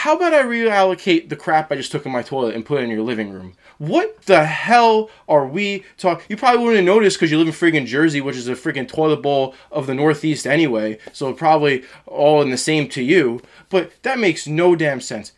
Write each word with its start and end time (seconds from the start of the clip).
how 0.00 0.16
about 0.16 0.32
I 0.32 0.42
reallocate 0.44 1.28
the 1.28 1.36
crap 1.36 1.70
I 1.70 1.76
just 1.76 1.92
took 1.92 2.06
in 2.06 2.12
my 2.12 2.22
toilet 2.22 2.54
and 2.54 2.64
put 2.64 2.80
it 2.80 2.84
in 2.84 2.90
your 2.90 3.02
living 3.02 3.28
room? 3.28 3.52
What 3.76 4.22
the 4.22 4.46
hell 4.46 5.10
are 5.28 5.46
we 5.46 5.84
talking? 5.98 6.24
You 6.30 6.38
probably 6.38 6.64
wouldn't 6.64 6.86
notice 6.86 7.16
because 7.16 7.30
you 7.30 7.36
live 7.36 7.48
in 7.48 7.52
friggin' 7.52 7.84
Jersey, 7.84 8.22
which 8.22 8.36
is 8.36 8.48
a 8.48 8.54
friggin' 8.54 8.88
toilet 8.88 9.20
bowl 9.20 9.54
of 9.70 9.86
the 9.86 9.92
Northeast 9.92 10.46
anyway, 10.46 10.98
so 11.12 11.34
probably 11.34 11.84
all 12.06 12.40
in 12.40 12.48
the 12.48 12.56
same 12.56 12.88
to 12.88 13.02
you. 13.02 13.42
But 13.68 13.92
that 14.02 14.18
makes 14.18 14.46
no 14.46 14.74
damn 14.74 15.02
sense. 15.02 15.32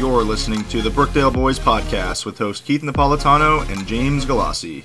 You're 0.00 0.24
listening 0.24 0.64
to 0.70 0.80
the 0.80 0.88
Brookdale 0.88 1.30
Boys 1.30 1.58
podcast 1.58 2.24
with 2.24 2.38
host 2.38 2.64
Keith 2.64 2.80
Napolitano 2.80 3.70
and 3.70 3.86
James 3.86 4.24
Galassi. 4.24 4.82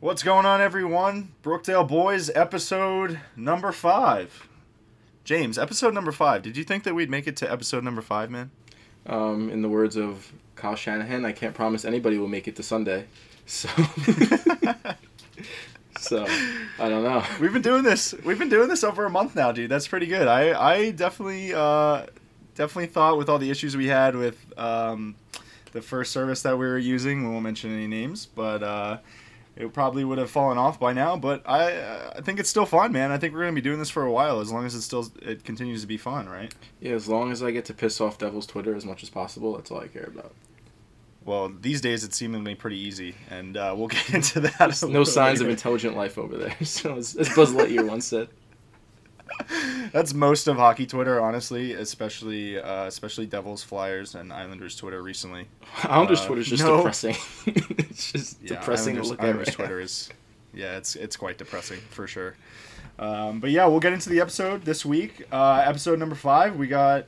What's 0.00 0.24
going 0.24 0.46
on, 0.46 0.60
everyone? 0.60 1.28
Brookdale 1.44 1.86
Boys 1.86 2.28
episode 2.30 3.20
number 3.36 3.70
five. 3.70 4.48
James, 5.22 5.58
episode 5.58 5.94
number 5.94 6.10
five. 6.10 6.42
Did 6.42 6.56
you 6.56 6.64
think 6.64 6.82
that 6.82 6.96
we'd 6.96 7.08
make 7.08 7.28
it 7.28 7.36
to 7.36 7.48
episode 7.48 7.84
number 7.84 8.02
five, 8.02 8.32
man? 8.32 8.50
Um, 9.06 9.48
in 9.48 9.62
the 9.62 9.68
words 9.68 9.96
of 9.96 10.32
Kyle 10.56 10.74
Shanahan, 10.74 11.24
I 11.24 11.30
can't 11.30 11.54
promise 11.54 11.84
anybody 11.84 12.18
will 12.18 12.26
make 12.26 12.48
it 12.48 12.56
to 12.56 12.64
Sunday. 12.64 13.06
So, 13.46 13.68
so 15.98 16.24
I 16.78 16.88
don't 16.88 17.02
know. 17.02 17.24
We've 17.40 17.52
been 17.52 17.62
doing 17.62 17.82
this. 17.82 18.14
We've 18.24 18.38
been 18.38 18.48
doing 18.48 18.68
this 18.68 18.84
over 18.84 19.04
a 19.04 19.10
month 19.10 19.34
now, 19.34 19.52
dude. 19.52 19.70
That's 19.70 19.88
pretty 19.88 20.06
good. 20.06 20.28
I 20.28 20.58
I 20.58 20.90
definitely 20.90 21.54
uh, 21.54 22.06
definitely 22.54 22.86
thought 22.86 23.18
with 23.18 23.28
all 23.28 23.38
the 23.38 23.50
issues 23.50 23.76
we 23.76 23.86
had 23.86 24.16
with 24.16 24.38
um, 24.58 25.16
the 25.72 25.82
first 25.82 26.12
service 26.12 26.42
that 26.42 26.58
we 26.58 26.66
were 26.66 26.78
using, 26.78 27.24
we 27.24 27.30
won't 27.30 27.42
mention 27.42 27.72
any 27.72 27.86
names, 27.86 28.26
but 28.26 28.62
uh, 28.62 28.98
it 29.56 29.72
probably 29.72 30.04
would 30.04 30.18
have 30.18 30.30
fallen 30.30 30.58
off 30.58 30.80
by 30.80 30.92
now. 30.92 31.16
But 31.16 31.42
I 31.48 32.10
I 32.16 32.20
think 32.20 32.40
it's 32.40 32.48
still 32.48 32.66
fun, 32.66 32.92
man. 32.92 33.10
I 33.10 33.18
think 33.18 33.34
we're 33.34 33.40
gonna 33.40 33.52
be 33.52 33.60
doing 33.60 33.78
this 33.78 33.90
for 33.90 34.04
a 34.04 34.12
while 34.12 34.40
as 34.40 34.52
long 34.52 34.66
as 34.66 34.74
it 34.74 34.82
still 34.82 35.10
it 35.22 35.44
continues 35.44 35.80
to 35.82 35.86
be 35.86 35.96
fun, 35.96 36.28
right? 36.28 36.54
Yeah, 36.80 36.92
as 36.92 37.08
long 37.08 37.32
as 37.32 37.42
I 37.42 37.50
get 37.50 37.64
to 37.66 37.74
piss 37.74 38.00
off 38.00 38.18
Devil's 38.18 38.46
Twitter 38.46 38.74
as 38.74 38.84
much 38.84 39.02
as 39.02 39.10
possible, 39.10 39.56
that's 39.56 39.70
all 39.70 39.80
I 39.80 39.88
care 39.88 40.10
about. 40.12 40.32
Well, 41.24 41.50
these 41.60 41.80
days 41.80 42.04
it's 42.04 42.16
seemingly 42.16 42.54
pretty 42.54 42.78
easy, 42.78 43.14
and 43.30 43.56
uh, 43.56 43.74
we'll 43.76 43.88
get 43.98 44.12
into 44.14 44.40
that. 44.40 44.82
a 44.82 44.88
No 44.88 45.04
signs 45.04 45.40
of 45.40 45.48
intelligent 45.48 45.96
life 45.96 46.18
over 46.18 46.36
there. 46.36 46.54
So 46.64 46.96
as, 46.96 47.16
as 47.16 47.28
Buzz 47.34 47.52
Lightyear 47.52 47.88
once 47.88 48.06
said. 48.06 48.28
That's 49.92 50.14
most 50.14 50.46
of 50.48 50.56
hockey 50.56 50.86
Twitter, 50.86 51.20
honestly, 51.20 51.72
especially 51.72 52.58
uh, 52.60 52.84
especially 52.84 53.26
Devils, 53.26 53.62
Flyers, 53.64 54.14
and 54.14 54.32
Islanders 54.32 54.76
Twitter 54.76 55.02
recently. 55.02 55.48
Islanders 55.82 56.20
Uh, 56.20 56.26
Twitter's 56.26 56.48
just 56.48 56.62
no. 56.62 56.76
depressing. 56.76 57.16
it's 57.46 58.12
just 58.12 58.42
Yeah, 58.42 58.48
depressing 58.60 58.94
Islanders, 58.96 59.06
to 59.06 59.10
look 59.12 59.20
Islanders 59.22 59.48
at. 59.48 59.58
right 59.58 59.66
Twitter 59.66 59.80
is, 59.80 60.10
yeah, 60.52 60.76
it's 60.76 60.94
it's 60.94 61.16
quite 61.16 61.38
depressing 61.38 61.80
for 61.90 62.06
sure. 62.06 62.36
Um, 62.98 63.40
but 63.40 63.50
yeah, 63.50 63.66
we'll 63.66 63.80
get 63.80 63.92
into 63.92 64.08
the 64.08 64.20
episode 64.20 64.64
this 64.64 64.84
week. 64.86 65.26
Uh, 65.32 65.62
episode 65.66 65.98
number 65.98 66.14
five. 66.14 66.54
We 66.56 66.68
got 66.68 67.06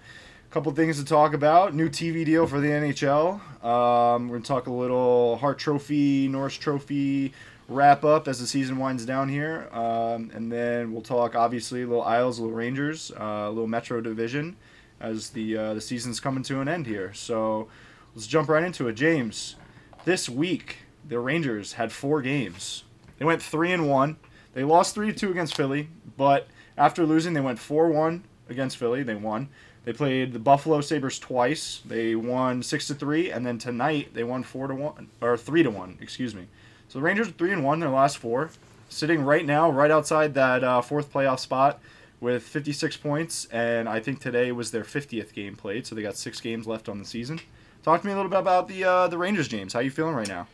couple 0.50 0.72
things 0.72 0.98
to 0.98 1.04
talk 1.04 1.34
about. 1.34 1.74
New 1.74 1.88
TV 1.88 2.24
deal 2.24 2.46
for 2.46 2.60
the 2.60 2.68
NHL. 2.68 3.40
Um, 3.64 4.28
we're 4.28 4.36
gonna 4.36 4.44
talk 4.44 4.66
a 4.66 4.72
little 4.72 5.36
Hart 5.36 5.58
Trophy, 5.58 6.28
Norris 6.28 6.54
Trophy 6.54 7.32
wrap 7.68 8.04
up 8.04 8.28
as 8.28 8.38
the 8.38 8.46
season 8.46 8.78
winds 8.78 9.04
down 9.04 9.28
here, 9.28 9.68
um, 9.72 10.30
and 10.34 10.50
then 10.52 10.92
we'll 10.92 11.02
talk 11.02 11.34
obviously 11.34 11.82
a 11.82 11.86
little 11.86 12.04
Isles, 12.04 12.38
little 12.38 12.54
Rangers, 12.54 13.10
uh, 13.18 13.46
a 13.46 13.48
little 13.48 13.66
Metro 13.66 14.00
Division 14.00 14.56
as 15.00 15.30
the 15.30 15.56
uh, 15.56 15.74
the 15.74 15.80
season's 15.80 16.20
coming 16.20 16.42
to 16.44 16.60
an 16.60 16.68
end 16.68 16.86
here. 16.86 17.12
So 17.12 17.68
let's 18.14 18.26
jump 18.26 18.48
right 18.48 18.62
into 18.62 18.88
it, 18.88 18.94
James. 18.94 19.56
This 20.04 20.28
week 20.28 20.78
the 21.06 21.18
Rangers 21.18 21.74
had 21.74 21.92
four 21.92 22.22
games. 22.22 22.84
They 23.18 23.24
went 23.24 23.42
three 23.42 23.72
and 23.72 23.88
one. 23.88 24.16
They 24.54 24.64
lost 24.64 24.94
three 24.94 25.08
to 25.08 25.12
two 25.12 25.30
against 25.30 25.56
Philly, 25.56 25.88
but 26.16 26.46
after 26.78 27.04
losing, 27.04 27.34
they 27.34 27.40
went 27.40 27.58
four 27.58 27.90
one 27.90 28.24
against 28.48 28.76
Philly. 28.76 29.02
They 29.02 29.14
won. 29.14 29.48
They 29.86 29.92
played 29.92 30.32
the 30.32 30.40
Buffalo 30.40 30.80
Sabres 30.80 31.16
twice. 31.16 31.80
They 31.86 32.16
won 32.16 32.64
six 32.64 32.88
to 32.88 32.94
three, 32.94 33.30
and 33.30 33.46
then 33.46 33.56
tonight 33.56 34.14
they 34.14 34.24
won 34.24 34.42
four 34.42 34.66
to 34.66 34.74
one 34.74 35.08
or 35.20 35.36
three 35.36 35.62
to 35.62 35.70
one. 35.70 35.96
Excuse 36.00 36.34
me. 36.34 36.48
So 36.88 36.98
the 36.98 37.04
Rangers 37.04 37.28
are 37.28 37.32
three 37.32 37.52
and 37.52 37.62
one 37.62 37.78
their 37.78 37.88
last 37.88 38.18
four, 38.18 38.50
sitting 38.88 39.22
right 39.22 39.46
now 39.46 39.70
right 39.70 39.92
outside 39.92 40.34
that 40.34 40.64
uh, 40.64 40.82
fourth 40.82 41.12
playoff 41.12 41.38
spot 41.38 41.78
with 42.20 42.42
56 42.42 42.96
points, 42.96 43.46
and 43.52 43.88
I 43.88 44.00
think 44.00 44.18
today 44.18 44.50
was 44.50 44.72
their 44.72 44.82
50th 44.82 45.32
game 45.32 45.54
played. 45.54 45.86
So 45.86 45.94
they 45.94 46.02
got 46.02 46.16
six 46.16 46.40
games 46.40 46.66
left 46.66 46.88
on 46.88 46.98
the 46.98 47.04
season. 47.04 47.38
Talk 47.84 48.00
to 48.00 48.06
me 48.08 48.12
a 48.12 48.16
little 48.16 48.30
bit 48.30 48.40
about 48.40 48.66
the 48.66 48.82
uh, 48.82 49.06
the 49.06 49.18
Rangers, 49.18 49.46
James. 49.46 49.72
How 49.72 49.78
you 49.78 49.92
feeling 49.92 50.16
right 50.16 50.26
now? 50.26 50.48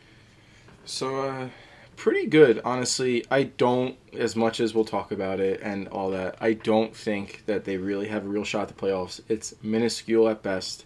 So, 0.85 1.21
uh, 1.21 1.49
pretty 1.95 2.25
good, 2.27 2.61
honestly. 2.63 3.25
I 3.29 3.43
don't, 3.43 3.97
as 4.13 4.35
much 4.35 4.59
as 4.59 4.73
we'll 4.73 4.85
talk 4.85 5.11
about 5.11 5.39
it 5.39 5.61
and 5.61 5.87
all 5.87 6.09
that, 6.11 6.35
I 6.39 6.53
don't 6.53 6.95
think 6.95 7.43
that 7.45 7.65
they 7.65 7.77
really 7.77 8.07
have 8.07 8.25
a 8.25 8.29
real 8.29 8.43
shot 8.43 8.63
at 8.63 8.67
the 8.69 8.73
playoffs. 8.73 9.21
It's 9.27 9.53
minuscule 9.61 10.29
at 10.29 10.43
best. 10.43 10.85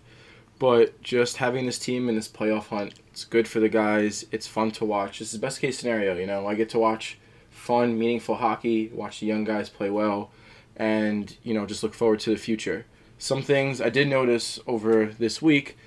But 0.60 1.02
just 1.02 1.38
having 1.38 1.66
this 1.66 1.78
team 1.78 2.10
in 2.10 2.16
this 2.16 2.28
playoff 2.28 2.68
hunt, 2.68 2.96
it's 3.12 3.26
good 3.26 3.48
for 3.48 3.60
the 3.60 3.70
guys. 3.70 4.26
It's 4.32 4.48
fun 4.48 4.72
to 4.72 4.86
watch. 4.86 5.20
This 5.20 5.28
is 5.28 5.40
the 5.40 5.46
best 5.46 5.62
case 5.62 5.78
scenario, 5.78 6.16
you 6.16 6.26
know. 6.26 6.48
I 6.48 6.56
get 6.56 6.70
to 6.70 6.80
watch 6.80 7.18
fun, 7.50 7.98
meaningful 7.98 8.36
hockey, 8.36 8.90
watch 8.90 9.20
the 9.20 9.28
young 9.28 9.44
guys 9.44 9.70
play 9.70 9.90
well, 9.90 10.32
and, 10.76 11.38
you 11.44 11.54
know, 11.54 11.66
just 11.66 11.84
look 11.84 11.94
forward 11.94 12.20
to 12.22 12.32
the 12.32 12.38
future. 12.38 12.86
Some 13.20 13.42
things 13.42 13.82
I 13.82 13.90
did 13.90 14.08
notice 14.08 14.60
over 14.68 15.06
this 15.06 15.42
week 15.42 15.78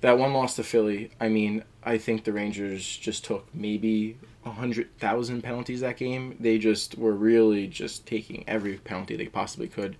that 0.00 0.18
one 0.18 0.32
loss 0.32 0.56
to 0.56 0.62
Philly, 0.62 1.10
I 1.20 1.28
mean, 1.28 1.64
I 1.82 1.98
think 1.98 2.24
the 2.24 2.32
Rangers 2.32 2.96
just 2.96 3.24
took 3.24 3.46
maybe 3.54 4.16
a 4.48 4.52
hundred 4.54 4.96
thousand 4.98 5.42
penalties 5.42 5.80
that 5.80 5.96
game. 5.96 6.36
They 6.40 6.58
just 6.58 6.96
were 6.98 7.12
really 7.12 7.66
just 7.66 8.06
taking 8.06 8.44
every 8.46 8.78
penalty 8.78 9.16
they 9.16 9.26
possibly 9.26 9.68
could. 9.68 9.96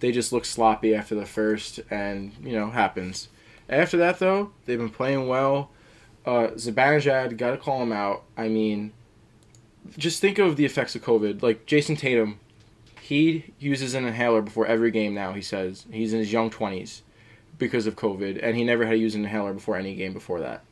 They 0.00 0.12
just 0.12 0.32
looked 0.32 0.46
sloppy 0.46 0.94
after 0.94 1.14
the 1.14 1.26
first, 1.26 1.80
and 1.90 2.32
you 2.42 2.52
know 2.52 2.70
happens. 2.70 3.28
After 3.68 3.96
that 3.96 4.18
though, 4.18 4.52
they've 4.64 4.78
been 4.78 4.90
playing 4.90 5.28
well. 5.28 5.70
Uh, 6.24 6.48
Zibanejad, 6.54 7.36
gotta 7.36 7.56
call 7.56 7.82
him 7.82 7.92
out. 7.92 8.24
I 8.36 8.48
mean, 8.48 8.92
just 9.96 10.20
think 10.20 10.38
of 10.38 10.56
the 10.56 10.64
effects 10.64 10.94
of 10.94 11.02
COVID. 11.02 11.42
Like 11.42 11.66
Jayson 11.66 11.96
Tatum, 11.96 12.40
he 13.00 13.52
uses 13.58 13.94
an 13.94 14.04
inhaler 14.04 14.42
before 14.42 14.66
every 14.66 14.90
game 14.90 15.14
now. 15.14 15.32
He 15.32 15.42
says 15.42 15.86
he's 15.90 16.12
in 16.12 16.18
his 16.18 16.32
young 16.32 16.50
twenties 16.50 17.02
because 17.58 17.86
of 17.86 17.96
COVID, 17.96 18.38
and 18.42 18.56
he 18.56 18.64
never 18.64 18.84
had 18.84 18.92
to 18.92 18.98
use 18.98 19.14
an 19.14 19.24
inhaler 19.24 19.54
before 19.54 19.76
any 19.76 19.94
game 19.94 20.12
before 20.12 20.40
that. 20.40 20.62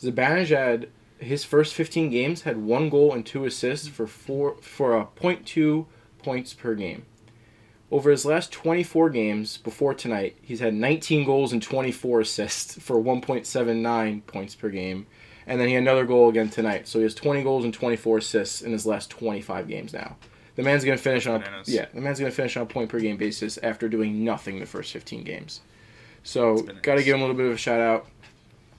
Zibanejad, 0.00 0.88
his 1.18 1.44
first 1.44 1.74
15 1.74 2.10
games 2.10 2.42
had 2.42 2.58
one 2.58 2.88
goal 2.88 3.12
and 3.12 3.24
two 3.24 3.44
assists 3.44 3.88
for 3.88 4.06
four 4.06 4.56
for 4.60 4.96
a 4.96 5.06
.2 5.20 5.86
points 6.18 6.54
per 6.54 6.74
game. 6.74 7.06
Over 7.90 8.10
his 8.10 8.24
last 8.24 8.50
24 8.52 9.10
games 9.10 9.58
before 9.58 9.94
tonight, 9.94 10.36
he's 10.42 10.60
had 10.60 10.74
19 10.74 11.24
goals 11.24 11.52
and 11.52 11.62
24 11.62 12.20
assists 12.20 12.78
for 12.78 12.96
1.79 12.96 14.26
points 14.26 14.54
per 14.56 14.68
game, 14.70 15.06
and 15.46 15.60
then 15.60 15.68
he 15.68 15.74
had 15.74 15.84
another 15.84 16.04
goal 16.04 16.28
again 16.28 16.48
tonight. 16.48 16.88
So 16.88 16.98
he 16.98 17.04
has 17.04 17.14
20 17.14 17.44
goals 17.44 17.64
and 17.64 17.72
24 17.72 18.18
assists 18.18 18.60
in 18.60 18.72
his 18.72 18.86
last 18.86 19.08
25 19.10 19.68
games 19.68 19.92
now. 19.92 20.16
The 20.56 20.62
man's 20.62 20.84
gonna 20.84 20.96
finish 20.96 21.26
on 21.26 21.42
Bananas. 21.42 21.68
yeah, 21.68 21.86
the 21.94 22.00
man's 22.00 22.18
gonna 22.18 22.32
finish 22.32 22.56
on 22.56 22.64
a 22.64 22.66
point 22.66 22.88
per 22.88 22.98
game 22.98 23.18
basis 23.18 23.58
after 23.58 23.88
doing 23.88 24.24
nothing 24.24 24.58
the 24.58 24.66
first 24.66 24.92
15 24.92 25.22
games. 25.22 25.60
So 26.26 26.62
got 26.82 26.96
to 26.96 27.04
give 27.04 27.14
him 27.14 27.20
a 27.20 27.24
little 27.24 27.36
bit 27.36 27.46
of 27.46 27.52
a 27.52 27.56
shout 27.56 27.80
out. 27.80 28.06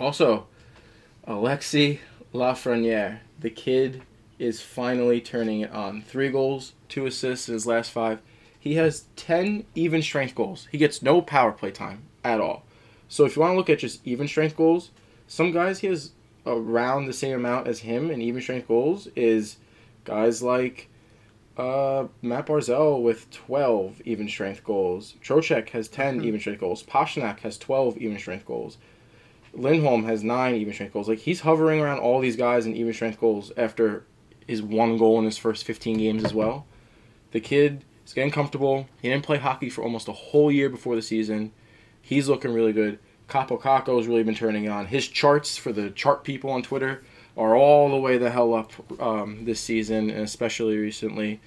Also, 0.02 0.48
Alexi 1.26 2.00
Lafreniere, 2.34 3.20
the 3.40 3.50
kid 3.50 4.04
is 4.40 4.62
finally 4.62 5.22
turning 5.22 5.62
it 5.62 5.72
on. 5.72 6.02
Three 6.02 6.30
goals, 6.30 6.74
two 6.90 7.06
assists 7.06 7.48
in 7.48 7.54
his 7.54 7.66
last 7.66 7.92
five. 7.92 8.22
He 8.60 8.76
has 8.76 9.06
10 9.16 9.66
even 9.76 10.02
strength 10.02 10.36
goals. 10.36 10.68
He 10.72 10.78
gets 10.78 11.02
no 11.02 11.22
power 11.22 11.52
play 11.52 11.72
time 11.72 12.04
at 12.24 12.42
all. 12.42 12.64
So 13.08 13.26
if 13.26 13.36
you 13.36 13.42
want 13.42 13.54
to 13.54 13.58
look 13.58 13.70
at 13.70 13.80
just 13.80 14.06
even 14.06 14.28
strength 14.28 14.58
goals, 14.58 14.92
some 15.28 15.52
guys 15.52 15.80
he 15.80 15.88
has 15.88 16.12
around 16.46 17.06
the 17.06 17.14
same 17.14 17.36
amount 17.36 17.68
as 17.68 17.80
him 17.80 18.10
in 18.12 18.22
even 18.22 18.42
strength 18.42 18.68
goals 18.68 19.08
is 19.16 19.58
guys 20.04 20.42
like 20.42 20.90
uh, 21.58 22.08
Matt 22.22 22.46
Barzal 22.46 23.02
with 23.02 23.30
12 23.32 24.02
even 24.06 24.30
strength 24.30 24.64
goals. 24.64 25.16
Trocheck 25.24 25.70
has 25.70 25.88
10 25.88 26.24
even 26.24 26.40
strength 26.40 26.60
goals. 26.60 26.84
Pastrnak 26.84 27.40
has 27.40 27.58
12 27.58 27.98
even 27.98 28.18
strength 28.20 28.46
goals. 28.46 28.78
Lindholm 29.54 30.06
has 30.06 30.24
9 30.24 30.56
even 30.56 30.74
strength 30.74 30.94
goals. 30.94 31.10
Like, 31.10 31.20
he's 31.20 31.42
hovering 31.42 31.80
around 31.80 32.00
all 32.00 32.20
these 32.20 32.36
guys 32.36 32.66
in 32.66 32.76
even 32.76 32.94
strength 32.94 33.20
goals 33.20 33.52
after 33.58 34.06
his 34.48 34.62
one 34.62 34.98
goal 34.98 35.20
in 35.20 35.26
his 35.26 35.38
first 35.38 35.66
15 35.66 35.98
games 35.98 36.24
as 36.24 36.34
well. 36.34 36.66
The 37.32 37.40
kid 37.40 37.84
is 38.06 38.14
getting 38.14 38.32
comfortable. 38.32 38.88
He 39.02 39.10
didn't 39.10 39.26
play 39.26 39.38
hockey 39.38 39.70
for 39.70 39.84
almost 39.84 40.08
a 40.08 40.14
whole 40.14 40.52
year 40.52 40.70
before 40.70 40.96
the 40.96 41.02
season. 41.02 41.52
He's 42.02 42.30
looking 42.30 42.54
really 42.54 42.74
good. 42.74 43.00
Kaapo 43.28 43.60
Kakko's 43.60 44.08
really 44.08 44.24
been 44.24 44.36
turning 44.36 44.70
on. 44.70 44.88
His 44.88 45.08
charts 45.08 45.58
for 45.58 45.74
the 45.74 45.90
chart 45.90 46.24
people 46.24 46.50
on 46.50 46.64
Twitter 46.64 47.04
are 47.36 47.56
all 47.56 47.90
the 47.90 47.98
way 47.98 48.18
the 48.18 48.32
hell 48.32 48.54
up 48.54 48.72
um, 49.02 49.44
this 49.46 49.60
season, 49.60 50.10
and 50.10 50.22
especially 50.22 50.78
recently. 50.78 51.42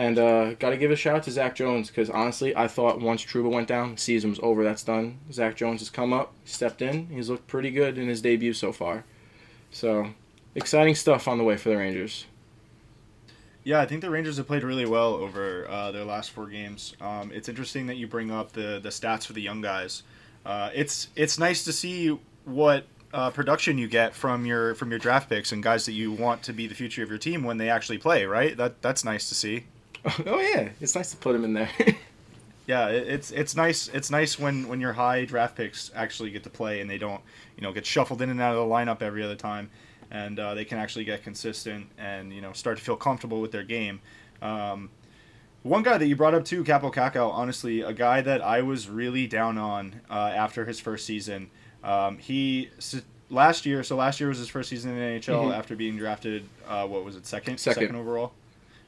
And 0.00 0.18
uh, 0.18 0.54
got 0.54 0.70
to 0.70 0.78
give 0.78 0.90
a 0.90 0.96
shout 0.96 1.16
out 1.16 1.22
to 1.24 1.30
Zach 1.30 1.54
Jones 1.54 1.88
because 1.88 2.08
honestly, 2.08 2.56
I 2.56 2.68
thought 2.68 3.02
once 3.02 3.22
Trouba 3.22 3.50
went 3.50 3.68
down, 3.68 3.96
the 3.96 4.00
season 4.00 4.30
was 4.30 4.40
over. 4.42 4.64
That's 4.64 4.82
done. 4.82 5.18
Zach 5.30 5.56
Jones 5.56 5.82
has 5.82 5.90
come 5.90 6.14
up, 6.14 6.32
stepped 6.46 6.80
in. 6.80 7.08
He's 7.08 7.28
looked 7.28 7.46
pretty 7.46 7.70
good 7.70 7.98
in 7.98 8.08
his 8.08 8.22
debut 8.22 8.54
so 8.54 8.72
far. 8.72 9.04
So 9.70 10.14
exciting 10.54 10.94
stuff 10.94 11.28
on 11.28 11.36
the 11.36 11.44
way 11.44 11.58
for 11.58 11.68
the 11.68 11.76
Rangers. 11.76 12.24
Yeah, 13.62 13.82
I 13.82 13.84
think 13.84 14.00
the 14.00 14.08
Rangers 14.08 14.38
have 14.38 14.46
played 14.46 14.62
really 14.62 14.86
well 14.86 15.12
over 15.12 15.68
uh, 15.68 15.92
their 15.92 16.06
last 16.06 16.30
four 16.30 16.46
games. 16.46 16.96
Um, 17.02 17.30
it's 17.30 17.50
interesting 17.50 17.86
that 17.88 17.98
you 17.98 18.06
bring 18.06 18.30
up 18.30 18.52
the 18.52 18.80
the 18.82 18.88
stats 18.88 19.26
for 19.26 19.34
the 19.34 19.42
young 19.42 19.60
guys. 19.60 20.02
Uh, 20.46 20.70
it's 20.74 21.08
it's 21.14 21.38
nice 21.38 21.62
to 21.64 21.74
see 21.74 22.18
what 22.46 22.86
uh, 23.12 23.28
production 23.28 23.76
you 23.76 23.86
get 23.86 24.14
from 24.14 24.46
your 24.46 24.74
from 24.76 24.88
your 24.88 24.98
draft 24.98 25.28
picks 25.28 25.52
and 25.52 25.62
guys 25.62 25.84
that 25.84 25.92
you 25.92 26.10
want 26.10 26.42
to 26.44 26.54
be 26.54 26.66
the 26.66 26.74
future 26.74 27.02
of 27.02 27.10
your 27.10 27.18
team 27.18 27.44
when 27.44 27.58
they 27.58 27.68
actually 27.68 27.98
play. 27.98 28.24
Right? 28.24 28.56
That 28.56 28.80
that's 28.80 29.04
nice 29.04 29.28
to 29.28 29.34
see. 29.34 29.66
Oh 30.26 30.40
yeah, 30.40 30.70
it's 30.80 30.94
nice 30.94 31.10
to 31.10 31.16
put 31.16 31.34
him 31.34 31.44
in 31.44 31.52
there. 31.52 31.70
yeah, 32.66 32.88
it, 32.88 33.06
it's 33.08 33.30
it's 33.30 33.54
nice 33.54 33.88
it's 33.88 34.10
nice 34.10 34.38
when 34.38 34.66
when 34.68 34.80
your 34.80 34.92
high 34.92 35.24
draft 35.24 35.56
picks 35.56 35.90
actually 35.94 36.30
get 36.30 36.42
to 36.44 36.50
play 36.50 36.80
and 36.80 36.88
they 36.88 36.98
don't 36.98 37.20
you 37.56 37.62
know 37.62 37.72
get 37.72 37.84
shuffled 37.84 38.22
in 38.22 38.30
and 38.30 38.40
out 38.40 38.54
of 38.54 38.68
the 38.68 38.74
lineup 38.74 39.02
every 39.02 39.22
other 39.22 39.36
time 39.36 39.70
and 40.10 40.38
uh, 40.38 40.54
they 40.54 40.64
can 40.64 40.78
actually 40.78 41.04
get 41.04 41.22
consistent 41.22 41.86
and 41.98 42.32
you 42.32 42.40
know 42.40 42.52
start 42.52 42.78
to 42.78 42.84
feel 42.84 42.96
comfortable 42.96 43.40
with 43.40 43.52
their 43.52 43.62
game. 43.62 44.00
Um, 44.42 44.90
one 45.62 45.82
guy 45.82 45.98
that 45.98 46.06
you 46.06 46.16
brought 46.16 46.34
up 46.34 46.44
too, 46.44 46.64
Kaapo 46.64 46.92
Kakko, 46.92 47.30
honestly, 47.30 47.82
a 47.82 47.92
guy 47.92 48.22
that 48.22 48.40
I 48.42 48.62
was 48.62 48.88
really 48.88 49.26
down 49.26 49.58
on 49.58 50.00
uh, 50.10 50.32
after 50.34 50.64
his 50.64 50.80
first 50.80 51.04
season. 51.04 51.50
Um, 51.84 52.18
he 52.18 52.70
last 53.28 53.66
year, 53.66 53.82
so 53.82 53.96
last 53.96 54.20
year 54.20 54.30
was 54.30 54.38
his 54.38 54.48
first 54.48 54.70
season 54.70 54.92
in 54.92 54.96
the 54.96 55.20
NHL 55.20 55.42
mm-hmm. 55.42 55.52
after 55.52 55.76
being 55.76 55.96
drafted. 55.96 56.44
Uh, 56.66 56.86
what 56.86 57.04
was 57.04 57.16
it, 57.16 57.26
second, 57.26 57.58
second, 57.58 57.82
second 57.82 57.96
overall? 57.96 58.32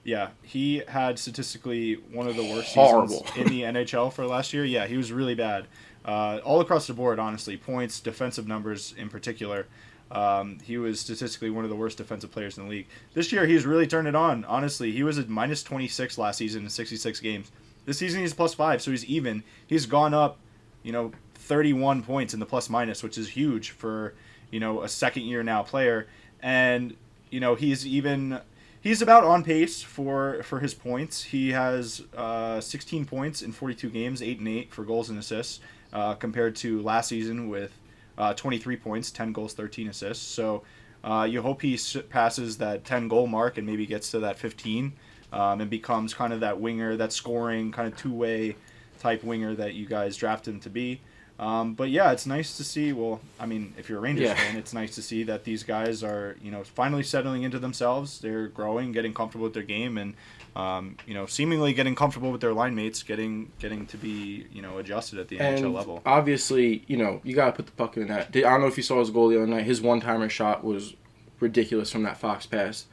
Yeah, 0.05 0.31
he 0.43 0.83
had 0.89 1.19
statistically 1.19 1.95
one 2.13 2.27
of 2.27 2.37
the 2.37 2.43
worst 2.43 2.75
Horrible. 2.75 3.25
seasons 3.25 3.37
in 3.37 3.47
the 3.49 3.63
NHL 3.63 4.13
for 4.13 4.27
last 4.27 4.53
year. 4.53 4.65
Yeah, 4.65 4.87
he 4.87 4.97
was 4.97 5.13
really 5.13 5.37
bad, 5.37 5.67
uh, 6.05 6.41
all 6.45 6.61
across 6.61 6.89
the 6.89 6.93
board. 6.95 7.19
Honestly, 7.21 7.57
points, 7.57 8.01
defensive 8.01 8.49
numbers 8.49 8.95
in 8.99 9.09
particular. 9.09 9.67
Um, 10.11 10.59
he 10.63 10.77
was 10.77 11.01
statistically 11.01 11.51
one 11.51 11.65
of 11.65 11.71
the 11.71 11.77
worst 11.77 11.97
defensive 11.99 12.31
players 12.33 12.59
in 12.59 12.65
the 12.65 12.71
league. 12.71 12.87
This 13.15 13.33
year, 13.33 13.47
he's 13.47 13.65
really 13.65 13.87
turned 13.87 14.09
it 14.09 14.15
on. 14.15 14.45
Honestly, 14.45 14.93
he 14.93 15.03
was 15.05 15.19
at 15.19 15.29
minus 15.29 15.63
26 15.63 16.19
last 16.19 16.37
season 16.37 16.65
in 16.65 16.69
66 16.71 17.21
games. 17.21 17.51
This 17.87 17.99
season, 17.99 18.21
he's 18.21 18.35
plus 18.35 18.53
five, 18.55 18.83
so 18.83 18.91
he's 18.91 19.05
even. 19.07 19.43
He's 19.67 19.87
gone 19.87 20.13
up, 20.15 20.39
you 20.83 20.93
know, 20.93 21.13
31 21.35 22.03
points 22.03 22.35
in 22.35 22.41
the 22.41 22.47
plus 22.47 22.69
minus, 22.69 23.03
which 23.03 23.17
is 23.17 23.29
huge 23.29 23.71
for, 23.71 24.15
you 24.51 24.61
know, 24.61 24.83
a 24.83 24.89
second 24.89 25.23
year 25.23 25.43
now 25.43 25.63
player. 25.63 26.09
And, 26.43 26.95
you 27.31 27.41
know, 27.41 27.55
he's 27.55 27.87
even. 27.87 28.41
He's 28.82 29.00
about 29.00 29.23
on 29.23 29.44
pace 29.44 29.81
for, 29.81 30.43
for 30.43 30.58
his 30.58 30.75
points. 30.75 31.23
He 31.23 31.52
has 31.52 32.02
uh, 32.17 32.61
16 32.61 33.05
points 33.05 33.40
in 33.40 33.52
42 33.52 33.88
games, 33.90 34.20
8 34.20 34.40
and 34.40 34.49
8 34.49 34.75
for 34.75 34.84
goals 34.84 35.08
and 35.08 35.20
assists, 35.20 35.61
uh, 35.93 36.14
compared 36.14 36.56
to 36.56 36.82
last 36.82 37.06
season 37.08 37.49
with 37.49 37.79
uh, 38.19 38.34
23 38.34 38.76
points, 38.76 39.12
10 39.12 39.32
goals, 39.32 39.52
13 39.52 39.87
assists. 39.87 40.26
So 40.26 40.64
uh, 41.05 41.29
you 41.31 41.43
hope 41.43 41.62
he 41.62 41.79
passes 42.11 42.58
that 42.58 42.84
10 42.84 43.06
goal 43.06 43.29
mark 43.29 43.56
and 43.56 43.64
maybe 43.64 43.87
gets 43.87 44.11
to 44.11 44.19
that 44.19 44.37
15 44.37 44.93
um, 45.32 45.61
and 45.61 45.70
becomes 45.70 46.12
kind 46.12 46.32
of 46.32 46.40
that 46.40 46.61
winger, 46.61 46.96
that 46.96 47.12
scoring 47.12 47.70
kind 47.70 47.87
of 47.87 47.96
two 47.96 48.12
way 48.12 48.56
type 48.99 49.23
winger 49.23 49.55
that 49.55 49.75
you 49.75 49.87
guys 49.87 50.17
draft 50.17 50.49
him 50.49 50.58
to 50.58 50.69
be. 50.69 51.00
Um, 51.38 51.75
but 51.75 51.90
yeah, 51.90 52.12
it's 52.12 52.26
nice 52.26 52.56
to 52.56 52.64
see. 52.64 52.93
Well, 52.93 53.20
I 53.40 53.46
mean, 53.46 53.75
if 53.76 53.88
you're 53.88 53.99
a 53.99 54.00
Rangers 54.00 54.26
yeah. 54.26 54.34
fan, 54.34 54.56
it's 54.56 54.73
nice 54.73 54.94
to 54.94 55.02
see 55.02 55.25
that 55.25 55.44
these 55.44 55.62
guys 55.62 56.05
are, 56.05 56.37
you 56.43 56.50
know, 56.50 56.62
finally 56.62 57.02
settling 57.02 57.43
into 57.43 57.58
themselves. 57.58 58.20
They're 58.20 58.49
growing, 58.49 58.93
getting 58.93 59.12
comfortable 59.12 59.44
with 59.44 59.55
their 59.55 59.62
game, 59.62 59.99
and 59.99 60.14
um, 60.55 60.96
you 61.06 61.14
know, 61.14 61.26
seemingly 61.26 61.73
getting 61.73 61.94
comfortable 61.94 62.31
with 62.31 62.40
their 62.40 62.52
line 62.52 62.75
mates, 62.75 63.02
getting 63.02 63.50
getting 63.58 63.87
to 63.87 63.96
be, 63.96 64.46
you 64.52 64.62
know, 64.62 64.79
adjusted 64.79 65.19
at 65.19 65.29
the 65.29 65.40
and 65.40 65.64
NHL 65.64 65.73
level. 65.73 66.02
Obviously, 66.06 66.84
you 66.87 66.96
know, 66.96 67.20
you 67.25 67.34
gotta 67.34 67.52
put 67.52 67.67
the 67.67 67.73
puck 67.73 67.96
in 67.96 68.08
that. 68.08 68.29
I 68.37 68.40
don't 68.40 68.61
know 68.61 68.67
if 68.67 68.76
you 68.76 68.82
saw 68.82 69.00
his 69.00 69.11
goal 69.11 69.29
the 69.29 69.37
other 69.37 69.46
night. 69.46 69.64
His 69.64 69.81
one 69.81 70.00
timer 70.00 70.29
shot 70.29 70.62
was 70.62 70.94
ridiculous 71.40 71.90
from 71.90 72.02
that 72.05 72.19
Fox 72.19 72.46
pass. 72.46 72.87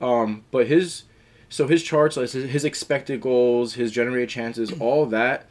Um, 0.00 0.44
but 0.50 0.66
his 0.66 1.04
so 1.48 1.66
his 1.66 1.82
charts, 1.82 2.16
his 2.16 2.64
expected 2.64 3.20
goals, 3.20 3.74
his 3.74 3.90
generated 3.90 4.28
chances, 4.28 4.72
all 4.78 5.06
that 5.06 5.46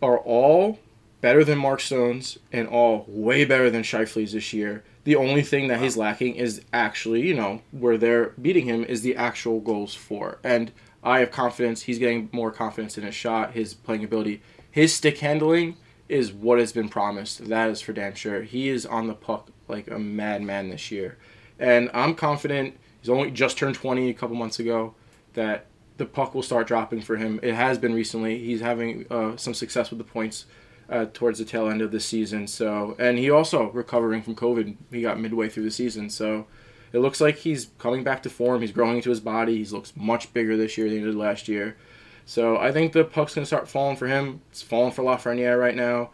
are 0.00 0.18
all 0.18 0.78
better 1.20 1.44
than 1.44 1.58
Mark 1.58 1.80
Stone's 1.80 2.38
and 2.52 2.68
all 2.68 3.04
way 3.08 3.44
better 3.44 3.70
than 3.70 3.82
Scheifele's 3.82 4.32
this 4.32 4.52
year. 4.52 4.84
The 5.04 5.16
only 5.16 5.42
thing 5.42 5.68
that 5.68 5.80
he's 5.80 5.96
lacking 5.96 6.36
is 6.36 6.62
actually, 6.72 7.26
you 7.26 7.34
know, 7.34 7.62
where 7.70 7.96
they're 7.96 8.30
beating 8.40 8.66
him 8.66 8.84
is 8.84 9.02
the 9.02 9.16
actual 9.16 9.60
goals 9.60 9.94
for. 9.94 10.38
And 10.44 10.70
I 11.02 11.20
have 11.20 11.30
confidence. 11.30 11.82
He's 11.82 11.98
getting 11.98 12.28
more 12.32 12.50
confidence 12.50 12.98
in 12.98 13.04
his 13.04 13.14
shot, 13.14 13.52
his 13.52 13.74
playing 13.74 14.04
ability. 14.04 14.42
His 14.70 14.94
stick 14.94 15.18
handling 15.18 15.76
is 16.08 16.32
what 16.32 16.58
has 16.58 16.72
been 16.72 16.88
promised. 16.88 17.48
That 17.48 17.70
is 17.70 17.80
for 17.80 17.92
damn 17.92 18.14
sure. 18.14 18.42
He 18.42 18.68
is 18.68 18.86
on 18.86 19.06
the 19.06 19.14
puck 19.14 19.50
like 19.66 19.88
a 19.88 19.98
madman 19.98 20.70
this 20.70 20.90
year. 20.90 21.18
And 21.58 21.90
I'm 21.92 22.14
confident, 22.14 22.78
he's 23.00 23.08
only 23.08 23.30
just 23.30 23.58
turned 23.58 23.74
20 23.74 24.08
a 24.08 24.14
couple 24.14 24.36
months 24.36 24.58
ago, 24.58 24.94
that 25.34 25.66
the 25.96 26.06
puck 26.06 26.34
will 26.34 26.42
start 26.42 26.66
dropping 26.66 27.00
for 27.00 27.16
him. 27.16 27.40
It 27.42 27.54
has 27.54 27.78
been 27.78 27.94
recently. 27.94 28.38
He's 28.38 28.60
having 28.60 29.06
uh, 29.10 29.36
some 29.36 29.54
success 29.54 29.90
with 29.90 29.98
the 29.98 30.04
points 30.04 30.46
uh, 30.88 31.06
towards 31.12 31.38
the 31.38 31.44
tail 31.44 31.68
end 31.68 31.82
of 31.82 31.90
the 31.90 32.00
season. 32.00 32.46
So, 32.46 32.96
and 32.98 33.18
he 33.18 33.30
also 33.30 33.70
recovering 33.70 34.22
from 34.22 34.34
COVID. 34.34 34.76
He 34.90 35.02
got 35.02 35.20
midway 35.20 35.48
through 35.48 35.64
the 35.64 35.70
season, 35.70 36.10
so 36.10 36.46
it 36.92 36.98
looks 36.98 37.20
like 37.20 37.36
he's 37.36 37.68
coming 37.78 38.02
back 38.02 38.22
to 38.22 38.30
form. 38.30 38.60
He's 38.60 38.72
growing 38.72 38.96
into 38.96 39.10
his 39.10 39.20
body. 39.20 39.62
He 39.62 39.64
looks 39.64 39.92
much 39.96 40.32
bigger 40.32 40.56
this 40.56 40.78
year 40.78 40.88
than 40.88 40.98
he 40.98 41.04
did 41.04 41.14
last 41.14 41.48
year. 41.48 41.76
So 42.24 42.56
I 42.58 42.72
think 42.72 42.92
the 42.92 43.04
puck's 43.04 43.34
gonna 43.34 43.46
start 43.46 43.68
falling 43.68 43.96
for 43.96 44.06
him. 44.06 44.40
It's 44.50 44.62
falling 44.62 44.92
for 44.92 45.02
Lafreniere 45.02 45.58
right 45.58 45.76
now, 45.76 46.10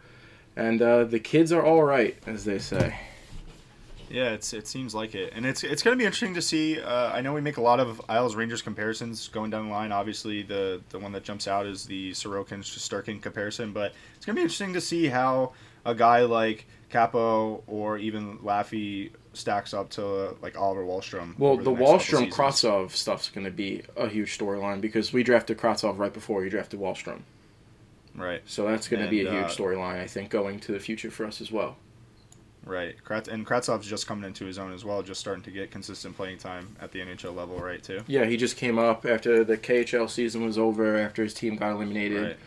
and 0.55 0.81
uh, 0.81 1.03
the 1.03 1.19
kids 1.19 1.51
are 1.51 1.63
all 1.63 1.83
right, 1.83 2.17
as 2.25 2.45
they 2.45 2.59
say. 2.59 2.95
Yeah, 4.09 4.31
it's 4.31 4.53
it 4.53 4.67
seems 4.67 4.93
like 4.93 5.15
it, 5.15 5.33
and 5.35 5.45
it's 5.45 5.63
it's 5.63 5.81
going 5.81 5.97
to 5.97 5.99
be 5.99 6.05
interesting 6.05 6.33
to 6.35 6.41
see. 6.41 6.79
Uh, 6.79 7.11
I 7.11 7.21
know 7.21 7.33
we 7.33 7.41
make 7.41 7.57
a 7.57 7.61
lot 7.61 7.79
of 7.79 8.01
Isles 8.07 8.35
Rangers 8.35 8.61
comparisons 8.61 9.27
going 9.27 9.49
down 9.49 9.67
the 9.67 9.71
line. 9.71 9.91
Obviously, 9.91 10.43
the 10.43 10.81
the 10.89 10.99
one 10.99 11.11
that 11.13 11.23
jumps 11.23 11.47
out 11.47 11.65
is 11.65 11.85
the 11.85 12.11
Sorokin 12.11 12.59
Shesterkin 12.59 13.21
comparison, 13.21 13.71
but 13.71 13.93
it's 14.15 14.25
going 14.25 14.35
to 14.35 14.39
be 14.39 14.43
interesting 14.43 14.73
to 14.73 14.81
see 14.81 15.07
how 15.07 15.53
a 15.85 15.95
guy 15.95 16.21
like 16.21 16.67
Kaapo 16.91 17.63
or 17.67 17.97
even 17.97 18.37
Laffy 18.39 19.11
stacks 19.33 19.73
up 19.73 19.89
to 19.91 20.05
uh, 20.05 20.33
like 20.41 20.57
Oliver 20.57 20.83
Wahlstrom. 20.83 21.37
Well, 21.37 21.57
the, 21.57 21.63
the 21.63 21.71
Wahlstrom 21.71 22.31
Kravtsov 22.31 22.91
stuff's 22.91 23.29
going 23.29 23.45
to 23.45 23.51
be 23.51 23.83
a 23.95 24.07
huge 24.07 24.37
storyline 24.37 24.81
because 24.81 25.11
we 25.11 25.23
drafted 25.23 25.57
Kravtsov 25.57 25.97
right 25.97 26.13
before 26.13 26.43
you 26.43 26.49
drafted 26.49 26.79
Wahlstrom. 26.79 27.21
Right. 28.15 28.41
So 28.45 28.65
that's 28.65 28.87
going 28.87 29.03
to 29.03 29.09
be 29.09 29.25
a 29.25 29.31
huge 29.31 29.45
uh, 29.45 29.49
storyline, 29.49 29.99
I 29.99 30.07
think, 30.07 30.29
going 30.29 30.59
to 30.61 30.71
the 30.71 30.79
future 30.79 31.11
for 31.11 31.25
us 31.25 31.41
as 31.41 31.51
well. 31.51 31.75
Right, 32.65 32.95
Kratz, 33.03 33.27
and 33.27 33.45
Kravtsov's 33.45 33.87
just 33.87 34.07
coming 34.07 34.25
into 34.25 34.45
his 34.45 34.57
own 34.57 34.73
as 34.73 34.83
well, 34.83 35.03
just 35.03 35.19
starting 35.19 35.43
to 35.43 35.51
get 35.51 35.69
consistent 35.69 36.17
playing 36.17 36.39
time 36.39 36.75
at 36.81 36.91
the 36.91 36.99
NHL 36.99 37.35
level, 37.35 37.59
right? 37.59 37.81
Too. 37.81 38.01
Yeah, 38.07 38.25
he 38.25 38.37
just 38.37 38.57
came 38.57 38.79
up 38.79 39.05
after 39.05 39.43
the 39.43 39.55
KHL 39.55 40.09
season 40.09 40.43
was 40.43 40.57
over, 40.57 40.97
after 40.97 41.23
his 41.23 41.33
team 41.33 41.57
got 41.57 41.71
eliminated. 41.71 42.37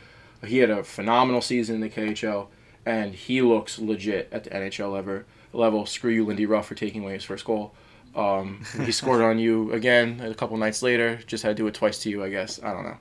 Right. 0.42 0.48
He 0.48 0.58
had 0.58 0.70
a 0.70 0.82
phenomenal 0.82 1.40
season 1.40 1.76
in 1.76 1.80
the 1.80 1.90
KHL, 1.90 2.48
and 2.84 3.14
he 3.14 3.42
looks 3.42 3.78
legit 3.78 4.28
at 4.32 4.44
the 4.44 4.50
NHL 4.50 4.92
level. 4.92 5.22
Level. 5.52 5.86
Screw 5.86 6.10
you, 6.10 6.24
Lindy 6.26 6.46
Ruff, 6.46 6.66
for 6.66 6.74
taking 6.74 7.02
away 7.02 7.14
his 7.14 7.24
first 7.24 7.44
goal. 7.44 7.74
Um, 8.14 8.64
he 8.84 8.92
scored 8.92 9.22
on 9.22 9.38
you 9.38 9.72
again 9.72 10.20
a 10.20 10.34
couple 10.34 10.56
nights 10.56 10.82
later. 10.82 11.20
Just 11.26 11.42
had 11.42 11.56
to 11.56 11.62
do 11.62 11.66
it 11.68 11.74
twice 11.74 11.98
to 12.00 12.10
you, 12.10 12.24
I 12.24 12.28
guess. 12.28 12.60
I 12.62 12.72
don't 12.72 12.84
know. 12.84 12.98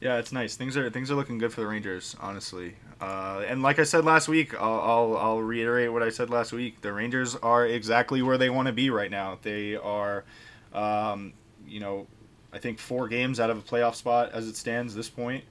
Yeah, 0.00 0.18
it's 0.18 0.30
nice. 0.30 0.54
Things 0.54 0.76
are 0.76 0.88
things 0.90 1.10
are 1.10 1.16
looking 1.16 1.38
good 1.38 1.52
for 1.52 1.60
the 1.60 1.66
Rangers, 1.66 2.14
honestly. 2.20 2.76
Uh, 3.00 3.42
and 3.46 3.62
like 3.62 3.78
I 3.78 3.84
said 3.84 4.04
last 4.04 4.28
week, 4.28 4.54
I'll, 4.54 4.80
I'll, 4.80 5.16
I'll 5.16 5.42
reiterate 5.42 5.92
what 5.92 6.02
I 6.02 6.10
said 6.10 6.30
last 6.30 6.52
week. 6.52 6.80
The 6.80 6.92
Rangers 6.92 7.36
are 7.36 7.66
exactly 7.66 8.22
where 8.22 8.38
they 8.38 8.50
want 8.50 8.66
to 8.66 8.72
be 8.72 8.90
right 8.90 9.10
now. 9.10 9.38
They 9.42 9.76
are, 9.76 10.24
um, 10.72 11.32
you 11.66 11.80
know, 11.80 12.06
I 12.52 12.58
think 12.58 12.78
four 12.78 13.08
games 13.08 13.40
out 13.40 13.50
of 13.50 13.58
a 13.58 13.62
playoff 13.62 13.94
spot 13.94 14.30
as 14.32 14.48
it 14.48 14.56
stands 14.56 14.94
this 14.94 15.08
point. 15.08 15.44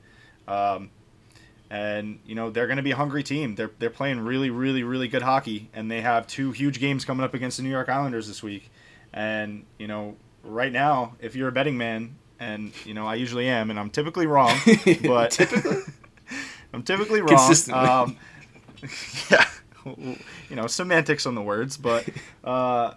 Um, 0.48 0.92
and 1.70 2.20
you 2.26 2.34
know 2.34 2.50
they're 2.50 2.68
going 2.68 2.78
to 2.78 2.84
be 2.84 2.92
a 2.92 2.96
hungry 2.96 3.24
team. 3.24 3.56
They're 3.56 3.72
they're 3.80 3.90
playing 3.90 4.22
really 4.22 4.50
really 4.50 4.84
really 4.84 5.10
good 5.10 5.22
hockey, 5.22 5.70
and 5.74 5.92
they 5.92 6.02
have 6.02 6.26
two 6.28 6.52
huge 6.52 6.80
games 6.80 7.04
coming 7.04 7.24
up 7.24 7.34
against 7.34 7.58
the 7.58 7.64
New 7.64 7.70
York 7.70 7.90
Islanders 7.90 8.28
this 8.28 8.42
week. 8.42 8.72
And 9.14 9.66
you 9.78 9.88
know, 9.88 10.16
right 10.44 10.72
now, 10.72 11.16
if 11.20 11.36
you're 11.36 11.50
a 11.50 11.52
betting 11.52 11.78
man, 11.78 12.16
and 12.40 12.72
you 12.86 12.94
know 12.94 13.06
I 13.06 13.16
usually 13.16 13.48
am, 13.48 13.70
and 13.70 13.80
I'm 13.80 13.90
typically 13.90 14.28
wrong, 14.28 14.58
but 15.04 15.32
typically. 15.32 15.82
I'm 16.74 16.84
typically 16.84 17.22
wrong. 17.22 17.30
Consistently. 17.30 17.88
Um, 17.88 18.18
yeah, 19.32 19.46
you 20.50 20.56
know, 20.56 20.68
semantics 20.68 21.26
on 21.26 21.34
the 21.34 21.42
words, 21.42 21.78
but 21.78 22.08
uh, 22.44 22.94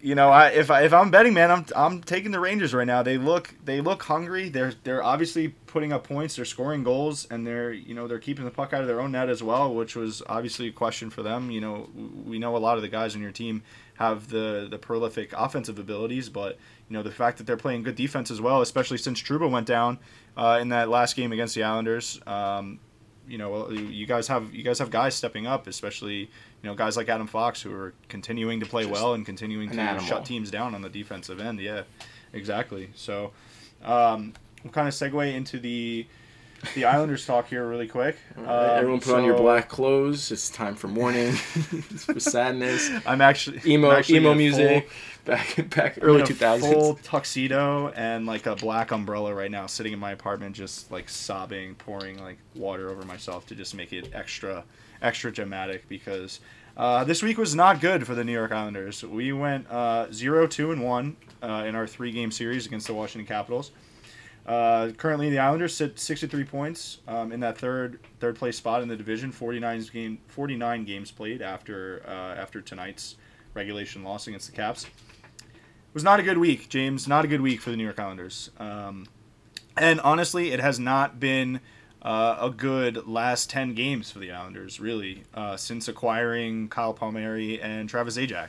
you 0.00 0.14
know, 0.14 0.30
I, 0.30 0.48
if 0.48 0.70
I, 0.70 0.82
if 0.82 0.92
I'm 0.92 1.10
betting, 1.10 1.34
man, 1.34 1.50
I'm 1.50 1.66
I'm 1.74 2.02
taking 2.02 2.30
the 2.30 2.40
Rangers 2.40 2.72
right 2.72 2.86
now. 2.86 3.02
They 3.02 3.18
look 3.18 3.54
they 3.64 3.80
look 3.80 4.02
hungry. 4.04 4.48
They're 4.48 4.72
they're 4.84 5.02
obviously 5.02 5.48
putting 5.48 5.92
up 5.92 6.06
points. 6.06 6.36
They're 6.36 6.44
scoring 6.44 6.84
goals, 6.84 7.26
and 7.30 7.46
they're 7.46 7.72
you 7.72 7.94
know 7.94 8.06
they're 8.06 8.18
keeping 8.18 8.44
the 8.44 8.50
puck 8.50 8.72
out 8.72 8.80
of 8.80 8.86
their 8.86 9.00
own 9.00 9.12
net 9.12 9.28
as 9.28 9.42
well, 9.42 9.74
which 9.74 9.96
was 9.96 10.22
obviously 10.28 10.68
a 10.68 10.72
question 10.72 11.10
for 11.10 11.22
them. 11.22 11.50
You 11.50 11.60
know, 11.60 11.88
we 12.24 12.38
know 12.38 12.56
a 12.56 12.58
lot 12.58 12.76
of 12.76 12.82
the 12.82 12.88
guys 12.88 13.14
on 13.14 13.22
your 13.22 13.32
team 13.32 13.62
have 13.98 14.28
the 14.28 14.66
the 14.70 14.78
prolific 14.78 15.32
offensive 15.36 15.78
abilities, 15.78 16.28
but 16.28 16.56
you 16.88 16.94
know 16.96 17.02
the 17.02 17.10
fact 17.10 17.38
that 17.38 17.46
they're 17.46 17.56
playing 17.56 17.82
good 17.82 17.96
defense 17.96 18.30
as 18.30 18.40
well, 18.40 18.62
especially 18.62 18.98
since 18.98 19.20
Trouba 19.20 19.50
went 19.50 19.66
down 19.66 19.98
uh, 20.36 20.58
in 20.60 20.68
that 20.70 20.88
last 20.88 21.16
game 21.16 21.32
against 21.32 21.54
the 21.54 21.64
Islanders. 21.64 22.20
Um, 22.26 22.78
you 23.26 23.36
know, 23.36 23.70
you 23.70 24.06
guys 24.06 24.28
have 24.28 24.54
you 24.54 24.62
guys 24.62 24.78
have 24.78 24.90
guys 24.90 25.14
stepping 25.14 25.46
up, 25.46 25.66
especially 25.66 26.20
you 26.20 26.28
know 26.64 26.74
guys 26.74 26.96
like 26.96 27.08
Adam 27.08 27.26
Fox 27.26 27.60
who 27.60 27.74
are 27.74 27.92
continuing 28.08 28.60
to 28.60 28.66
play 28.66 28.84
Just 28.84 28.92
well 28.92 29.14
and 29.14 29.26
continuing 29.26 29.68
to 29.70 29.80
animal. 29.80 30.04
shut 30.04 30.24
teams 30.24 30.50
down 30.50 30.74
on 30.74 30.80
the 30.82 30.88
defensive 30.88 31.40
end. 31.40 31.60
Yeah, 31.60 31.82
exactly. 32.32 32.90
So 32.94 33.32
um, 33.84 34.32
we'll 34.62 34.72
kind 34.72 34.88
of 34.88 34.94
segue 34.94 35.34
into 35.34 35.58
the 35.58 36.06
the 36.74 36.84
Islanders 36.84 37.26
talk 37.26 37.48
here 37.48 37.66
really 37.66 37.86
quick. 37.86 38.16
Um, 38.36 38.46
Everyone 38.46 38.98
put 38.98 39.08
so, 39.08 39.16
on 39.16 39.24
your 39.24 39.36
black 39.36 39.68
clothes. 39.68 40.30
It's 40.32 40.50
time 40.50 40.74
for 40.74 40.88
mourning, 40.88 41.32
for 41.32 42.20
sadness. 42.20 42.90
I'm 43.06 43.20
actually 43.20 43.60
emo 43.66 43.90
I'm 43.90 43.98
actually 43.98 44.18
emo 44.18 44.34
music. 44.34 44.88
Full, 44.90 45.24
back 45.34 45.70
back 45.70 45.98
early 46.00 46.24
two 46.24 46.34
thousands. 46.34 46.72
Full 46.72 46.94
tuxedo 46.96 47.88
and 47.90 48.26
like 48.26 48.46
a 48.46 48.56
black 48.56 48.90
umbrella 48.90 49.34
right 49.34 49.50
now, 49.50 49.66
sitting 49.66 49.92
in 49.92 49.98
my 49.98 50.12
apartment, 50.12 50.56
just 50.56 50.90
like 50.90 51.08
sobbing, 51.08 51.74
pouring 51.76 52.18
like 52.22 52.38
water 52.54 52.90
over 52.90 53.04
myself 53.04 53.46
to 53.46 53.54
just 53.54 53.74
make 53.74 53.92
it 53.92 54.10
extra 54.14 54.64
extra 55.02 55.32
dramatic 55.32 55.88
because 55.88 56.40
uh, 56.76 57.02
this 57.04 57.22
week 57.22 57.38
was 57.38 57.54
not 57.54 57.80
good 57.80 58.06
for 58.06 58.14
the 58.14 58.22
New 58.22 58.32
York 58.32 58.52
Islanders. 58.52 59.02
We 59.02 59.32
went 59.32 59.68
uh, 59.70 60.10
0 60.12 60.46
2 60.46 60.72
and 60.72 60.84
1 60.84 61.16
uh, 61.42 61.64
in 61.66 61.74
our 61.74 61.86
three 61.86 62.12
game 62.12 62.30
series 62.30 62.66
against 62.66 62.86
the 62.86 62.94
Washington 62.94 63.26
Capitals. 63.26 63.72
Uh, 64.48 64.92
currently, 64.96 65.28
the 65.28 65.38
Islanders 65.38 65.74
sit 65.74 65.98
63 65.98 66.44
points 66.44 66.98
um, 67.06 67.32
in 67.32 67.40
that 67.40 67.58
third 67.58 68.00
third 68.18 68.36
place 68.36 68.56
spot 68.56 68.80
in 68.80 68.88
the 68.88 68.96
division. 68.96 69.30
49 69.30 69.86
game 69.92 70.18
49 70.26 70.84
games 70.86 71.10
played 71.10 71.42
after 71.42 72.02
uh, 72.08 72.40
after 72.40 72.62
tonight's 72.62 73.16
regulation 73.52 74.02
loss 74.02 74.26
against 74.26 74.50
the 74.50 74.56
Caps. 74.56 74.84
It 74.84 75.94
was 75.94 76.02
not 76.02 76.18
a 76.18 76.22
good 76.22 76.38
week, 76.38 76.70
James. 76.70 77.06
Not 77.06 77.26
a 77.26 77.28
good 77.28 77.42
week 77.42 77.60
for 77.60 77.70
the 77.70 77.76
New 77.76 77.84
York 77.84 77.98
Islanders. 77.98 78.50
Um, 78.58 79.06
and 79.76 80.00
honestly, 80.00 80.50
it 80.52 80.60
has 80.60 80.80
not 80.80 81.20
been 81.20 81.60
uh, 82.00 82.38
a 82.40 82.50
good 82.50 83.06
last 83.06 83.50
10 83.50 83.74
games 83.74 84.10
for 84.10 84.18
the 84.18 84.30
Islanders, 84.30 84.80
really, 84.80 85.24
uh, 85.34 85.56
since 85.56 85.88
acquiring 85.88 86.68
Kyle 86.68 86.94
Palmieri 86.94 87.60
and 87.60 87.88
Travis 87.88 88.16
Zajac. 88.16 88.48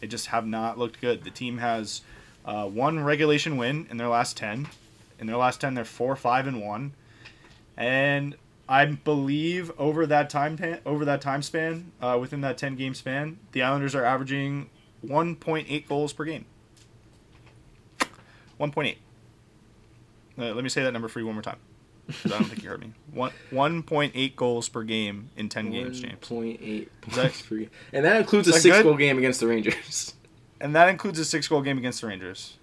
They 0.00 0.06
just 0.06 0.26
have 0.26 0.46
not 0.46 0.78
looked 0.78 1.00
good. 1.00 1.24
The 1.24 1.30
team 1.30 1.58
has 1.58 2.02
uh, 2.44 2.66
one 2.66 3.02
regulation 3.02 3.56
win 3.56 3.86
in 3.90 3.96
their 3.96 4.08
last 4.08 4.36
10. 4.36 4.68
In 5.18 5.26
their 5.26 5.36
last 5.36 5.60
10, 5.60 5.74
they're 5.74 5.84
4 5.84 6.16
5 6.16 6.46
and 6.46 6.62
1. 6.62 6.92
And 7.76 8.36
I 8.68 8.84
believe 8.84 9.72
over 9.78 10.06
that 10.06 10.28
time 10.30 10.56
pan, 10.56 10.80
over 10.84 11.04
that 11.04 11.20
time 11.20 11.42
span, 11.42 11.92
uh, 12.00 12.18
within 12.20 12.40
that 12.42 12.58
10 12.58 12.76
game 12.76 12.94
span, 12.94 13.38
the 13.52 13.62
Islanders 13.62 13.94
are 13.94 14.04
averaging 14.04 14.68
1.8 15.06 15.88
goals 15.88 16.12
per 16.12 16.24
game. 16.24 16.44
1.8. 18.60 18.96
Uh, 20.38 20.54
let 20.54 20.62
me 20.62 20.68
say 20.68 20.82
that 20.82 20.92
number 20.92 21.08
for 21.08 21.20
you 21.20 21.26
one 21.26 21.34
more 21.34 21.42
time. 21.42 21.58
I 22.24 22.28
don't 22.28 22.44
think 22.44 22.62
you 22.62 22.70
heard 22.70 22.80
me. 22.80 22.92
One 23.12 23.32
one 23.50 23.82
point 23.82 24.12
eight 24.14 24.34
goals 24.34 24.68
per 24.68 24.82
game 24.82 25.28
in 25.36 25.50
ten 25.50 25.66
1. 25.66 25.72
games, 25.72 26.00
James. 26.00 26.26
Point 26.26 26.58
eight 26.62 27.00
points 27.02 27.42
per 27.42 27.56
game, 27.56 27.70
and 27.92 28.02
that 28.04 28.16
includes 28.16 28.48
a 28.48 28.52
six 28.54 28.76
good? 28.76 28.82
goal 28.84 28.96
game 28.96 29.18
against 29.18 29.40
the 29.40 29.46
Rangers. 29.46 30.14
And 30.60 30.74
that 30.74 30.88
includes 30.88 31.18
a 31.18 31.24
six 31.24 31.46
goal 31.46 31.60
game 31.60 31.76
against 31.78 32.00
the 32.00 32.06
Rangers. 32.06 32.56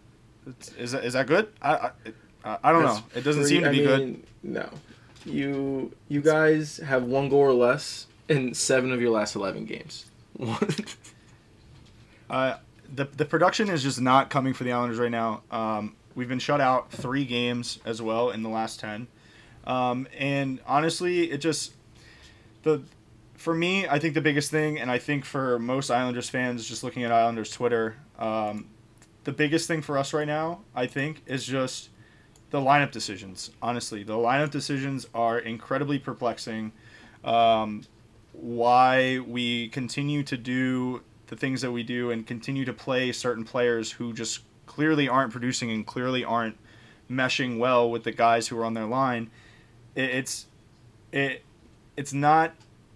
Is 0.78 0.92
that, 0.94 1.06
is 1.06 1.14
that 1.14 1.28
good? 1.28 1.48
I 1.62 1.74
I, 1.76 1.92
I 2.46 2.72
don't 2.72 2.84
That's 2.84 3.00
know. 3.00 3.06
It 3.16 3.24
doesn't 3.24 3.44
pretty, 3.44 3.56
seem 3.56 3.64
to 3.64 3.72
be 3.72 3.88
I 3.88 3.98
mean, 3.98 4.14
good. 4.14 4.24
No, 4.44 4.70
you 5.26 5.92
you 6.08 6.22
guys 6.22 6.78
have 6.78 7.04
one 7.04 7.30
goal 7.30 7.40
or 7.40 7.54
less 7.54 8.08
in 8.30 8.54
seven 8.54 8.92
of 8.92 9.02
your 9.02 9.12
last 9.12 9.36
eleven 9.36 9.66
games. 9.66 10.06
uh, 12.30 12.58
the 12.94 13.06
the 13.06 13.26
production 13.26 13.70
is 13.70 13.82
just 13.84 14.00
not 14.00 14.30
coming 14.30 14.54
for 14.54 14.64
the 14.64 14.72
Islanders 14.72 15.00
right 15.00 15.12
now. 15.12 15.42
Um, 15.50 15.96
we've 16.14 16.30
been 16.30 16.40
shut 16.40 16.62
out 16.62 16.92
three 16.92 17.26
games 17.26 17.80
as 17.86 18.02
well 18.02 18.30
in 18.30 18.44
the 18.44 18.50
last 18.50 18.80
ten. 18.80 19.08
Um, 19.66 20.08
and 20.18 20.60
honestly, 20.68 21.32
it 21.32 21.38
just 21.38 21.74
the 22.64 22.84
for 23.34 23.54
me, 23.54 23.88
I 23.88 24.00
think 24.00 24.14
the 24.14 24.22
biggest 24.22 24.50
thing, 24.50 24.80
and 24.80 24.90
I 24.90 24.98
think 24.98 25.26
for 25.26 25.60
most 25.60 25.92
Islanders 25.92 26.30
fans, 26.30 26.68
just 26.68 26.84
looking 26.84 27.04
at 27.04 27.12
Islanders 27.12 27.52
Twitter, 27.52 27.96
um, 28.18 28.68
the 29.24 29.32
biggest 29.32 29.68
thing 29.68 29.82
for 29.82 29.98
us 29.98 30.14
right 30.14 30.28
now, 30.28 30.62
I 30.76 30.88
think, 30.88 31.22
is 31.28 31.46
just 31.46 31.90
the 32.56 32.62
lineup 32.62 32.92
decisions. 32.92 33.52
Honestly, 33.62 34.04
the 34.04 34.14
lineup 34.14 34.50
decisions 34.50 35.08
are 35.14 35.38
incredibly 35.38 36.00
perplexing. 36.00 36.72
Um, 37.24 37.84
why 38.32 39.20
we 39.20 39.70
continue 39.70 40.24
to 40.24 40.38
do 40.38 41.02
the 41.28 41.36
things 41.36 41.62
that 41.62 41.72
we 41.72 41.84
do 41.84 42.12
and 42.12 42.26
continue 42.26 42.64
to 42.66 42.74
play 42.74 43.12
certain 43.12 43.44
players 43.44 43.92
who 43.92 44.14
just 44.14 44.42
clearly 44.66 45.08
aren't 45.08 45.32
producing 45.32 45.72
and 45.72 45.86
clearly 45.86 46.24
aren't 46.24 46.58
meshing 47.10 47.58
well 47.58 47.90
with 47.90 48.04
the 48.04 48.12
guys 48.12 48.48
who 48.48 48.58
are 48.58 48.66
on 48.66 48.74
their 48.74 48.86
line 48.86 49.30
it, 49.96 50.10
it's 50.10 50.48
it 51.12 51.44
it's 51.98 52.14
not 52.14 52.54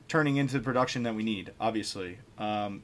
turning 0.07 0.37
into 0.37 0.55
the 0.55 0.63
production 0.63 1.03
that 1.03 1.15
we 1.15 1.23
need. 1.23 1.53
Obviously, 1.59 2.17
um, 2.37 2.83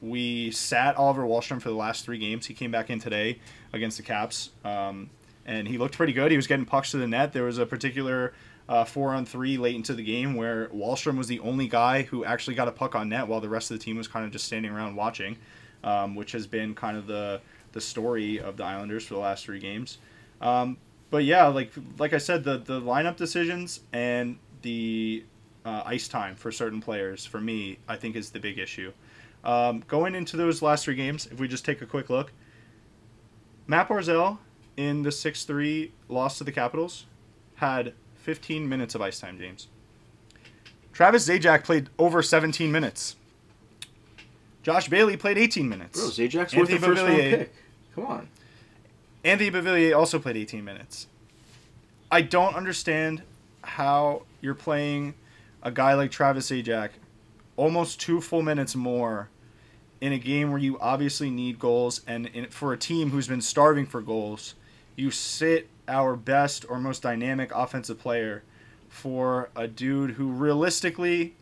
we 0.00 0.50
sat 0.50 0.96
Oliver 0.96 1.22
Wahlstrom 1.22 1.60
for 1.60 1.70
the 1.70 1.74
last 1.74 2.04
three 2.04 2.18
games. 2.18 2.46
He 2.46 2.54
came 2.54 2.70
back 2.70 2.90
in 2.90 2.98
today 2.98 3.38
against 3.72 3.96
the 3.96 4.02
Caps, 4.02 4.50
um, 4.64 5.10
and 5.46 5.68
he 5.68 5.78
looked 5.78 5.96
pretty 5.96 6.12
good. 6.12 6.30
He 6.30 6.36
was 6.36 6.46
getting 6.46 6.64
pucks 6.64 6.90
to 6.92 6.96
the 6.96 7.06
net. 7.06 7.32
There 7.32 7.44
was 7.44 7.58
a 7.58 7.66
particular 7.66 8.32
uh, 8.68 8.84
four 8.84 9.14
on 9.14 9.26
three 9.26 9.58
late 9.58 9.74
into 9.74 9.94
the 9.94 10.02
game 10.02 10.34
where 10.34 10.68
Wahlstrom 10.68 11.18
was 11.18 11.28
the 11.28 11.40
only 11.40 11.68
guy 11.68 12.02
who 12.02 12.24
actually 12.24 12.54
got 12.54 12.68
a 12.68 12.72
puck 12.72 12.94
on 12.94 13.08
net, 13.08 13.28
while 13.28 13.40
the 13.40 13.48
rest 13.48 13.70
of 13.70 13.78
the 13.78 13.84
team 13.84 13.96
was 13.96 14.08
kind 14.08 14.24
of 14.24 14.32
just 14.32 14.46
standing 14.46 14.72
around 14.72 14.96
watching, 14.96 15.36
um, 15.82 16.14
which 16.14 16.32
has 16.32 16.46
been 16.46 16.74
kind 16.74 16.96
of 16.96 17.06
the 17.06 17.40
the 17.72 17.80
story 17.80 18.40
of 18.40 18.56
the 18.56 18.64
Islanders 18.64 19.04
for 19.04 19.14
the 19.14 19.20
last 19.20 19.44
three 19.44 19.58
games. 19.58 19.98
Um, 20.40 20.78
but 21.10 21.24
yeah, 21.24 21.46
like 21.46 21.72
like 21.98 22.12
I 22.12 22.18
said, 22.18 22.44
the 22.44 22.58
the 22.58 22.80
lineup 22.80 23.16
decisions 23.16 23.80
and 23.92 24.38
the 24.62 25.24
uh, 25.64 25.82
ice 25.84 26.08
time 26.08 26.34
for 26.34 26.50
certain 26.50 26.80
players 26.80 27.26
for 27.26 27.40
me, 27.40 27.78
I 27.88 27.96
think 27.96 28.16
is 28.16 28.30
the 28.30 28.40
big 28.40 28.58
issue. 28.58 28.92
Um, 29.44 29.84
going 29.88 30.14
into 30.14 30.38
those 30.38 30.62
last 30.62 30.86
three 30.86 30.94
games, 30.94 31.26
if 31.26 31.38
we 31.38 31.48
just 31.48 31.66
take 31.66 31.82
a 31.82 31.86
quick 31.86 32.08
look, 32.08 32.32
Matt 33.66 33.88
Barzal 33.88 34.38
in 34.76 35.02
the 35.02 35.12
six 35.12 35.44
three 35.44 35.92
loss 36.08 36.38
to 36.38 36.44
the 36.44 36.52
Capitals 36.52 37.06
had 37.56 37.94
15 38.16 38.68
minutes 38.68 38.94
of 38.94 39.02
ice 39.02 39.20
time. 39.20 39.38
James. 39.38 39.68
Travis 40.92 41.28
Zajac 41.28 41.64
played 41.64 41.88
over 41.98 42.22
17 42.22 42.70
minutes. 42.70 43.16
Josh 44.62 44.88
Bailey 44.88 45.16
played 45.16 45.36
18 45.36 45.68
minutes. 45.68 45.98
Bro, 45.98 46.08
Zajac's 46.10 46.54
worth 46.54 46.68
the 46.68 46.78
first 46.78 47.02
round 47.02 47.20
pick. 47.20 47.54
Come 47.94 48.06
on. 48.06 48.28
Anthony 49.24 49.50
Beauvillier 49.50 49.96
also 49.96 50.18
played 50.18 50.36
18 50.36 50.64
minutes. 50.64 51.06
I 52.10 52.22
don't 52.22 52.54
understand 52.54 53.22
how 53.62 54.22
you're 54.40 54.54
playing 54.54 55.14
a 55.62 55.70
guy 55.70 55.94
like 55.94 56.10
Travis 56.10 56.50
Zajac 56.50 56.90
almost 57.56 58.00
two 58.00 58.20
full 58.20 58.42
minutes 58.42 58.74
more 58.74 59.28
in 60.00 60.12
a 60.12 60.18
game 60.18 60.50
where 60.50 60.60
you 60.60 60.78
obviously 60.80 61.30
need 61.30 61.58
goals, 61.58 62.02
and 62.06 62.26
in, 62.26 62.46
for 62.50 62.72
a 62.72 62.76
team 62.76 63.10
who's 63.10 63.26
been 63.26 63.40
starving 63.40 63.86
for 63.86 64.02
goals, 64.02 64.54
you 64.96 65.10
sit 65.10 65.68
our 65.88 66.16
best 66.16 66.64
or 66.68 66.78
most 66.78 67.02
dynamic 67.02 67.50
offensive 67.54 67.98
player 67.98 68.42
for 68.88 69.50
a 69.56 69.66
dude 69.66 70.12
who 70.12 70.28
realistically 70.28 71.34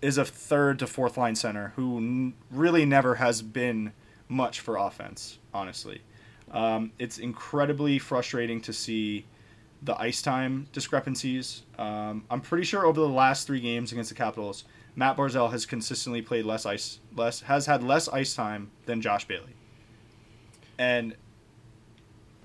is 0.00 0.18
a 0.18 0.24
third 0.24 0.78
to 0.80 0.86
fourth 0.86 1.16
line 1.16 1.36
center 1.36 1.72
who 1.76 1.98
n- 1.98 2.34
really 2.50 2.84
never 2.84 3.14
has 3.16 3.40
been 3.40 3.92
much 4.28 4.60
for 4.60 4.76
offense, 4.76 5.38
honestly. 5.54 6.02
Um, 6.50 6.92
it's 6.98 7.18
incredibly 7.18 7.98
frustrating 7.98 8.60
to 8.62 8.72
see 8.72 9.24
the 9.82 9.98
ice 10.00 10.22
time 10.22 10.66
discrepancies. 10.72 11.62
Um, 11.78 12.24
I'm 12.30 12.40
pretty 12.40 12.64
sure 12.64 12.84
over 12.84 13.00
the 13.00 13.08
last 13.08 13.46
three 13.46 13.60
games 13.60 13.92
against 13.92 14.10
the 14.10 14.16
Capitals, 14.16 14.64
Matt 14.94 15.16
Barzal 15.16 15.50
has 15.50 15.64
consistently 15.64 16.20
played 16.20 16.44
less 16.44 16.66
ice, 16.66 16.98
less 17.16 17.42
has 17.42 17.66
had 17.66 17.82
less 17.82 18.08
ice 18.08 18.34
time 18.34 18.70
than 18.86 19.00
Josh 19.00 19.26
Bailey. 19.26 19.54
And 20.78 21.14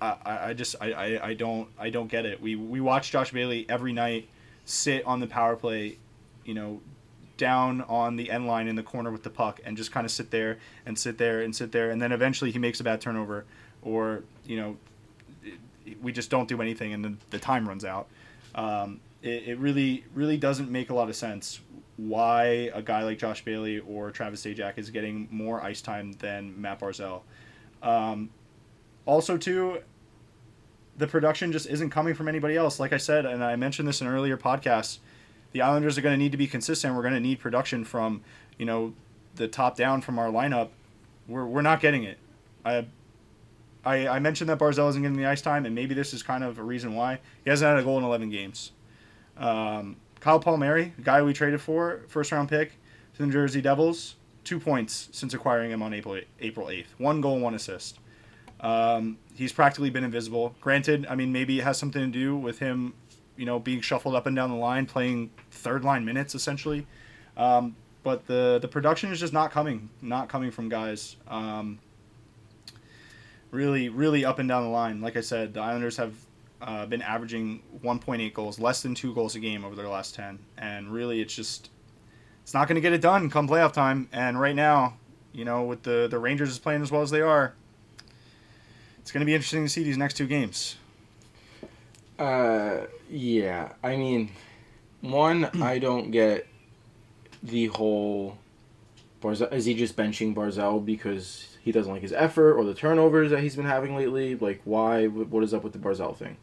I, 0.01 0.49
I 0.49 0.53
just 0.53 0.75
I, 0.79 0.91
I, 0.91 1.27
I 1.29 1.33
don't 1.33 1.69
I 1.79 1.89
don't 1.89 2.07
get 2.07 2.25
it. 2.25 2.41
We 2.41 2.55
we 2.55 2.81
watch 2.81 3.11
Josh 3.11 3.31
Bailey 3.31 3.65
every 3.69 3.93
night 3.93 4.27
sit 4.65 5.05
on 5.05 5.19
the 5.19 5.27
power 5.27 5.55
play, 5.55 5.97
you 6.45 6.53
know, 6.53 6.81
down 7.37 7.81
on 7.81 8.15
the 8.15 8.29
end 8.29 8.47
line 8.47 8.67
in 8.67 8.75
the 8.75 8.83
corner 8.83 9.11
with 9.11 9.23
the 9.23 9.29
puck 9.29 9.59
and 9.65 9.77
just 9.77 9.91
kind 9.91 10.05
of 10.05 10.11
sit 10.11 10.31
there 10.31 10.57
and 10.85 10.97
sit 10.97 11.17
there 11.17 11.41
and 11.41 11.55
sit 11.55 11.71
there 11.71 11.91
and 11.91 12.01
then 12.01 12.11
eventually 12.11 12.51
he 12.51 12.59
makes 12.59 12.79
a 12.79 12.83
bad 12.83 12.99
turnover 12.99 13.45
or 13.81 14.23
you 14.45 14.57
know 14.57 14.77
we 16.01 16.11
just 16.11 16.29
don't 16.29 16.49
do 16.49 16.61
anything 16.61 16.93
and 16.93 17.05
the, 17.05 17.15
the 17.29 17.39
time 17.39 17.67
runs 17.67 17.85
out. 17.85 18.07
Um, 18.55 18.99
it, 19.21 19.43
it 19.47 19.59
really 19.59 20.03
really 20.13 20.37
doesn't 20.37 20.69
make 20.69 20.89
a 20.89 20.93
lot 20.93 21.09
of 21.09 21.15
sense 21.15 21.61
why 21.95 22.69
a 22.75 22.81
guy 22.81 23.03
like 23.03 23.17
Josh 23.17 23.43
Bailey 23.43 23.79
or 23.79 24.11
Travis 24.11 24.45
Zajac 24.45 24.77
is 24.77 24.91
getting 24.91 25.27
more 25.31 25.63
ice 25.63 25.81
time 25.81 26.13
than 26.13 26.59
Matt 26.61 26.79
Barzal. 26.79 27.21
Um, 27.81 28.29
also, 29.07 29.37
too, 29.37 29.81
the 30.97 31.07
production 31.07 31.51
just 31.51 31.67
isn't 31.67 31.89
coming 31.89 32.13
from 32.13 32.27
anybody 32.27 32.55
else. 32.55 32.79
Like 32.79 32.93
I 32.93 32.97
said, 32.97 33.25
and 33.25 33.43
I 33.43 33.55
mentioned 33.55 33.87
this 33.87 34.01
in 34.01 34.07
earlier 34.07 34.37
podcasts, 34.37 34.99
the 35.53 35.61
Islanders 35.61 35.97
are 35.97 36.01
going 36.01 36.13
to 36.13 36.17
need 36.17 36.33
to 36.33 36.37
be 36.37 36.45
consistent. 36.45 36.93
We're 36.95 37.01
going 37.01 37.13
to 37.13 37.19
need 37.19 37.39
production 37.39 37.85
from, 37.85 38.21
you 38.57 38.65
know, 38.65 38.93
the 39.35 39.47
top 39.47 39.77
down 39.77 40.01
from 40.01 40.19
our 40.19 40.27
lineup. 40.27 40.69
We're, 41.27 41.45
we're 41.45 41.61
not 41.61 41.79
getting 41.79 42.03
it. 42.03 42.17
I, 42.65 42.85
I, 43.85 44.07
I 44.07 44.19
mentioned 44.19 44.49
that 44.49 44.59
Barzal 44.59 44.89
isn't 44.89 45.01
getting 45.01 45.17
the 45.17 45.25
ice 45.25 45.41
time, 45.41 45.65
and 45.65 45.73
maybe 45.73 45.95
this 45.95 46.13
is 46.13 46.21
kind 46.21 46.43
of 46.43 46.59
a 46.59 46.63
reason 46.63 46.93
why. 46.93 47.19
He 47.43 47.49
hasn't 47.49 47.69
had 47.69 47.79
a 47.79 47.83
goal 47.83 47.97
in 47.97 48.03
11 48.03 48.29
games. 48.29 48.71
Um, 49.37 49.95
Kyle 50.19 50.39
Palmieri, 50.39 50.93
the 50.97 51.03
guy 51.03 51.21
we 51.21 51.31
traded 51.31 51.61
for, 51.61 52.01
first 52.07 52.31
round 52.31 52.49
pick 52.49 52.71
to 53.13 53.19
the 53.19 53.25
new 53.27 53.31
Jersey 53.31 53.61
Devils, 53.61 54.15
two 54.43 54.59
points 54.59 55.09
since 55.11 55.33
acquiring 55.33 55.71
him 55.71 55.81
on 55.81 55.93
April, 55.93 56.19
April 56.39 56.67
8th. 56.67 56.87
One 56.97 57.21
goal, 57.21 57.39
one 57.39 57.53
assist. 57.53 57.99
Um, 58.59 59.17
he's 59.35 59.53
practically 59.53 59.89
been 59.89 60.03
invisible. 60.03 60.55
Granted, 60.61 61.05
I 61.09 61.15
mean, 61.15 61.31
maybe 61.31 61.59
it 61.59 61.63
has 61.63 61.77
something 61.77 62.01
to 62.01 62.07
do 62.07 62.35
with 62.35 62.59
him, 62.59 62.93
you 63.35 63.45
know, 63.45 63.59
being 63.59 63.81
shuffled 63.81 64.15
up 64.15 64.25
and 64.25 64.35
down 64.35 64.49
the 64.49 64.55
line, 64.55 64.85
playing 64.85 65.31
third 65.51 65.83
line 65.83 66.05
minutes 66.05 66.35
essentially. 66.35 66.87
Um, 67.35 67.75
but 68.03 68.25
the 68.25 68.57
the 68.61 68.67
production 68.67 69.11
is 69.11 69.19
just 69.19 69.33
not 69.33 69.51
coming, 69.51 69.89
not 70.01 70.29
coming 70.29 70.49
from 70.49 70.69
guys. 70.69 71.17
Um, 71.27 71.79
really, 73.51 73.89
really 73.89 74.25
up 74.25 74.39
and 74.39 74.47
down 74.47 74.63
the 74.63 74.69
line. 74.69 75.01
Like 75.01 75.17
I 75.17 75.21
said, 75.21 75.53
the 75.53 75.61
Islanders 75.61 75.97
have 75.97 76.13
uh, 76.61 76.85
been 76.85 77.01
averaging 77.01 77.61
1.8 77.83 78.33
goals, 78.33 78.59
less 78.59 78.81
than 78.81 78.95
two 78.95 79.13
goals 79.13 79.35
a 79.35 79.39
game 79.39 79.63
over 79.63 79.75
their 79.75 79.87
last 79.87 80.15
10, 80.15 80.39
and 80.57 80.91
really, 80.91 81.21
it's 81.21 81.35
just 81.35 81.69
it's 82.43 82.53
not 82.53 82.67
going 82.67 82.75
to 82.75 82.81
get 82.81 82.93
it 82.93 83.01
done 83.01 83.29
come 83.29 83.47
playoff 83.47 83.73
time. 83.73 84.07
And 84.13 84.39
right 84.39 84.55
now, 84.55 84.97
you 85.33 85.45
know, 85.45 85.63
with 85.63 85.83
the 85.83 86.07
the 86.09 86.17
Rangers 86.17 86.57
playing 86.59 86.81
as 86.81 86.91
well 86.91 87.01
as 87.01 87.11
they 87.11 87.21
are, 87.21 87.55
it's 89.07 89.13
going 89.13 89.21
to 89.21 89.25
be 89.25 89.33
interesting 89.33 89.63
to 89.63 89.69
see 89.69 89.83
these 89.83 89.95
next 89.95 90.15
two 90.15 90.27
games. 90.27 90.75
Uh, 92.19 92.87
yeah. 93.09 93.71
I 93.81 93.95
mean, 93.95 94.31
one, 94.99 95.45
I 95.63 95.79
don't 95.79 96.11
get 96.11 96.45
the 97.41 97.67
whole. 97.67 98.37
Barzal, 99.21 99.53
is 99.53 99.63
he 99.63 99.75
just 99.75 99.95
benching 99.95 100.35
Barzal 100.35 100.85
because 100.85 101.55
he 101.63 101.71
doesn't 101.71 101.89
like 101.89 102.01
his 102.01 102.11
effort 102.11 102.55
or 102.55 102.65
the 102.65 102.73
turnovers 102.73 103.31
that 103.31 103.39
he's 103.39 103.55
been 103.55 103.63
having 103.63 103.95
lately? 103.95 104.35
Like, 104.35 104.59
why? 104.65 105.07
What 105.07 105.41
is 105.41 105.53
up 105.53 105.63
with 105.63 105.71
the 105.71 105.79
Barzal 105.79 106.13
thing? 106.13 106.35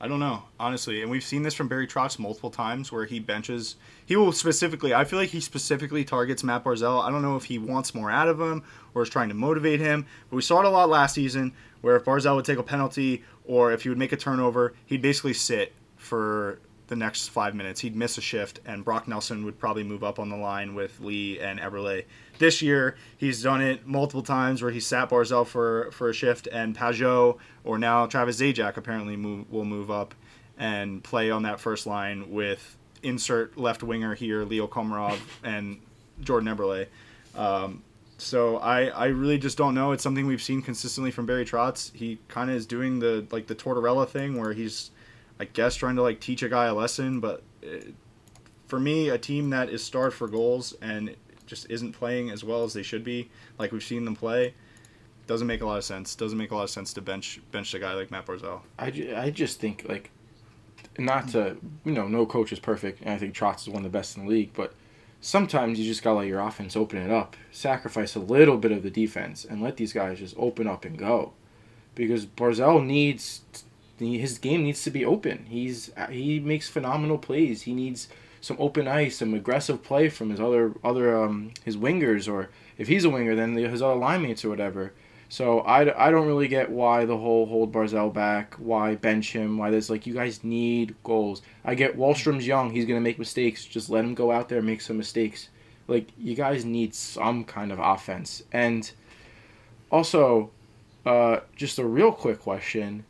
I 0.00 0.08
don't 0.08 0.20
know, 0.20 0.42
honestly. 0.60 1.02
And 1.02 1.10
we've 1.10 1.24
seen 1.24 1.42
this 1.42 1.54
from 1.54 1.68
Barry 1.68 1.86
Trotz 1.86 2.18
multiple 2.18 2.50
times 2.50 2.92
where 2.92 3.04
he 3.04 3.20
benches. 3.20 3.76
He 4.04 4.16
will 4.16 4.32
specifically, 4.32 4.92
I 4.92 5.04
feel 5.04 5.18
like 5.18 5.30
he 5.30 5.40
specifically 5.40 6.04
targets 6.04 6.44
Matt 6.44 6.64
Barzal. 6.64 7.02
I 7.02 7.10
don't 7.10 7.22
know 7.22 7.36
if 7.36 7.44
he 7.44 7.58
wants 7.58 7.94
more 7.94 8.10
out 8.10 8.28
of 8.28 8.40
him 8.40 8.64
or 8.94 9.02
is 9.02 9.08
trying 9.08 9.28
to 9.28 9.34
motivate 9.34 9.80
him. 9.80 10.04
But 10.28 10.36
we 10.36 10.42
saw 10.42 10.60
it 10.60 10.66
a 10.66 10.70
lot 10.70 10.88
last 10.88 11.14
season 11.14 11.52
where 11.80 11.96
if 11.96 12.04
Barzal 12.04 12.36
would 12.36 12.44
take 12.44 12.58
a 12.58 12.62
penalty 12.62 13.24
or 13.44 13.72
if 13.72 13.82
he 13.82 13.88
would 13.88 13.98
make 13.98 14.12
a 14.12 14.16
turnover, 14.16 14.74
he'd 14.86 15.02
basically 15.02 15.34
sit 15.34 15.72
for 15.96 16.58
the 16.88 16.96
next 16.96 17.28
five 17.28 17.54
minutes. 17.54 17.80
He'd 17.80 17.96
miss 17.96 18.18
a 18.18 18.20
shift, 18.20 18.60
and 18.66 18.84
Brock 18.84 19.08
Nelson 19.08 19.44
would 19.44 19.58
probably 19.58 19.84
move 19.84 20.04
up 20.04 20.18
on 20.18 20.28
the 20.28 20.36
line 20.36 20.74
with 20.74 21.00
Lee 21.00 21.40
and 21.40 21.58
Eberle. 21.58 22.04
This 22.38 22.62
year, 22.62 22.96
he's 23.16 23.42
done 23.42 23.62
it 23.62 23.86
multiple 23.86 24.22
times 24.22 24.62
where 24.62 24.70
he 24.70 24.80
sat 24.80 25.08
Barzal 25.08 25.46
for, 25.46 25.90
for 25.92 26.10
a 26.10 26.14
shift, 26.14 26.48
and 26.50 26.76
Pageau 26.76 27.38
or 27.62 27.78
now 27.78 28.06
Travis 28.06 28.40
Zajac 28.40 28.76
apparently 28.76 29.16
move, 29.16 29.50
will 29.50 29.64
move 29.64 29.90
up 29.90 30.14
and 30.58 31.02
play 31.02 31.30
on 31.30 31.44
that 31.44 31.60
first 31.60 31.86
line 31.86 32.30
with 32.30 32.76
insert 33.02 33.56
left 33.56 33.82
winger 33.82 34.14
here, 34.14 34.44
Leo 34.44 34.66
Komarov 34.66 35.18
and 35.42 35.80
Jordan 36.20 36.54
Eberle. 36.54 36.86
Um, 37.34 37.82
so 38.18 38.58
I, 38.58 38.86
I 38.86 39.06
really 39.06 39.38
just 39.38 39.58
don't 39.58 39.74
know. 39.74 39.92
It's 39.92 40.02
something 40.02 40.26
we've 40.26 40.42
seen 40.42 40.62
consistently 40.62 41.10
from 41.10 41.26
Barry 41.26 41.44
Trotz. 41.44 41.92
He 41.94 42.18
kind 42.28 42.50
of 42.50 42.56
is 42.56 42.66
doing 42.66 42.98
the 43.00 43.26
like 43.30 43.46
the 43.46 43.54
Tortorella 43.54 44.08
thing 44.08 44.38
where 44.38 44.52
he's 44.52 44.90
I 45.40 45.46
guess 45.46 45.74
trying 45.74 45.96
to 45.96 46.02
like 46.02 46.20
teach 46.20 46.42
a 46.42 46.48
guy 46.48 46.66
a 46.66 46.74
lesson, 46.74 47.20
but 47.20 47.42
it, 47.62 47.88
uh, 47.88 47.90
for 48.66 48.80
me, 48.80 49.10
a 49.10 49.18
team 49.18 49.50
that 49.50 49.68
is 49.68 49.84
starved 49.84 50.16
for 50.16 50.26
goals 50.26 50.74
and 50.80 51.14
just 51.46 51.70
isn't 51.70 51.92
playing 51.92 52.30
as 52.30 52.42
well 52.44 52.64
as 52.64 52.72
they 52.72 52.82
should 52.82 53.04
be, 53.04 53.30
like 53.58 53.72
we've 53.72 53.82
seen 53.82 54.04
them 54.04 54.16
play, 54.16 54.54
doesn't 55.26 55.46
make 55.46 55.62
a 55.62 55.66
lot 55.66 55.78
of 55.78 55.84
sense. 55.84 56.14
Doesn't 56.14 56.38
make 56.38 56.50
a 56.50 56.54
lot 56.54 56.64
of 56.64 56.70
sense 56.70 56.92
to 56.94 57.00
bench 57.00 57.40
bench 57.50 57.72
a 57.74 57.78
guy 57.78 57.94
like 57.94 58.10
Matt 58.10 58.26
Barzal. 58.26 58.60
I, 58.78 58.90
ju- 58.90 59.14
I 59.16 59.30
just 59.30 59.60
think 59.60 59.86
like 59.88 60.10
not 60.98 61.28
to 61.28 61.56
you 61.84 61.92
know 61.92 62.08
no 62.08 62.26
coach 62.26 62.52
is 62.52 62.58
perfect, 62.58 63.00
and 63.00 63.10
I 63.10 63.18
think 63.18 63.34
Trotz 63.34 63.62
is 63.62 63.68
one 63.68 63.84
of 63.84 63.92
the 63.92 63.96
best 63.96 64.16
in 64.16 64.24
the 64.24 64.30
league, 64.30 64.50
but 64.54 64.74
sometimes 65.20 65.78
you 65.78 65.84
just 65.86 66.02
gotta 66.02 66.18
let 66.18 66.28
your 66.28 66.40
offense 66.40 66.76
open 66.76 66.98
it 66.98 67.10
up, 67.10 67.36
sacrifice 67.50 68.14
a 68.14 68.20
little 68.20 68.58
bit 68.58 68.72
of 68.72 68.82
the 68.82 68.90
defense, 68.90 69.44
and 69.44 69.62
let 69.62 69.76
these 69.76 69.92
guys 69.92 70.18
just 70.18 70.34
open 70.38 70.66
up 70.66 70.84
and 70.84 70.98
go, 70.98 71.32
because 71.94 72.26
Barzal 72.26 72.84
needs 72.84 73.42
his 73.98 74.38
game 74.38 74.64
needs 74.64 74.82
to 74.82 74.90
be 74.90 75.04
open. 75.04 75.46
He's 75.48 75.90
he 76.10 76.40
makes 76.40 76.68
phenomenal 76.68 77.18
plays. 77.18 77.62
He 77.62 77.74
needs 77.74 78.08
some 78.44 78.58
open 78.60 78.86
ice, 78.86 79.16
some 79.16 79.32
aggressive 79.32 79.82
play 79.82 80.10
from 80.10 80.28
his 80.28 80.38
other 80.38 80.74
other 80.84 81.16
um, 81.24 81.50
his 81.64 81.78
wingers, 81.78 82.30
or 82.30 82.50
if 82.76 82.88
he's 82.88 83.04
a 83.04 83.10
winger, 83.10 83.34
then 83.34 83.54
his 83.54 83.80
other 83.80 83.94
line 83.94 84.20
mates 84.20 84.44
or 84.44 84.50
whatever. 84.50 84.92
So 85.30 85.60
I, 85.60 86.08
I 86.08 86.10
don't 86.10 86.26
really 86.26 86.46
get 86.46 86.70
why 86.70 87.06
the 87.06 87.16
whole 87.16 87.46
hold 87.46 87.72
Barzal 87.72 88.12
back, 88.12 88.54
why 88.56 88.96
bench 88.96 89.32
him, 89.32 89.56
why 89.56 89.70
there's 89.70 89.88
like 89.88 90.06
you 90.06 90.12
guys 90.12 90.44
need 90.44 90.94
goals. 91.02 91.40
I 91.64 91.74
get 91.74 91.96
Wahlstrom's 91.96 92.46
young, 92.46 92.70
he's 92.70 92.84
gonna 92.84 93.00
make 93.00 93.18
mistakes. 93.18 93.64
Just 93.64 93.88
let 93.88 94.04
him 94.04 94.14
go 94.14 94.30
out 94.30 94.50
there 94.50 94.58
and 94.58 94.66
make 94.66 94.82
some 94.82 94.98
mistakes. 94.98 95.48
Like 95.88 96.08
you 96.18 96.34
guys 96.34 96.66
need 96.66 96.94
some 96.94 97.44
kind 97.44 97.72
of 97.72 97.78
offense. 97.78 98.42
And 98.52 98.90
also, 99.90 100.50
uh, 101.06 101.40
just 101.56 101.78
a 101.78 101.84
real 101.84 102.12
quick 102.12 102.40
question 102.40 103.06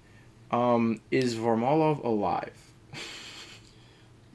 um, 0.52 1.00
is 1.10 1.34
Varlamov 1.34 2.04
alive? 2.04 2.56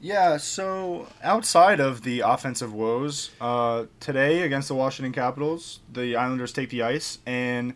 yeah, 0.00 0.36
so 0.38 1.08
outside 1.22 1.80
of 1.80 2.02
the 2.02 2.20
offensive 2.20 2.72
woes, 2.72 3.30
uh, 3.40 3.84
today 4.00 4.42
against 4.42 4.68
the 4.68 4.74
Washington 4.74 5.12
Capitals, 5.12 5.80
the 5.92 6.16
Islanders 6.16 6.52
take 6.52 6.70
the 6.70 6.82
ice 6.82 7.18
and 7.26 7.74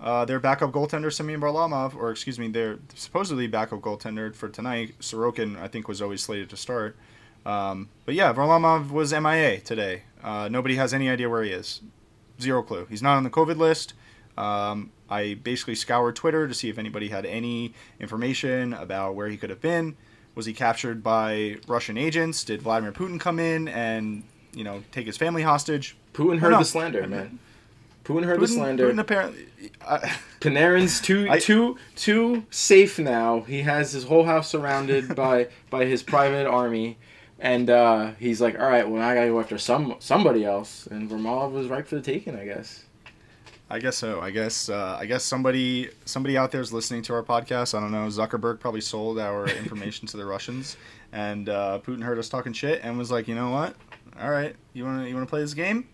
uh, 0.00 0.24
their 0.24 0.38
backup 0.38 0.70
goaltender 0.70 1.12
Semyon 1.12 1.40
Varlamov, 1.40 1.96
or 1.96 2.10
excuse 2.10 2.38
me, 2.38 2.48
their 2.48 2.78
supposedly 2.94 3.48
backup 3.48 3.80
goaltender 3.80 4.32
for 4.34 4.48
tonight, 4.48 4.94
Sorokin, 5.00 5.58
I 5.58 5.66
think 5.66 5.88
was 5.88 6.00
always 6.00 6.22
slated 6.22 6.48
to 6.50 6.56
start. 6.56 6.96
Um, 7.44 7.88
but 8.04 8.14
yeah, 8.14 8.32
Varlamov 8.32 8.90
was 8.90 9.12
MIA 9.12 9.60
today. 9.60 10.02
Uh, 10.22 10.48
nobody 10.48 10.76
has 10.76 10.94
any 10.94 11.08
idea 11.08 11.28
where 11.28 11.42
he 11.42 11.50
is. 11.50 11.80
Zero 12.40 12.62
clue. 12.62 12.86
He's 12.88 13.02
not 13.02 13.16
on 13.16 13.24
the 13.24 13.30
COVID 13.30 13.56
list. 13.56 13.94
Um, 14.36 14.92
I 15.10 15.34
basically 15.34 15.74
scoured 15.74 16.14
Twitter 16.14 16.46
to 16.46 16.54
see 16.54 16.68
if 16.68 16.78
anybody 16.78 17.08
had 17.08 17.26
any 17.26 17.74
information 17.98 18.72
about 18.72 19.16
where 19.16 19.28
he 19.28 19.36
could 19.36 19.50
have 19.50 19.60
been. 19.60 19.96
Was 20.38 20.46
he 20.46 20.52
captured 20.52 21.02
by 21.02 21.56
Russian 21.66 21.98
agents? 21.98 22.44
Did 22.44 22.62
Vladimir 22.62 22.92
Putin 22.92 23.18
come 23.18 23.40
in 23.40 23.66
and 23.66 24.22
you 24.54 24.62
know 24.62 24.84
take 24.92 25.04
his 25.04 25.16
family 25.16 25.42
hostage? 25.42 25.96
Putin 26.14 26.38
heard 26.38 26.52
the 26.52 26.64
slander, 26.64 27.08
man. 27.08 27.40
Putin 28.04 28.24
heard 28.24 28.38
Putin, 28.38 28.42
the 28.42 28.46
slander. 28.46 28.92
Putin 28.92 29.00
apparently. 29.00 29.46
Uh, 29.84 29.98
Panarin's 30.40 31.00
too 31.00 31.26
I, 31.28 31.40
too 31.40 31.76
too 31.96 32.46
safe 32.50 33.00
now. 33.00 33.40
He 33.40 33.62
has 33.62 33.90
his 33.90 34.04
whole 34.04 34.22
house 34.26 34.48
surrounded 34.48 35.16
by 35.16 35.48
by 35.70 35.86
his 35.86 36.04
private 36.04 36.46
army, 36.46 36.98
and 37.40 37.68
uh, 37.68 38.12
he's 38.20 38.40
like, 38.40 38.60
all 38.60 38.68
right, 38.68 38.88
well, 38.88 39.02
I 39.02 39.16
gotta 39.16 39.30
go 39.30 39.40
after 39.40 39.58
some 39.58 39.96
somebody 39.98 40.44
else. 40.44 40.86
And 40.86 41.10
Varlamov 41.10 41.50
was 41.50 41.66
right 41.66 41.84
for 41.84 41.96
the 41.96 42.00
taking, 42.00 42.36
I 42.36 42.44
guess. 42.44 42.84
I 43.70 43.78
guess 43.78 43.96
so. 43.96 44.20
I 44.20 44.30
guess 44.30 44.68
uh, 44.68 44.96
I 44.98 45.04
guess 45.04 45.24
somebody 45.24 45.90
somebody 46.06 46.38
out 46.38 46.50
there 46.50 46.60
is 46.60 46.72
listening 46.72 47.02
to 47.02 47.14
our 47.14 47.22
podcast. 47.22 47.76
I 47.76 47.80
don't 47.80 47.92
know. 47.92 48.06
Zuckerberg 48.06 48.60
probably 48.60 48.80
sold 48.80 49.18
our 49.18 49.46
information 49.58 50.06
to 50.08 50.16
the 50.16 50.24
Russians, 50.24 50.76
and 51.12 51.48
uh, 51.48 51.80
Putin 51.84 52.02
heard 52.02 52.18
us 52.18 52.28
talking 52.28 52.52
shit 52.52 52.80
and 52.82 52.96
was 52.96 53.10
like, 53.10 53.28
you 53.28 53.34
know 53.34 53.50
what? 53.50 53.76
All 54.20 54.30
right, 54.30 54.56
you 54.72 54.84
want 54.84 55.02
to 55.02 55.08
you 55.08 55.14
want 55.14 55.26
to 55.26 55.30
play 55.30 55.40
this 55.40 55.54
game? 55.54 55.86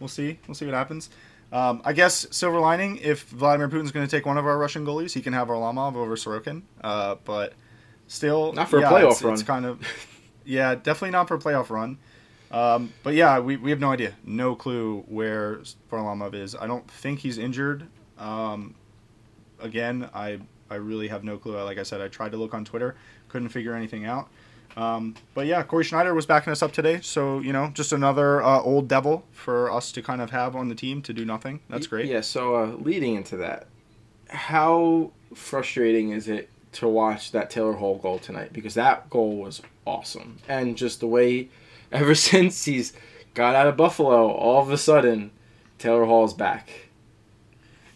We'll 0.00 0.08
see. 0.08 0.38
We'll 0.48 0.56
see 0.56 0.66
what 0.66 0.74
happens. 0.74 1.10
Um, 1.52 1.82
I 1.84 1.92
guess 1.92 2.26
silver 2.32 2.58
lining 2.58 2.96
if 2.96 3.22
Vladimir 3.28 3.68
Putin's 3.68 3.92
going 3.92 4.04
to 4.04 4.10
take 4.10 4.26
one 4.26 4.36
of 4.36 4.44
our 4.44 4.58
Russian 4.58 4.84
goalies, 4.84 5.12
he 5.12 5.22
can 5.22 5.32
have 5.34 5.46
Varlamov 5.46 5.94
over 5.94 6.16
Sorokin. 6.16 6.62
Uh, 6.82 7.14
but 7.24 7.52
still, 8.08 8.52
not 8.52 8.68
for 8.68 8.80
yeah, 8.80 8.88
a 8.88 8.92
playoff 8.92 9.12
it's, 9.12 9.22
run. 9.22 9.34
It's 9.34 9.42
kind 9.44 9.64
of 9.64 9.80
yeah, 10.44 10.74
definitely 10.74 11.10
not 11.10 11.28
for 11.28 11.36
a 11.36 11.38
playoff 11.38 11.70
run. 11.70 11.98
Um, 12.50 12.92
but 13.02 13.14
yeah, 13.14 13.38
we, 13.40 13.56
we 13.56 13.70
have 13.70 13.80
no 13.80 13.90
idea, 13.90 14.14
no 14.24 14.54
clue 14.54 15.04
where 15.08 15.60
Varlamov 15.90 16.34
is. 16.34 16.54
I 16.54 16.66
don't 16.66 16.88
think 16.88 17.20
he's 17.20 17.38
injured. 17.38 17.86
Um, 18.18 18.74
again, 19.60 20.08
I 20.14 20.38
I 20.70 20.76
really 20.76 21.08
have 21.08 21.24
no 21.24 21.36
clue. 21.36 21.60
Like 21.62 21.78
I 21.78 21.82
said, 21.82 22.00
I 22.00 22.08
tried 22.08 22.32
to 22.32 22.36
look 22.36 22.54
on 22.54 22.64
Twitter, 22.64 22.96
couldn't 23.28 23.48
figure 23.50 23.74
anything 23.74 24.06
out. 24.06 24.28
Um, 24.76 25.14
but 25.34 25.46
yeah, 25.46 25.62
Cory 25.62 25.84
Schneider 25.84 26.14
was 26.14 26.26
backing 26.26 26.50
us 26.50 26.62
up 26.62 26.72
today, 26.72 27.00
so 27.00 27.40
you 27.40 27.52
know, 27.52 27.70
just 27.74 27.92
another 27.92 28.42
uh, 28.42 28.60
old 28.60 28.88
devil 28.88 29.24
for 29.32 29.70
us 29.70 29.92
to 29.92 30.02
kind 30.02 30.20
of 30.20 30.30
have 30.30 30.56
on 30.56 30.68
the 30.68 30.74
team 30.74 31.00
to 31.02 31.12
do 31.12 31.24
nothing. 31.24 31.60
That's 31.68 31.86
great. 31.86 32.06
Yeah. 32.06 32.22
So 32.22 32.56
uh, 32.56 32.66
leading 32.78 33.14
into 33.14 33.36
that, 33.38 33.66
how 34.28 35.12
frustrating 35.34 36.10
is 36.10 36.28
it 36.28 36.48
to 36.72 36.88
watch 36.88 37.30
that 37.32 37.50
Taylor 37.50 37.74
Hall 37.74 37.98
goal 37.98 38.18
tonight? 38.18 38.52
Because 38.52 38.74
that 38.74 39.08
goal 39.10 39.36
was 39.36 39.62
awesome, 39.86 40.38
and 40.48 40.76
just 40.76 40.98
the 41.00 41.06
way 41.06 41.48
ever 41.92 42.14
since 42.14 42.64
he's 42.64 42.92
got 43.34 43.54
out 43.54 43.66
of 43.66 43.76
Buffalo, 43.76 44.30
all 44.30 44.62
of 44.62 44.70
a 44.70 44.78
sudden, 44.78 45.30
Taylor 45.78 46.04
Hall's 46.04 46.34
back. 46.34 46.70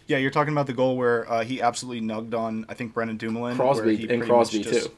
Yeah, 0.07 0.17
you're 0.17 0.31
talking 0.31 0.53
about 0.53 0.67
the 0.67 0.73
goal 0.73 0.97
where 0.97 1.31
uh, 1.31 1.45
he 1.45 1.61
absolutely 1.61 2.07
nugged 2.07 2.35
on, 2.35 2.65
I 2.69 2.75
think, 2.75 2.95
Brendan 2.95 3.19
Dumoulin. 3.19 3.57
Crosby 3.57 4.09
and 4.09 4.23
Crosby 4.23 4.63
just, 4.63 4.87
too. 4.87 4.93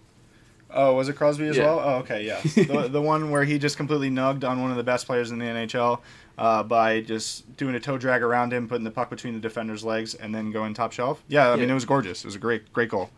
Oh, 0.72 0.94
was 0.94 1.09
it 1.09 1.16
Crosby 1.16 1.48
as 1.48 1.57
yeah. 1.57 1.64
well? 1.64 1.81
Oh, 1.81 1.94
okay, 1.98 2.24
yeah. 2.24 2.40
the, 2.55 2.88
the 2.88 3.03
one 3.03 3.31
where 3.31 3.44
he 3.44 3.59
just 3.59 3.76
completely 3.76 4.09
nugged 4.09 4.44
on 4.44 4.62
one 4.62 4.70
of 4.70 4.76
the 4.76 4.85
best 4.85 5.07
players 5.07 5.33
in 5.33 5.38
the 5.38 5.44
NHL 5.44 6.00
uh, 6.38 6.62
by 6.62 7.00
just 7.00 7.57
doing 7.57 7.74
a 7.74 7.81
toe 7.81 7.98
drag 7.98 8.22
around 8.22 8.53
him, 8.53 8.68
putting 8.68 8.85
the 8.85 8.90
puck 8.90 9.11
between 9.11 9.35
the 9.35 9.40
defender's 9.40 9.85
legs, 9.85 10.14
and 10.14 10.33
then 10.35 10.53
going 10.53 10.74
top 10.74 10.92
shelf. 10.92 11.22
Yeah, 11.29 11.48
I 11.48 11.50
yeah. 11.50 11.61
mean, 11.62 11.70
it 11.70 11.74
was 11.74 11.85
gorgeous. 11.85 12.24
It 12.24 12.26
was 12.26 12.37
a 12.37 12.40
great, 12.40 12.72
great 12.72 12.88
goal. 12.88 13.11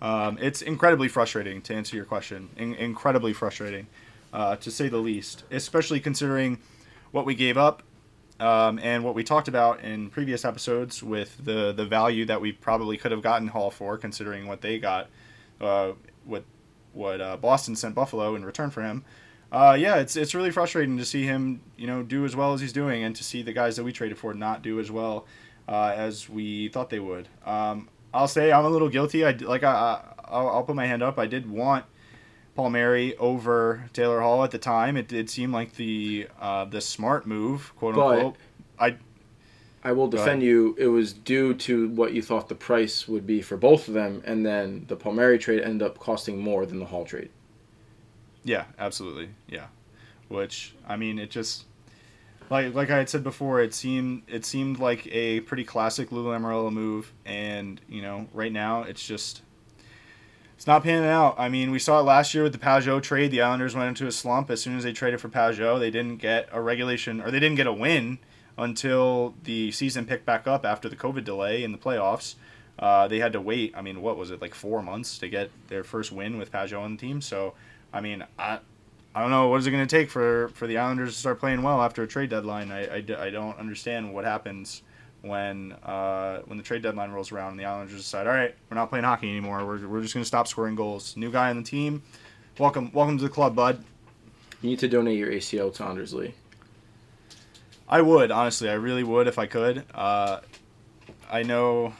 Um, 0.00 0.38
it's 0.40 0.62
incredibly 0.62 1.08
frustrating 1.08 1.60
to 1.62 1.74
answer 1.74 1.96
your 1.96 2.04
question. 2.04 2.48
In- 2.56 2.74
incredibly 2.74 3.32
frustrating, 3.32 3.86
uh, 4.32 4.56
to 4.56 4.70
say 4.70 4.88
the 4.88 4.98
least, 4.98 5.44
especially 5.50 6.00
considering 6.00 6.58
what 7.10 7.26
we 7.26 7.34
gave 7.34 7.56
up 7.56 7.82
um, 8.40 8.78
and 8.82 9.04
what 9.04 9.14
we 9.14 9.22
talked 9.22 9.48
about 9.48 9.80
in 9.80 10.08
previous 10.08 10.44
episodes 10.44 11.02
with 11.02 11.44
the 11.44 11.72
the 11.72 11.84
value 11.84 12.24
that 12.24 12.40
we 12.40 12.52
probably 12.52 12.96
could 12.96 13.12
have 13.12 13.22
gotten 13.22 13.48
Hall 13.48 13.70
for, 13.70 13.98
considering 13.98 14.46
what 14.46 14.62
they 14.62 14.78
got, 14.78 15.08
uh, 15.60 15.92
what 16.24 16.44
what 16.92 17.20
uh, 17.20 17.36
Boston 17.36 17.76
sent 17.76 17.94
Buffalo 17.94 18.34
in 18.34 18.44
return 18.44 18.70
for 18.70 18.82
him. 18.82 19.04
Uh, 19.52 19.76
yeah, 19.78 19.96
it's 19.96 20.16
it's 20.16 20.34
really 20.34 20.50
frustrating 20.50 20.96
to 20.96 21.04
see 21.04 21.24
him, 21.24 21.60
you 21.76 21.86
know, 21.86 22.02
do 22.02 22.24
as 22.24 22.34
well 22.34 22.54
as 22.54 22.60
he's 22.60 22.72
doing, 22.72 23.04
and 23.04 23.14
to 23.16 23.24
see 23.24 23.42
the 23.42 23.52
guys 23.52 23.76
that 23.76 23.84
we 23.84 23.92
traded 23.92 24.16
for 24.16 24.32
not 24.32 24.62
do 24.62 24.80
as 24.80 24.90
well 24.90 25.26
uh, 25.68 25.92
as 25.94 26.28
we 26.28 26.68
thought 26.68 26.88
they 26.88 27.00
would. 27.00 27.28
Um, 27.44 27.88
I'll 28.14 28.28
say 28.28 28.52
I'm 28.52 28.64
a 28.64 28.70
little 28.70 28.88
guilty. 28.88 29.24
I 29.24 29.32
like 29.32 29.64
I, 29.64 30.02
I 30.24 30.40
will 30.40 30.62
put 30.62 30.76
my 30.76 30.86
hand 30.86 31.02
up. 31.02 31.18
I 31.18 31.26
did 31.26 31.50
want 31.50 31.84
Palmieri 32.54 33.16
over 33.16 33.88
Taylor 33.92 34.20
Hall 34.20 34.44
at 34.44 34.50
the 34.50 34.58
time. 34.58 34.96
It 34.96 35.08
did 35.08 35.30
seem 35.30 35.52
like 35.52 35.74
the 35.76 36.28
uh, 36.40 36.64
the 36.64 36.80
smart 36.80 37.26
move, 37.26 37.74
quote 37.76 37.94
unquote. 37.94 38.36
I 38.78 38.96
I 39.82 39.92
will 39.92 40.08
defend 40.08 40.42
you. 40.42 40.76
It 40.78 40.88
was 40.88 41.12
due 41.12 41.54
to 41.54 41.88
what 41.88 42.12
you 42.12 42.22
thought 42.22 42.48
the 42.48 42.54
price 42.54 43.08
would 43.08 43.26
be 43.26 43.40
for 43.40 43.56
both 43.56 43.88
of 43.88 43.94
them, 43.94 44.22
and 44.26 44.44
then 44.44 44.84
the 44.88 44.96
Palmieri 44.96 45.38
trade 45.38 45.62
ended 45.62 45.82
up 45.82 45.98
costing 45.98 46.38
more 46.38 46.66
than 46.66 46.78
the 46.78 46.86
Hall 46.86 47.04
trade. 47.04 47.30
Yeah, 48.44 48.64
absolutely. 48.78 49.30
Yeah, 49.48 49.66
which 50.28 50.74
I 50.86 50.96
mean, 50.96 51.18
it 51.18 51.30
just 51.30 51.64
like 52.50 52.74
like 52.74 52.90
I 52.90 52.98
had 52.98 53.08
said 53.08 53.22
before, 53.22 53.60
it 53.60 53.72
seemed 53.72 54.22
it 54.26 54.44
seemed 54.44 54.78
like 54.78 55.06
a 55.06 55.40
pretty 55.40 55.64
classic 55.64 56.12
Lou 56.12 56.26
Lamoriello 56.26 56.72
move, 56.72 57.12
and 57.24 57.80
you 57.88 58.02
know, 58.02 58.26
right 58.34 58.52
now 58.52 58.82
it's 58.82 59.06
just 59.06 59.42
it's 60.60 60.66
not 60.66 60.82
panning 60.82 61.08
out. 61.08 61.36
I 61.38 61.48
mean, 61.48 61.70
we 61.70 61.78
saw 61.78 62.00
it 62.00 62.02
last 62.02 62.34
year 62.34 62.42
with 62.42 62.52
the 62.52 62.58
Pageau 62.58 63.02
trade. 63.02 63.30
The 63.30 63.40
Islanders 63.40 63.74
went 63.74 63.88
into 63.88 64.06
a 64.06 64.12
slump 64.12 64.50
as 64.50 64.60
soon 64.60 64.76
as 64.76 64.84
they 64.84 64.92
traded 64.92 65.18
for 65.18 65.30
Pageau. 65.30 65.78
They 65.80 65.90
didn't 65.90 66.18
get 66.18 66.50
a 66.52 66.60
regulation 66.60 67.22
or 67.22 67.30
they 67.30 67.40
didn't 67.40 67.56
get 67.56 67.66
a 67.66 67.72
win 67.72 68.18
until 68.58 69.32
the 69.44 69.72
season 69.72 70.04
picked 70.04 70.26
back 70.26 70.46
up 70.46 70.66
after 70.66 70.90
the 70.90 70.96
COVID 70.96 71.24
delay 71.24 71.64
in 71.64 71.72
the 71.72 71.78
playoffs. 71.78 72.34
Uh, 72.78 73.08
they 73.08 73.20
had 73.20 73.32
to 73.32 73.40
wait. 73.40 73.72
I 73.74 73.80
mean, 73.80 74.02
what 74.02 74.18
was 74.18 74.30
it 74.30 74.42
like 74.42 74.54
four 74.54 74.82
months 74.82 75.16
to 75.20 75.30
get 75.30 75.50
their 75.68 75.82
first 75.82 76.12
win 76.12 76.36
with 76.36 76.52
Pageau 76.52 76.82
on 76.82 76.96
the 76.96 77.00
team? 77.00 77.22
So, 77.22 77.54
I 77.90 78.02
mean, 78.02 78.22
I, 78.38 78.58
I 79.14 79.22
don't 79.22 79.30
know 79.30 79.48
what 79.48 79.60
is 79.60 79.66
it 79.66 79.70
going 79.70 79.86
to 79.86 79.96
take 79.96 80.10
for 80.10 80.50
for 80.50 80.66
the 80.66 80.76
Islanders 80.76 81.14
to 81.14 81.18
start 81.18 81.40
playing 81.40 81.62
well 81.62 81.80
after 81.80 82.02
a 82.02 82.06
trade 82.06 82.28
deadline. 82.28 82.70
I, 82.70 82.96
I, 82.96 83.04
I 83.18 83.30
don't 83.30 83.58
understand 83.58 84.12
what 84.12 84.26
happens 84.26 84.82
when 85.22 85.72
uh, 85.84 86.40
when 86.46 86.58
the 86.58 86.64
trade 86.64 86.82
deadline 86.82 87.10
rolls 87.10 87.32
around 87.32 87.52
and 87.52 87.60
the 87.60 87.64
Islanders 87.64 87.96
decide, 87.96 88.26
all 88.26 88.32
right, 88.32 88.54
we're 88.70 88.76
not 88.76 88.88
playing 88.88 89.04
hockey 89.04 89.28
anymore. 89.28 89.64
We're, 89.66 89.86
we're 89.86 90.02
just 90.02 90.14
going 90.14 90.22
to 90.22 90.28
stop 90.28 90.48
scoring 90.48 90.74
goals. 90.74 91.16
New 91.16 91.30
guy 91.30 91.50
on 91.50 91.56
the 91.56 91.62
team. 91.62 92.02
Welcome 92.58 92.90
welcome 92.92 93.18
to 93.18 93.24
the 93.24 93.30
club, 93.30 93.54
bud. 93.54 93.84
You 94.62 94.70
need 94.70 94.78
to 94.80 94.88
donate 94.88 95.18
your 95.18 95.30
ACL 95.30 95.74
to 95.74 95.84
Anders 95.84 96.12
Lee. 96.12 96.34
I 97.88 98.02
would 98.02 98.30
honestly, 98.30 98.68
I 98.68 98.74
really 98.74 99.02
would 99.02 99.26
if 99.26 99.38
I 99.38 99.46
could. 99.46 99.84
Uh, 99.94 100.40
I 101.30 101.42
know 101.42 101.94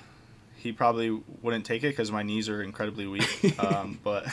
he 0.56 0.72
probably 0.72 1.11
wouldn't 1.42 1.64
take 1.64 1.83
it 1.83 1.88
because 1.88 2.12
my 2.12 2.22
knees 2.22 2.48
are 2.48 2.62
incredibly 2.62 3.06
weak. 3.06 3.59
um, 3.64 3.98
but 4.04 4.26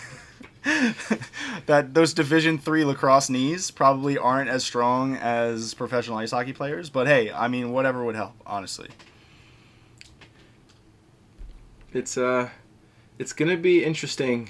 that 1.65 1.93
those 1.93 2.13
Division 2.13 2.57
three 2.57 2.83
lacrosse 2.83 3.29
knees 3.29 3.71
probably 3.71 4.17
aren't 4.17 4.49
as 4.49 4.63
strong 4.63 5.15
as 5.15 5.73
professional 5.73 6.17
ice 6.17 6.31
hockey 6.31 6.51
players. 6.53 6.89
But 6.89 7.07
hey, 7.07 7.31
I 7.31 7.47
mean, 7.47 7.71
whatever 7.71 8.03
would 8.03 8.15
help, 8.15 8.33
honestly. 8.45 8.89
It's 11.93 12.17
uh, 12.17 12.49
it's 13.17 13.33
gonna 13.33 13.57
be 13.57 13.83
interesting 13.83 14.49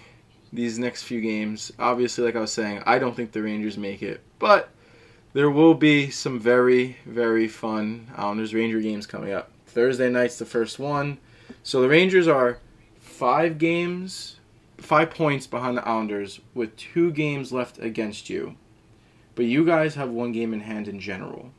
these 0.51 0.79
next 0.79 1.03
few 1.03 1.21
games. 1.21 1.71
Obviously, 1.77 2.23
like 2.23 2.35
I 2.35 2.39
was 2.39 2.51
saying, 2.51 2.81
I 2.85 2.97
don't 2.97 3.15
think 3.15 3.31
the 3.31 3.43
Rangers 3.43 3.77
make 3.77 4.01
it, 4.01 4.21
but 4.39 4.69
there 5.33 5.51
will 5.51 5.75
be 5.75 6.09
some 6.09 6.39
very 6.39 6.97
very 7.05 7.47
fun 7.47 8.07
Islanders 8.15 8.55
Ranger 8.55 8.81
games 8.81 9.05
coming 9.05 9.33
up. 9.33 9.51
Thursday 9.67 10.09
night's 10.09 10.39
the 10.39 10.45
first 10.45 10.79
one, 10.79 11.19
so 11.61 11.81
the 11.81 11.89
Rangers 11.89 12.27
are 12.27 12.59
five 12.99 13.59
games 13.59 14.37
five 14.77 15.09
points 15.09 15.47
behind 15.47 15.77
the 15.77 15.87
Islanders 15.87 16.39
with 16.53 16.75
two 16.75 17.11
games 17.11 17.51
left 17.51 17.79
against 17.79 18.29
you. 18.29 18.55
But 19.35 19.45
you 19.45 19.65
guys 19.65 19.95
have 19.95 20.09
one 20.09 20.31
game 20.31 20.53
in 20.53 20.61
hand 20.61 20.87
in 20.87 20.99
general. 20.99 21.51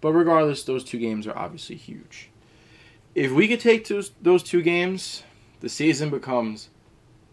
But 0.00 0.12
regardless, 0.12 0.64
those 0.64 0.84
two 0.84 0.98
games 0.98 1.26
are 1.26 1.38
obviously 1.38 1.76
huge. 1.76 2.28
If 3.14 3.30
we 3.30 3.46
could 3.48 3.60
take 3.60 3.86
those, 3.86 4.10
those 4.20 4.42
two 4.42 4.62
games, 4.62 5.22
the 5.60 5.68
season 5.68 6.10
becomes 6.10 6.70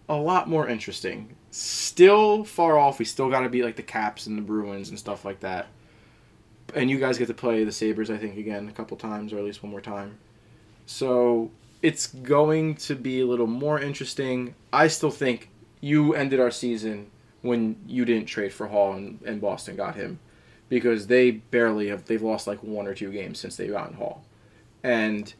a 0.07 0.15
lot 0.15 0.47
more 0.47 0.67
interesting. 0.67 1.35
Still 1.49 2.43
far 2.43 2.77
off. 2.77 2.99
We 2.99 3.05
still 3.05 3.29
got 3.29 3.41
to 3.41 3.49
beat 3.49 3.63
like 3.63 3.75
the 3.75 3.83
Caps 3.83 4.27
and 4.27 4.37
the 4.37 4.41
Bruins 4.41 4.89
and 4.89 4.99
stuff 4.99 5.25
like 5.25 5.39
that. 5.41 5.67
And 6.75 6.89
you 6.89 6.99
guys 6.99 7.17
get 7.17 7.27
to 7.27 7.33
play 7.33 7.63
the 7.63 7.71
Sabres, 7.71 8.09
I 8.09 8.17
think, 8.17 8.37
again 8.37 8.69
a 8.69 8.71
couple 8.71 8.95
times 8.97 9.33
or 9.33 9.39
at 9.39 9.43
least 9.43 9.63
one 9.63 9.71
more 9.71 9.81
time. 9.81 10.17
So 10.85 11.51
it's 11.81 12.07
going 12.07 12.75
to 12.75 12.95
be 12.95 13.21
a 13.21 13.25
little 13.25 13.47
more 13.47 13.79
interesting. 13.79 14.55
I 14.71 14.87
still 14.87 15.11
think 15.11 15.49
you 15.79 16.13
ended 16.13 16.39
our 16.39 16.51
season 16.51 17.09
when 17.41 17.75
you 17.87 18.05
didn't 18.05 18.27
trade 18.27 18.53
for 18.53 18.67
Hall 18.67 18.93
and, 18.93 19.19
and 19.25 19.41
Boston 19.41 19.75
got 19.75 19.95
him 19.95 20.19
because 20.69 21.07
they 21.07 21.31
barely 21.31 21.87
have 21.87 22.05
they've 22.05 22.21
lost 22.21 22.47
like 22.47 22.63
one 22.63 22.87
or 22.87 22.93
two 22.93 23.11
games 23.11 23.39
since 23.39 23.57
they've 23.57 23.71
gotten 23.71 23.95
Hall. 23.95 24.23
And 24.83 25.33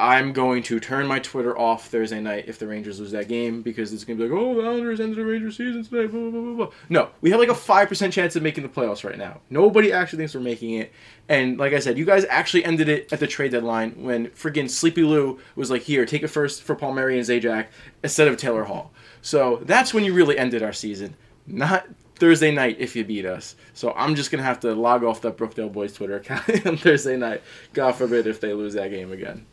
I'm 0.00 0.32
going 0.32 0.62
to 0.62 0.80
turn 0.80 1.06
my 1.06 1.18
Twitter 1.18 1.56
off 1.58 1.88
Thursday 1.88 2.22
night 2.22 2.46
if 2.48 2.58
the 2.58 2.66
Rangers 2.66 2.98
lose 2.98 3.10
that 3.10 3.28
game 3.28 3.60
because 3.60 3.92
it's 3.92 4.02
going 4.02 4.18
to 4.18 4.24
be 4.24 4.30
like, 4.30 4.40
oh, 4.40 4.54
the 4.54 4.66
Islanders 4.66 4.98
ended 4.98 5.18
the 5.18 5.26
Rangers 5.26 5.58
season 5.58 5.84
today, 5.84 6.06
blah, 6.06 6.30
blah, 6.30 6.40
blah, 6.40 6.54
blah. 6.54 6.68
No, 6.88 7.10
we 7.20 7.30
have 7.30 7.38
like 7.38 7.50
a 7.50 7.52
5% 7.52 8.10
chance 8.10 8.34
of 8.34 8.42
making 8.42 8.62
the 8.62 8.70
playoffs 8.70 9.04
right 9.04 9.18
now. 9.18 9.42
Nobody 9.50 9.92
actually 9.92 10.16
thinks 10.16 10.34
we're 10.34 10.40
making 10.40 10.70
it. 10.70 10.90
And 11.28 11.58
like 11.58 11.74
I 11.74 11.80
said, 11.80 11.98
you 11.98 12.06
guys 12.06 12.24
actually 12.30 12.64
ended 12.64 12.88
it 12.88 13.12
at 13.12 13.20
the 13.20 13.26
trade 13.26 13.50
deadline 13.50 13.90
when 14.02 14.28
friggin' 14.28 14.70
Sleepy 14.70 15.02
Lou 15.02 15.38
was 15.54 15.70
like, 15.70 15.82
here, 15.82 16.06
take 16.06 16.22
it 16.22 16.28
first 16.28 16.62
for 16.62 16.74
Palmieri 16.74 17.18
and 17.18 17.28
Zajac 17.28 17.66
instead 18.02 18.26
of 18.26 18.38
Taylor 18.38 18.64
Hall. 18.64 18.92
So 19.20 19.60
that's 19.64 19.92
when 19.92 20.04
you 20.04 20.14
really 20.14 20.38
ended 20.38 20.62
our 20.62 20.72
season, 20.72 21.14
not 21.46 21.86
Thursday 22.14 22.50
night 22.50 22.76
if 22.78 22.96
you 22.96 23.04
beat 23.04 23.26
us. 23.26 23.54
So 23.74 23.92
I'm 23.92 24.14
just 24.14 24.30
gonna 24.30 24.44
have 24.44 24.60
to 24.60 24.74
log 24.74 25.04
off 25.04 25.20
that 25.20 25.36
Brookdale 25.36 25.70
Boys 25.70 25.92
Twitter 25.92 26.16
account 26.16 26.48
on 26.66 26.78
Thursday 26.78 27.18
night. 27.18 27.42
God 27.74 27.92
forbid 27.92 28.26
if 28.26 28.40
they 28.40 28.54
lose 28.54 28.72
that 28.74 28.90
game 28.90 29.12
again. 29.12 29.44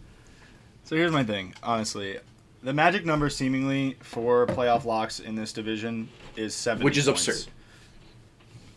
So 0.87 0.95
here's 0.95 1.11
my 1.11 1.25
thing, 1.25 1.53
honestly. 1.61 2.17
The 2.63 2.71
magic 2.71 3.05
number 3.05 3.29
seemingly 3.29 3.97
for 3.99 4.47
playoff 4.47 4.85
locks 4.85 5.19
in 5.19 5.35
this 5.35 5.51
division 5.51 6.07
is 6.37 6.55
seven, 6.55 6.81
which 6.81 6.97
is 6.97 7.07
points. 7.07 7.27
absurd. 7.27 7.51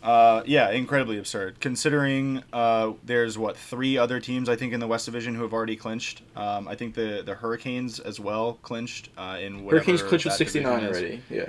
Uh, 0.03 0.43
yeah, 0.45 0.71
incredibly 0.71 1.19
absurd. 1.19 1.61
Considering 1.61 2.43
uh, 2.51 2.91
there's 3.05 3.37
what 3.37 3.55
three 3.55 3.97
other 3.97 4.19
teams 4.19 4.49
I 4.49 4.57
think 4.57 4.73
in 4.73 4.81
the 4.81 4.87
West 4.87 5.05
Division 5.05 5.35
who 5.35 5.43
have 5.43 5.53
already 5.53 5.77
clinched. 5.77 6.21
Um, 6.35 6.67
I 6.67 6.75
think 6.75 6.95
the 6.95 7.23
the 7.25 7.33
Hurricanes 7.33 8.01
as 8.01 8.19
well 8.19 8.59
clinched 8.61 9.07
uh, 9.17 9.37
in 9.39 9.65
Hurricanes 9.65 10.03
clinched 10.03 10.25
with 10.25 10.33
69 10.33 10.85
already. 10.85 11.21
Yeah 11.29 11.45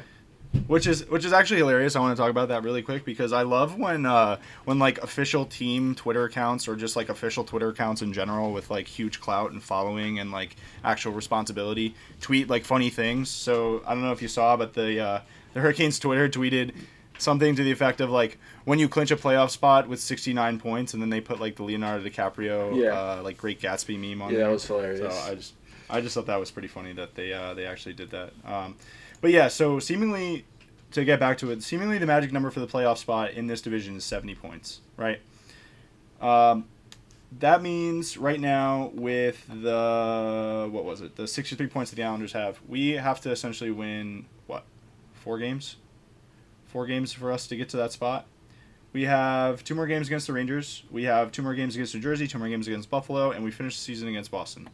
which 0.66 0.86
is 0.86 1.08
which 1.08 1.24
is 1.24 1.32
actually 1.32 1.58
hilarious. 1.58 1.96
I 1.96 2.00
want 2.00 2.16
to 2.16 2.20
talk 2.20 2.30
about 2.30 2.48
that 2.48 2.62
really 2.62 2.82
quick 2.82 3.04
because 3.04 3.32
I 3.32 3.42
love 3.42 3.78
when 3.78 4.06
uh, 4.06 4.38
when 4.64 4.78
like 4.78 5.02
official 5.02 5.46
team 5.46 5.94
Twitter 5.94 6.24
accounts 6.24 6.68
or 6.68 6.76
just 6.76 6.96
like 6.96 7.08
official 7.08 7.44
Twitter 7.44 7.68
accounts 7.68 8.02
in 8.02 8.12
general 8.12 8.52
with 8.52 8.70
like 8.70 8.86
huge 8.86 9.20
clout 9.20 9.52
and 9.52 9.62
following 9.62 10.18
and 10.18 10.30
like 10.30 10.56
actual 10.84 11.12
responsibility 11.12 11.94
tweet 12.20 12.48
like 12.48 12.64
funny 12.64 12.90
things. 12.90 13.30
So 13.30 13.82
I 13.86 13.94
don't 13.94 14.02
know 14.02 14.12
if 14.12 14.22
you 14.22 14.28
saw, 14.28 14.56
but 14.56 14.74
the 14.74 15.00
uh, 15.00 15.20
the 15.54 15.60
Hurricanes 15.60 15.98
Twitter 15.98 16.28
tweeted 16.28 16.72
something 17.18 17.54
to 17.54 17.62
the 17.62 17.70
effect 17.70 18.00
of 18.00 18.10
like 18.10 18.38
when 18.64 18.78
you 18.78 18.88
clinch 18.88 19.10
a 19.10 19.16
playoff 19.16 19.50
spot 19.50 19.88
with 19.88 20.00
69 20.00 20.58
points 20.58 20.92
and 20.92 21.02
then 21.02 21.08
they 21.10 21.20
put 21.20 21.40
like 21.40 21.56
the 21.56 21.62
Leonardo 21.62 22.08
DiCaprio 22.08 22.76
yeah. 22.76 22.90
uh, 22.90 23.22
like 23.22 23.36
Great 23.36 23.60
Gatsby 23.60 23.98
meme 23.98 24.20
on 24.20 24.30
yeah, 24.30 24.38
there. 24.38 24.46
that 24.46 24.52
was 24.52 24.66
hilarious. 24.66 25.14
So 25.14 25.30
I 25.30 25.34
just 25.34 25.54
I 25.88 26.00
just 26.00 26.14
thought 26.14 26.26
that 26.26 26.40
was 26.40 26.50
pretty 26.50 26.68
funny 26.68 26.92
that 26.94 27.14
they 27.14 27.32
uh, 27.32 27.54
they 27.54 27.66
actually 27.66 27.94
did 27.94 28.10
that. 28.10 28.32
Um, 28.44 28.76
but 29.22 29.30
yeah, 29.30 29.48
so 29.48 29.78
seemingly 29.78 30.44
to 30.90 31.02
get 31.06 31.18
back 31.18 31.38
to 31.38 31.50
it, 31.50 31.62
seemingly 31.62 31.96
the 31.96 32.04
magic 32.04 32.30
number 32.30 32.50
for 32.50 32.61
the 32.61 32.66
playoff 32.66 32.98
spot 32.98 33.30
in 33.30 33.46
this 33.46 33.62
division 33.62 33.96
is 33.96 34.04
70 34.04 34.35
points, 34.35 34.82
right? 34.98 35.20
Um, 36.20 36.66
that 37.38 37.62
means 37.62 38.18
right 38.18 38.38
now 38.38 38.90
with 38.92 39.46
the 39.48 40.68
what 40.70 40.85
was 40.85 41.00
it 41.00 41.16
the 41.16 41.26
63 41.26 41.66
points 41.68 41.90
that 41.90 41.96
the 41.96 42.02
islanders 42.02 42.35
have 42.35 42.61
we 42.68 42.90
have 42.90 43.22
to 43.22 43.30
essentially 43.30 43.70
win 43.70 44.26
what 44.46 44.64
four 45.14 45.38
games 45.38 45.76
four 46.66 46.85
games 46.87 47.11
for 47.11 47.32
us 47.32 47.46
to 47.46 47.56
get 47.56 47.70
to 47.70 47.78
that 47.78 47.90
spot 47.90 48.26
we 48.92 49.04
have 49.04 49.64
two 49.64 49.74
more 49.74 49.87
games 49.87 50.06
against 50.06 50.26
the 50.26 50.35
Rangers. 50.35 50.82
We 50.90 51.04
have 51.04 51.32
two 51.32 51.42
more 51.42 51.54
games 51.54 51.74
against 51.74 51.94
New 51.94 52.00
Jersey, 52.00 52.28
two 52.28 52.38
more 52.38 52.48
games 52.48 52.66
against 52.68 52.90
Buffalo, 52.90 53.30
and 53.30 53.42
we 53.42 53.50
finish 53.50 53.76
the 53.76 53.82
season 53.82 54.08
against 54.08 54.30
Boston. 54.30 54.68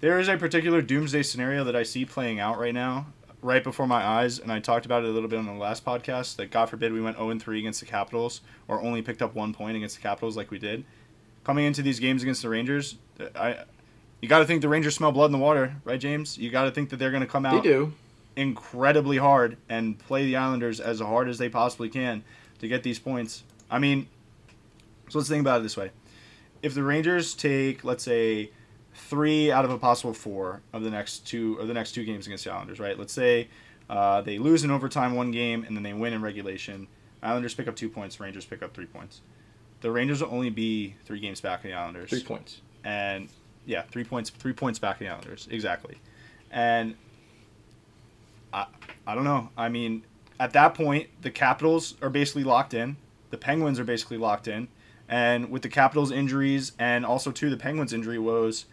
There 0.00 0.18
is 0.18 0.28
a 0.28 0.36
particular 0.36 0.80
doomsday 0.80 1.22
scenario 1.22 1.62
that 1.64 1.76
I 1.76 1.82
see 1.82 2.06
playing 2.06 2.40
out 2.40 2.58
right 2.58 2.72
now, 2.72 3.06
right 3.42 3.62
before 3.62 3.86
my 3.86 4.02
eyes, 4.02 4.38
and 4.38 4.50
I 4.50 4.58
talked 4.58 4.86
about 4.86 5.04
it 5.04 5.10
a 5.10 5.12
little 5.12 5.28
bit 5.28 5.38
on 5.38 5.46
the 5.46 5.52
last 5.52 5.84
podcast. 5.84 6.36
That 6.36 6.50
God 6.50 6.70
forbid 6.70 6.92
we 6.92 7.02
went 7.02 7.18
0 7.18 7.38
3 7.38 7.58
against 7.58 7.80
the 7.80 7.86
Capitals, 7.86 8.40
or 8.66 8.80
only 8.80 9.02
picked 9.02 9.20
up 9.20 9.34
one 9.34 9.52
point 9.52 9.76
against 9.76 9.96
the 9.96 10.02
Capitals 10.02 10.36
like 10.38 10.50
we 10.50 10.58
did. 10.58 10.84
Coming 11.44 11.66
into 11.66 11.82
these 11.82 12.00
games 12.00 12.22
against 12.22 12.40
the 12.40 12.48
Rangers, 12.48 12.96
I, 13.34 13.58
you 14.22 14.28
got 14.28 14.38
to 14.38 14.46
think 14.46 14.62
the 14.62 14.68
Rangers 14.70 14.94
smell 14.94 15.12
blood 15.12 15.26
in 15.26 15.32
the 15.32 15.38
water, 15.38 15.76
right, 15.84 16.00
James? 16.00 16.38
You 16.38 16.50
got 16.50 16.64
to 16.64 16.70
think 16.70 16.88
that 16.90 16.96
they're 16.96 17.10
going 17.10 17.22
to 17.22 17.26
come 17.26 17.44
out 17.44 17.62
They 17.62 17.68
do. 17.68 17.92
incredibly 18.36 19.18
hard 19.18 19.58
and 19.68 19.98
play 19.98 20.24
the 20.24 20.36
Islanders 20.36 20.80
as 20.80 21.00
hard 21.00 21.28
as 21.28 21.36
they 21.36 21.50
possibly 21.50 21.90
can 21.90 22.24
to 22.60 22.68
get 22.68 22.82
these 22.82 22.98
points. 22.98 23.42
I 23.70 23.78
mean, 23.78 24.06
so 25.10 25.18
let's 25.18 25.28
think 25.28 25.42
about 25.42 25.60
it 25.60 25.64
this 25.64 25.76
way: 25.76 25.90
if 26.62 26.72
the 26.74 26.82
Rangers 26.82 27.34
take, 27.34 27.84
let's 27.84 28.04
say, 28.04 28.50
three 28.94 29.50
out 29.50 29.64
of 29.64 29.70
a 29.70 29.78
possible 29.78 30.12
four 30.12 30.62
of 30.72 30.82
the 30.82 30.90
next 30.90 31.26
two 31.26 31.56
of 31.56 31.68
the 31.68 31.74
next 31.74 31.92
two 31.92 32.04
games 32.04 32.26
against 32.26 32.44
the 32.44 32.52
Islanders, 32.52 32.80
right? 32.80 32.98
Let's 32.98 33.12
say 33.12 33.48
uh, 33.88 34.20
they 34.22 34.38
lose 34.38 34.64
in 34.64 34.70
overtime 34.70 35.14
one 35.14 35.30
game 35.30 35.64
and 35.64 35.76
then 35.76 35.82
they 35.82 35.92
win 35.92 36.12
in 36.12 36.22
regulation. 36.22 36.88
Islanders 37.22 37.54
pick 37.54 37.68
up 37.68 37.76
two 37.76 37.88
points. 37.88 38.18
Rangers 38.20 38.44
pick 38.44 38.62
up 38.62 38.74
three 38.74 38.86
points. 38.86 39.20
The 39.80 39.90
Rangers 39.90 40.22
will 40.22 40.30
only 40.32 40.50
be 40.50 40.94
three 41.04 41.20
games 41.20 41.40
back 41.40 41.60
of 41.60 41.70
the 41.70 41.72
Islanders 41.74 42.10
Three 42.10 42.22
points. 42.22 42.60
and 42.84 43.28
yeah, 43.66 43.82
three 43.82 44.04
points, 44.04 44.30
three 44.30 44.52
points 44.52 44.78
back 44.78 45.00
in 45.00 45.06
the 45.06 45.12
Islanders, 45.12 45.48
exactly. 45.50 45.98
And 46.50 46.96
I, 48.52 48.66
I 49.06 49.14
don't 49.14 49.24
know. 49.24 49.50
I 49.56 49.68
mean, 49.68 50.02
at 50.38 50.52
that 50.54 50.74
point, 50.74 51.08
the 51.22 51.30
Capitals 51.30 51.94
are 52.02 52.10
basically 52.10 52.44
locked 52.44 52.74
in. 52.74 52.96
The 53.30 53.38
Penguins 53.38 53.78
are 53.78 53.84
basically 53.84 54.16
locked 54.16 54.48
in, 54.48 54.68
and 55.08 55.50
with 55.50 55.62
the 55.62 55.68
Capitals' 55.68 56.10
injuries 56.10 56.72
and 56.78 57.06
also 57.06 57.30
too 57.30 57.48
the 57.50 57.56
Penguins' 57.56 57.92
injury 57.92 58.18
woes, 58.18 58.64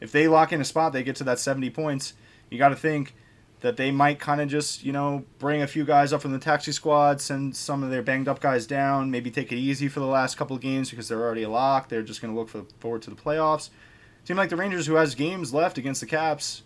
if 0.00 0.12
they 0.12 0.28
lock 0.28 0.52
in 0.52 0.60
a 0.60 0.64
spot, 0.64 0.92
they 0.92 1.02
get 1.02 1.16
to 1.16 1.24
that 1.24 1.38
seventy 1.38 1.70
points. 1.70 2.14
You 2.50 2.58
got 2.58 2.70
to 2.70 2.76
think 2.76 3.14
that 3.60 3.76
they 3.76 3.90
might 3.90 4.18
kind 4.18 4.40
of 4.40 4.48
just 4.48 4.84
you 4.84 4.92
know 4.92 5.24
bring 5.38 5.62
a 5.62 5.66
few 5.66 5.84
guys 5.84 6.12
up 6.12 6.22
from 6.22 6.32
the 6.32 6.38
taxi 6.38 6.72
squad, 6.72 7.20
send 7.20 7.54
some 7.54 7.82
of 7.82 7.90
their 7.90 8.02
banged 8.02 8.28
up 8.28 8.40
guys 8.40 8.66
down, 8.66 9.10
maybe 9.10 9.30
take 9.30 9.52
it 9.52 9.56
easy 9.56 9.88
for 9.88 10.00
the 10.00 10.06
last 10.06 10.36
couple 10.36 10.56
of 10.56 10.62
games 10.62 10.90
because 10.90 11.08
they're 11.08 11.20
already 11.20 11.46
locked. 11.46 11.90
They're 11.90 12.02
just 12.02 12.20
going 12.20 12.32
to 12.32 12.38
look 12.38 12.48
for, 12.48 12.64
forward 12.78 13.02
to 13.02 13.10
the 13.10 13.16
playoffs. 13.16 13.70
Seem 14.24 14.36
like 14.36 14.50
the 14.50 14.56
Rangers, 14.56 14.86
who 14.86 14.94
has 14.94 15.14
games 15.14 15.54
left 15.54 15.78
against 15.78 16.00
the 16.00 16.06
Caps, 16.06 16.62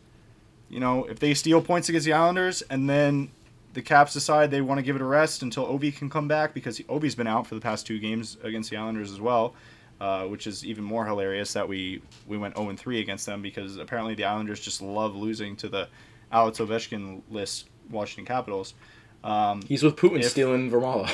you 0.69 0.81
know, 0.81 1.05
if 1.05 1.21
they 1.21 1.35
steal 1.35 1.63
points 1.63 1.89
against 1.89 2.05
the 2.05 2.13
Islanders 2.13 2.63
and 2.63 2.89
then 2.89 3.31
the 3.75 3.83
Caps 3.83 4.13
decide 4.13 4.51
they 4.51 4.61
want 4.61 4.79
to 4.79 4.83
give 4.83 4.97
it 4.97 5.03
a 5.03 5.05
rest 5.05 5.43
until 5.43 5.67
Ovi 5.67 5.95
can 5.95 6.09
come 6.09 6.29
back 6.29 6.55
because 6.55 6.79
Ovi's 6.81 7.15
been 7.15 7.27
out 7.27 7.47
for 7.47 7.55
the 7.55 7.61
past 7.61 7.87
two 7.87 7.99
games 7.99 8.39
against 8.43 8.71
the 8.71 8.77
Islanders 8.77 9.13
as 9.13 9.21
well, 9.21 9.55
uh, 10.01 10.25
which 10.25 10.47
is 10.47 10.65
even 10.65 10.85
more 10.85 11.07
hilarious 11.07 11.53
that 11.53 11.69
we 11.69 12.03
we 12.27 12.37
went 12.37 12.57
0 12.57 12.75
3 12.75 13.01
against 13.01 13.27
them 13.27 13.43
because 13.43 13.77
apparently 13.77 14.15
the 14.15 14.25
Islanders 14.25 14.61
just 14.61 14.83
love 14.83 15.15
losing 15.15 15.57
to 15.57 15.69
the 15.69 15.89
Alex 16.33 16.59
Ovechkin 16.59 17.23
list 17.31 17.69
Washington 17.91 18.27
Capitals. 18.27 18.75
Um, 19.23 19.63
He's 19.63 19.83
with 19.83 19.97
Putin 19.97 20.21
If- 20.21 20.31
stealing 20.31 20.71
Vermala. 20.71 21.11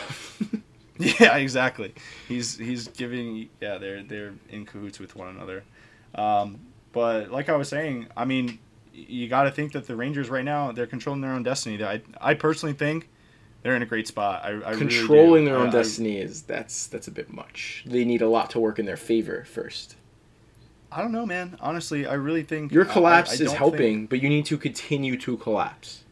yeah, 1.20 1.36
exactly. 1.36 1.94
He's 2.28 2.56
he's 2.56 2.88
giving 2.88 3.48
yeah 3.60 3.78
they're 3.78 4.02
they're 4.02 4.34
in 4.48 4.66
cahoots 4.66 4.98
with 4.98 5.14
one 5.16 5.28
another. 5.28 5.62
Um, 6.14 6.58
but 6.92 7.30
like 7.30 7.48
I 7.48 7.56
was 7.56 7.68
saying, 7.68 8.08
I 8.16 8.24
mean, 8.24 8.58
you 8.92 9.28
got 9.28 9.44
to 9.44 9.50
think 9.50 9.72
that 9.72 9.86
the 9.86 9.94
Rangers 9.94 10.28
right 10.28 10.44
now 10.44 10.72
they're 10.72 10.86
controlling 10.86 11.20
their 11.20 11.32
own 11.32 11.42
destiny. 11.42 11.82
I 11.84 12.02
I 12.20 12.34
personally 12.34 12.72
think 12.74 13.08
they're 13.62 13.76
in 13.76 13.82
a 13.82 13.86
great 13.86 14.06
spot. 14.08 14.42
I, 14.44 14.48
I 14.48 14.52
really. 14.52 14.76
Controlling 14.78 15.44
their 15.44 15.56
own 15.56 15.66
I- 15.66 15.70
I- 15.70 15.72
destiny 15.72 16.18
is 16.18 16.42
that's 16.42 16.86
that's 16.86 17.08
a 17.08 17.10
bit 17.10 17.32
much. 17.32 17.84
They 17.86 18.04
need 18.04 18.22
a 18.22 18.28
lot 18.28 18.50
to 18.50 18.60
work 18.60 18.78
in 18.78 18.86
their 18.86 18.96
favor 18.96 19.44
first. 19.44 19.96
I, 20.92 21.00
don't 21.02 21.12
know, 21.12 21.24
man. 21.24 21.56
Honestly, 21.60 22.04
I 22.04 22.14
really 22.14 22.42
think 22.42 22.72
Your 22.72 22.84
uh, 22.88 22.92
collapse 22.92 23.30
I 23.30 23.34
is 23.34 23.38
don't 23.38 23.48
think 23.48 23.58
helping, 23.58 24.06
but 24.06 24.20
you 24.20 24.28
need 24.28 24.46
to 24.46 24.58
continue 24.58 25.16
to 25.18 25.36
collapse. 25.36 26.02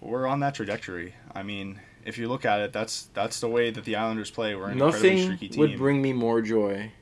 We're 0.00 0.26
on 0.26 0.40
that 0.40 0.54
trajectory. 0.54 1.14
I 1.34 1.42
mean, 1.42 1.80
if 2.04 2.18
you 2.18 2.28
look 2.28 2.44
at 2.44 2.60
it, 2.60 2.72
that's 2.72 3.08
that's 3.14 3.40
the 3.40 3.48
way 3.48 3.70
that 3.70 3.84
the 3.84 3.96
Islanders 3.96 4.30
play. 4.30 4.54
We're 4.54 4.66
an 4.68 4.72
incredibly 4.72 5.10
Nothing 5.10 5.24
streaky 5.24 5.48
team. 5.50 5.60
would 5.60 5.76
bring 5.78 6.02
me 6.02 6.12
more 6.12 6.40
joy 6.42 6.92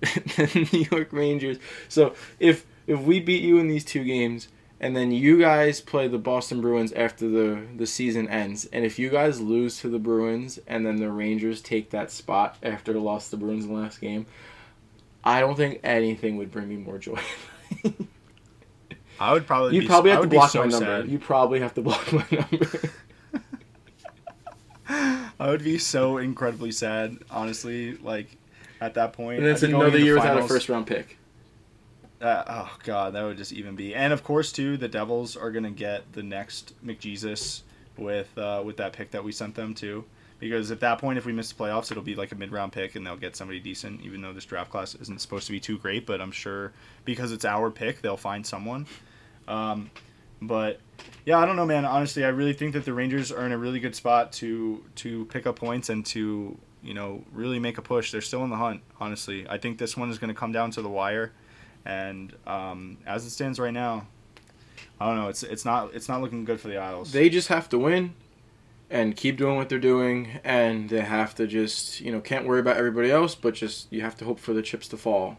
than 0.36 0.68
New 0.72 0.86
York 0.90 1.12
Rangers. 1.12 1.58
So 1.88 2.14
if 2.38 2.64
if 2.86 3.00
we 3.00 3.20
beat 3.20 3.42
you 3.42 3.58
in 3.58 3.68
these 3.68 3.84
two 3.84 4.04
games, 4.04 4.48
and 4.80 4.96
then 4.96 5.10
you 5.10 5.38
guys 5.38 5.80
play 5.80 6.08
the 6.08 6.18
Boston 6.18 6.60
Bruins 6.60 6.92
after 6.92 7.28
the 7.28 7.66
the 7.76 7.86
season 7.86 8.28
ends, 8.28 8.66
and 8.66 8.84
if 8.84 8.98
you 8.98 9.10
guys 9.10 9.40
lose 9.40 9.78
to 9.80 9.88
the 9.88 9.98
Bruins, 9.98 10.58
and 10.66 10.86
then 10.86 10.96
the 10.96 11.10
Rangers 11.10 11.60
take 11.60 11.90
that 11.90 12.10
spot 12.10 12.56
after 12.62 12.92
the 12.92 13.00
loss 13.00 13.26
to 13.26 13.30
the 13.32 13.36
Bruins 13.38 13.64
in 13.64 13.74
the 13.74 13.80
last 13.80 14.00
game, 14.00 14.26
I 15.24 15.40
don't 15.40 15.56
think 15.56 15.80
anything 15.82 16.36
would 16.36 16.50
bring 16.50 16.68
me 16.68 16.76
more 16.76 16.98
joy. 16.98 17.20
I 19.20 19.32
would 19.32 19.46
probably. 19.46 19.76
You'd 19.76 19.86
probably 19.86 20.10
have 20.12 20.22
to 20.22 20.28
block 20.28 20.50
so 20.50 20.64
my 20.64 20.68
number. 20.68 21.04
You 21.04 21.18
probably 21.18 21.60
have 21.60 21.74
to 21.74 21.82
block 21.82 22.12
my 22.12 22.24
number. 22.30 22.80
I 25.40 25.50
would 25.50 25.62
be 25.62 25.78
so 25.78 26.18
incredibly 26.18 26.72
sad, 26.72 27.18
honestly. 27.30 27.96
Like 27.96 28.28
at 28.80 28.94
that 28.94 29.12
point, 29.12 29.40
and 29.40 29.46
it's 29.48 29.62
I'd 29.62 29.66
be 29.66 29.72
going 29.72 29.82
another 29.82 29.96
into 29.96 30.06
year 30.06 30.14
without 30.14 30.38
a 30.38 30.46
first 30.46 30.68
round 30.68 30.86
pick. 30.86 31.17
Uh, 32.20 32.44
oh 32.48 32.76
god, 32.82 33.14
that 33.14 33.22
would 33.22 33.36
just 33.36 33.52
even 33.52 33.76
be. 33.76 33.94
And 33.94 34.12
of 34.12 34.24
course, 34.24 34.50
too, 34.50 34.76
the 34.76 34.88
Devils 34.88 35.36
are 35.36 35.50
gonna 35.50 35.70
get 35.70 36.12
the 36.12 36.22
next 36.22 36.74
McJesus 36.84 37.62
with 37.96 38.36
uh, 38.36 38.62
with 38.64 38.76
that 38.78 38.92
pick 38.92 39.10
that 39.12 39.22
we 39.22 39.32
sent 39.32 39.54
them 39.54 39.74
to. 39.74 40.04
Because 40.40 40.70
at 40.70 40.78
that 40.80 40.98
point, 40.98 41.18
if 41.18 41.26
we 41.26 41.32
miss 41.32 41.50
the 41.50 41.60
playoffs, 41.62 41.90
it'll 41.90 42.02
be 42.02 42.14
like 42.14 42.30
a 42.30 42.36
mid 42.36 42.52
round 42.52 42.72
pick, 42.72 42.94
and 42.94 43.06
they'll 43.06 43.16
get 43.16 43.36
somebody 43.36 43.58
decent. 43.60 44.00
Even 44.02 44.20
though 44.20 44.32
this 44.32 44.44
draft 44.44 44.70
class 44.70 44.94
isn't 44.94 45.20
supposed 45.20 45.46
to 45.46 45.52
be 45.52 45.60
too 45.60 45.78
great, 45.78 46.06
but 46.06 46.20
I'm 46.20 46.30
sure 46.30 46.72
because 47.04 47.32
it's 47.32 47.44
our 47.44 47.70
pick, 47.70 48.02
they'll 48.02 48.16
find 48.16 48.46
someone. 48.46 48.86
Um, 49.48 49.90
but 50.40 50.80
yeah, 51.24 51.38
I 51.38 51.46
don't 51.46 51.56
know, 51.56 51.66
man. 51.66 51.84
Honestly, 51.84 52.24
I 52.24 52.28
really 52.28 52.52
think 52.52 52.74
that 52.74 52.84
the 52.84 52.92
Rangers 52.92 53.32
are 53.32 53.44
in 53.46 53.52
a 53.52 53.58
really 53.58 53.80
good 53.80 53.94
spot 53.94 54.32
to 54.34 54.84
to 54.96 55.24
pick 55.26 55.46
up 55.46 55.56
points 55.56 55.88
and 55.88 56.06
to 56.06 56.56
you 56.82 56.94
know 56.94 57.24
really 57.32 57.58
make 57.58 57.78
a 57.78 57.82
push. 57.82 58.12
They're 58.12 58.20
still 58.20 58.44
in 58.44 58.50
the 58.50 58.56
hunt. 58.56 58.82
Honestly, 59.00 59.46
I 59.48 59.58
think 59.58 59.78
this 59.78 59.96
one 59.96 60.10
is 60.10 60.18
to 60.18 60.34
come 60.34 60.52
down 60.52 60.70
to 60.72 60.82
the 60.82 60.88
wire. 60.88 61.32
And 61.84 62.34
um, 62.46 62.98
as 63.06 63.24
it 63.24 63.30
stands 63.30 63.58
right 63.58 63.72
now, 63.72 64.06
I 65.00 65.06
don't 65.06 65.16
know. 65.16 65.28
It's 65.28 65.42
it's 65.42 65.64
not 65.64 65.94
it's 65.94 66.08
not 66.08 66.20
looking 66.20 66.44
good 66.44 66.60
for 66.60 66.68
the 66.68 66.76
Isles. 66.78 67.12
They 67.12 67.28
just 67.28 67.48
have 67.48 67.68
to 67.70 67.78
win 67.78 68.14
and 68.90 69.16
keep 69.16 69.36
doing 69.36 69.56
what 69.56 69.68
they're 69.68 69.78
doing 69.78 70.40
and 70.44 70.88
they 70.88 71.02
have 71.02 71.34
to 71.34 71.46
just, 71.46 72.00
you 72.00 72.10
know, 72.10 72.20
can't 72.20 72.46
worry 72.46 72.60
about 72.60 72.78
everybody 72.78 73.10
else, 73.10 73.34
but 73.34 73.54
just 73.54 73.92
you 73.92 74.00
have 74.00 74.16
to 74.16 74.24
hope 74.24 74.38
for 74.40 74.54
the 74.54 74.62
chips 74.62 74.88
to 74.88 74.96
fall 74.96 75.38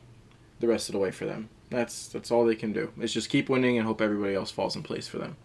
the 0.60 0.68
rest 0.68 0.88
of 0.88 0.94
the 0.94 1.00
way 1.00 1.10
for 1.12 1.26
them. 1.26 1.50
That's 1.70 2.08
that's 2.08 2.32
all 2.32 2.46
they 2.46 2.56
can 2.56 2.74
do. 2.74 2.92
Is 3.00 3.14
just 3.14 3.30
keep 3.30 3.50
winning 3.50 3.78
and 3.78 3.86
hope 3.86 4.02
everybody 4.02 4.34
else 4.36 4.50
falls 4.52 4.76
in 4.76 4.84
place 4.84 5.08
for 5.08 5.18
them. 5.18 5.36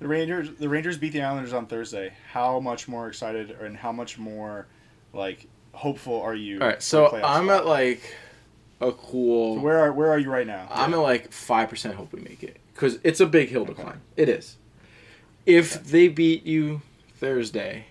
the 0.00 0.08
Rangers 0.08 0.50
the 0.58 0.68
Rangers 0.68 0.98
beat 0.98 1.12
the 1.12 1.22
Islanders 1.22 1.52
on 1.52 1.66
Thursday. 1.66 2.12
How 2.32 2.60
much 2.60 2.88
more 2.88 3.08
excited 3.08 3.50
and 3.52 3.76
how 3.76 3.90
much 3.92 4.18
more 4.18 4.66
like 5.12 5.46
hopeful 5.72 6.20
are 6.20 6.34
you? 6.34 6.60
All 6.60 6.66
right, 6.68 6.82
so 6.82 7.14
I'm 7.16 7.46
spot? 7.46 7.60
at 7.60 7.66
like 7.66 8.14
a 8.80 8.92
cool 8.92 9.56
So 9.56 9.62
where 9.62 9.78
are 9.78 9.92
where 9.92 10.10
are 10.10 10.18
you 10.18 10.30
right 10.30 10.46
now? 10.46 10.68
I'm 10.70 10.94
at 10.94 10.98
like 10.98 11.30
5% 11.30 11.94
hope 11.94 12.12
we 12.12 12.20
make 12.20 12.42
it 12.42 12.58
cuz 12.74 12.98
it's 13.02 13.20
a 13.20 13.26
big 13.26 13.48
hill 13.48 13.66
to 13.66 13.74
climb. 13.74 14.00
It 14.16 14.28
is. 14.28 14.56
If 15.46 15.76
Okay. 15.76 15.84
they 15.90 16.08
beat 16.08 16.46
you 16.46 16.82
Thursday, 17.16 17.86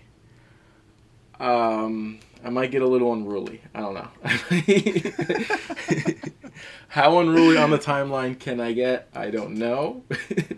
um 1.39 2.19
I 2.43 2.49
might 2.49 2.71
get 2.71 2.81
a 2.81 2.87
little 2.87 3.11
unruly. 3.13 3.61
I 3.73 3.81
don't 3.81 3.95
know. 3.95 4.07
How 6.89 7.19
unruly 7.19 7.57
on 7.57 7.71
the 7.71 7.79
timeline 7.79 8.39
can 8.39 8.59
I 8.59 8.73
get? 8.73 9.09
I 9.13 9.29
don't 9.29 9.55
know. 9.55 10.03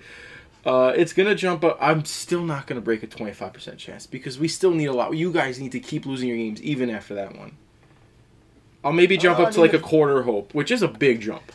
uh, 0.65 0.93
it's 0.95 1.13
gonna 1.13 1.35
jump 1.35 1.63
up. 1.63 1.77
I'm 1.81 2.05
still 2.05 2.43
not 2.43 2.67
gonna 2.67 2.81
break 2.81 3.03
a 3.03 3.07
25% 3.07 3.77
chance 3.77 4.05
because 4.05 4.37
we 4.37 4.47
still 4.47 4.71
need 4.71 4.87
a 4.87 4.93
lot. 4.93 5.15
You 5.15 5.31
guys 5.31 5.59
need 5.59 5.71
to 5.71 5.79
keep 5.79 6.05
losing 6.05 6.27
your 6.27 6.37
games 6.37 6.61
even 6.61 6.89
after 6.89 7.13
that 7.15 7.37
one. 7.37 7.57
I'll 8.83 8.93
maybe 8.93 9.17
jump 9.17 9.39
Uh, 9.39 9.43
I 9.43 9.45
up 9.47 9.51
to 9.53 9.57
mean, 9.59 9.67
like 9.71 9.73
a 9.79 9.83
quarter 9.83 10.23
hope, 10.23 10.53
which 10.53 10.71
is 10.71 10.81
a 10.81 10.87
big 10.87 11.21
jump. 11.21 11.51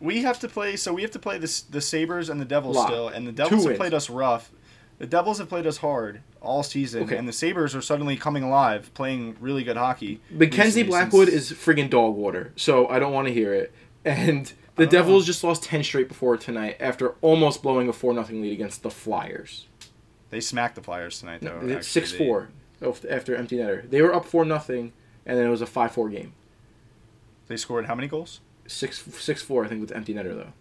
we 0.00 0.22
have 0.22 0.38
to 0.40 0.48
play. 0.48 0.76
So 0.76 0.92
we 0.92 1.02
have 1.02 1.10
to 1.12 1.18
play 1.18 1.38
this 1.38 1.60
the 1.62 1.80
Sabres 1.80 2.28
and 2.28 2.40
the 2.40 2.44
Devils 2.44 2.76
Lot. 2.76 2.86
still, 2.88 3.08
and 3.08 3.26
the 3.26 3.32
Devils 3.32 3.62
have 3.62 3.66
wins. 3.66 3.78
played 3.78 3.94
us 3.94 4.08
rough. 4.10 4.50
The 4.98 5.06
Devils 5.06 5.38
have 5.38 5.48
played 5.48 5.66
us 5.66 5.78
hard 5.78 6.20
all 6.40 6.62
season, 6.62 7.04
Okay. 7.04 7.16
and 7.16 7.26
the 7.26 7.32
Sabres 7.32 7.74
are 7.74 7.80
suddenly 7.82 8.16
coming 8.16 8.42
alive, 8.44 8.92
playing 8.94 9.36
really 9.40 9.64
good 9.64 9.76
hockey. 9.76 10.20
Mackenzie 10.30 10.84
Blackwood 10.84 11.28
since- 11.28 11.50
is 11.50 11.58
friggin' 11.58 11.90
dog 11.90 12.14
water, 12.14 12.52
so 12.56 12.86
I 12.88 12.98
don't 13.00 13.12
want 13.12 13.26
to 13.28 13.34
hear 13.34 13.52
it. 13.54 13.72
And 14.04 14.46
the 14.76 14.82
I 14.82 14.86
don't 14.86 14.90
Devils 14.92 15.26
just 15.26 15.42
lost 15.44 15.64
10 15.64 15.82
straight 15.84 16.08
before 16.08 16.36
tonight 16.36 16.76
after 16.80 17.14
almost 17.20 17.62
blowing 17.62 17.88
a 17.88 17.92
4 17.92 18.12
0 18.14 18.26
lead 18.40 18.52
against 18.52 18.82
the 18.84 18.90
Flyers. 18.90 19.66
They 20.30 20.40
smacked 20.40 20.76
the 20.76 20.82
Flyers 20.82 21.18
tonight, 21.20 21.40
though. 21.42 21.58
It's 21.62 21.72
actually. 21.72 21.82
six 21.82 22.12
four 22.12 22.48
after 23.10 23.34
empty 23.36 23.56
netter. 23.58 23.88
They 23.88 24.02
were 24.02 24.14
up 24.14 24.24
four 24.24 24.44
nothing, 24.44 24.92
and 25.26 25.38
then 25.38 25.46
it 25.46 25.50
was 25.50 25.60
a 25.62 25.66
five 25.66 25.92
four 25.92 26.08
game. 26.08 26.32
They, 27.48 27.56
scored 27.56 27.86
how 27.86 27.94
many 27.94 28.08
goals? 28.08 28.40
Six 28.66 29.02
six 29.18 29.42
four 29.42 29.64
I 29.64 29.68
think 29.68 29.80
with 29.80 29.92
empty 29.92 30.14
netter 30.14 30.34
though. 30.34 30.52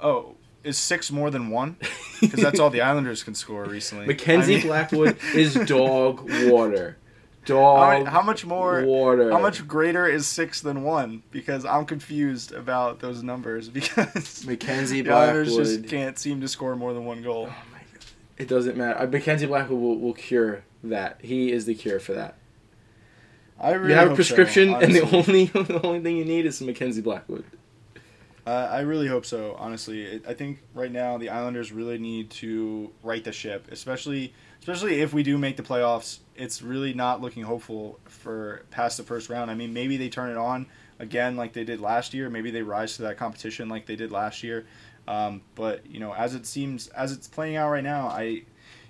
Oh, 0.00 0.34
is 0.64 0.76
six 0.76 1.10
more 1.10 1.30
than 1.30 1.48
one? 1.50 1.76
Because 2.20 2.40
that's 2.42 2.60
all 2.60 2.70
the 2.70 2.80
Islanders 2.82 3.22
can 3.22 3.34
score 3.34 3.64
recently. 3.64 4.06
Mackenzie 4.06 4.54
I 4.54 4.58
mean, 4.58 4.66
Blackwood 4.66 5.18
is 5.34 5.54
dog 5.54 6.28
water. 6.50 6.96
Dog 7.46 7.78
How, 7.78 7.90
many- 7.98 8.04
how 8.10 8.22
much 8.22 8.44
more? 8.44 8.84
water. 8.84 9.30
How 9.30 9.38
much 9.38 9.66
greater 9.66 10.06
is 10.06 10.26
six 10.26 10.60
than 10.60 10.82
one? 10.82 11.22
Because 11.30 11.64
I'm 11.64 11.86
confused 11.86 12.52
about 12.52 13.00
those 13.00 13.22
numbers. 13.22 13.68
Because 13.72 14.44
Mackenzie 14.44 15.00
the 15.00 15.12
Islanders 15.12 15.54
Blackwood. 15.54 15.66
just 15.78 15.88
can't 15.88 16.18
seem 16.18 16.40
to 16.42 16.48
score 16.48 16.76
more 16.76 16.92
than 16.92 17.04
one 17.06 17.22
goal. 17.22 17.44
Oh 17.48 17.64
my 17.72 17.78
god. 17.78 18.04
It 18.36 18.48
doesn't 18.48 18.76
matter. 18.76 19.00
Uh, 19.00 19.06
Mackenzie 19.06 19.46
Blackwood 19.46 19.80
will, 19.80 19.98
will 19.98 20.12
cure 20.14 20.64
that. 20.84 21.20
He 21.22 21.50
is 21.52 21.64
the 21.64 21.74
cure 21.74 22.00
for 22.00 22.12
that. 22.12 22.36
I 23.60 23.72
really 23.72 23.90
you 23.90 23.96
have 23.96 24.12
a 24.12 24.14
prescription, 24.14 24.70
so, 24.70 24.78
and 24.78 24.94
the 24.94 25.02
only 25.16 25.44
the 25.46 25.80
only 25.84 26.00
thing 26.00 26.16
you 26.16 26.24
need 26.24 26.46
is 26.46 26.60
Mackenzie 26.60 27.02
Blackwood. 27.02 27.44
Uh, 28.46 28.68
I 28.70 28.80
really 28.80 29.08
hope 29.08 29.26
so. 29.26 29.54
Honestly, 29.58 30.02
It- 30.04 30.24
I 30.26 30.32
think 30.32 30.60
right 30.74 30.90
now 30.90 31.18
the 31.18 31.28
Islanders 31.28 31.70
really 31.70 31.98
need 31.98 32.30
to 32.30 32.90
right 33.02 33.22
the 33.22 33.32
ship, 33.32 33.66
especially 33.70 34.32
especially 34.60 35.00
if 35.00 35.12
we 35.12 35.22
do 35.22 35.36
make 35.36 35.56
the 35.56 35.62
playoffs. 35.62 36.18
It's 36.34 36.62
really 36.62 36.94
not 36.94 37.20
looking 37.20 37.42
hopeful 37.42 37.98
for 38.06 38.62
past 38.70 38.96
the 38.96 39.02
first 39.02 39.28
round. 39.28 39.50
I 39.50 39.54
mean, 39.54 39.72
maybe 39.74 39.96
they 39.96 40.08
turn 40.08 40.30
it 40.30 40.36
on 40.36 40.66
again 40.98 41.36
like 41.36 41.52
they 41.52 41.64
did 41.64 41.80
last 41.80 42.14
year. 42.14 42.30
Maybe 42.30 42.50
they 42.50 42.62
rise 42.62 42.96
to 42.96 43.02
that 43.02 43.18
competition 43.18 43.68
like 43.68 43.86
they 43.86 43.96
did 43.96 44.12
last 44.12 44.42
year. 44.42 44.66
Um, 45.06 45.42
but 45.54 45.84
you 45.86 46.00
know, 46.00 46.14
as 46.14 46.34
it 46.34 46.46
seems, 46.46 46.88
as 46.88 47.12
it's 47.12 47.26
playing 47.28 47.56
out 47.56 47.70
right 47.70 47.84
now, 47.84 48.06
I 48.08 48.42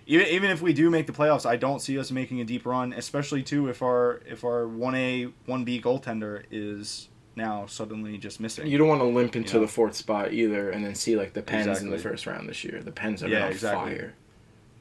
even 0.09 0.27
even 0.27 0.51
if 0.51 0.61
we 0.61 0.73
do 0.73 0.91
make 0.91 1.07
the 1.07 1.13
playoffs, 1.13 1.47
I 1.47 1.57
don't 1.57 1.81
see 1.81 1.97
us 1.99 2.11
making 2.11 2.41
a 2.41 2.45
deep 2.45 2.67
run. 2.67 2.93
Especially 2.93 3.43
too 3.45 3.69
if 3.69 3.83
our 3.83 4.21
if 4.27 4.43
our 4.43 4.67
one 4.67 4.97
A 4.97 5.29
one 5.47 5.65
B 5.65 5.81
goaltender 5.81 6.43
is 6.51 7.09
now 7.37 7.67
suddenly 7.67 8.19
just 8.19 8.41
missing. 8.41 8.67
You 8.67 8.79
don't 8.79 8.89
want 8.89 9.01
to 9.01 9.07
limp 9.07 9.37
into 9.37 9.55
Yeah. 9.55 9.61
the 9.61 9.69
fourth 9.69 9.95
spot 9.95 10.33
either, 10.33 10.71
and 10.71 10.85
then 10.85 10.97
see 10.97 11.15
like 11.15 11.35
the 11.35 11.43
Pens 11.43 11.81
in 11.81 11.91
the 11.91 11.99
first 11.99 12.27
round 12.27 12.49
this 12.49 12.65
year. 12.65 12.83
The 12.83 12.91
Pens 12.91 13.21
have 13.21 13.31
Yeah, 13.31 13.45
on 13.45 13.53
exactly. 13.53 13.93
fire. 13.95 14.15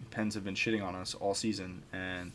Pens 0.09 0.33
have 0.33 0.43
been 0.43 0.55
shitting 0.55 0.83
on 0.83 0.95
us 0.95 1.13
all 1.13 1.35
season, 1.35 1.83
and 1.93 2.31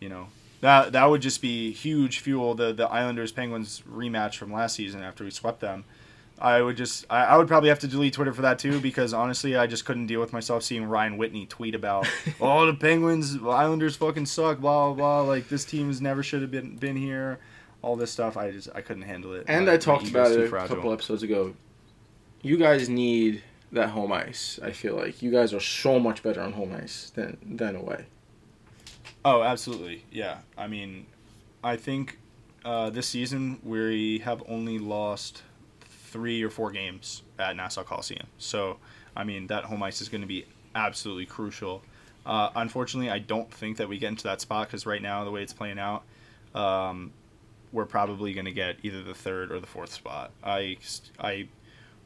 you 0.00 0.08
know 0.08 0.26
that 0.62 0.92
that 0.92 1.04
would 1.04 1.22
just 1.22 1.40
be 1.40 1.70
huge 1.72 2.18
fuel. 2.18 2.54
The 2.54 2.72
the 2.72 2.88
Islanders 2.88 3.30
Penguins 3.30 3.82
rematch 3.88 4.34
from 4.36 4.52
last 4.52 4.74
season 4.74 5.02
after 5.02 5.22
we 5.24 5.30
swept 5.30 5.60
them. 5.60 5.84
I 6.40 6.62
would 6.62 6.76
just 6.76 7.04
I, 7.10 7.24
I 7.24 7.36
would 7.36 7.48
probably 7.48 7.68
have 7.68 7.78
to 7.80 7.86
delete 7.88 8.14
Twitter 8.14 8.32
for 8.32 8.42
that 8.42 8.58
too 8.58 8.80
because 8.80 9.12
honestly 9.12 9.56
I 9.56 9.66
just 9.66 9.84
couldn't 9.84 10.06
deal 10.06 10.20
with 10.20 10.32
myself 10.32 10.62
seeing 10.62 10.84
Ryan 10.84 11.16
Whitney 11.18 11.44
tweet 11.46 11.74
about 11.74 12.06
oh 12.40 12.64
the 12.66 12.74
Penguins 12.74 13.36
Islanders 13.42 13.96
fucking 13.96 14.26
suck 14.26 14.58
blah 14.58 14.86
blah 14.92 14.94
blah 14.94 15.20
like 15.22 15.48
this 15.48 15.64
team 15.64 15.88
has 15.88 16.00
never 16.00 16.22
should 16.22 16.40
have 16.42 16.50
been 16.50 16.76
been 16.76 16.96
here 16.96 17.38
all 17.82 17.96
this 17.96 18.10
stuff 18.10 18.36
I 18.36 18.50
just 18.52 18.68
I 18.74 18.80
couldn't 18.80 19.02
handle 19.02 19.34
it 19.34 19.44
And 19.48 19.66
My- 19.66 19.74
I 19.74 19.76
talked 19.76 20.08
about 20.08 20.32
it 20.32 20.40
a 20.40 20.48
fragile. 20.48 20.76
couple 20.76 20.92
episodes 20.92 21.22
ago. 21.22 21.54
You 22.42 22.56
guys 22.56 22.88
need 22.88 23.42
that 23.72 23.90
home 23.90 24.10
ice. 24.12 24.58
I 24.62 24.72
feel 24.72 24.96
like 24.96 25.22
you 25.22 25.30
guys 25.30 25.52
are 25.52 25.60
so 25.60 26.00
much 26.00 26.22
better 26.22 26.40
on 26.40 26.52
home 26.52 26.72
ice 26.74 27.10
than 27.14 27.36
than 27.44 27.76
away. 27.76 28.06
Oh, 29.24 29.42
absolutely. 29.42 30.04
Yeah. 30.10 30.38
I 30.56 30.66
mean, 30.66 31.06
I 31.62 31.76
think 31.76 32.18
uh, 32.64 32.88
this 32.90 33.06
season 33.08 33.58
we 33.62 34.20
have 34.20 34.42
only 34.48 34.78
lost 34.78 35.42
three 36.10 36.42
or 36.42 36.50
four 36.50 36.70
games 36.70 37.22
at 37.38 37.56
Nassau 37.56 37.82
Coliseum. 37.82 38.26
So, 38.38 38.78
I 39.16 39.24
mean, 39.24 39.46
that 39.48 39.64
home 39.64 39.82
ice 39.82 40.00
is 40.00 40.08
going 40.08 40.20
to 40.20 40.26
be 40.26 40.44
absolutely 40.74 41.26
crucial. 41.26 41.82
Uh, 42.26 42.50
unfortunately, 42.54 43.10
I 43.10 43.18
don't 43.18 43.52
think 43.52 43.78
that 43.78 43.88
we 43.88 43.98
get 43.98 44.08
into 44.08 44.24
that 44.24 44.40
spot 44.40 44.68
because 44.68 44.86
right 44.86 45.02
now, 45.02 45.24
the 45.24 45.30
way 45.30 45.42
it's 45.42 45.52
playing 45.52 45.78
out, 45.78 46.02
um, 46.54 47.12
we're 47.72 47.86
probably 47.86 48.32
going 48.32 48.44
to 48.44 48.52
get 48.52 48.76
either 48.82 49.02
the 49.02 49.14
third 49.14 49.50
or 49.52 49.60
the 49.60 49.66
fourth 49.66 49.92
spot. 49.92 50.32
I, 50.42 50.76
I 51.18 51.48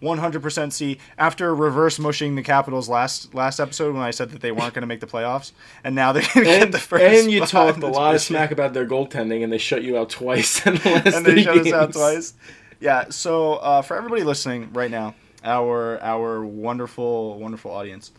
100% 0.03 0.73
see 0.73 0.99
after 1.19 1.55
reverse 1.55 1.99
mushing 1.99 2.35
the 2.35 2.43
Capitals 2.43 2.89
last 2.89 3.35
last 3.35 3.59
episode 3.59 3.95
when 3.95 4.03
I 4.03 4.11
said 4.11 4.31
that 4.31 4.43
they 4.43 4.53
weren't 4.53 4.75
going 4.75 4.83
to 4.83 4.87
make 4.87 5.01
the 5.01 5.07
playoffs, 5.07 5.53
and 5.83 5.95
now 5.95 6.13
they're 6.13 6.23
going 6.35 6.47
to 6.47 6.59
get 6.59 6.73
the 6.73 6.79
first. 6.79 7.03
and 7.03 7.31
you 7.31 7.45
talked 7.47 7.83
a 7.83 7.87
lot 7.87 8.15
of 8.15 8.21
smack 8.21 8.51
about 8.51 8.75
their 8.75 8.87
goaltending, 8.87 9.43
and 9.43 9.53
they 9.53 9.59
shut 9.59 9.83
you 9.83 9.97
out 9.97 10.11
twice 10.11 10.65
in 10.67 10.75
the 10.77 10.91
last 10.91 11.07
and 11.17 11.27
they 11.27 11.33
three 11.33 11.43
shut 11.43 11.59
us 11.59 11.73
out 11.73 11.93
twice. 11.93 12.35
Yeah. 12.85 13.07
So 13.09 13.55
uh, 13.55 13.81
for 13.81 13.97
everybody 13.97 14.25
listening 14.25 14.71
right 14.75 14.91
now, 14.91 15.15
our 15.43 15.99
our 16.03 16.45
wonderful 16.45 17.39
wonderful 17.39 17.71
audience, 17.71 18.13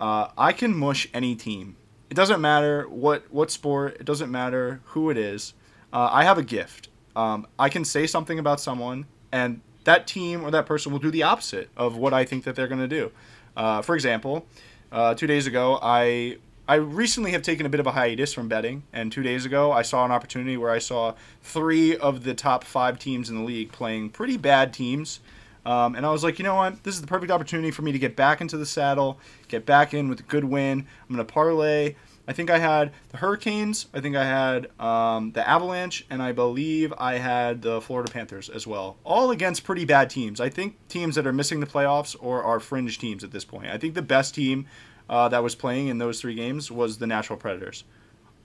uh, 0.00 0.28
I 0.38 0.52
can 0.52 0.74
mush 0.74 1.06
any 1.12 1.34
team. 1.36 1.76
It 2.08 2.14
doesn't 2.14 2.40
matter 2.40 2.88
what 2.88 3.30
what 3.30 3.50
sport. 3.50 3.98
It 4.00 4.06
doesn't 4.06 4.30
matter 4.30 4.80
who 4.86 5.10
it 5.10 5.18
is. 5.18 5.52
Uh, 5.92 6.08
I 6.10 6.24
have 6.24 6.38
a 6.38 6.42
gift. 6.42 6.88
Um, 7.14 7.46
I 7.58 7.68
can 7.68 7.84
say 7.84 8.06
something 8.06 8.38
about 8.38 8.60
someone, 8.60 9.04
and 9.30 9.60
that 9.84 10.06
team 10.06 10.42
or 10.42 10.50
that 10.52 10.64
person 10.64 10.90
will 10.90 10.98
do 10.98 11.10
the 11.10 11.24
opposite 11.24 11.68
of 11.76 11.98
what 11.98 12.14
I 12.14 12.24
think 12.24 12.44
that 12.44 12.56
they're 12.56 12.68
going 12.68 12.80
to 12.80 12.88
do. 12.88 13.12
Uh, 13.58 13.82
for 13.82 13.94
example, 13.94 14.46
uh, 14.90 15.14
two 15.14 15.26
days 15.26 15.46
ago, 15.46 15.78
I 15.82 16.38
I 16.68 16.74
recently 16.74 17.30
have 17.30 17.42
taken 17.42 17.64
a 17.64 17.68
bit 17.68 17.78
of 17.78 17.86
a 17.86 17.92
hiatus 17.92 18.32
from 18.32 18.48
betting, 18.48 18.82
and 18.92 19.12
two 19.12 19.22
days 19.22 19.44
ago, 19.44 19.70
I 19.70 19.82
saw 19.82 20.04
an 20.04 20.10
opportunity 20.10 20.56
where 20.56 20.72
I 20.72 20.80
saw 20.80 21.14
three 21.40 21.96
of 21.96 22.24
the 22.24 22.34
top 22.34 22.64
five 22.64 22.98
teams 22.98 23.30
in 23.30 23.36
the 23.36 23.44
league 23.44 23.70
playing 23.70 24.10
pretty 24.10 24.36
bad 24.36 24.72
teams. 24.72 25.20
Um, 25.64 25.94
and 25.94 26.04
I 26.04 26.10
was 26.10 26.24
like, 26.24 26.40
you 26.40 26.44
know 26.44 26.56
what? 26.56 26.82
This 26.82 26.96
is 26.96 27.00
the 27.00 27.06
perfect 27.06 27.30
opportunity 27.30 27.70
for 27.70 27.82
me 27.82 27.92
to 27.92 27.98
get 28.00 28.16
back 28.16 28.40
into 28.40 28.56
the 28.56 28.66
saddle, 28.66 29.20
get 29.46 29.64
back 29.64 29.94
in 29.94 30.08
with 30.08 30.20
a 30.20 30.22
good 30.24 30.44
win. 30.44 30.80
I'm 31.08 31.14
going 31.14 31.24
to 31.24 31.32
parlay. 31.32 31.94
I 32.28 32.32
think 32.32 32.50
I 32.50 32.58
had 32.58 32.92
the 33.10 33.18
Hurricanes, 33.18 33.86
I 33.94 34.00
think 34.00 34.16
I 34.16 34.24
had 34.24 34.68
um, 34.80 35.30
the 35.30 35.48
Avalanche, 35.48 36.04
and 36.10 36.20
I 36.20 36.32
believe 36.32 36.92
I 36.98 37.18
had 37.18 37.62
the 37.62 37.80
Florida 37.80 38.10
Panthers 38.10 38.48
as 38.48 38.66
well. 38.66 38.96
All 39.04 39.30
against 39.30 39.62
pretty 39.62 39.84
bad 39.84 40.10
teams. 40.10 40.40
I 40.40 40.48
think 40.48 40.76
teams 40.88 41.14
that 41.14 41.26
are 41.28 41.32
missing 41.32 41.60
the 41.60 41.66
playoffs 41.66 42.16
or 42.18 42.42
are 42.42 42.58
fringe 42.58 42.98
teams 42.98 43.22
at 43.22 43.30
this 43.30 43.44
point. 43.44 43.68
I 43.68 43.78
think 43.78 43.94
the 43.94 44.02
best 44.02 44.34
team 44.34 44.66
uh, 45.08 45.28
that 45.28 45.42
was 45.42 45.54
playing 45.54 45.88
in 45.88 45.98
those 45.98 46.20
three 46.20 46.34
games 46.34 46.70
was 46.70 46.98
the 46.98 47.06
Nashville 47.06 47.36
Predators. 47.36 47.84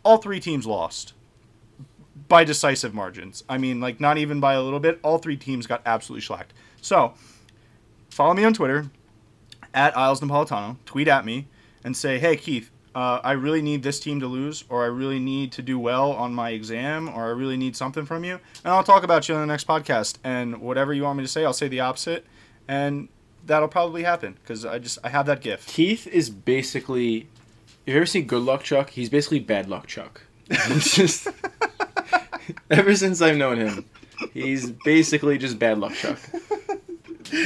All 0.04 0.18
three 0.18 0.40
teams 0.40 0.66
lost 0.66 1.14
by 2.28 2.44
decisive 2.44 2.94
margins. 2.94 3.44
I 3.50 3.58
mean, 3.58 3.80
like 3.80 4.00
not 4.00 4.18
even 4.18 4.40
by 4.40 4.54
a 4.54 4.62
little 4.62 4.80
bit. 4.80 5.00
All 5.04 5.18
three 5.18 5.38
teams 5.38 5.68
got 5.68 5.82
absolutely 5.86 6.22
slacked. 6.22 6.54
So, 6.82 7.14
follow 8.10 8.34
me 8.34 8.44
on 8.44 8.54
Twitter 8.54 8.90
at 9.74 9.98
Isles 9.98 10.22
Napolitano. 10.22 10.78
Tweet 10.86 11.08
at 11.08 11.26
me 11.26 11.48
and 11.84 11.96
say, 11.96 12.20
"Hey 12.20 12.36
Keith, 12.36 12.72
uh, 12.94 13.20
I 13.24 13.34
really 13.34 13.62
need 13.62 13.84
this 13.84 14.00
team 14.00 14.20
to 14.20 14.28
lose, 14.28 14.64
or 14.70 14.84
I 14.84 14.88
really 14.88 15.20
need 15.20 15.52
to 15.54 15.62
do 15.62 15.80
well 15.80 16.12
on 16.12 16.34
my 16.34 16.52
exam, 16.52 17.10
or 17.10 17.26
I 17.26 17.30
really 17.30 17.58
need 17.58 17.76
something 17.76 18.06
from 18.06 18.24
you." 18.24 18.40
And 18.64 18.74
I'll 18.74 18.84
talk 18.84 19.04
about 19.04 19.28
you 19.28 19.36
on 19.36 19.42
the 19.42 19.48
next 19.48 19.68
podcast. 19.68 20.18
And 20.24 20.62
whatever 20.62 20.94
you 20.94 21.04
want 21.04 21.18
me 21.18 21.24
to 21.24 21.30
say, 21.30 21.46
I'll 21.46 21.54
say 21.54 21.68
the 21.68 21.80
opposite, 21.80 22.26
and 22.68 23.10
that'll 23.46 23.68
probably 23.68 24.04
happen 24.04 24.38
because 24.42 24.66
I 24.66 24.80
just 24.80 25.00
I 25.04 25.10
have 25.10 25.26
that 25.28 25.42
gift. 25.42 25.68
Keith 25.68 26.08
is 26.08 26.30
basically. 26.30 27.28
If 27.86 27.94
you 27.94 27.96
ever 27.96 28.06
seen 28.06 28.28
Good 28.28 28.44
Luck 28.44 28.64
Chuck, 28.64 28.92
he's 28.92 29.10
basically 29.10 29.40
Bad 29.40 29.68
Luck 29.68 29.88
Chuck. 29.88 30.22
He's 30.68 30.94
just. 30.94 31.28
ever 32.70 32.96
since 32.96 33.22
I've 33.22 33.38
known 33.38 33.58
him, 33.58 33.86
he's 34.34 34.70
basically 34.70 35.38
just 35.38 35.58
Bad 35.58 35.80
Luck 35.80 35.94
Chuck. 35.94 36.20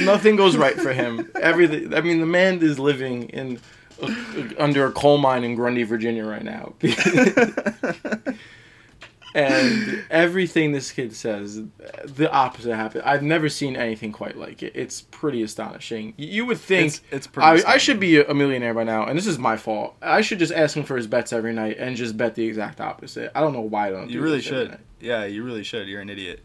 Nothing 0.01 0.35
goes 0.35 0.57
right 0.57 0.75
for 0.75 0.91
him. 0.91 1.31
Everything. 1.39 1.93
I 1.93 2.01
mean, 2.01 2.19
the 2.19 2.25
man 2.25 2.61
is 2.63 2.79
living 2.79 3.29
in 3.29 3.59
uh, 4.01 4.13
under 4.57 4.85
a 4.87 4.91
coal 4.91 5.17
mine 5.17 5.43
in 5.43 5.55
Grundy, 5.55 5.83
Virginia, 5.83 6.25
right 6.25 6.43
now. 6.43 6.73
and 9.35 10.03
everything 10.09 10.71
this 10.71 10.91
kid 10.91 11.15
says, 11.15 11.61
the 12.05 12.31
opposite 12.31 12.75
happened. 12.75 13.03
I've 13.05 13.21
never 13.21 13.49
seen 13.49 13.75
anything 13.75 14.11
quite 14.11 14.37
like 14.37 14.63
it. 14.63 14.71
It's 14.75 15.01
pretty 15.01 15.43
astonishing. 15.43 16.13
You 16.17 16.45
would 16.45 16.57
think 16.57 16.87
It's- 16.87 17.01
it's 17.11 17.27
pretty 17.27 17.63
I, 17.63 17.73
I 17.73 17.77
should 17.77 17.99
be 17.99 18.21
a 18.21 18.33
millionaire 18.33 18.73
by 18.73 18.83
now, 18.85 19.05
and 19.05 19.17
this 19.17 19.27
is 19.27 19.37
my 19.37 19.57
fault. 19.57 19.95
I 20.01 20.21
should 20.21 20.39
just 20.39 20.53
ask 20.53 20.75
him 20.75 20.83
for 20.83 20.95
his 20.97 21.05
bets 21.07 21.33
every 21.33 21.53
night 21.53 21.77
and 21.77 21.95
just 21.95 22.17
bet 22.17 22.35
the 22.35 22.45
exact 22.45 22.79
opposite. 22.81 23.31
I 23.35 23.41
don't 23.41 23.53
know 23.53 23.61
why 23.61 23.87
I 23.89 23.91
don't. 23.91 24.09
You 24.09 24.19
do 24.19 24.23
really 24.23 24.41
should. 24.41 24.77
Yeah, 25.01 25.25
you 25.25 25.43
really 25.43 25.63
should. 25.63 25.87
You're 25.87 26.01
an 26.01 26.09
idiot. 26.09 26.39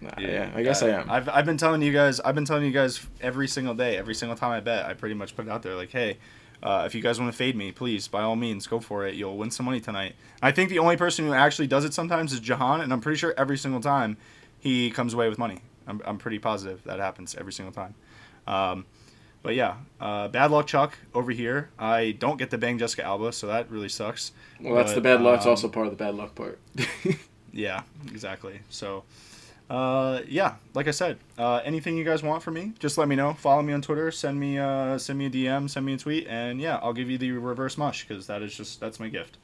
Nah, 0.00 0.10
yeah, 0.18 0.50
I 0.54 0.62
guess 0.62 0.82
uh, 0.82 0.86
I 0.86 0.88
am. 0.90 1.10
I've, 1.10 1.28
I've 1.30 1.46
been 1.46 1.56
telling 1.56 1.80
you 1.82 1.92
guys. 1.92 2.20
I've 2.20 2.34
been 2.34 2.44
telling 2.44 2.64
you 2.64 2.70
guys 2.70 3.04
every 3.22 3.48
single 3.48 3.74
day, 3.74 3.96
every 3.96 4.14
single 4.14 4.36
time 4.36 4.50
I 4.52 4.60
bet. 4.60 4.84
I 4.86 4.92
pretty 4.94 5.14
much 5.14 5.34
put 5.34 5.46
it 5.46 5.50
out 5.50 5.62
there 5.62 5.74
like, 5.74 5.90
hey, 5.90 6.18
uh, 6.62 6.84
if 6.86 6.94
you 6.94 7.02
guys 7.02 7.20
want 7.20 7.30
to 7.30 7.36
fade 7.36 7.56
me, 7.56 7.72
please, 7.72 8.08
by 8.08 8.22
all 8.22 8.36
means, 8.36 8.66
go 8.66 8.80
for 8.80 9.06
it. 9.06 9.14
You'll 9.14 9.36
win 9.36 9.50
some 9.50 9.66
money 9.66 9.80
tonight. 9.80 10.14
I 10.42 10.52
think 10.52 10.70
the 10.70 10.78
only 10.78 10.96
person 10.96 11.26
who 11.26 11.32
actually 11.32 11.66
does 11.66 11.84
it 11.84 11.94
sometimes 11.94 12.32
is 12.32 12.40
Jahan, 12.40 12.80
and 12.80 12.92
I'm 12.92 13.00
pretty 13.00 13.18
sure 13.18 13.34
every 13.36 13.58
single 13.58 13.80
time 13.80 14.16
he 14.58 14.90
comes 14.90 15.14
away 15.14 15.28
with 15.28 15.38
money. 15.38 15.60
I'm, 15.86 16.02
I'm 16.04 16.18
pretty 16.18 16.38
positive 16.38 16.82
that 16.84 16.98
happens 16.98 17.34
every 17.34 17.52
single 17.52 17.72
time. 17.72 17.94
Um, 18.46 18.86
but 19.42 19.54
yeah, 19.54 19.76
uh, 20.00 20.28
bad 20.28 20.50
luck, 20.50 20.66
Chuck, 20.66 20.98
over 21.14 21.30
here. 21.30 21.70
I 21.78 22.12
don't 22.12 22.36
get 22.36 22.50
to 22.50 22.58
bang 22.58 22.78
Jessica 22.78 23.04
Alba, 23.04 23.32
so 23.32 23.46
that 23.46 23.70
really 23.70 23.88
sucks. 23.88 24.32
well, 24.60 24.74
that's 24.74 24.94
the 24.94 25.00
bad 25.00 25.20
luck. 25.20 25.36
It's 25.36 25.46
um, 25.46 25.50
also 25.50 25.68
part 25.68 25.86
of 25.86 25.92
the 25.92 25.96
bad 25.96 26.14
luck 26.16 26.34
part. 26.34 26.58
Yeah, 27.56 27.82
exactly. 28.08 28.60
So, 28.68 29.04
uh, 29.68 30.20
yeah, 30.28 30.56
like 30.74 30.86
I 30.86 30.92
said, 30.92 31.18
uh, 31.38 31.60
anything 31.64 31.96
you 31.96 32.04
guys 32.04 32.22
want 32.22 32.42
from 32.42 32.54
me, 32.54 32.72
just 32.78 32.98
let 32.98 33.08
me 33.08 33.16
know. 33.16 33.34
Follow 33.34 33.62
me 33.62 33.72
on 33.72 33.82
Twitter. 33.82 34.10
Send 34.10 34.38
me, 34.38 34.58
uh, 34.58 34.96
send 34.98 35.18
me 35.18 35.26
a 35.26 35.30
DM. 35.30 35.68
Send 35.68 35.84
me 35.84 35.94
a 35.94 35.98
tweet, 35.98 36.26
and 36.28 36.60
yeah, 36.60 36.78
I'll 36.82 36.92
give 36.92 37.10
you 37.10 37.18
the 37.18 37.32
reverse 37.32 37.76
mush 37.76 38.06
because 38.06 38.26
that 38.28 38.42
is 38.42 38.54
just 38.54 38.80
that's 38.80 39.00
my 39.00 39.08
gift. 39.08 39.38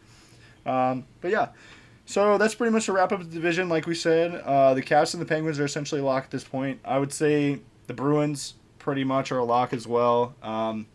Um, 0.64 1.06
but 1.20 1.32
yeah, 1.32 1.48
so 2.06 2.38
that's 2.38 2.54
pretty 2.54 2.72
much 2.72 2.88
a 2.88 2.92
wrap 2.92 3.12
up 3.12 3.20
of 3.20 3.30
the 3.30 3.34
division. 3.34 3.68
Like 3.68 3.86
we 3.86 3.94
said, 3.94 4.34
uh, 4.44 4.74
the 4.74 4.82
Caps 4.82 5.14
and 5.14 5.20
the 5.20 5.26
Penguins 5.26 5.58
are 5.58 5.64
essentially 5.64 6.00
locked 6.00 6.26
at 6.26 6.30
this 6.30 6.44
point. 6.44 6.80
I 6.84 6.98
would 6.98 7.12
say 7.12 7.60
the 7.86 7.94
Bruins 7.94 8.54
pretty 8.78 9.04
much 9.04 9.32
are 9.32 9.38
a 9.38 9.44
lock 9.44 9.72
as 9.72 9.86
well. 9.86 10.34
Um, 10.42 10.86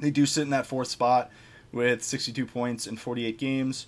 they 0.00 0.10
do 0.10 0.26
sit 0.26 0.42
in 0.42 0.50
that 0.50 0.66
fourth 0.66 0.88
spot 0.88 1.30
with 1.72 2.02
62 2.02 2.46
points 2.46 2.86
in 2.86 2.96
48 2.96 3.38
games. 3.38 3.86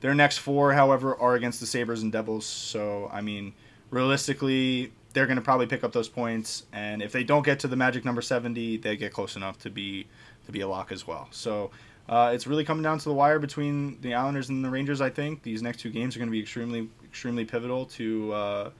Their 0.00 0.14
next 0.14 0.38
four, 0.38 0.74
however, 0.74 1.16
are 1.16 1.34
against 1.34 1.60
the 1.60 1.66
Sabres 1.66 2.02
and 2.02 2.12
Devils. 2.12 2.46
So, 2.46 3.10
I 3.12 3.20
mean, 3.20 3.52
realistically, 3.90 4.92
they're 5.12 5.26
going 5.26 5.36
to 5.36 5.42
probably 5.42 5.66
pick 5.66 5.84
up 5.84 5.92
those 5.92 6.08
points. 6.08 6.64
And 6.72 7.02
if 7.02 7.12
they 7.12 7.24
don't 7.24 7.44
get 7.44 7.60
to 7.60 7.68
the 7.68 7.76
magic 7.76 8.04
number 8.04 8.22
70, 8.22 8.78
they 8.78 8.96
get 8.96 9.12
close 9.12 9.36
enough 9.36 9.58
to 9.60 9.70
be 9.70 10.06
to 10.46 10.52
be 10.52 10.60
a 10.60 10.68
lock 10.68 10.92
as 10.92 11.06
well. 11.06 11.28
So, 11.30 11.70
uh, 12.08 12.30
it's 12.32 12.46
really 12.46 12.64
coming 12.64 12.82
down 12.82 12.98
to 12.98 13.04
the 13.04 13.14
wire 13.14 13.38
between 13.38 14.00
the 14.00 14.14
Islanders 14.14 14.48
and 14.48 14.64
the 14.64 14.70
Rangers. 14.70 15.00
I 15.00 15.10
think 15.10 15.42
these 15.42 15.62
next 15.62 15.80
two 15.80 15.90
games 15.90 16.16
are 16.16 16.18
going 16.18 16.28
to 16.28 16.32
be 16.32 16.40
extremely 16.40 16.88
extremely 17.04 17.44
pivotal 17.44 17.84
to 17.86 18.32
uh, 18.32 18.70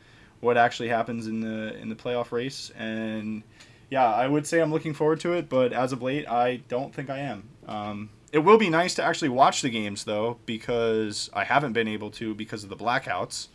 what 0.41 0.57
actually 0.57 0.89
happens 0.89 1.27
in 1.27 1.41
the 1.41 1.77
in 1.77 1.89
the 1.89 1.95
playoff 1.95 2.33
race. 2.33 2.71
And 2.77 3.43
yeah, 3.91 4.07
I 4.07 4.27
would 4.27 4.47
say 4.47 4.61
I'm 4.61 4.73
looking 4.73 4.95
forward 4.95 5.21
to 5.21 5.33
it, 5.33 5.49
but 5.49 5.73
as 5.73 5.93
of 5.93 6.03
late, 6.03 6.27
I 6.29 6.57
don't 6.69 6.95
think 6.95 7.11
I 7.11 7.19
am. 7.19 7.49
Um, 7.67 8.11
it 8.33 8.39
will 8.41 8.59
be 8.59 8.69
nice 8.69 8.95
to 8.95 9.03
actually 9.03 9.31
watch 9.31 9.63
the 9.63 9.71
games 9.71 10.05
though, 10.05 10.39
because 10.47 11.29
I 11.33 11.45
haven't 11.45 11.73
been 11.73 11.89
able 11.89 12.11
to 12.13 12.35
because 12.35 12.65
of 12.65 12.71
the 12.71 12.77
blackouts, 12.77 13.49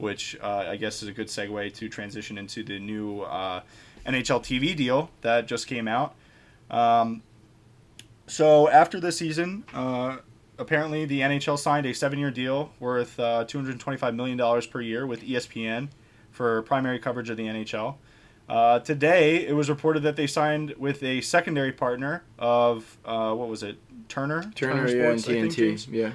which 0.00 0.36
uh, 0.42 0.64
I 0.68 0.76
guess 0.76 1.02
is 1.02 1.08
a 1.08 1.12
good 1.12 1.28
segue 1.28 1.74
to 1.74 1.88
transition 1.88 2.38
into 2.38 2.62
the 2.62 2.78
new 2.78 3.20
uh, 3.22 3.60
NHL 4.06 4.40
TV 4.40 4.74
deal 4.74 5.10
that 5.20 5.46
just 5.46 5.66
came 5.66 5.86
out. 5.86 6.14
Um, 6.70 7.22
so 8.26 8.68
after 8.68 9.00
the 9.00 9.12
season, 9.12 9.64
uh, 9.74 10.18
apparently 10.58 11.04
the 11.04 11.20
NHL 11.20 11.58
signed 11.58 11.86
a 11.86 11.92
seven-year 11.92 12.30
deal 12.30 12.72
worth 12.80 13.18
uh, 13.18 13.44
225 13.44 14.14
million 14.14 14.38
dollars 14.38 14.66
per 14.66 14.80
year 14.80 15.06
with 15.06 15.22
ESPN 15.22 15.88
for 16.30 16.62
primary 16.62 16.98
coverage 16.98 17.28
of 17.28 17.36
the 17.36 17.44
NHL. 17.44 17.96
Uh, 18.48 18.80
today, 18.80 19.46
it 19.46 19.52
was 19.54 19.68
reported 19.68 20.02
that 20.02 20.16
they 20.16 20.26
signed 20.26 20.74
with 20.76 21.02
a 21.04 21.20
secondary 21.20 21.72
partner 21.72 22.24
of 22.38 22.98
uh, 23.04 23.32
what 23.32 23.48
was 23.48 23.62
it, 23.62 23.78
Turner? 24.08 24.50
Turner, 24.56 24.88
yeah, 24.88 25.10
and 25.10 25.20
TNT, 25.20 25.86
yeah. 25.92 26.12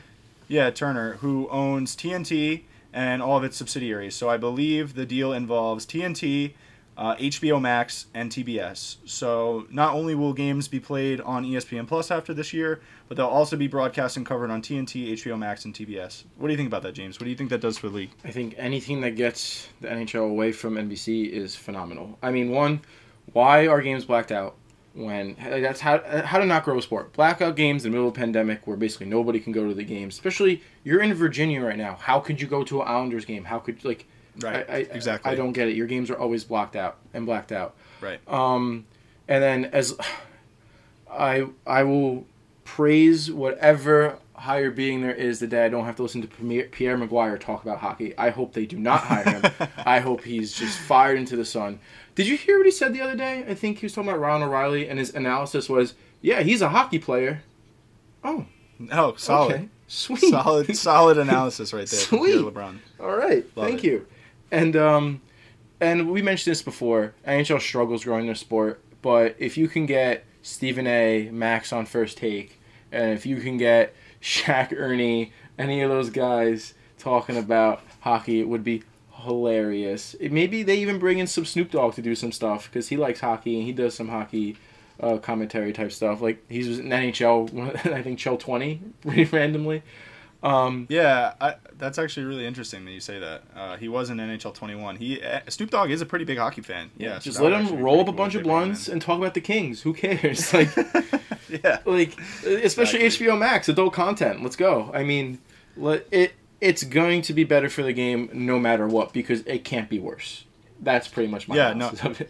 Yeah, 0.47 0.69
Turner, 0.69 1.13
who 1.15 1.47
owns 1.49 1.95
TNT 1.95 2.63
and 2.95 3.21
all 3.21 3.37
of 3.37 3.43
its 3.43 3.57
subsidiaries. 3.57 4.15
So 4.15 4.29
I 4.29 4.37
believe 4.37 4.95
the 4.95 5.05
deal 5.05 5.33
involves 5.33 5.85
TNT, 5.85 6.53
uh, 6.97 7.15
HBO 7.17 7.61
Max, 7.61 8.05
and 8.13 8.31
TBS. 8.31 8.97
So 9.03 9.67
not 9.69 9.93
only 9.93 10.15
will 10.15 10.31
games 10.31 10.69
be 10.69 10.79
played 10.79 11.19
on 11.19 11.43
ESPN 11.43 11.87
Plus 11.87 12.09
after 12.09 12.33
this 12.33 12.53
year, 12.53 12.79
but 13.09 13.17
they'll 13.17 13.27
also 13.27 13.57
be 13.57 13.67
broadcast 13.67 14.15
and 14.15 14.25
covered 14.25 14.49
on 14.49 14.61
TNT, 14.61 15.11
HBO 15.11 15.37
Max, 15.37 15.65
and 15.65 15.75
TBS. 15.75 16.23
What 16.37 16.47
do 16.47 16.53
you 16.53 16.57
think 16.57 16.67
about 16.67 16.83
that, 16.83 16.93
James? 16.93 17.19
What 17.19 17.25
do 17.25 17.29
you 17.29 17.35
think 17.35 17.49
that 17.49 17.59
does 17.59 17.77
for 17.77 17.89
the 17.89 17.95
league? 17.97 18.11
I 18.23 18.31
think 18.31 18.55
anything 18.57 19.01
that 19.01 19.17
gets 19.17 19.67
the 19.81 19.89
NHL 19.89 20.29
away 20.29 20.53
from 20.53 20.75
NBC 20.75 21.29
is 21.29 21.53
phenomenal. 21.53 22.17
I 22.23 22.31
mean, 22.31 22.51
one, 22.51 22.79
why 23.33 23.67
are 23.67 23.81
games 23.81 24.05
blacked 24.05 24.31
out? 24.31 24.55
When 24.95 25.35
that's 25.37 25.81
how 25.81 26.01
how 26.23 26.39
to 26.39 26.45
not 26.45 26.63
grow 26.63 26.77
a 26.77 26.81
sport. 26.81 27.11
Blackout 27.11 27.57
games 27.57 27.85
in 27.85 27.91
the 27.91 27.95
middle 27.95 28.07
of 28.07 28.15
a 28.15 28.17
pandemic 28.17 28.65
where 28.65 28.77
basically 28.77 29.07
nobody 29.07 29.41
can 29.41 29.51
go 29.51 29.67
to 29.67 29.73
the 29.73 29.83
games. 29.83 30.13
Especially 30.15 30.63
you're 30.85 31.01
in 31.01 31.13
Virginia 31.13 31.61
right 31.61 31.77
now. 31.77 31.95
How 31.95 32.21
could 32.21 32.39
you 32.39 32.47
go 32.47 32.63
to 32.63 32.81
an 32.81 32.87
Islanders 32.87 33.25
game? 33.25 33.43
How 33.43 33.59
could 33.59 33.83
like 33.83 34.07
Right. 34.39 34.69
I, 34.69 34.73
I, 34.73 34.77
exactly. 34.77 35.31
I 35.31 35.35
don't 35.35 35.53
get 35.53 35.67
it. 35.67 35.75
Your 35.75 35.87
games 35.87 36.09
are 36.09 36.17
always 36.17 36.43
blocked 36.43 36.75
out 36.75 36.97
and 37.13 37.25
blacked 37.25 37.51
out. 37.51 37.75
Right. 38.01 38.19
Um, 38.27 38.85
and 39.27 39.41
then 39.41 39.65
as 39.65 39.97
I 41.11 41.47
I 41.65 41.83
will 41.83 42.25
praise 42.63 43.31
whatever 43.31 44.19
higher 44.33 44.69
being 44.69 45.01
there 45.01 45.13
is 45.13 45.39
the 45.39 45.47
day 45.47 45.65
I 45.65 45.69
don't 45.69 45.85
have 45.85 45.95
to 45.95 46.03
listen 46.03 46.21
to 46.21 46.27
Pierre, 46.27 46.65
Pierre 46.65 46.97
McGuire 46.97 47.39
talk 47.39 47.63
about 47.63 47.79
hockey. 47.79 48.17
I 48.17 48.29
hope 48.29 48.53
they 48.53 48.65
do 48.65 48.77
not 48.77 48.99
hire 48.99 49.39
him. 49.39 49.69
I 49.85 49.99
hope 49.99 50.23
he's 50.23 50.53
just 50.53 50.77
fired 50.77 51.17
into 51.17 51.37
the 51.37 51.45
sun. 51.45 51.79
Did 52.16 52.28
you 52.28 52.38
hear 52.38 52.57
what 52.57 52.66
he 52.66 52.72
said 52.72 52.93
the 52.93 53.01
other 53.01 53.16
day? 53.16 53.43
I 53.47 53.53
think 53.53 53.80
he 53.80 53.86
was 53.86 53.93
talking 53.93 54.09
about 54.09 54.20
Ron 54.22 54.41
O'Reilly, 54.41 54.88
and 54.89 54.97
his 54.99 55.13
analysis 55.13 55.68
was, 55.70 55.93
"Yeah, 56.22 56.41
he's 56.41 56.61
a 56.61 56.70
hockey 56.70 56.99
player." 56.99 57.43
Oh, 58.24 58.45
Oh, 58.91 59.16
solid. 59.16 59.53
okay, 59.55 59.70
sweet, 59.88 60.20
Solid, 60.32 60.78
solid 60.78 61.18
analysis 61.18 61.72
right 61.74 61.88
there. 61.88 61.99
Sweet. 61.99 62.36
LeBron. 62.41 62.80
All 62.99 63.16
right, 63.16 63.45
Love 63.55 63.68
thank 63.68 63.84
it. 63.84 63.88
you. 63.88 64.07
And 64.51 64.76
um, 64.76 65.22
and 65.80 66.09
we 66.09 66.22
mentioned 66.22 66.51
this 66.51 66.61
before. 66.61 67.13
NHL 67.28 67.61
struggles 67.61 68.03
growing 68.03 68.26
their 68.26 68.36
sport, 68.36 68.82
but 69.01 69.36
if 69.39 69.57
you 69.57 69.68
can 69.68 69.86
get 69.86 70.26
Stephen 70.41 70.88
A. 70.88 71.30
Max 71.32 71.72
on 71.74 71.86
first 71.86 72.18
take, 72.18 72.59
and 72.91 73.11
if 73.13 73.26
you 73.26 73.38
can 73.38 73.57
get 73.57 73.93
Shaq, 74.22 74.74
Ernie, 74.78 75.32
any 75.59 75.82
of 75.82 75.89
those 75.89 76.09
guys 76.09 76.74
talking 76.97 77.38
about 77.38 77.82
hockey, 78.01 78.39
it 78.39 78.47
would 78.47 78.63
be 78.63 78.84
hilarious. 79.26 80.15
It, 80.19 80.32
maybe 80.32 80.63
they 80.63 80.78
even 80.78 80.99
bring 80.99 81.19
in 81.19 81.28
some 81.28 81.45
Snoop 81.45 81.71
Dogg 81.71 81.93
to 81.95 82.01
do 82.01 82.15
some 82.15 82.32
stuff 82.32 82.69
because 82.71 82.88
he 82.89 82.97
likes 82.97 83.19
hockey 83.19 83.57
and 83.57 83.65
he 83.65 83.73
does 83.73 83.93
some 83.93 84.09
hockey 84.09 84.57
uh, 84.99 85.17
commentary 85.17 85.73
type 85.73 85.91
stuff. 85.91 86.21
Like 86.21 86.43
he's 86.49 86.80
in 86.80 86.88
NHL, 86.88 87.76
I 87.93 88.01
think 88.01 88.19
Chell 88.19 88.38
twenty, 88.38 88.82
pretty 89.01 89.26
randomly. 89.26 89.84
Um, 90.43 90.86
Yeah, 90.89 91.34
I, 91.41 91.55
that's 91.78 91.97
actually 91.97 92.28
really 92.28 92.45
interesting 92.45 92.86
that 92.86 92.91
you 92.91 92.99
say 92.99 93.17
that. 93.19 93.43
Uh, 93.55 93.78
he 93.78 93.88
was 93.88 94.11
in 94.11 94.17
NHL 94.17 94.53
21. 94.53 94.97
He 94.97 95.21
uh, 95.21 95.39
Snoop 95.49 95.71
Dogg 95.71 95.89
is 95.89 96.01
a 96.01 96.05
pretty 96.05 96.23
big 96.23 96.38
hockey 96.38 96.61
fan. 96.61 96.91
Yeah, 96.97 97.17
so 97.17 97.23
just 97.26 97.38
that 97.39 97.43
let 97.45 97.59
him 97.59 97.80
roll 97.80 97.99
up 97.99 98.07
a 98.07 98.11
cool 98.11 98.17
bunch 98.17 98.36
of 98.36 98.43
blunts 98.43 98.88
and 98.88 99.01
talk 99.01 99.17
about 99.17 99.34
the 99.34 99.41
Kings. 99.41 99.82
Who 99.82 99.93
cares? 99.93 100.53
Like, 100.53 100.69
yeah, 101.63 101.80
like 101.86 102.17
especially 102.45 103.03
Exactly. 103.03 103.28
HBO 103.28 103.38
Max 103.38 103.69
adult 103.69 103.93
content. 103.93 104.43
Let's 104.43 104.55
go. 104.55 104.91
I 104.93 105.03
mean, 105.03 105.39
let 105.78 106.07
it. 106.11 106.34
It's 106.62 106.84
going 106.84 107.22
to 107.24 107.34
be 107.34 107.43
better 107.43 107.70
for 107.70 107.84
the 107.84 107.93
game 107.93 108.30
no 108.34 108.60
matter 108.60 108.88
what 108.88 109.14
because 109.14 109.41
it 109.41 109.64
can't 109.64 109.89
be 109.89 109.99
worse. 109.99 110.45
That's 110.80 111.08
pretty 111.08 111.30
much 111.30 111.47
my 111.47 111.56
Yeah, 111.56 111.74
no. 111.74 111.89
of 111.89 112.22
it. 112.22 112.30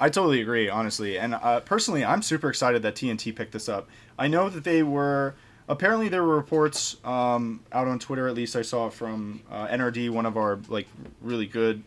I 0.00 0.08
totally 0.08 0.40
agree, 0.40 0.68
honestly. 0.68 1.18
And 1.18 1.34
uh, 1.34 1.60
personally, 1.60 2.04
I'm 2.04 2.22
super 2.22 2.48
excited 2.48 2.82
that 2.82 2.94
TNT 2.94 3.36
picked 3.36 3.52
this 3.52 3.68
up. 3.68 3.88
I 4.18 4.28
know 4.28 4.48
that 4.48 4.64
they 4.64 4.82
were. 4.82 5.34
Apparently, 5.68 6.08
there 6.08 6.24
were 6.24 6.36
reports 6.36 6.96
um, 7.04 7.60
out 7.70 7.86
on 7.86 7.98
Twitter. 7.98 8.26
At 8.26 8.34
least 8.34 8.56
I 8.56 8.62
saw 8.62 8.88
from 8.88 9.42
uh, 9.50 9.68
NRD, 9.68 10.10
one 10.10 10.26
of 10.26 10.36
our 10.36 10.58
like 10.68 10.88
really 11.20 11.46
good 11.46 11.82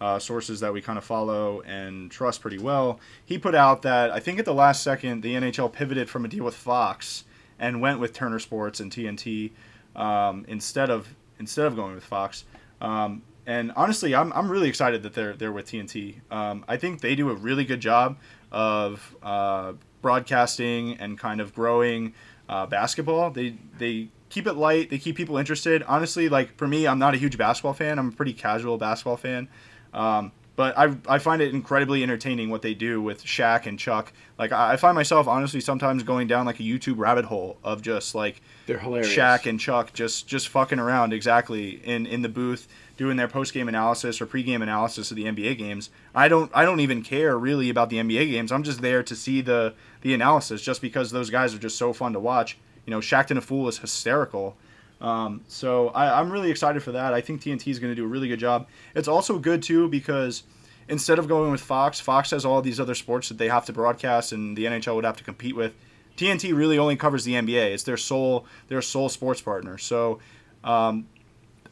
uh, 0.00 0.18
sources 0.18 0.60
that 0.60 0.72
we 0.72 0.80
kind 0.80 0.96
of 0.96 1.04
follow 1.04 1.60
and 1.62 2.10
trust 2.10 2.40
pretty 2.40 2.58
well. 2.58 3.00
He 3.24 3.36
put 3.36 3.54
out 3.54 3.82
that 3.82 4.10
I 4.10 4.20
think 4.20 4.38
at 4.38 4.44
the 4.44 4.54
last 4.54 4.82
second, 4.82 5.22
the 5.22 5.34
NHL 5.34 5.72
pivoted 5.72 6.08
from 6.08 6.24
a 6.24 6.28
deal 6.28 6.44
with 6.44 6.54
Fox 6.54 7.24
and 7.58 7.80
went 7.80 7.98
with 7.98 8.12
Turner 8.12 8.38
Sports 8.38 8.80
and 8.80 8.92
TNT 8.92 9.50
um, 9.96 10.44
instead 10.46 10.90
of 10.90 11.14
instead 11.38 11.66
of 11.66 11.74
going 11.74 11.94
with 11.94 12.04
Fox. 12.04 12.44
Um, 12.80 13.22
and 13.46 13.72
honestly, 13.76 14.14
I'm, 14.14 14.32
I'm 14.32 14.50
really 14.50 14.68
excited 14.68 15.02
that 15.02 15.14
they're 15.14 15.32
they're 15.32 15.52
with 15.52 15.66
TNT. 15.66 16.20
Um, 16.30 16.64
I 16.68 16.76
think 16.76 17.00
they 17.00 17.14
do 17.14 17.30
a 17.30 17.34
really 17.34 17.64
good 17.64 17.80
job 17.80 18.18
of 18.52 19.16
uh, 19.22 19.74
broadcasting 20.02 20.96
and 20.98 21.18
kind 21.18 21.40
of 21.40 21.54
growing 21.54 22.14
uh, 22.48 22.66
basketball. 22.66 23.30
They 23.30 23.56
they 23.78 24.08
keep 24.28 24.46
it 24.46 24.54
light. 24.54 24.90
They 24.90 24.98
keep 24.98 25.16
people 25.16 25.38
interested. 25.38 25.82
Honestly, 25.84 26.28
like 26.28 26.56
for 26.56 26.66
me, 26.66 26.86
I'm 26.86 26.98
not 26.98 27.14
a 27.14 27.16
huge 27.16 27.38
basketball 27.38 27.74
fan. 27.74 27.98
I'm 27.98 28.08
a 28.08 28.12
pretty 28.12 28.32
casual 28.32 28.78
basketball 28.78 29.16
fan. 29.16 29.48
Um, 29.94 30.32
but 30.56 30.76
I, 30.76 30.96
I 31.06 31.18
find 31.18 31.42
it 31.42 31.54
incredibly 31.54 32.02
entertaining 32.02 32.48
what 32.48 32.62
they 32.62 32.74
do 32.74 33.00
with 33.00 33.22
Shaq 33.22 33.66
and 33.66 33.78
Chuck. 33.78 34.12
Like 34.38 34.52
I, 34.52 34.72
I 34.72 34.76
find 34.76 34.94
myself 34.94 35.28
honestly 35.28 35.60
sometimes 35.60 36.02
going 36.02 36.26
down 36.26 36.46
like 36.46 36.58
a 36.58 36.62
YouTube 36.62 36.98
rabbit 36.98 37.26
hole 37.26 37.58
of 37.62 37.82
just 37.82 38.14
like 38.14 38.40
They're 38.66 38.78
hilarious. 38.78 39.14
Shaq 39.14 39.48
and 39.48 39.60
Chuck 39.60 39.92
just 39.92 40.26
just 40.26 40.48
fucking 40.48 40.78
around 40.78 41.12
exactly 41.12 41.80
in 41.84 42.06
in 42.06 42.22
the 42.22 42.28
booth 42.28 42.66
doing 42.96 43.18
their 43.18 43.28
post 43.28 43.52
game 43.52 43.68
analysis 43.68 44.20
or 44.20 44.26
pre 44.26 44.42
game 44.42 44.62
analysis 44.62 45.10
of 45.10 45.16
the 45.16 45.24
NBA 45.24 45.58
games. 45.58 45.90
I 46.14 46.28
don't 46.28 46.50
I 46.54 46.64
don't 46.64 46.80
even 46.80 47.02
care 47.02 47.38
really 47.38 47.68
about 47.68 47.90
the 47.90 47.98
NBA 47.98 48.30
games. 48.30 48.50
I'm 48.50 48.62
just 48.62 48.80
there 48.80 49.02
to 49.02 49.14
see 49.14 49.42
the 49.42 49.74
the 50.00 50.14
analysis 50.14 50.62
just 50.62 50.80
because 50.80 51.10
those 51.10 51.30
guys 51.30 51.54
are 51.54 51.58
just 51.58 51.76
so 51.76 51.92
fun 51.92 52.14
to 52.14 52.20
watch. 52.20 52.56
You 52.86 52.92
know, 52.92 53.00
Shaqtin' 53.00 53.36
a 53.36 53.40
Fool 53.40 53.68
is 53.68 53.78
hysterical. 53.78 54.56
Um, 55.00 55.42
so 55.48 55.88
I, 55.88 56.18
I'm 56.18 56.30
really 56.30 56.50
excited 56.50 56.82
for 56.82 56.92
that. 56.92 57.12
I 57.12 57.20
think 57.20 57.42
TNT 57.42 57.68
is 57.68 57.78
going 57.78 57.90
to 57.90 57.94
do 57.94 58.04
a 58.04 58.08
really 58.08 58.28
good 58.28 58.38
job. 58.38 58.66
It's 58.94 59.08
also 59.08 59.38
good 59.38 59.62
too 59.62 59.88
because 59.88 60.42
instead 60.88 61.18
of 61.18 61.28
going 61.28 61.50
with 61.50 61.60
Fox, 61.60 62.00
Fox 62.00 62.30
has 62.30 62.44
all 62.44 62.62
these 62.62 62.80
other 62.80 62.94
sports 62.94 63.28
that 63.28 63.38
they 63.38 63.48
have 63.48 63.66
to 63.66 63.72
broadcast 63.72 64.32
and 64.32 64.56
the 64.56 64.64
NHL 64.64 64.94
would 64.94 65.04
have 65.04 65.16
to 65.16 65.24
compete 65.24 65.56
with. 65.56 65.74
TNT 66.16 66.56
really 66.56 66.78
only 66.78 66.96
covers 66.96 67.24
the 67.24 67.34
NBA. 67.34 67.72
It's 67.74 67.82
their 67.82 67.98
sole 67.98 68.46
their 68.68 68.80
sole 68.80 69.08
sports 69.08 69.42
partner. 69.42 69.76
So 69.76 70.18
um, 70.64 71.06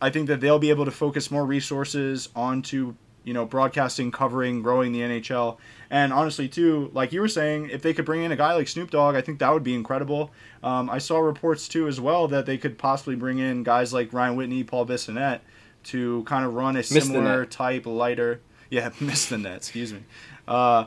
I 0.01 0.11
think 0.11 0.29
that 0.29 0.41
they'll 0.41 0.59
be 0.59 0.71
able 0.71 0.85
to 0.85 0.91
focus 0.91 1.31
more 1.31 1.47
resources 1.47 2.29
onto 2.37 2.95
you 3.25 3.35
know 3.35 3.45
broadcasting, 3.45 4.11
covering, 4.11 4.63
growing 4.63 4.93
the 4.93 5.01
NHL. 5.01 5.59
And 5.91 6.13
honestly, 6.13 6.49
too, 6.49 6.91
like 6.93 7.13
you 7.13 7.21
were 7.21 7.29
saying, 7.29 7.71
if 7.71 7.83
they 7.83 7.95
could 7.95 8.05
bring 8.05 8.23
in 8.23 8.33
a 8.33 8.37
guy 8.37 8.55
like 8.55 8.69
Snoop 8.69 8.91
Dogg, 8.91 9.15
I 9.15 9.21
think 9.21 9.39
that 9.39 9.53
would 9.53 9.63
be 9.63 9.75
incredible. 9.75 10.31
Um, 10.63 10.89
I 10.91 10.99
saw 10.99 11.19
reports 11.19 11.69
too 11.69 11.89
as 11.89 12.01
well 12.01 12.29
that 12.29 12.47
they 12.47 12.59
could 12.59 12.79
possibly 12.79 13.17
bring 13.17 13.39
in 13.39 13.63
guys 13.63 13.93
like 13.93 14.13
Ryan 14.13 14.37
Whitney, 14.37 14.65
Paul 14.65 14.87
Bissonnette 14.87 15.41
to 15.85 16.25
kind 16.25 16.45
of 16.45 16.55
run 16.55 16.77
a 16.77 16.83
similar 16.83 17.45
type 17.45 17.87
lighter. 17.87 18.41
Yeah, 18.71 18.91
missed 19.01 19.31
the 19.31 19.39
net. 19.39 19.57
Excuse 19.57 19.93
me. 19.93 20.01
Uh, 20.49 20.87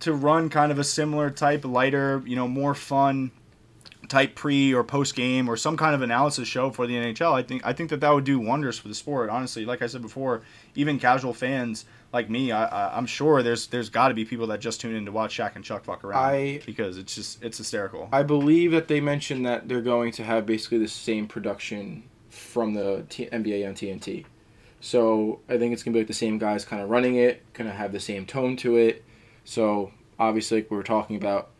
to 0.00 0.12
run 0.12 0.48
kind 0.48 0.72
of 0.72 0.78
a 0.78 0.84
similar 0.84 1.30
type 1.30 1.64
lighter, 1.64 2.22
you 2.26 2.36
know, 2.36 2.48
more 2.48 2.74
fun 2.74 3.30
type 4.08 4.34
pre 4.34 4.74
or 4.74 4.82
post 4.84 5.14
game 5.14 5.48
or 5.48 5.56
some 5.56 5.76
kind 5.76 5.94
of 5.94 6.02
analysis 6.02 6.48
show 6.48 6.70
for 6.70 6.86
the 6.86 6.94
NHL. 6.94 7.32
I 7.32 7.42
think 7.42 7.64
I 7.64 7.72
think 7.72 7.90
that 7.90 8.00
that 8.00 8.10
would 8.10 8.24
do 8.24 8.38
wonders 8.38 8.78
for 8.78 8.88
the 8.88 8.94
sport. 8.94 9.30
Honestly, 9.30 9.64
like 9.64 9.82
I 9.82 9.86
said 9.86 10.02
before, 10.02 10.42
even 10.74 10.98
casual 10.98 11.32
fans 11.32 11.84
like 12.12 12.28
me, 12.28 12.52
I, 12.52 12.64
I 12.66 12.98
am 12.98 13.06
sure 13.06 13.42
there's 13.42 13.68
there's 13.68 13.88
got 13.88 14.08
to 14.08 14.14
be 14.14 14.24
people 14.24 14.46
that 14.48 14.60
just 14.60 14.80
tune 14.80 14.94
in 14.94 15.06
to 15.06 15.12
watch 15.12 15.36
Shaq 15.36 15.56
and 15.56 15.64
Chuck 15.64 15.84
fuck 15.84 16.04
around 16.04 16.22
I- 16.24 16.60
because 16.66 16.98
it's 16.98 17.14
just 17.14 17.42
it's 17.42 17.58
hysterical. 17.58 18.08
I 18.12 18.22
believe 18.22 18.72
that 18.72 18.88
they 18.88 19.00
mentioned 19.00 19.46
that 19.46 19.68
they're 19.68 19.80
going 19.80 20.12
to 20.12 20.24
have 20.24 20.46
basically 20.46 20.78
the 20.78 20.88
same 20.88 21.26
production 21.26 22.02
from 22.28 22.74
the 22.74 23.04
T- 23.08 23.26
NBA 23.26 23.66
on 23.66 23.74
TNT. 23.74 24.24
So 24.80 25.40
I 25.48 25.58
think 25.58 25.72
it's 25.72 25.82
gonna 25.82 25.92
be 25.94 26.00
like 26.00 26.08
the 26.08 26.12
same 26.14 26.38
guys 26.38 26.64
kind 26.64 26.82
of 26.82 26.90
running 26.90 27.16
it, 27.16 27.42
gonna 27.52 27.72
have 27.72 27.92
the 27.92 28.00
same 28.00 28.26
tone 28.26 28.56
to 28.58 28.76
it. 28.76 29.04
So 29.44 29.92
obviously, 30.18 30.58
like 30.58 30.70
we 30.70 30.76
were 30.76 30.82
talking 30.82 31.16
about, 31.16 31.50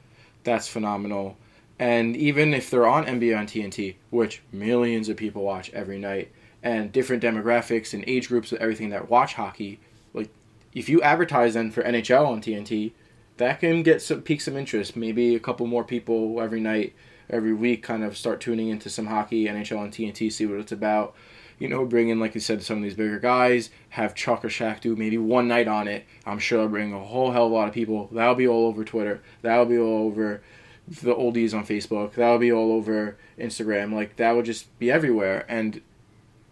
that's 0.45 0.67
phenomenal. 0.69 1.37
And 1.83 2.17
even 2.17 2.55
if 2.55 2.71
they're 2.71 2.87
on 2.87 3.07
NBA 3.07 3.37
on 3.37 3.49
TNT, 3.49 3.97
which 4.11 4.41
millions 4.53 5.09
of 5.09 5.17
people 5.17 5.43
watch 5.43 5.69
every 5.71 5.99
night, 5.99 6.31
and 6.63 6.93
different 6.93 7.21
demographics 7.21 7.93
and 7.93 8.05
age 8.07 8.29
groups 8.29 8.53
and 8.53 8.61
everything 8.61 8.91
that 8.91 9.11
watch 9.11 9.35
hockey, 9.35 9.81
like 10.15 10.31
if 10.73 10.89
you 10.89 11.03
advertise 11.03 11.55
then 11.55 11.73
for 11.73 11.83
NHL 11.83 12.25
on 12.25 12.41
TNT, 12.41 12.93
that 13.39 13.59
can 13.59 13.83
get 13.83 14.01
some 14.01 14.23
pique 14.23 14.43
some 14.43 14.57
interest. 14.57 14.95
Maybe 14.95 15.35
a 15.35 15.41
couple 15.41 15.67
more 15.67 15.83
people 15.83 16.41
every 16.41 16.61
night, 16.61 16.95
every 17.29 17.53
week, 17.53 17.83
kind 17.83 18.05
of 18.05 18.17
start 18.17 18.41
tuning 18.41 18.69
into 18.69 18.89
some 18.89 19.07
hockey, 19.07 19.47
NHL 19.47 19.81
on 19.81 19.91
TNT, 19.91 20.31
see 20.31 20.47
what 20.47 20.61
it's 20.61 20.71
about. 20.71 21.17
You 21.59 21.69
know, 21.69 21.85
bring 21.85 22.11
in 22.11 22.21
like 22.21 22.37
you 22.37 22.41
said 22.41 22.63
some 22.63 22.77
of 22.77 22.85
these 22.85 22.95
bigger 22.95 23.19
guys. 23.19 23.71
Have 23.89 24.15
Chuck 24.15 24.45
or 24.45 24.49
Shaq 24.49 24.83
do 24.83 24.95
maybe 24.95 25.19
one 25.19 25.49
night 25.49 25.67
on 25.67 25.89
it. 25.89 26.05
I'm 26.27 26.39
sure 26.39 26.59
they'll 26.59 26.69
bring 26.69 26.93
a 26.93 27.01
whole 27.01 27.33
hell 27.33 27.47
of 27.47 27.51
a 27.51 27.55
lot 27.57 27.67
of 27.67 27.75
people. 27.75 28.09
That'll 28.13 28.37
be 28.37 28.47
all 28.47 28.69
over 28.69 28.85
Twitter. 28.85 29.21
That'll 29.43 29.67
be 29.67 29.79
all 29.79 30.07
over 30.07 30.43
the 30.89 31.15
oldies 31.15 31.55
on 31.55 31.67
Facebook. 31.67 32.15
That'll 32.15 32.39
be 32.39 32.53
all 32.53 32.73
over 32.73 33.17
Instagram. 33.39 33.93
Like 33.93 34.17
that 34.17 34.33
would 34.33 34.45
just 34.45 34.77
be 34.79 34.91
everywhere, 34.91 35.45
and 35.49 35.81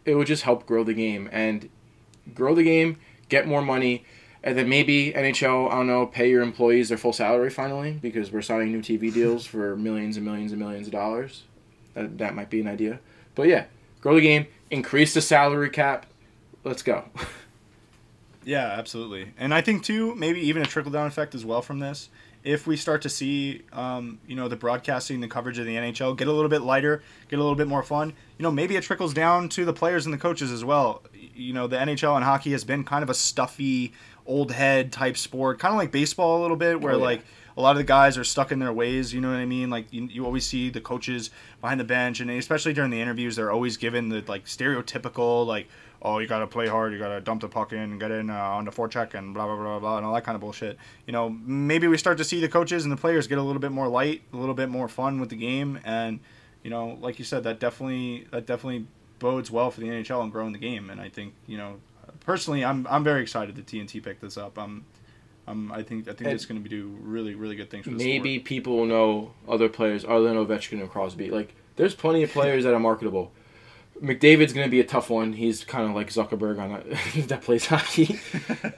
it 0.04 0.14
would 0.14 0.26
just 0.26 0.42
help 0.42 0.66
grow 0.66 0.84
the 0.84 0.94
game 0.94 1.28
and 1.32 1.68
grow 2.34 2.54
the 2.54 2.62
game, 2.62 2.96
get 3.28 3.46
more 3.46 3.62
money, 3.62 4.04
and 4.42 4.56
then 4.56 4.68
maybe 4.68 5.12
NHL, 5.12 5.70
I 5.70 5.76
don't 5.76 5.86
know, 5.86 6.06
pay 6.06 6.30
your 6.30 6.42
employees 6.42 6.88
their 6.88 6.98
full 6.98 7.12
salary 7.12 7.50
finally 7.50 7.92
because 7.92 8.32
we're 8.32 8.42
signing 8.42 8.72
new 8.72 8.80
TV 8.80 9.12
deals 9.12 9.44
for 9.46 9.76
millions 9.76 10.16
and 10.16 10.24
millions 10.24 10.52
and 10.52 10.60
millions 10.60 10.86
of 10.86 10.92
dollars. 10.92 11.44
That, 11.94 12.18
that 12.18 12.34
might 12.34 12.50
be 12.50 12.60
an 12.60 12.68
idea. 12.68 13.00
But 13.34 13.48
yeah, 13.48 13.64
grow 14.00 14.14
the 14.14 14.20
game, 14.20 14.46
increase 14.70 15.12
the 15.12 15.20
salary 15.20 15.70
cap. 15.70 16.06
Let's 16.64 16.82
go. 16.82 17.04
Yeah, 18.44 18.66
absolutely. 18.66 19.32
And 19.38 19.52
I 19.52 19.60
think 19.60 19.84
too, 19.84 20.14
maybe 20.14 20.40
even 20.40 20.62
a 20.62 20.66
trickle 20.66 20.90
down 20.90 21.06
effect 21.06 21.34
as 21.34 21.44
well 21.44 21.62
from 21.62 21.78
this. 21.78 22.08
If 22.42 22.66
we 22.66 22.76
start 22.76 23.02
to 23.02 23.08
see, 23.10 23.62
um, 23.72 24.18
you 24.26 24.34
know, 24.34 24.48
the 24.48 24.56
broadcasting, 24.56 25.20
the 25.20 25.28
coverage 25.28 25.58
of 25.58 25.66
the 25.66 25.76
NHL 25.76 26.16
get 26.16 26.26
a 26.26 26.32
little 26.32 26.48
bit 26.48 26.62
lighter, 26.62 27.02
get 27.28 27.38
a 27.38 27.42
little 27.42 27.54
bit 27.56 27.68
more 27.68 27.82
fun, 27.82 28.14
you 28.38 28.42
know, 28.42 28.50
maybe 28.50 28.76
it 28.76 28.82
trickles 28.82 29.12
down 29.12 29.48
to 29.50 29.64
the 29.66 29.72
players 29.74 30.06
and 30.06 30.12
the 30.14 30.18
coaches 30.18 30.50
as 30.50 30.64
well. 30.64 31.02
You 31.12 31.52
know, 31.52 31.66
the 31.66 31.76
NHL 31.76 32.14
and 32.16 32.24
hockey 32.24 32.52
has 32.52 32.64
been 32.64 32.82
kind 32.84 33.02
of 33.02 33.10
a 33.10 33.14
stuffy, 33.14 33.92
old 34.26 34.52
head 34.52 34.90
type 34.92 35.16
sport, 35.18 35.58
kind 35.58 35.74
of 35.74 35.78
like 35.78 35.92
baseball 35.92 36.40
a 36.40 36.42
little 36.42 36.56
bit, 36.56 36.80
where 36.80 36.94
Oh, 36.94 36.98
yeah. 36.98 37.04
like 37.04 37.24
a 37.56 37.60
lot 37.60 37.72
of 37.72 37.76
the 37.78 37.84
guys 37.84 38.16
are 38.16 38.24
stuck 38.24 38.52
in 38.52 38.58
their 38.58 38.72
ways. 38.72 39.12
You 39.12 39.20
know 39.20 39.28
what 39.28 39.36
I 39.38 39.44
mean? 39.44 39.68
Like 39.68 39.92
you, 39.92 40.04
you 40.04 40.24
always 40.24 40.46
see 40.46 40.70
the 40.70 40.80
coaches 40.80 41.30
behind 41.60 41.78
the 41.78 41.84
bench, 41.84 42.20
and 42.20 42.30
especially 42.30 42.72
during 42.72 42.90
the 42.90 43.00
interviews, 43.02 43.36
they're 43.36 43.50
always 43.52 43.76
given 43.76 44.08
the 44.08 44.24
like 44.28 44.46
stereotypical 44.46 45.44
like, 45.46 45.68
oh, 46.02 46.18
you 46.18 46.26
gotta 46.26 46.46
play 46.46 46.66
hard, 46.66 46.92
you 46.92 46.98
gotta 46.98 47.20
dump 47.20 47.40
the 47.42 47.48
puck 47.48 47.72
in, 47.72 47.78
and 47.78 48.00
get 48.00 48.10
in 48.10 48.30
uh, 48.30 48.34
on 48.34 48.64
the 48.64 48.70
forecheck, 48.70 49.14
and 49.14 49.34
blah 49.34 49.46
blah 49.46 49.56
blah 49.56 49.78
blah, 49.78 49.96
and 49.98 50.06
all 50.06 50.14
that 50.14 50.24
kind 50.24 50.34
of 50.34 50.40
bullshit. 50.40 50.78
You 51.06 51.12
know, 51.12 51.28
maybe 51.28 51.86
we 51.88 51.96
start 51.98 52.18
to 52.18 52.24
see 52.24 52.40
the 52.40 52.48
coaches 52.48 52.84
and 52.84 52.92
the 52.92 52.96
players 52.96 53.26
get 53.26 53.38
a 53.38 53.42
little 53.42 53.60
bit 53.60 53.72
more 53.72 53.88
light, 53.88 54.22
a 54.32 54.36
little 54.36 54.54
bit 54.54 54.68
more 54.68 54.88
fun 54.88 55.20
with 55.20 55.30
the 55.30 55.36
game, 55.36 55.78
and 55.84 56.20
you 56.62 56.70
know, 56.70 56.98
like 57.00 57.18
you 57.18 57.24
said, 57.24 57.44
that 57.44 57.60
definitely 57.60 58.26
that 58.30 58.46
definitely 58.46 58.86
bodes 59.18 59.50
well 59.50 59.70
for 59.70 59.80
the 59.80 59.86
NHL 59.88 60.22
and 60.22 60.32
growing 60.32 60.52
the 60.52 60.58
game. 60.58 60.90
And 60.90 61.00
I 61.00 61.08
think 61.08 61.34
you 61.46 61.56
know, 61.58 61.76
personally, 62.20 62.64
I'm 62.64 62.86
I'm 62.88 63.04
very 63.04 63.22
excited 63.22 63.56
that 63.56 63.66
TNT 63.66 64.02
picked 64.02 64.20
this 64.22 64.36
up. 64.36 64.58
I'm 64.58 64.84
um, 65.46 65.72
I 65.72 65.82
think 65.82 66.06
I 66.08 66.12
think 66.12 66.22
And- 66.22 66.32
it's 66.32 66.46
going 66.46 66.62
to 66.62 66.68
be 66.68 66.74
do 66.74 66.96
really 67.02 67.34
really 67.34 67.56
good 67.56 67.70
things 67.70 67.84
for 67.84 67.90
the 67.90 67.96
maybe 67.96 68.38
people 68.38 68.76
will 68.76 68.86
know 68.86 69.32
other 69.48 69.68
players 69.68 70.04
other 70.04 70.24
than 70.24 70.36
Ovechkin 70.36 70.80
and 70.80 70.90
Crosby. 70.90 71.30
Like, 71.30 71.54
there's 71.76 71.94
plenty 71.94 72.22
of 72.22 72.30
players 72.30 72.64
that 72.64 72.74
are 72.74 72.78
marketable. 72.80 73.32
McDavid's 74.02 74.52
going 74.52 74.66
to 74.66 74.70
be 74.70 74.80
a 74.80 74.84
tough 74.84 75.10
one. 75.10 75.32
He's 75.34 75.64
kind 75.64 75.88
of 75.88 75.94
like 75.94 76.08
Zuckerberg 76.08 76.58
on 76.58 76.72
that, 76.72 77.28
that 77.28 77.42
plays 77.42 77.66
hockey. 77.66 78.18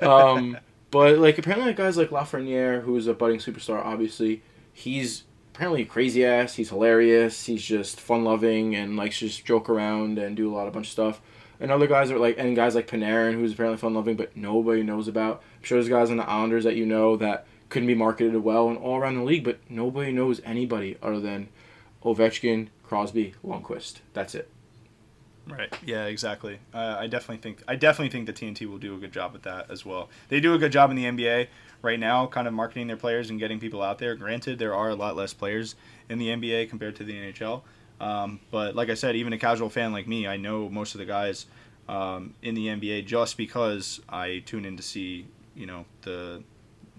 um, 0.00 0.58
but 0.90 1.18
like 1.18 1.38
apparently 1.38 1.72
guys 1.74 1.96
like 1.96 2.10
Lafreniere, 2.10 2.82
who's 2.82 3.06
a 3.06 3.14
budding 3.14 3.38
superstar, 3.38 3.84
obviously, 3.84 4.42
he's 4.72 5.24
apparently 5.54 5.82
a 5.82 5.86
crazy 5.86 6.24
ass. 6.24 6.54
He's 6.54 6.70
hilarious. 6.70 7.46
He's 7.46 7.62
just 7.62 8.00
fun 8.00 8.24
loving 8.24 8.74
and 8.74 8.96
likes 8.96 9.18
to 9.20 9.26
just 9.26 9.44
joke 9.44 9.68
around 9.68 10.18
and 10.18 10.36
do 10.36 10.52
a 10.52 10.54
lot 10.54 10.66
of 10.66 10.72
bunch 10.72 10.86
of 10.86 10.92
stuff. 10.92 11.20
And 11.60 11.70
other 11.70 11.86
guys 11.86 12.10
are 12.10 12.18
like, 12.18 12.36
and 12.38 12.56
guys 12.56 12.74
like 12.74 12.88
Panarin, 12.88 13.34
who's 13.34 13.52
apparently 13.52 13.78
fun 13.78 13.94
loving, 13.94 14.16
but 14.16 14.36
nobody 14.36 14.82
knows 14.82 15.06
about. 15.06 15.42
I'm 15.58 15.62
sure 15.62 15.76
there's 15.78 15.88
guys 15.88 16.10
on 16.10 16.16
the 16.16 16.28
Islanders 16.28 16.64
that 16.64 16.76
you 16.76 16.84
know 16.86 17.16
that 17.18 17.46
couldn't 17.68 17.86
be 17.86 17.94
marketed 17.94 18.36
well 18.42 18.68
and 18.68 18.76
all 18.76 18.98
around 18.98 19.14
the 19.14 19.22
league, 19.22 19.44
but 19.44 19.60
nobody 19.68 20.10
knows 20.10 20.40
anybody 20.44 20.98
other 21.02 21.20
than 21.20 21.48
Ovechkin, 22.04 22.68
Crosby, 22.82 23.34
Lundqvist. 23.44 24.00
That's 24.12 24.34
it. 24.34 24.51
Right. 25.48 25.72
Yeah. 25.82 26.04
Exactly. 26.04 26.60
Uh, 26.72 26.96
I 26.98 27.08
definitely 27.08 27.38
think 27.38 27.62
I 27.66 27.74
definitely 27.74 28.10
think 28.10 28.26
the 28.26 28.32
TNT 28.32 28.66
will 28.66 28.78
do 28.78 28.94
a 28.94 28.98
good 28.98 29.12
job 29.12 29.32
with 29.32 29.42
that 29.42 29.70
as 29.70 29.84
well. 29.84 30.08
They 30.28 30.38
do 30.40 30.54
a 30.54 30.58
good 30.58 30.70
job 30.72 30.90
in 30.90 30.96
the 30.96 31.04
NBA 31.04 31.48
right 31.82 31.98
now, 31.98 32.26
kind 32.28 32.46
of 32.46 32.54
marketing 32.54 32.86
their 32.86 32.96
players 32.96 33.28
and 33.28 33.40
getting 33.40 33.58
people 33.58 33.82
out 33.82 33.98
there. 33.98 34.14
Granted, 34.14 34.58
there 34.60 34.74
are 34.74 34.88
a 34.90 34.94
lot 34.94 35.16
less 35.16 35.32
players 35.34 35.74
in 36.08 36.18
the 36.18 36.28
NBA 36.28 36.66
compared 36.66 36.94
to 36.96 37.04
the 37.04 37.14
NHL. 37.14 37.62
Um, 38.00 38.40
but 38.52 38.76
like 38.76 38.88
I 38.88 38.94
said, 38.94 39.16
even 39.16 39.32
a 39.32 39.38
casual 39.38 39.68
fan 39.68 39.92
like 39.92 40.06
me, 40.06 40.26
I 40.28 40.36
know 40.36 40.68
most 40.68 40.94
of 40.94 40.98
the 41.00 41.06
guys 41.06 41.46
um, 41.88 42.34
in 42.42 42.54
the 42.54 42.68
NBA 42.68 43.02
just 43.02 43.36
because 43.36 44.00
I 44.08 44.42
tune 44.46 44.64
in 44.64 44.76
to 44.76 44.82
see, 44.82 45.26
you 45.56 45.66
know, 45.66 45.86
the 46.02 46.42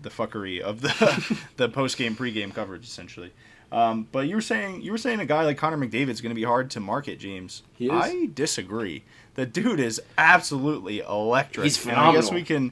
the 0.03 0.09
fuckery 0.09 0.59
of 0.59 0.81
the 0.81 1.39
the 1.57 1.69
post 1.69 1.97
game 1.97 2.15
pre 2.15 2.31
game 2.31 2.51
coverage 2.51 2.85
essentially. 2.85 3.31
Um, 3.71 4.07
but 4.11 4.27
you 4.27 4.35
were 4.35 4.41
saying 4.41 4.83
you 4.83 4.91
were 4.91 4.99
saying 4.99 5.19
a 5.19 5.25
guy 5.25 5.43
like 5.43 5.57
Connor 5.57 5.77
McDavid 5.77 6.09
is 6.09 6.21
going 6.21 6.29
to 6.29 6.35
be 6.35 6.43
hard 6.43 6.69
to 6.71 6.79
market, 6.79 7.19
James. 7.19 7.63
He 7.73 7.87
is. 7.87 7.91
I 7.91 8.29
disagree. 8.31 9.03
The 9.33 9.47
dude 9.47 9.79
is 9.79 9.99
absolutely 10.15 10.99
electric. 10.99 11.63
He's 11.63 11.83
And 11.87 11.97
I 11.97 12.11
guess 12.13 12.31
we 12.31 12.43
can 12.43 12.71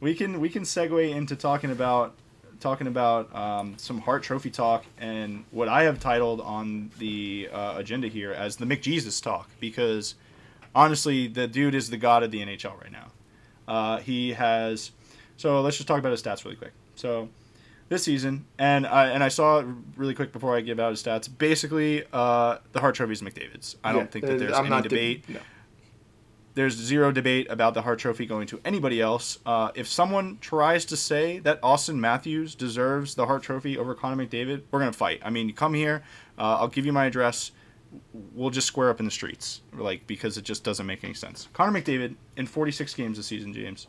we 0.00 0.14
can 0.14 0.40
we 0.40 0.48
can 0.48 0.64
segue 0.64 1.14
into 1.14 1.36
talking 1.36 1.70
about 1.70 2.14
talking 2.58 2.88
about 2.88 3.34
um, 3.34 3.74
some 3.76 4.00
Hart 4.00 4.24
Trophy 4.24 4.50
talk 4.50 4.84
and 4.98 5.44
what 5.52 5.68
I 5.68 5.84
have 5.84 6.00
titled 6.00 6.40
on 6.40 6.90
the 6.98 7.48
uh, 7.52 7.74
agenda 7.76 8.08
here 8.08 8.32
as 8.32 8.56
the 8.56 8.64
McJesus 8.64 9.22
talk 9.22 9.48
because 9.60 10.16
honestly, 10.74 11.28
the 11.28 11.46
dude 11.46 11.76
is 11.76 11.90
the 11.90 11.96
god 11.96 12.24
of 12.24 12.32
the 12.32 12.40
NHL 12.40 12.80
right 12.80 12.90
now. 12.90 13.12
Uh, 13.68 13.98
he 13.98 14.32
has. 14.32 14.90
So 15.36 15.60
let's 15.60 15.76
just 15.76 15.88
talk 15.88 15.98
about 15.98 16.12
his 16.12 16.22
stats 16.22 16.44
really 16.44 16.56
quick. 16.56 16.72
So 16.94 17.28
this 17.88 18.04
season, 18.04 18.46
and 18.58 18.86
I 18.86 19.08
and 19.08 19.22
I 19.22 19.28
saw 19.28 19.58
it 19.60 19.66
really 19.96 20.14
quick 20.14 20.32
before 20.32 20.56
I 20.56 20.60
give 20.60 20.80
out 20.80 20.90
his 20.90 21.02
stats. 21.02 21.28
Basically, 21.36 22.04
uh, 22.12 22.58
the 22.72 22.80
Hart 22.80 22.94
Trophy 22.94 23.12
is 23.12 23.22
McDavid's. 23.22 23.76
I 23.84 23.92
don't 23.92 24.10
think 24.10 24.24
that 24.24 24.36
uh, 24.36 24.38
there's 24.38 24.52
I'm 24.52 24.60
any 24.66 24.70
not 24.70 24.82
de- 24.84 24.88
debate 24.88 25.28
no. 25.28 25.40
there's 26.54 26.74
zero 26.76 27.10
debate 27.12 27.46
about 27.50 27.74
the 27.74 27.82
Hart 27.82 27.98
Trophy 27.98 28.26
going 28.26 28.46
to 28.48 28.60
anybody 28.64 29.00
else. 29.00 29.38
Uh, 29.44 29.70
if 29.74 29.86
someone 29.86 30.38
tries 30.40 30.84
to 30.86 30.96
say 30.96 31.40
that 31.40 31.60
Auston 31.62 31.96
Matthews 31.96 32.54
deserves 32.54 33.14
the 33.14 33.26
Hart 33.26 33.42
Trophy 33.42 33.76
over 33.76 33.94
Connor 33.94 34.24
McDavid, 34.24 34.62
we're 34.70 34.78
gonna 34.78 34.92
fight. 34.92 35.20
I 35.24 35.30
mean, 35.30 35.48
you 35.48 35.54
come 35.54 35.74
here. 35.74 36.02
Uh, 36.38 36.56
I'll 36.60 36.68
give 36.68 36.86
you 36.86 36.92
my 36.92 37.06
address. 37.06 37.50
We'll 38.12 38.50
just 38.50 38.66
square 38.66 38.90
up 38.90 38.98
in 38.98 39.04
the 39.04 39.10
streets, 39.10 39.60
like 39.72 40.06
because 40.06 40.36
it 40.38 40.42
just 40.42 40.64
doesn't 40.64 40.86
make 40.86 41.04
any 41.04 41.14
sense. 41.14 41.48
Connor 41.52 41.80
McDavid 41.80 42.16
in 42.36 42.46
46 42.46 42.92
games 42.94 43.18
this 43.18 43.26
season, 43.26 43.52
James, 43.52 43.86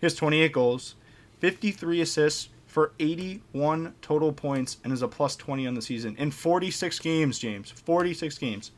he 0.00 0.06
has 0.06 0.14
28 0.14 0.52
goals, 0.52 0.94
53 1.40 2.00
assists 2.00 2.48
for 2.66 2.92
81 2.98 3.94
total 4.00 4.32
points, 4.32 4.78
and 4.84 4.92
is 4.92 5.02
a 5.02 5.08
plus 5.08 5.36
20 5.36 5.66
on 5.66 5.74
the 5.74 5.82
season 5.82 6.16
in 6.16 6.30
46 6.30 6.98
games. 7.00 7.38
James, 7.38 7.70
46 7.70 8.38
games. 8.38 8.70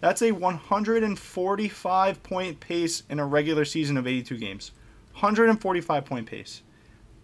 That's 0.00 0.22
a 0.22 0.32
145 0.32 2.22
point 2.22 2.60
pace 2.60 3.02
in 3.10 3.18
a 3.18 3.26
regular 3.26 3.64
season 3.64 3.96
of 3.96 4.06
82 4.06 4.38
games. 4.38 4.72
145 5.12 6.04
point 6.04 6.26
pace. 6.26 6.62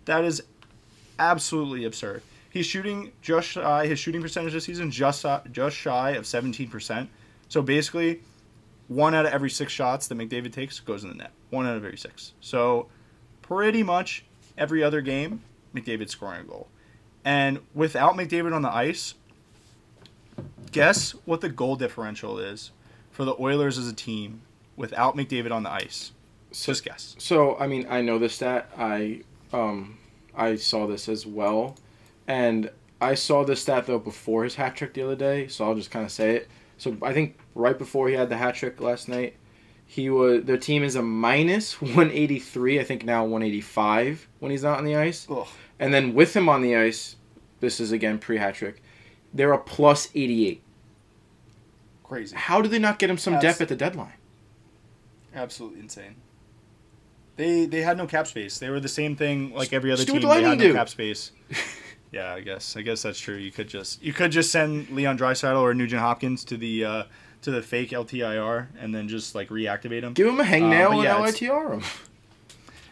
That 0.04 0.24
is 0.24 0.42
absolutely 1.18 1.84
absurd. 1.84 2.22
He's 2.50 2.66
shooting 2.66 3.12
just 3.22 3.48
shy, 3.48 3.86
his 3.86 3.98
shooting 3.98 4.20
percentage 4.20 4.52
this 4.52 4.64
season 4.64 4.90
just 4.90 5.24
just 5.52 5.76
shy 5.76 6.10
of 6.10 6.24
17%. 6.24 7.08
So 7.48 7.62
basically, 7.62 8.20
one 8.88 9.14
out 9.14 9.26
of 9.26 9.32
every 9.32 9.50
six 9.50 9.72
shots 9.72 10.08
that 10.08 10.18
McDavid 10.18 10.52
takes 10.52 10.80
goes 10.80 11.04
in 11.04 11.10
the 11.10 11.16
net. 11.16 11.32
One 11.50 11.66
out 11.66 11.76
of 11.76 11.84
every 11.84 11.98
six. 11.98 12.32
So 12.40 12.88
pretty 13.48 13.82
much 13.82 14.24
every 14.58 14.82
other 14.82 15.00
game, 15.00 15.42
McDavid 15.74 16.08
scoring 16.10 16.40
a 16.40 16.44
goal. 16.44 16.68
And 17.24 17.60
without 17.74 18.14
McDavid 18.14 18.54
on 18.54 18.62
the 18.62 18.72
ice, 18.72 19.14
guess 20.72 21.12
what 21.24 21.40
the 21.40 21.48
goal 21.48 21.76
differential 21.76 22.38
is 22.38 22.70
for 23.10 23.24
the 23.24 23.34
Oilers 23.40 23.78
as 23.78 23.88
a 23.88 23.92
team 23.94 24.42
without 24.76 25.16
McDavid 25.16 25.52
on 25.52 25.62
the 25.62 25.70
ice? 25.70 26.12
So, 26.52 26.72
Just 26.72 26.84
guess. 26.84 27.16
so 27.18 27.56
I 27.58 27.66
mean, 27.66 27.86
I 27.90 28.00
know 28.00 28.18
this 28.18 28.34
stat. 28.34 28.70
I 28.78 29.22
um, 29.52 29.98
I 30.34 30.56
saw 30.56 30.86
this 30.86 31.08
as 31.08 31.26
well, 31.26 31.76
and 32.26 32.70
I 33.00 33.14
saw 33.14 33.44
this 33.44 33.60
stat 33.62 33.86
though 33.86 33.98
before 33.98 34.44
his 34.44 34.54
hat 34.54 34.76
trick 34.76 34.94
the 34.94 35.02
other 35.02 35.16
day, 35.16 35.48
so 35.48 35.64
I'll 35.66 35.74
just 35.74 35.90
kind 35.90 36.04
of 36.04 36.12
say 36.12 36.36
it. 36.36 36.48
So 36.78 36.96
I 37.02 37.12
think 37.12 37.36
right 37.54 37.76
before 37.76 38.08
he 38.08 38.14
had 38.14 38.28
the 38.30 38.36
hat 38.36 38.54
trick 38.54 38.80
last 38.80 39.08
night, 39.08 39.34
he 39.86 40.10
was 40.10 40.44
the 40.44 40.58
team 40.58 40.82
is 40.82 40.96
a 40.96 41.02
minus 41.02 41.80
183. 41.80 42.80
I 42.80 42.84
think 42.84 43.04
now 43.04 43.22
185 43.24 44.28
when 44.40 44.50
he's 44.50 44.62
not 44.62 44.78
on 44.78 44.84
the 44.84 44.96
ice. 44.96 45.26
Ugh. 45.30 45.46
And 45.78 45.92
then 45.94 46.14
with 46.14 46.34
him 46.34 46.48
on 46.48 46.62
the 46.62 46.76
ice, 46.76 47.16
this 47.60 47.80
is 47.80 47.92
again 47.92 48.18
pre 48.18 48.38
hat 48.38 48.54
trick. 48.56 48.82
They're 49.32 49.52
a 49.52 49.58
plus 49.58 50.08
88. 50.14 50.62
Crazy. 52.04 52.36
How 52.36 52.60
do 52.62 52.68
they 52.68 52.78
not 52.78 52.98
get 52.98 53.10
him 53.10 53.18
some 53.18 53.34
Abs- 53.34 53.42
depth 53.42 53.60
at 53.60 53.68
the 53.68 53.76
deadline? 53.76 54.12
Absolutely 55.34 55.80
insane. 55.80 56.16
They 57.36 57.66
they 57.66 57.82
had 57.82 57.98
no 57.98 58.06
cap 58.06 58.26
space. 58.26 58.58
They 58.58 58.70
were 58.70 58.80
the 58.80 58.88
same 58.88 59.14
thing 59.16 59.52
like 59.52 59.72
every 59.72 59.92
other 59.92 60.04
do 60.04 60.12
team. 60.12 60.22
the 60.22 60.28
They 60.28 60.42
had 60.42 60.58
no 60.58 60.64
do. 60.68 60.72
cap 60.72 60.88
space. 60.88 61.32
yeah, 62.12 62.32
I 62.32 62.40
guess 62.40 62.76
I 62.76 62.82
guess 62.82 63.02
that's 63.02 63.18
true. 63.20 63.36
You 63.36 63.52
could 63.52 63.68
just 63.68 64.02
you 64.02 64.12
could 64.14 64.30
just 64.32 64.50
send 64.50 64.88
Leon 64.90 65.18
Draisaitl 65.18 65.60
or 65.60 65.74
Nugent 65.74 66.00
Hopkins 66.00 66.44
to 66.46 66.56
the 66.56 66.84
uh, 66.84 67.02
to 67.46 67.52
the 67.52 67.62
fake 67.62 67.90
LTIR 67.90 68.66
and 68.80 68.92
then 68.92 69.06
just 69.08 69.36
like 69.36 69.50
reactivate 69.50 70.00
them. 70.00 70.14
Give 70.14 70.26
him 70.26 70.40
a 70.40 70.42
Uh, 70.42 70.46
hangnail 70.46 70.90
and 70.94 71.02
yeah, 71.04 71.16
it's- 71.28 71.40
LITR 71.40 71.72
him. 71.74 71.82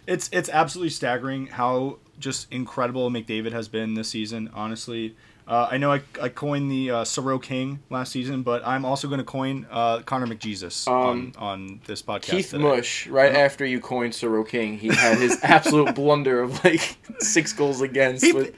It's 0.06 0.28
it's 0.32 0.48
absolutely 0.48 0.90
staggering 0.90 1.48
how 1.48 1.98
just 2.20 2.46
incredible 2.52 3.10
McDavid 3.10 3.50
has 3.50 3.66
been 3.66 3.94
this 3.94 4.10
season. 4.10 4.48
Honestly, 4.54 5.16
uh, 5.46 5.68
I 5.70 5.76
know 5.76 5.92
I, 5.92 6.00
I 6.22 6.30
coined 6.30 6.70
the 6.70 6.90
uh, 6.90 7.04
Soro 7.04 7.40
King 7.42 7.80
last 7.90 8.12
season, 8.12 8.42
but 8.42 8.66
I'm 8.66 8.84
also 8.84 9.08
going 9.08 9.18
to 9.18 9.24
coin 9.24 9.66
uh, 9.70 10.00
Connor 10.00 10.26
McJesus 10.26 10.88
Um, 10.88 10.94
on 10.94 11.32
on 11.38 11.80
this 11.86 12.00
podcast. 12.02 12.22
Keith 12.30 12.50
today. 12.50 12.62
Mush, 12.62 13.06
right 13.08 13.30
Uh-huh. 13.30 13.40
after 13.40 13.64
you 13.66 13.78
coined 13.80 14.14
Soro 14.14 14.46
King, 14.48 14.78
he 14.78 14.88
had 14.88 15.18
his 15.18 15.38
absolute 15.42 15.94
blunder 15.94 16.40
of 16.40 16.64
like 16.64 16.96
six 17.18 17.52
goals 17.52 17.82
against 17.82 18.24
He- 18.24 18.32
with, 18.32 18.54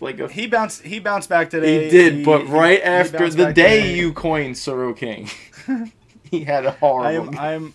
like 0.00 0.20
a 0.20 0.28
He 0.28 0.46
bounced 0.46 0.82
he 0.82 1.00
bounced 1.00 1.28
back 1.28 1.50
today. 1.50 1.84
He 1.84 1.90
did, 1.90 2.24
but 2.24 2.46
right 2.48 2.78
he 2.78 2.82
after 2.84 3.28
the 3.30 3.52
day 3.52 3.80
today. 3.80 3.94
you 3.96 4.12
coined 4.12 4.54
Soro 4.54 4.96
King, 4.96 5.28
he 6.30 6.44
had 6.44 6.64
a 6.64 6.70
horrible. 6.72 7.34
am 7.34 7.38
I'm 7.38 7.74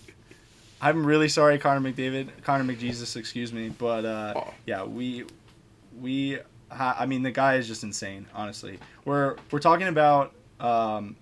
I'm 0.80 1.06
really 1.06 1.28
sorry, 1.28 1.58
Connor 1.58 1.90
McDavid, 1.90 2.42
Connor 2.42 2.64
McJesus, 2.64 3.16
excuse 3.16 3.52
me, 3.52 3.68
but 3.70 4.04
uh, 4.04 4.32
Oh. 4.36 4.54
yeah, 4.66 4.84
we 4.84 5.24
we 5.98 6.38
I 6.70 7.06
mean 7.06 7.22
the 7.22 7.30
guy 7.30 7.56
is 7.56 7.68
just 7.68 7.82
insane. 7.82 8.26
Honestly, 8.34 8.78
we're 9.04 9.36
we're 9.50 9.58
talking 9.58 9.88
about 9.88 10.32
um, 10.60 11.16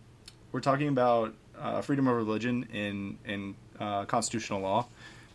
we're 0.52 0.60
talking 0.60 0.88
about 0.88 1.34
uh, 1.58 1.80
freedom 1.80 2.08
of 2.08 2.16
religion 2.16 2.66
in 2.72 3.18
in 3.24 3.54
uh, 3.78 4.04
constitutional 4.04 4.60
law 4.60 4.86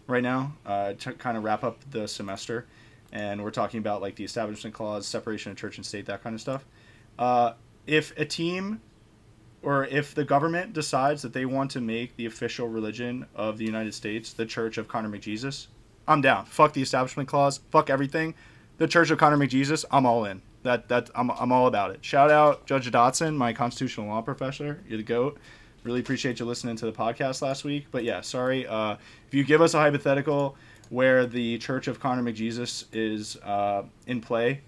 right 0.08 0.24
now 0.24 0.54
uh, 0.66 0.94
to 0.94 1.14
kind 1.14 1.38
of 1.38 1.44
wrap 1.44 1.64
up 1.64 1.78
the 1.92 2.08
semester, 2.08 2.66
and 3.12 3.44
we're 3.44 3.52
talking 3.52 3.80
about 3.80 4.02
like 4.02 4.16
the 4.16 4.24
establishment 4.24 4.74
clause, 4.74 5.06
separation 5.06 5.52
of 5.52 5.58
church 5.58 5.78
and 5.78 5.86
state, 5.86 6.06
that 6.08 6.24
kind 6.24 6.34
of 6.34 6.42
stuff. 6.42 6.66
Uh, 7.18 7.54
if 7.86 8.18
a 8.18 8.26
team 8.26 8.82
or 9.62 9.86
if 9.86 10.16
the 10.16 10.24
government 10.24 10.74
decides 10.74 11.22
that 11.22 11.34
they 11.34 11.46
want 11.46 11.72
to 11.72 11.82
make 11.82 12.16
the 12.16 12.26
official 12.26 12.68
religion 12.68 13.26
of 13.36 13.58
the 13.58 13.66
United 13.66 13.94
States 13.94 14.34
the 14.34 14.46
Church 14.46 14.78
of 14.78 14.88
Connor 14.88 15.10
McJesus, 15.10 15.68
I'm 16.08 16.22
down. 16.22 16.46
Fuck 16.46 16.74
the 16.74 16.82
establishment 16.82 17.28
clause. 17.28 17.60
Fuck 17.72 17.90
everything. 17.90 18.34
The 18.80 18.88
Church 18.88 19.12
of 19.12 19.18
Connor 19.18 19.38
McJesus, 19.38 19.84
I'm 19.92 20.06
all 20.06 20.24
in. 20.24 20.42
That 20.64 20.88
that 20.88 21.10
I'm, 21.14 21.30
I'm 21.32 21.52
all 21.52 21.68
about 21.68 21.92
it. 21.92 22.04
Shout 22.04 22.32
out 22.32 22.66
Judge 22.66 22.90
Dotson, 22.90 23.36
my 23.36 23.52
constitutional 23.54 24.08
law 24.08 24.22
professor. 24.22 24.82
You're 24.88 24.98
the 24.98 25.04
goat. 25.04 25.38
Really 25.84 26.00
appreciate 26.00 26.40
you 26.40 26.46
listening 26.46 26.78
to 26.78 26.86
the 26.86 26.92
podcast 26.94 27.42
last 27.42 27.66
week. 27.66 27.88
But 27.92 28.06
yeah, 28.06 28.22
sorry. 28.22 28.66
Uh, 28.66 28.96
if 29.28 29.34
you 29.34 29.44
give 29.44 29.62
us 29.62 29.74
a 29.74 29.80
hypothetical 29.80 30.56
where 30.90 31.26
the 31.26 31.58
Church 31.58 31.88
of 31.88 32.00
Connor 32.00 32.24
McJesus 32.24 32.86
is 32.94 33.36
uh, 33.38 33.84
in 34.08 34.22
play, 34.22 34.62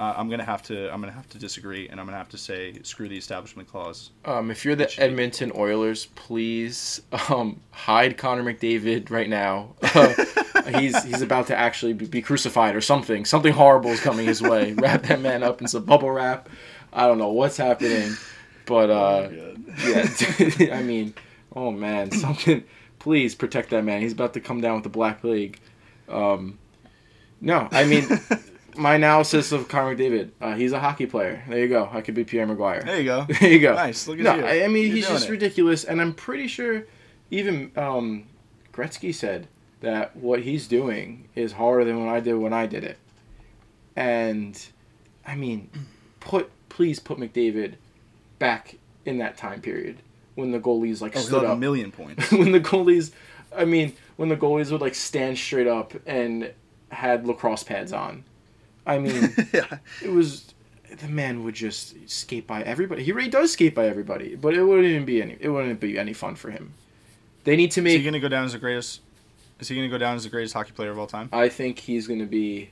uh, 0.00 0.14
I'm 0.16 0.30
gonna 0.30 0.44
have 0.44 0.62
to 0.64 0.90
I'm 0.90 1.00
gonna 1.00 1.12
have 1.12 1.28
to 1.28 1.38
disagree, 1.38 1.86
and 1.88 2.00
I'm 2.00 2.06
gonna 2.06 2.16
have 2.16 2.30
to 2.30 2.38
say 2.38 2.74
screw 2.82 3.06
the 3.06 3.18
establishment 3.18 3.68
clause. 3.68 4.10
um, 4.24 4.50
if 4.50 4.64
you're 4.64 4.74
the 4.74 4.90
Edmonton 4.98 5.52
Oilers, 5.54 6.06
please 6.14 7.02
um, 7.28 7.60
hide 7.70 8.16
Connor 8.16 8.42
McDavid 8.42 9.10
right 9.10 9.28
now. 9.28 9.74
Uh, 9.82 10.14
he's 10.78 11.04
he's 11.04 11.20
about 11.20 11.48
to 11.48 11.56
actually 11.56 11.92
be, 11.92 12.06
be 12.06 12.22
crucified 12.22 12.74
or 12.74 12.80
something. 12.80 13.26
Something 13.26 13.52
horrible 13.52 13.90
is 13.90 14.00
coming 14.00 14.24
his 14.24 14.40
way. 14.40 14.72
wrap 14.78 15.02
that 15.02 15.20
man 15.20 15.42
up 15.42 15.60
in 15.60 15.68
some 15.68 15.84
bubble 15.84 16.10
wrap. 16.10 16.48
I 16.94 17.06
don't 17.06 17.18
know 17.18 17.32
what's 17.32 17.58
happening, 17.58 18.14
but 18.64 18.88
uh, 18.88 19.28
yeah, 19.86 20.08
I 20.72 20.82
mean, 20.82 21.12
oh 21.54 21.70
man, 21.70 22.10
something. 22.10 22.64
Please 22.98 23.34
protect 23.34 23.70
that 23.70 23.84
man. 23.84 24.00
He's 24.00 24.12
about 24.12 24.32
to 24.32 24.40
come 24.40 24.62
down 24.62 24.76
with 24.76 24.84
the 24.84 24.90
black 24.90 25.20
plague. 25.20 25.58
Um, 26.08 26.58
no, 27.40 27.68
I 27.70 27.84
mean, 27.84 28.06
my 28.80 28.94
analysis 28.94 29.52
of 29.52 29.68
Connor 29.68 29.94
McDavid. 29.96 30.30
Uh, 30.40 30.54
he's 30.54 30.72
a 30.72 30.80
hockey 30.80 31.06
player. 31.06 31.42
There 31.48 31.58
you 31.58 31.68
go. 31.68 31.88
I 31.92 32.00
could 32.00 32.14
be 32.14 32.24
Pierre 32.24 32.46
McGuire. 32.46 32.84
There 32.84 32.98
you 32.98 33.04
go. 33.04 33.26
There 33.40 33.50
you 33.52 33.60
go. 33.60 33.74
Nice. 33.74 34.08
Look 34.08 34.18
at 34.18 34.24
no, 34.24 34.34
you. 34.36 34.44
I, 34.44 34.64
I 34.64 34.68
mean 34.68 34.86
You're 34.86 34.96
he's 34.96 35.08
just 35.08 35.28
it. 35.28 35.30
ridiculous, 35.30 35.84
and 35.84 36.00
I'm 36.00 36.14
pretty 36.14 36.48
sure 36.48 36.84
even 37.30 37.70
um, 37.76 38.24
Gretzky 38.72 39.14
said 39.14 39.46
that 39.80 40.16
what 40.16 40.40
he's 40.42 40.66
doing 40.66 41.28
is 41.34 41.52
harder 41.52 41.84
than 41.84 42.04
what 42.04 42.14
I 42.14 42.20
did 42.20 42.34
when 42.34 42.52
I 42.52 42.66
did 42.66 42.84
it. 42.84 42.98
And 43.96 44.60
I 45.26 45.34
mean, 45.36 45.70
put 46.20 46.50
please 46.68 46.98
put 46.98 47.18
McDavid 47.18 47.74
back 48.38 48.76
in 49.04 49.18
that 49.18 49.36
time 49.36 49.60
period 49.60 49.96
when 50.34 50.52
the 50.52 50.60
goalies 50.60 51.00
like 51.00 51.16
Oh, 51.16 51.20
stood 51.20 51.42
have 51.42 51.52
a 51.52 51.56
million 51.56 51.92
points. 52.00 52.30
when 52.32 52.52
the 52.52 52.60
goalies, 52.60 53.12
I 53.54 53.64
mean, 53.64 53.94
when 54.16 54.28
the 54.28 54.36
goalies 54.36 54.70
would 54.70 54.80
like 54.80 54.94
stand 54.94 55.36
straight 55.38 55.66
up 55.66 55.92
and 56.06 56.52
had 56.90 57.26
lacrosse 57.26 57.62
pads 57.62 57.92
on. 57.92 58.24
I 58.86 58.98
mean, 58.98 59.34
yeah. 59.52 59.78
it 60.02 60.10
was 60.10 60.54
the 60.98 61.08
man 61.08 61.44
would 61.44 61.54
just 61.54 61.94
skate 62.08 62.46
by 62.46 62.62
everybody. 62.62 63.04
He 63.04 63.12
really 63.12 63.30
does 63.30 63.52
skate 63.52 63.74
by 63.74 63.86
everybody, 63.86 64.34
but 64.34 64.54
it 64.54 64.62
wouldn't 64.62 64.86
even 64.86 65.04
be 65.04 65.22
any. 65.22 65.36
It 65.40 65.48
wouldn't 65.48 65.80
be 65.80 65.98
any 65.98 66.12
fun 66.12 66.34
for 66.34 66.50
him. 66.50 66.74
They 67.44 67.56
need 67.56 67.70
to 67.72 67.82
make. 67.82 67.94
Is 67.94 67.98
he 68.00 68.04
gonna 68.04 68.20
go 68.20 68.28
down 68.28 68.44
as 68.44 68.52
the 68.52 68.58
greatest? 68.58 69.00
Is 69.58 69.68
he 69.68 69.76
gonna 69.76 69.88
go 69.88 69.98
down 69.98 70.16
as 70.16 70.24
the 70.24 70.30
greatest 70.30 70.54
hockey 70.54 70.72
player 70.72 70.90
of 70.90 70.98
all 70.98 71.06
time? 71.06 71.28
I 71.32 71.48
think 71.48 71.78
he's 71.78 72.06
going 72.06 72.20
to 72.20 72.26
be. 72.26 72.70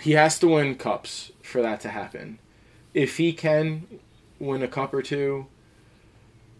He 0.00 0.12
has 0.12 0.38
to 0.38 0.48
win 0.48 0.76
cups 0.76 1.32
for 1.42 1.60
that 1.62 1.80
to 1.80 1.88
happen. 1.88 2.38
If 2.94 3.16
he 3.16 3.32
can 3.32 3.86
win 4.38 4.62
a 4.62 4.68
cup 4.68 4.94
or 4.94 5.02
two, 5.02 5.46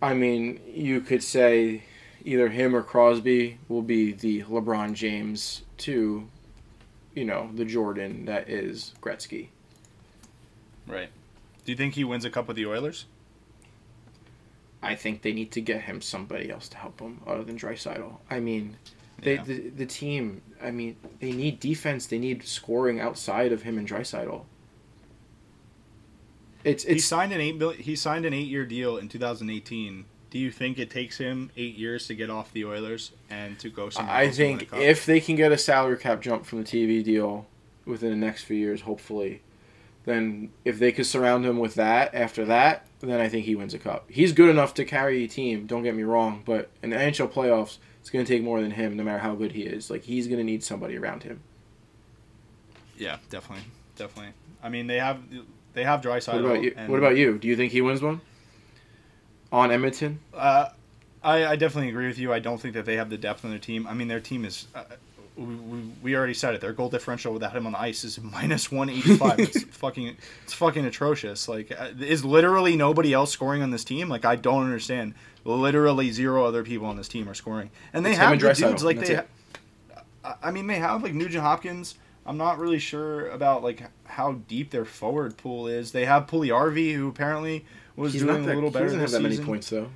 I 0.02 0.14
mean, 0.14 0.60
you 0.66 1.00
could 1.00 1.22
say 1.22 1.84
either 2.24 2.48
him 2.48 2.74
or 2.74 2.82
Crosby 2.82 3.58
will 3.68 3.82
be 3.82 4.12
the 4.12 4.42
LeBron 4.42 4.92
James 4.94 5.62
to, 5.78 6.28
you 7.18 7.24
know, 7.24 7.50
the 7.54 7.64
Jordan 7.64 8.24
that 8.26 8.48
is 8.48 8.94
Gretzky. 9.02 9.48
Right. 10.86 11.10
Do 11.64 11.72
you 11.72 11.76
think 11.76 11.94
he 11.94 12.04
wins 12.04 12.24
a 12.24 12.30
cup 12.30 12.46
with 12.46 12.56
the 12.56 12.66
Oilers? 12.66 13.06
I 14.80 14.94
think 14.94 15.22
they 15.22 15.32
need 15.32 15.50
to 15.52 15.60
get 15.60 15.82
him 15.82 16.00
somebody 16.00 16.50
else 16.50 16.68
to 16.68 16.76
help 16.76 17.00
him 17.00 17.20
other 17.26 17.42
than 17.42 17.58
Draisaitl. 17.58 18.18
I 18.30 18.38
mean, 18.38 18.76
they, 19.20 19.34
Yeah. 19.34 19.42
the 19.42 19.68
the 19.70 19.86
team. 19.86 20.40
I 20.62 20.70
mean, 20.70 20.96
they 21.18 21.32
need 21.32 21.58
defense. 21.58 22.06
They 22.06 22.18
need 22.18 22.44
scoring 22.44 23.00
outside 23.00 23.50
of 23.50 23.62
him 23.62 23.76
and 23.76 23.88
Draisaitl. 23.88 24.44
It's 26.62 26.84
he 26.84 26.92
it's 26.94 27.04
signed 27.04 27.32
an 27.32 27.40
eight 27.40 27.60
He 27.80 27.96
signed 27.96 28.24
an 28.24 28.32
eight-year 28.32 28.66
deal 28.66 28.96
in 28.96 29.08
2018. 29.08 30.04
Do 30.30 30.38
you 30.38 30.50
think 30.50 30.78
it 30.78 30.90
takes 30.90 31.16
him 31.18 31.50
eight 31.56 31.76
years 31.76 32.06
to 32.08 32.14
get 32.14 32.28
off 32.28 32.52
the 32.52 32.64
Oilers 32.64 33.12
and 33.30 33.58
to 33.60 33.70
go 33.70 33.88
somewhere 33.88 34.14
I 34.14 34.30
think 34.30 34.68
if 34.74 35.06
they 35.06 35.20
can 35.20 35.36
get 35.36 35.52
a 35.52 35.58
salary 35.58 35.96
cap 35.96 36.20
jump 36.20 36.44
from 36.44 36.62
the 36.62 36.68
TV 36.68 37.02
deal 37.02 37.46
within 37.86 38.10
the 38.10 38.16
next 38.26 38.42
few 38.44 38.56
years, 38.56 38.82
hopefully, 38.82 39.40
then 40.04 40.50
if 40.64 40.78
they 40.78 40.92
could 40.92 41.06
surround 41.06 41.46
him 41.46 41.58
with 41.58 41.74
that 41.76 42.14
after 42.14 42.44
that, 42.44 42.86
then 43.00 43.20
I 43.20 43.28
think 43.28 43.46
he 43.46 43.54
wins 43.54 43.72
a 43.72 43.78
cup. 43.78 44.04
He's 44.10 44.32
good 44.32 44.50
enough 44.50 44.74
to 44.74 44.84
carry 44.84 45.24
a 45.24 45.28
team. 45.28 45.66
Don't 45.66 45.82
get 45.82 45.94
me 45.94 46.02
wrong, 46.02 46.42
but 46.44 46.68
in 46.82 46.90
the 46.90 46.96
NHL 46.96 47.32
playoffs, 47.32 47.78
it's 48.00 48.10
going 48.10 48.24
to 48.24 48.30
take 48.30 48.42
more 48.42 48.60
than 48.60 48.72
him, 48.72 48.96
no 48.96 49.04
matter 49.04 49.18
how 49.18 49.34
good 49.34 49.52
he 49.52 49.62
is. 49.62 49.90
Like 49.90 50.02
he's 50.02 50.26
going 50.26 50.38
to 50.38 50.44
need 50.44 50.62
somebody 50.64 50.96
around 50.96 51.22
him. 51.22 51.40
yeah, 52.96 53.18
definitely, 53.30 53.64
definitely. 53.96 54.32
I 54.62 54.68
mean, 54.68 54.86
they 54.86 54.98
have 54.98 55.20
they 55.74 55.84
have 55.84 56.00
Draisaitl. 56.00 56.34
What 56.34 56.44
about 56.44 56.62
you? 56.62 56.74
What 56.86 56.98
about 56.98 57.16
you? 57.16 57.38
Do 57.38 57.48
you 57.48 57.56
think 57.56 57.72
he 57.72 57.80
wins 57.80 58.02
one? 58.02 58.20
On 59.52 59.70
Edmonton? 59.70 60.20
Uh, 60.34 60.68
I, 61.22 61.46
I 61.46 61.56
definitely 61.56 61.88
agree 61.88 62.06
with 62.06 62.18
you. 62.18 62.32
I 62.32 62.38
don't 62.38 62.60
think 62.60 62.74
that 62.74 62.84
they 62.84 62.96
have 62.96 63.10
the 63.10 63.18
depth 63.18 63.44
on 63.44 63.50
their 63.50 63.58
team. 63.58 63.86
I 63.86 63.94
mean, 63.94 64.08
their 64.08 64.20
team 64.20 64.44
is. 64.44 64.66
Uh, 64.74 64.84
we, 65.36 65.54
we, 65.54 65.80
we 66.02 66.16
already 66.16 66.34
said 66.34 66.54
it. 66.54 66.60
Their 66.60 66.72
goal 66.72 66.88
differential 66.88 67.32
without 67.32 67.56
him 67.56 67.64
on 67.66 67.72
the 67.72 67.80
ice 67.80 68.04
is 68.04 68.20
minus 68.22 68.70
one 68.70 68.90
eighty 68.90 69.16
five. 69.16 69.38
it's 69.38 69.62
fucking 69.76 70.16
it's 70.44 70.52
fucking 70.52 70.84
atrocious. 70.84 71.48
Like, 71.48 71.72
uh, 71.72 71.90
is 72.00 72.24
literally 72.24 72.76
nobody 72.76 73.12
else 73.12 73.30
scoring 73.30 73.62
on 73.62 73.70
this 73.70 73.84
team? 73.84 74.08
Like, 74.08 74.24
I 74.24 74.36
don't 74.36 74.64
understand. 74.64 75.14
Literally 75.44 76.10
zero 76.10 76.44
other 76.44 76.62
people 76.62 76.86
on 76.88 76.96
this 76.96 77.08
team 77.08 77.28
are 77.28 77.34
scoring, 77.34 77.70
and 77.92 78.04
they 78.04 78.10
It's 78.10 78.18
have 78.18 78.38
the 78.38 78.52
dudes 78.52 78.84
like 78.84 79.00
they. 79.00 79.14
Ha- 79.16 79.24
I 80.24 80.34
I 80.42 80.50
mean, 80.50 80.66
they 80.66 80.78
have 80.78 81.02
like 81.02 81.14
Nugent 81.14 81.42
Hopkins. 81.42 81.94
I'm 82.26 82.36
not 82.36 82.58
really 82.58 82.78
sure 82.78 83.28
about 83.30 83.62
like 83.62 83.82
how 84.04 84.32
deep 84.32 84.70
their 84.70 84.84
forward 84.84 85.38
pool 85.38 85.66
is. 85.68 85.92
They 85.92 86.04
have 86.04 86.26
Puliarvi, 86.26 86.94
who 86.94 87.08
apparently 87.08 87.64
was 87.98 88.12
He's 88.12 88.22
doing 88.22 88.46
that, 88.46 88.52
a 88.52 88.54
little 88.54 88.70
he 88.70 88.74
better 88.74 88.84
doesn't 88.86 89.00
this 89.00 89.12
have 89.12 89.20
that 89.20 89.22
many 89.22 89.34
season. 89.34 89.46
points 89.46 89.70
though. 89.70 89.88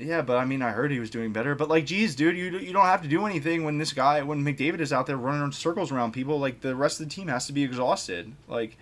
Yeah, 0.00 0.22
but 0.22 0.36
I 0.36 0.44
mean, 0.44 0.62
I 0.62 0.70
heard 0.70 0.90
he 0.90 0.98
was 0.98 1.10
doing 1.10 1.32
better. 1.32 1.54
But 1.54 1.68
like, 1.68 1.86
geez, 1.86 2.16
dude, 2.16 2.36
you 2.36 2.58
you 2.58 2.72
don't 2.72 2.86
have 2.86 3.02
to 3.02 3.08
do 3.08 3.24
anything 3.26 3.64
when 3.64 3.78
this 3.78 3.92
guy, 3.92 4.22
when 4.22 4.42
McDavid 4.44 4.80
is 4.80 4.92
out 4.92 5.06
there 5.06 5.16
running 5.16 5.44
in 5.44 5.52
circles 5.52 5.92
around 5.92 6.12
people. 6.12 6.40
Like 6.40 6.60
the 6.60 6.74
rest 6.74 7.00
of 7.00 7.08
the 7.08 7.14
team 7.14 7.28
has 7.28 7.46
to 7.46 7.52
be 7.52 7.62
exhausted. 7.62 8.32
Like 8.48 8.76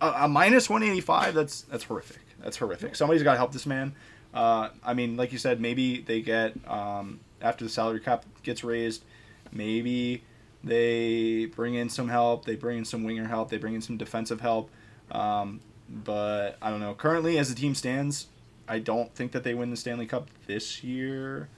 a, 0.00 0.08
a 0.24 0.28
minus 0.28 0.68
one 0.68 0.82
eighty 0.82 1.00
five. 1.00 1.34
That's 1.34 1.62
that's 1.62 1.84
horrific. 1.84 2.22
That's 2.42 2.56
horrific. 2.56 2.96
Somebody's 2.96 3.22
got 3.22 3.32
to 3.32 3.38
help 3.38 3.52
this 3.52 3.66
man. 3.66 3.94
Uh, 4.34 4.70
I 4.84 4.92
mean, 4.94 5.16
like 5.16 5.32
you 5.32 5.38
said, 5.38 5.60
maybe 5.60 6.00
they 6.00 6.20
get 6.20 6.54
um, 6.68 7.20
after 7.40 7.64
the 7.64 7.70
salary 7.70 8.00
cap 8.00 8.24
gets 8.42 8.64
raised, 8.64 9.04
maybe 9.52 10.22
they 10.64 11.46
bring 11.46 11.74
in 11.74 11.88
some 11.88 12.08
help. 12.08 12.44
They 12.44 12.56
bring 12.56 12.78
in 12.78 12.84
some 12.84 13.04
winger 13.04 13.26
help. 13.26 13.50
They 13.50 13.58
bring 13.58 13.74
in 13.74 13.82
some 13.82 13.96
defensive 13.96 14.40
help. 14.40 14.70
Um, 15.10 15.60
but 15.88 16.56
I 16.62 16.70
don't 16.70 16.80
know. 16.80 16.94
Currently, 16.94 17.38
as 17.38 17.48
the 17.48 17.54
team 17.54 17.74
stands, 17.74 18.26
I 18.68 18.78
don't 18.78 19.14
think 19.14 19.32
that 19.32 19.44
they 19.44 19.54
win 19.54 19.70
the 19.70 19.76
Stanley 19.76 20.06
Cup 20.06 20.28
this 20.46 20.82
year. 20.82 21.48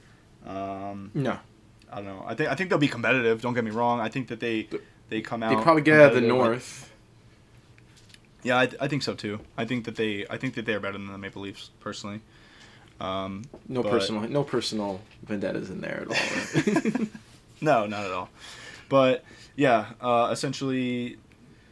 Um, 0.47 1.11
No, 1.15 1.39
I 1.93 1.97
don't 1.97 2.05
know. 2.07 2.25
I 2.27 2.35
think 2.35 2.51
I 2.51 2.55
think 2.55 2.71
they'll 2.71 2.79
be 2.79 2.89
competitive. 2.89 3.41
Don't 3.43 3.55
get 3.55 3.65
me 3.65 3.71
wrong. 3.71 4.01
I 4.01 4.09
think 4.09 4.29
that 4.29 4.41
they 4.41 4.69
they 5.09 5.21
come 5.21 5.43
out. 5.43 5.57
they 5.57 5.63
probably 5.63 5.83
get 5.83 6.01
out 6.01 6.09
of 6.11 6.15
the. 6.15 6.29
North. 6.29 6.85
Yeah, 8.45 8.57
I, 8.59 8.69
I 8.81 8.89
think 8.89 9.03
so 9.03 9.15
too. 9.15 9.41
I 9.57 9.65
think 9.65 9.85
that 9.87 9.97
they 9.97 10.25
I 10.31 10.37
think 10.37 10.55
that 10.55 10.65
they 10.65 10.75
are 10.75 10.81
better 10.81 10.97
than 10.99 11.09
the 11.11 11.19
Maple 11.19 11.43
Leafs 11.43 11.71
personally. 11.81 12.21
Um, 13.01 13.45
No 13.69 13.83
But- 13.83 13.91
personal, 13.93 14.29
no 14.29 14.43
personal 14.45 15.01
vendettas 15.25 15.71
in 15.71 15.81
there 15.81 16.03
at 16.03 16.09
all. 16.09 16.15
right? 16.95 17.09
no, 17.61 17.87
not 17.87 18.05
at 18.05 18.13
all. 18.13 18.29
But 18.89 19.25
yeah, 19.57 19.87
uh, 20.01 20.29
essentially, 20.33 21.17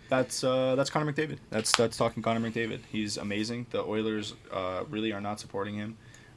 that's 0.09 0.45
uh, 0.45 0.75
that's 0.77 0.91
Connor 0.91 1.13
McDavid. 1.13 1.39
That's 1.51 1.73
that's 1.73 1.97
talking 1.97 2.23
Connor 2.23 2.41
McDavid. 2.51 2.81
He's 2.91 3.17
amazing. 3.17 3.67
The 3.71 3.83
Oilers 3.83 4.35
uh, 4.53 4.85
really 4.89 5.13
are 5.13 5.21
not 5.21 5.41
supporting 5.41 5.75
him, 5.75 5.97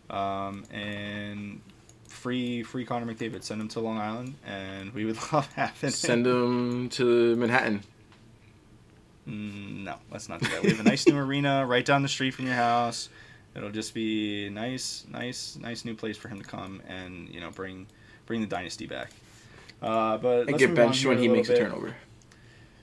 um, 0.10 0.64
and 0.72 1.62
free 2.08 2.64
free 2.64 2.86
Connor 2.86 3.12
McDavid. 3.12 3.44
Send 3.44 3.62
him 3.62 3.68
to 3.70 3.80
Long 3.80 3.98
Island, 3.98 4.36
and 4.46 4.94
we 4.94 5.06
would 5.06 5.18
love 5.34 5.52
having 5.54 5.92
Send 5.92 6.26
him. 6.28 6.90
to 6.90 7.36
Manhattan. 7.36 7.84
Mm, 9.28 9.84
no, 9.84 9.96
let's 10.12 10.28
not 10.28 10.42
do 10.42 10.48
that. 10.50 10.64
We 10.64 10.70
have 10.72 10.80
a 10.80 10.84
nice 10.84 11.06
new 11.08 11.18
arena 11.18 11.66
right 11.66 11.86
down 11.86 12.02
the 12.02 12.08
street 12.10 12.32
from 12.34 12.46
your 12.46 12.56
house. 12.56 13.10
It'll 13.56 13.72
just 13.72 13.94
be 13.94 14.50
nice, 14.50 15.06
nice, 15.12 15.58
nice 15.60 15.86
new 15.86 15.96
place 15.96 16.18
for 16.18 16.30
him 16.30 16.40
to 16.40 16.48
come 16.48 16.82
and 16.88 17.30
you 17.30 17.40
know 17.40 17.52
bring 17.52 17.88
bring 18.26 18.42
the 18.42 18.48
dynasty 18.48 18.88
back. 18.88 19.12
Uh, 19.82 20.18
but 20.18 20.50
And 20.50 20.58
get 20.58 20.76
benched 20.76 21.06
when 21.06 21.18
he 21.18 21.28
little 21.28 21.38
makes 21.38 21.50
a 21.50 21.58
turnover. 21.58 21.96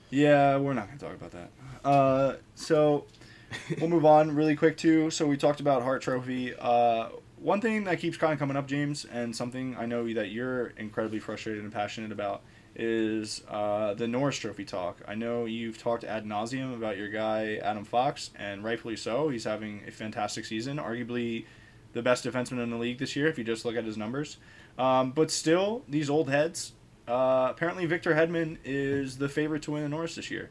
Yeah, 0.09 0.57
we're 0.57 0.73
not 0.73 0.87
going 0.87 0.97
to 0.97 1.05
talk 1.05 1.15
about 1.15 1.31
that. 1.31 1.49
Uh, 1.83 2.35
so 2.55 3.05
we'll 3.79 3.89
move 3.89 4.05
on 4.05 4.35
really 4.35 4.55
quick 4.55 4.77
too. 4.77 5.09
So 5.09 5.25
we 5.25 5.37
talked 5.37 5.59
about 5.59 5.83
Hart 5.83 6.01
Trophy. 6.01 6.53
Uh, 6.57 7.09
one 7.39 7.61
thing 7.61 7.83
that 7.83 7.99
keeps 7.99 8.17
kind 8.17 8.33
of 8.33 8.39
coming 8.39 8.57
up, 8.57 8.67
James, 8.67 9.05
and 9.05 9.35
something 9.35 9.75
I 9.77 9.85
know 9.85 10.11
that 10.13 10.31
you're 10.31 10.67
incredibly 10.77 11.19
frustrated 11.19 11.63
and 11.63 11.71
passionate 11.71 12.11
about 12.11 12.41
is 12.75 13.43
uh, 13.49 13.93
the 13.95 14.07
Norris 14.07 14.37
Trophy 14.37 14.65
talk. 14.65 14.97
I 15.07 15.15
know 15.15 15.45
you've 15.45 15.77
talked 15.77 16.03
ad 16.03 16.25
nauseum 16.25 16.75
about 16.75 16.97
your 16.97 17.09
guy 17.09 17.59
Adam 17.63 17.85
Fox, 17.85 18.31
and 18.35 18.63
rightfully 18.63 18.95
so. 18.95 19.29
He's 19.29 19.43
having 19.43 19.81
a 19.87 19.91
fantastic 19.91 20.45
season, 20.45 20.77
arguably 20.77 21.45
the 21.93 22.01
best 22.01 22.25
defenseman 22.25 22.61
in 22.63 22.69
the 22.69 22.77
league 22.77 22.99
this 22.99 23.15
year 23.15 23.27
if 23.27 23.37
you 23.37 23.43
just 23.43 23.65
look 23.65 23.75
at 23.75 23.83
his 23.83 23.97
numbers. 23.97 24.37
Um, 24.77 25.11
but 25.11 25.31
still, 25.31 25.83
these 25.87 26.09
old 26.09 26.29
heads. 26.29 26.73
Uh, 27.07 27.47
apparently, 27.49 27.85
Victor 27.85 28.13
Hedman 28.13 28.57
is 28.65 29.17
the 29.17 29.29
favorite 29.29 29.61
to 29.63 29.71
win 29.71 29.83
the 29.83 29.89
Norris 29.89 30.15
this 30.15 30.29
year. 30.29 30.49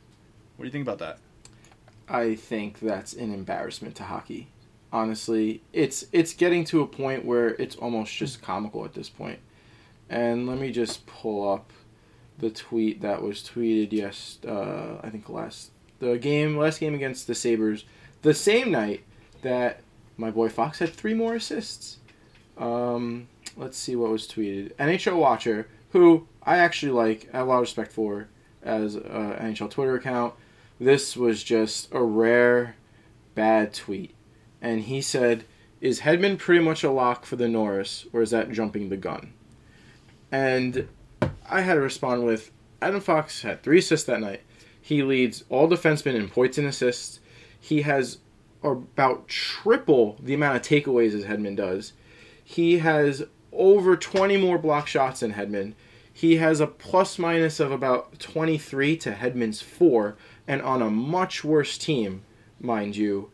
What 0.56 0.64
do 0.64 0.66
you 0.66 0.72
think 0.72 0.86
about 0.86 0.98
that? 0.98 1.18
I 2.08 2.34
think 2.34 2.80
that's 2.80 3.12
an 3.12 3.34
embarrassment 3.34 3.94
to 3.96 4.04
hockey. 4.04 4.48
Honestly, 4.92 5.62
it's 5.72 6.06
it's 6.12 6.32
getting 6.32 6.64
to 6.66 6.80
a 6.80 6.86
point 6.86 7.24
where 7.24 7.48
it's 7.48 7.76
almost 7.76 8.14
just 8.14 8.40
comical 8.40 8.84
at 8.84 8.94
this 8.94 9.08
point. 9.08 9.40
And 10.08 10.46
let 10.46 10.58
me 10.58 10.70
just 10.70 11.04
pull 11.06 11.52
up 11.52 11.72
the 12.38 12.50
tweet 12.50 13.00
that 13.02 13.22
was 13.22 13.42
tweeted 13.42 13.92
yes, 13.92 14.38
uh, 14.46 15.00
I 15.02 15.10
think 15.10 15.28
last 15.28 15.72
the 15.98 16.16
game 16.16 16.56
last 16.56 16.80
game 16.80 16.94
against 16.94 17.26
the 17.26 17.34
Sabres, 17.34 17.84
the 18.22 18.34
same 18.34 18.70
night 18.70 19.02
that 19.42 19.80
my 20.16 20.30
boy 20.30 20.48
Fox 20.48 20.78
had 20.78 20.90
three 20.90 21.14
more 21.14 21.34
assists. 21.34 21.98
Um, 22.56 23.28
let's 23.56 23.76
see 23.76 23.96
what 23.96 24.10
was 24.10 24.26
tweeted. 24.26 24.72
NHL 24.74 25.16
Watcher, 25.16 25.68
who 25.90 26.26
I 26.46 26.58
actually 26.58 26.92
like, 26.92 27.28
I 27.34 27.38
have 27.38 27.46
a 27.48 27.50
lot 27.50 27.56
of 27.56 27.62
respect 27.62 27.92
for 27.92 28.28
as 28.62 28.96
uh, 28.96 29.36
an 29.38 29.52
NHL 29.54 29.70
Twitter 29.70 29.96
account. 29.96 30.34
This 30.78 31.16
was 31.16 31.42
just 31.42 31.92
a 31.92 32.02
rare 32.02 32.76
bad 33.34 33.74
tweet. 33.74 34.14
And 34.62 34.82
he 34.82 35.02
said, 35.02 35.44
Is 35.80 36.00
Hedman 36.00 36.38
pretty 36.38 36.64
much 36.64 36.84
a 36.84 36.90
lock 36.90 37.26
for 37.26 37.36
the 37.36 37.48
Norris, 37.48 38.06
or 38.12 38.22
is 38.22 38.30
that 38.30 38.52
jumping 38.52 38.88
the 38.88 38.96
gun? 38.96 39.32
And 40.30 40.88
I 41.48 41.60
had 41.62 41.74
to 41.74 41.80
respond 41.80 42.24
with 42.24 42.52
Adam 42.80 43.00
Fox 43.00 43.42
had 43.42 43.62
three 43.62 43.78
assists 43.78 44.06
that 44.06 44.20
night. 44.20 44.42
He 44.80 45.02
leads 45.02 45.44
all 45.48 45.68
defensemen 45.68 46.14
in 46.14 46.28
points 46.28 46.58
and 46.58 46.66
assists. 46.66 47.20
He 47.58 47.82
has 47.82 48.18
about 48.62 49.28
triple 49.28 50.16
the 50.22 50.34
amount 50.34 50.56
of 50.56 50.62
takeaways 50.62 51.14
as 51.14 51.24
Hedman 51.24 51.56
does. 51.56 51.92
He 52.42 52.78
has 52.78 53.24
over 53.52 53.96
20 53.96 54.36
more 54.36 54.58
block 54.58 54.86
shots 54.86 55.20
than 55.20 55.32
Hedman. 55.32 55.74
He 56.16 56.36
has 56.36 56.60
a 56.60 56.66
plus 56.66 57.18
minus 57.18 57.60
of 57.60 57.70
about 57.70 58.18
23 58.18 58.96
to 58.96 59.12
Hedman's 59.12 59.60
4, 59.60 60.16
and 60.48 60.62
on 60.62 60.80
a 60.80 60.88
much 60.88 61.44
worse 61.44 61.76
team, 61.76 62.22
mind 62.58 62.96
you. 62.96 63.30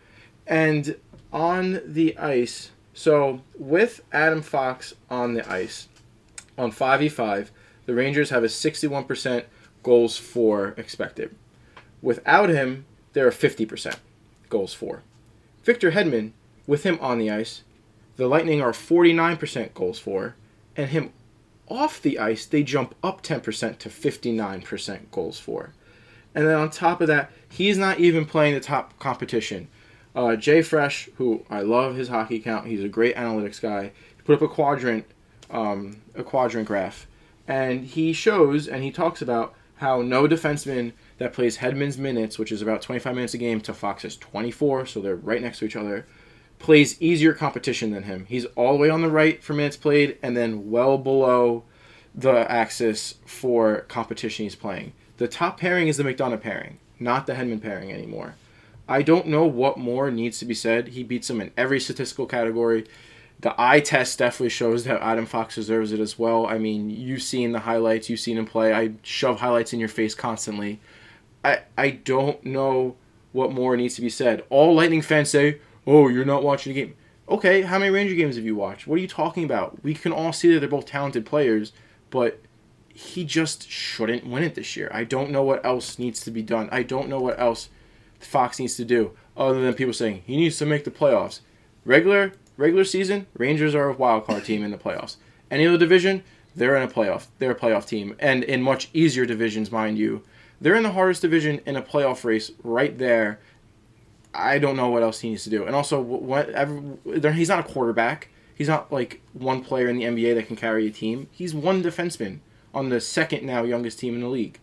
And 0.49 0.97
on 1.33 1.81
the 1.87 2.19
ice, 2.19 2.73
so 2.93 3.43
with 3.57 4.01
Adam 4.11 4.43
Fox 4.43 4.97
on 5.09 5.35
the 5.35 5.49
ice, 5.49 5.87
on 6.59 6.73
5v5, 6.73 7.51
the 7.87 7.95
Rangers 7.95 8.31
have 8.31 8.43
a 8.43 8.49
61% 8.49 9.45
goals 9.85 10.17
for 10.17 10.75
expected. 10.77 11.37
Without 12.03 12.49
him, 12.49 12.85
they're 13.13 13.29
a 13.29 13.31
50% 13.31 13.99
goals 14.49 14.75
for. 14.75 15.05
Victor 15.63 15.93
Hedman, 15.93 16.33
with 16.67 16.83
him 16.83 16.99
on 17.01 17.19
the 17.19 17.31
ice, 17.31 17.63
the 18.17 18.27
Lightning 18.27 18.61
are 18.61 18.73
49% 18.73 19.73
goals 19.73 20.01
for, 20.01 20.35
and 20.77 20.91
him 20.91 21.13
off 21.69 22.03
the 22.03 22.19
ice, 22.19 22.47
they 22.47 22.63
jump 22.63 22.95
up 23.03 23.23
10% 23.23 23.79
to 23.79 23.89
59% 23.89 25.11
goals 25.11 25.39
for. 25.39 25.73
And 26.35 26.47
then 26.47 26.55
on 26.55 26.71
top 26.71 27.01
of 27.01 27.09
that, 27.09 27.31
he's 27.49 27.79
not 27.79 27.99
even 27.99 28.25
playing 28.25 28.55
the 28.55 28.61
top 28.61 28.99
competition. 28.99 29.69
Uh, 30.15 30.37
Jay 30.37 30.63
Fresh, 30.63 31.09
who 31.17 31.45
I 31.49 31.61
love 31.63 31.97
his 31.97 32.09
hockey 32.09 32.39
count, 32.41 32.67
he's 32.67 32.85
a 32.85 32.89
great 32.89 33.17
analytics 33.17 33.61
guy. 33.61 33.93
He 34.17 34.23
put 34.25 34.37
up 34.37 34.43
a 34.43 34.49
quadrant, 34.49 35.07
um, 35.51 36.03
a 36.15 36.23
quadrant 36.23 36.67
graph, 36.67 37.07
and 37.49 37.85
he 37.85 38.13
shows 38.13 38.69
and 38.69 38.83
he 38.83 38.91
talks 38.91 39.23
about 39.23 39.55
how 39.77 40.01
no 40.01 40.29
defenseman 40.29 40.93
that 41.19 41.33
plays 41.33 41.59
Hedman's 41.59 41.99
minutes, 41.99 42.39
which 42.39 42.53
is 42.53 42.63
about 42.63 42.83
25 42.83 43.15
minutes 43.15 43.35
a 43.35 43.39
game, 43.39 43.61
to 43.63 43.75
Fox's 43.75 44.17
24, 44.17 44.87
so 44.87 45.01
they're 45.01 45.17
right 45.17 45.43
next 45.43 45.59
to 45.59 45.65
each 45.65 45.77
other, 45.77 46.07
plays 46.63 47.01
easier 47.03 47.35
competition 47.35 47.91
than 47.91 48.05
him. 48.05 48.25
He's 48.29 48.47
all 48.57 48.73
the 48.73 48.79
way 48.79 48.89
on 48.89 49.03
the 49.03 49.11
right 49.11 49.43
for 49.43 49.53
minutes 49.53 49.77
played, 49.77 50.17
and 50.23 50.37
then 50.37 50.71
well 50.71 50.97
below 50.97 51.65
the 52.15 52.51
axis 52.51 53.17
for 53.27 53.81
competition 53.83 54.45
he's 54.45 54.55
playing. 54.55 54.93
The 55.19 55.29
top 55.29 55.59
pairing 55.59 55.89
is 55.89 55.97
the 55.97 56.05
McDonagh 56.05 56.41
pairing, 56.41 56.79
not 56.99 57.27
the 57.27 57.35
Hedman 57.35 57.61
pairing 57.61 57.93
anymore. 57.93 58.37
I 58.89 59.03
don't 59.03 59.27
know 59.27 59.45
what 59.45 59.79
more 59.79 60.11
needs 60.11 60.39
to 60.39 60.45
be 60.45 60.55
said. 60.55 60.89
He 60.89 61.03
beats 61.03 61.29
him 61.29 61.41
in 61.41 61.53
every 61.57 61.81
statistical 61.81 62.27
category. 62.27 62.87
The 63.41 63.55
eye 63.61 63.81
test 63.81 64.19
definitely 64.19 64.51
shows 64.51 64.85
that 64.85 65.03
Adam 65.03 65.27
Fox 65.27 65.57
deserves 65.57 65.93
it 65.93 65.99
as 65.99 66.19
well. 66.19 66.47
I 66.47 66.59
mean, 66.59 66.91
you've 66.91 67.23
seen 67.23 67.53
the 67.53 67.61
highlights, 67.61 68.09
you've 68.09 68.21
seen 68.21 68.39
him 68.39 68.47
play. 68.47 68.73
I 68.73 68.93
shove 69.03 69.41
highlights 69.41 69.73
in 69.73 69.81
your 69.81 69.89
face 69.89 70.15
constantly. 70.15 70.81
I 71.45 71.61
I 71.77 71.91
don't 71.91 72.45
know 72.45 72.97
what 73.33 73.51
more 73.51 73.77
needs 73.77 73.97
to 73.97 74.01
be 74.01 74.11
said. 74.11 74.45
All 74.49 74.75
Lightning 74.75 75.03
fans 75.03 75.31
say, 75.31 75.59
"Oh, 75.87 76.09
you're 76.09 76.25
not 76.25 76.43
watching 76.43 76.73
the 76.73 76.81
game." 76.81 76.95
Okay, 77.29 77.63
how 77.63 77.79
many 77.79 77.91
Ranger 77.91 78.15
games 78.15 78.37
have 78.37 78.45
you 78.45 78.57
watched? 78.57 78.87
What 78.87 78.99
are 78.99 79.03
you 79.03 79.09
talking 79.09 79.45
about? 79.45 79.83
We 79.83 79.95
can 79.95 80.13
all 80.13 80.33
see 80.33 80.53
that 80.53 80.61
they're 80.61 80.69
both 80.69 80.87
talented 80.87 81.25
players, 81.25 81.73
but 82.11 82.41
he 82.89 83.25
just 83.25 83.71
shouldn't 83.71 84.27
win 84.27 84.43
it 84.43 84.55
this 84.55 84.77
year. 84.77 84.91
I 84.93 85.05
don't 85.05 85.31
know 85.31 85.43
what 85.43 85.65
else 85.65 85.99
needs 85.99 86.21
to 86.21 86.31
be 86.31 86.43
done. 86.43 86.69
I 86.71 86.83
don't 86.83 87.09
know 87.09 87.21
what 87.21 87.41
else 87.41 87.69
Fox 88.19 88.59
needs 88.59 88.77
to 88.77 88.85
do 88.85 89.13
other 89.37 89.61
than 89.61 89.75
people 89.75 89.95
saying 89.95 90.23
he 90.27 90.37
needs 90.37 90.59
to 90.59 90.67
make 90.67 90.85
the 90.85 90.91
playoffs. 90.91 91.41
Regular 91.85 92.33
regular 92.57 92.85
season, 92.85 93.27
Rangers 93.37 93.75
are 93.75 93.89
a 93.89 93.95
wild 93.95 94.27
card 94.27 94.45
team 94.45 94.63
in 94.63 94.71
the 94.71 94.77
playoffs. 94.77 95.17
Any 95.51 95.67
other 95.67 95.79
division, 95.79 96.23
they're 96.55 96.77
in 96.77 96.83
a 96.83 96.93
playoff. 96.93 97.27
They're 97.39 97.53
a 97.53 97.59
playoff 97.59 97.87
team, 97.87 98.15
and 98.19 98.45
in 98.45 98.63
much 98.63 98.91
easier 98.93 99.27
divisions, 99.27 99.73
mind 99.73 99.99
you. 99.99 100.23
They're 100.61 100.77
in 100.77 100.83
the 100.83 100.93
hardest 100.93 101.23
division 101.23 101.61
in 101.67 101.77
a 101.77 101.83
playoff 101.83 102.25
race 102.25 102.53
right 102.63 102.97
there. 102.97 103.41
I 104.35 104.59
don't 104.59 104.77
know 104.77 104.89
what 104.89 105.03
else 105.03 105.21
he 105.21 105.31
needs 105.31 105.45
to 105.45 105.51
do. 105.51 105.65
And 105.65 105.75
also, 105.75 106.03
he's 107.33 107.49
not 107.49 107.61
a 107.61 107.73
quarterback. 107.73 108.29
He's 108.55 108.69
not 108.69 108.93
like 108.93 109.21
one 109.33 109.63
player 109.63 109.89
in 109.89 109.97
the 109.97 110.05
NBA 110.05 110.35
that 110.35 110.47
can 110.47 110.57
carry 110.57 110.87
a 110.87 110.91
team. 110.91 111.29
He's 111.31 111.55
one 111.55 111.83
defenseman 111.83 112.39
on 112.75 112.89
the 112.89 113.01
second 113.01 113.45
now 113.45 113.65
youngest 113.65 113.99
team 113.99 114.15
in 114.15 114.21
the 114.21 114.29
league. 114.29 114.59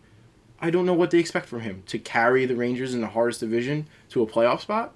I 0.60 0.70
don't 0.70 0.86
know 0.86 0.94
what 0.94 1.10
they 1.10 1.18
expect 1.18 1.46
from 1.46 1.60
him 1.60 1.82
to 1.86 1.98
carry 1.98 2.44
the 2.44 2.56
Rangers 2.56 2.94
in 2.94 3.00
the 3.00 3.08
hardest 3.08 3.40
division 3.40 3.86
to 4.10 4.22
a 4.22 4.26
playoff 4.26 4.60
spot. 4.60 4.94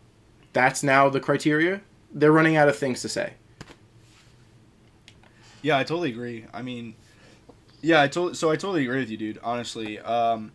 That's 0.53 0.83
now 0.83 1.09
the 1.09 1.21
criteria. 1.21 1.81
They're 2.13 2.33
running 2.33 2.57
out 2.57 2.69
of 2.69 2.77
things 2.77 3.01
to 3.03 3.09
say. 3.09 3.35
Yeah, 5.63 5.79
I 5.79 5.85
totally 5.85 6.11
agree. 6.11 6.45
I 6.53 6.63
mean, 6.63 6.95
yeah, 7.81 8.03
I 8.03 8.09
totally. 8.09 8.35
So 8.35 8.51
I 8.51 8.57
totally 8.57 8.83
agree 8.83 8.99
with 8.99 9.11
you, 9.11 9.17
dude. 9.17 9.41
Honestly, 9.43 9.99
um, 10.01 10.53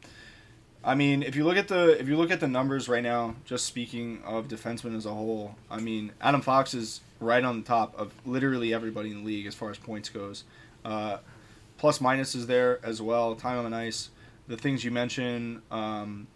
I 0.83 0.95
mean, 0.95 1.23
if 1.23 1.35
you 1.35 1.43
look 1.43 1.57
at 1.57 1.67
the 1.67 1.99
if 1.99 2.07
you 2.07 2.15
look 2.15 2.31
at 2.31 2.39
the 2.39 2.47
numbers 2.47 2.87
right 2.87 3.03
now, 3.03 3.35
just 3.43 3.65
speaking 3.65 4.21
of 4.23 4.47
defensemen 4.47 4.95
as 4.95 5.05
a 5.05 5.13
whole, 5.13 5.55
I 5.69 5.79
mean, 5.79 6.13
Adam 6.21 6.41
Fox 6.41 6.73
is 6.73 7.01
right 7.19 7.43
on 7.43 7.59
the 7.59 7.65
top 7.67 7.99
of 7.99 8.13
literally 8.25 8.73
everybody 8.73 9.11
in 9.11 9.19
the 9.19 9.25
league 9.25 9.45
as 9.45 9.55
far 9.55 9.71
as 9.71 9.77
points 9.77 10.07
goes. 10.07 10.45
Uh, 10.85 11.17
plus 11.77 11.99
minus 11.99 12.33
is 12.33 12.47
there 12.47 12.79
as 12.83 13.01
well. 13.01 13.35
Time 13.35 13.57
on 13.57 13.69
the 13.69 13.75
ice, 13.75 14.09
the 14.47 14.55
things 14.55 14.85
you 14.85 14.91
mentioned 14.91 15.61
um, 15.69 16.27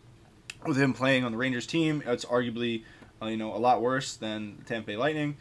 with 0.66 0.78
him 0.78 0.94
playing 0.94 1.24
on 1.24 1.32
the 1.32 1.38
Rangers 1.38 1.66
team, 1.66 2.04
it's 2.06 2.26
arguably 2.26 2.84
uh, 3.22 3.28
you 3.28 3.38
know 3.38 3.56
a 3.56 3.58
lot 3.58 3.82
worse 3.82 4.18
than 4.18 4.58
the 4.58 4.66
Tampa 4.66 4.88
Bay 4.88 4.98
Lightning. 4.98 5.38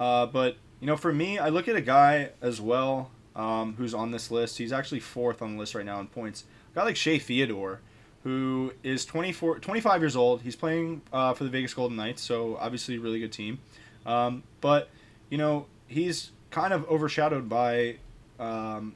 Uh, 0.00 0.24
but 0.24 0.56
you 0.80 0.86
know, 0.86 0.96
for 0.96 1.12
me, 1.12 1.38
I 1.38 1.50
look 1.50 1.68
at 1.68 1.76
a 1.76 1.82
guy 1.82 2.30
as 2.40 2.62
well 2.62 3.10
um, 3.36 3.74
who's 3.76 3.92
on 3.92 4.10
this 4.10 4.30
list. 4.30 4.56
He's 4.56 4.72
actually 4.72 5.00
fourth 5.00 5.42
on 5.42 5.52
the 5.52 5.58
list 5.58 5.74
right 5.74 5.84
now 5.84 6.00
in 6.00 6.06
points. 6.06 6.44
A 6.72 6.76
guy 6.76 6.84
like 6.84 6.96
Shea 6.96 7.18
Theodore 7.18 7.80
who 8.28 8.74
is 8.82 9.06
24, 9.06 9.58
25 9.60 10.02
years 10.02 10.14
old. 10.14 10.42
He's 10.42 10.54
playing 10.54 11.00
uh, 11.14 11.32
for 11.32 11.44
the 11.44 11.50
Vegas 11.50 11.72
Golden 11.72 11.96
Knights, 11.96 12.20
so 12.20 12.58
obviously 12.60 12.96
a 12.96 13.00
really 13.00 13.20
good 13.20 13.32
team. 13.32 13.58
Um, 14.04 14.42
but 14.60 14.90
you 15.30 15.38
know 15.38 15.64
he's 15.86 16.32
kind 16.50 16.74
of 16.74 16.86
overshadowed 16.90 17.48
by 17.48 17.96
um, 18.38 18.94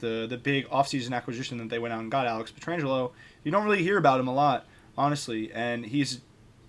the 0.00 0.26
the 0.28 0.36
big 0.36 0.68
offseason 0.68 1.16
acquisition 1.16 1.56
that 1.58 1.70
they 1.70 1.78
went 1.78 1.94
out 1.94 2.00
and 2.00 2.10
got 2.10 2.26
Alex 2.26 2.52
Pietrangelo. 2.52 3.12
You 3.42 3.50
don't 3.50 3.64
really 3.64 3.82
hear 3.82 3.96
about 3.96 4.20
him 4.20 4.28
a 4.28 4.34
lot, 4.34 4.66
honestly, 4.98 5.50
and 5.50 5.86
he's 5.86 6.20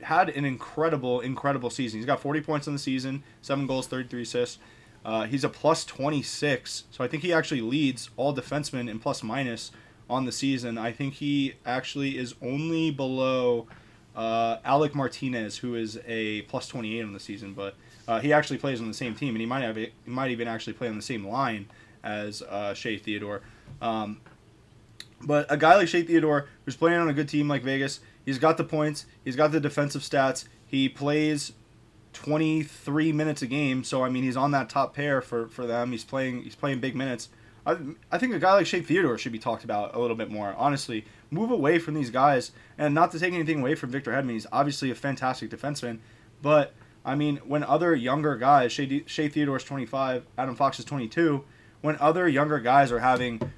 had 0.01 0.29
an 0.29 0.45
incredible, 0.45 1.19
incredible 1.19 1.69
season. 1.69 1.99
He's 1.99 2.05
got 2.05 2.21
40 2.21 2.39
points 2.39 2.65
in 2.67 2.71
the 2.71 2.79
season, 2.79 3.23
seven 3.41 3.67
goals, 3.67 3.87
33 3.87 4.21
assists. 4.21 4.57
Uh, 5.03 5.25
he's 5.25 5.43
a 5.43 5.49
plus 5.49 5.83
26, 5.83 6.85
so 6.91 7.03
I 7.03 7.09
think 7.09 7.23
he 7.23 7.33
actually 7.33 7.59
leads 7.59 8.09
all 8.15 8.33
defensemen 8.33 8.89
in 8.89 8.99
plus 8.99 9.21
minus 9.21 9.71
on 10.09 10.25
the 10.25 10.31
season. 10.31 10.77
I 10.77 10.91
think 10.91 11.15
he 11.15 11.53
actually 11.65 12.17
is 12.17 12.35
only 12.41 12.91
below 12.91 13.67
uh, 14.15 14.57
Alec 14.65 14.95
Martinez, 14.95 15.57
who 15.57 15.75
is 15.75 15.99
a 16.07 16.41
plus 16.43 16.67
28 16.67 17.01
on 17.03 17.13
the 17.13 17.19
season, 17.19 17.53
but 17.53 17.75
uh, 18.07 18.19
he 18.19 18.33
actually 18.33 18.57
plays 18.57 18.81
on 18.81 18.87
the 18.87 18.93
same 18.93 19.15
team, 19.15 19.29
and 19.29 19.39
he 19.39 19.45
might 19.45 19.61
have 19.61 19.77
he 19.77 19.91
might 20.05 20.31
even 20.31 20.47
actually 20.47 20.73
play 20.73 20.87
on 20.87 20.95
the 20.95 21.01
same 21.01 21.25
line 21.25 21.67
as 22.03 22.41
uh, 22.41 22.73
Shea 22.73 22.97
Theodore. 22.97 23.41
Um, 23.81 24.19
but 25.21 25.45
a 25.49 25.57
guy 25.57 25.75
like 25.75 25.87
Shea 25.87 26.03
Theodore, 26.03 26.47
who's 26.65 26.75
playing 26.75 26.99
on 26.99 27.09
a 27.09 27.13
good 27.13 27.29
team 27.29 27.47
like 27.47 27.63
Vegas, 27.63 27.99
he's 28.25 28.39
got 28.39 28.57
the 28.57 28.63
points, 28.63 29.05
he's 29.23 29.35
got 29.35 29.51
the 29.51 29.59
defensive 29.59 30.01
stats, 30.01 30.45
he 30.65 30.89
plays 30.89 31.53
23 32.13 33.11
minutes 33.11 33.41
a 33.41 33.47
game, 33.47 33.83
so 33.83 34.03
I 34.03 34.09
mean 34.09 34.23
he's 34.23 34.37
on 34.37 34.51
that 34.51 34.69
top 34.69 34.95
pair 34.95 35.21
for, 35.21 35.47
for 35.47 35.65
them. 35.67 35.91
He's 35.91 36.03
playing 36.03 36.43
he's 36.43 36.55
playing 36.55 36.79
big 36.79 36.95
minutes. 36.95 37.29
I, 37.69 38.15
I 38.15 38.17
think 38.17 38.33
a 38.33 38.39
guy 38.39 38.53
like 38.53 38.65
Shea 38.65 38.81
Theodore 38.81 39.17
should 39.17 39.31
be 39.31 39.39
talked 39.39 39.63
about 39.63 39.95
a 39.95 39.99
little 39.99 40.15
bit 40.15 40.31
more. 40.31 40.55
Honestly, 40.57 41.05
move 41.29 41.51
away 41.51 41.77
from 41.77 41.93
these 41.93 42.09
guys, 42.09 42.51
and 42.77 42.95
not 42.95 43.11
to 43.11 43.19
take 43.19 43.33
anything 43.33 43.61
away 43.61 43.75
from 43.75 43.91
Victor 43.91 44.11
Hedman. 44.11 44.31
He's 44.31 44.47
obviously 44.51 44.89
a 44.89 44.95
fantastic 44.95 45.49
defenseman, 45.49 45.99
but 46.41 46.73
I 47.05 47.15
mean, 47.15 47.37
when 47.37 47.63
other 47.63 47.95
younger 47.95 48.35
guys, 48.35 48.71
Shea, 48.71 49.03
Shea 49.05 49.29
Theodore's 49.29 49.63
25, 49.63 50.25
Adam 50.37 50.55
Fox 50.55 50.79
is 50.79 50.85
22, 50.85 51.43
when 51.81 51.97
other 51.99 52.27
younger 52.27 52.59
guys 52.59 52.91
are 52.91 52.99
having 52.99 53.51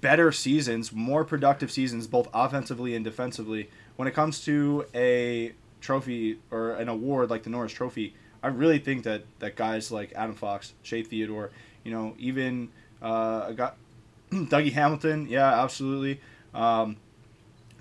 better 0.00 0.32
seasons, 0.32 0.92
more 0.92 1.24
productive 1.24 1.70
seasons, 1.70 2.06
both 2.06 2.28
offensively 2.32 2.94
and 2.94 3.04
defensively, 3.04 3.70
when 3.96 4.08
it 4.08 4.14
comes 4.14 4.44
to 4.44 4.86
a 4.94 5.52
trophy 5.80 6.38
or 6.50 6.72
an 6.72 6.88
award 6.88 7.30
like 7.30 7.42
the 7.42 7.50
Norris 7.50 7.72
Trophy, 7.72 8.14
I 8.42 8.48
really 8.48 8.78
think 8.78 9.04
that, 9.04 9.24
that 9.40 9.56
guys 9.56 9.90
like 9.90 10.12
Adam 10.14 10.34
Fox, 10.34 10.72
Shea 10.82 11.02
Theodore, 11.02 11.50
you 11.84 11.92
know, 11.92 12.14
even 12.18 12.70
uh, 13.02 13.46
I 13.48 13.52
got 13.52 13.76
Dougie 14.30 14.72
Hamilton, 14.72 15.26
yeah, 15.28 15.62
absolutely. 15.62 16.20
Um, 16.54 16.96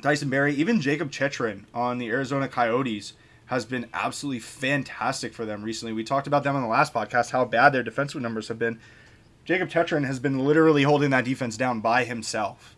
Tyson 0.01 0.30
Barrie, 0.30 0.53
even 0.55 0.80
Jacob 0.82 1.11
Chychrun 1.11 1.65
on 1.74 1.97
the 1.97 2.09
Arizona 2.09 2.47
Coyotes 2.47 3.13
has 3.47 3.65
been 3.65 3.88
absolutely 3.93 4.39
fantastic 4.39 5.34
for 5.34 5.45
them 5.45 5.63
recently. 5.63 5.93
We 5.93 6.03
talked 6.03 6.28
about 6.28 6.43
them 6.43 6.55
on 6.55 6.61
the 6.61 6.68
last 6.68 6.93
podcast 6.93 7.32
how 7.32 7.45
bad 7.45 7.72
their 7.72 7.84
defensive 7.84 8.22
numbers 8.22 8.49
have 8.49 8.59
been. 8.59 8.80
Jacob 9.45 9.70
Chychrun 9.70 10.03
has 10.03 10.20
been 10.20 10.39
literally 10.39 10.84
holding 10.84 11.09
that 11.11 11.24
defense 11.24 11.55
down 11.55 11.80
by 11.80 12.03
himself. 12.03 12.76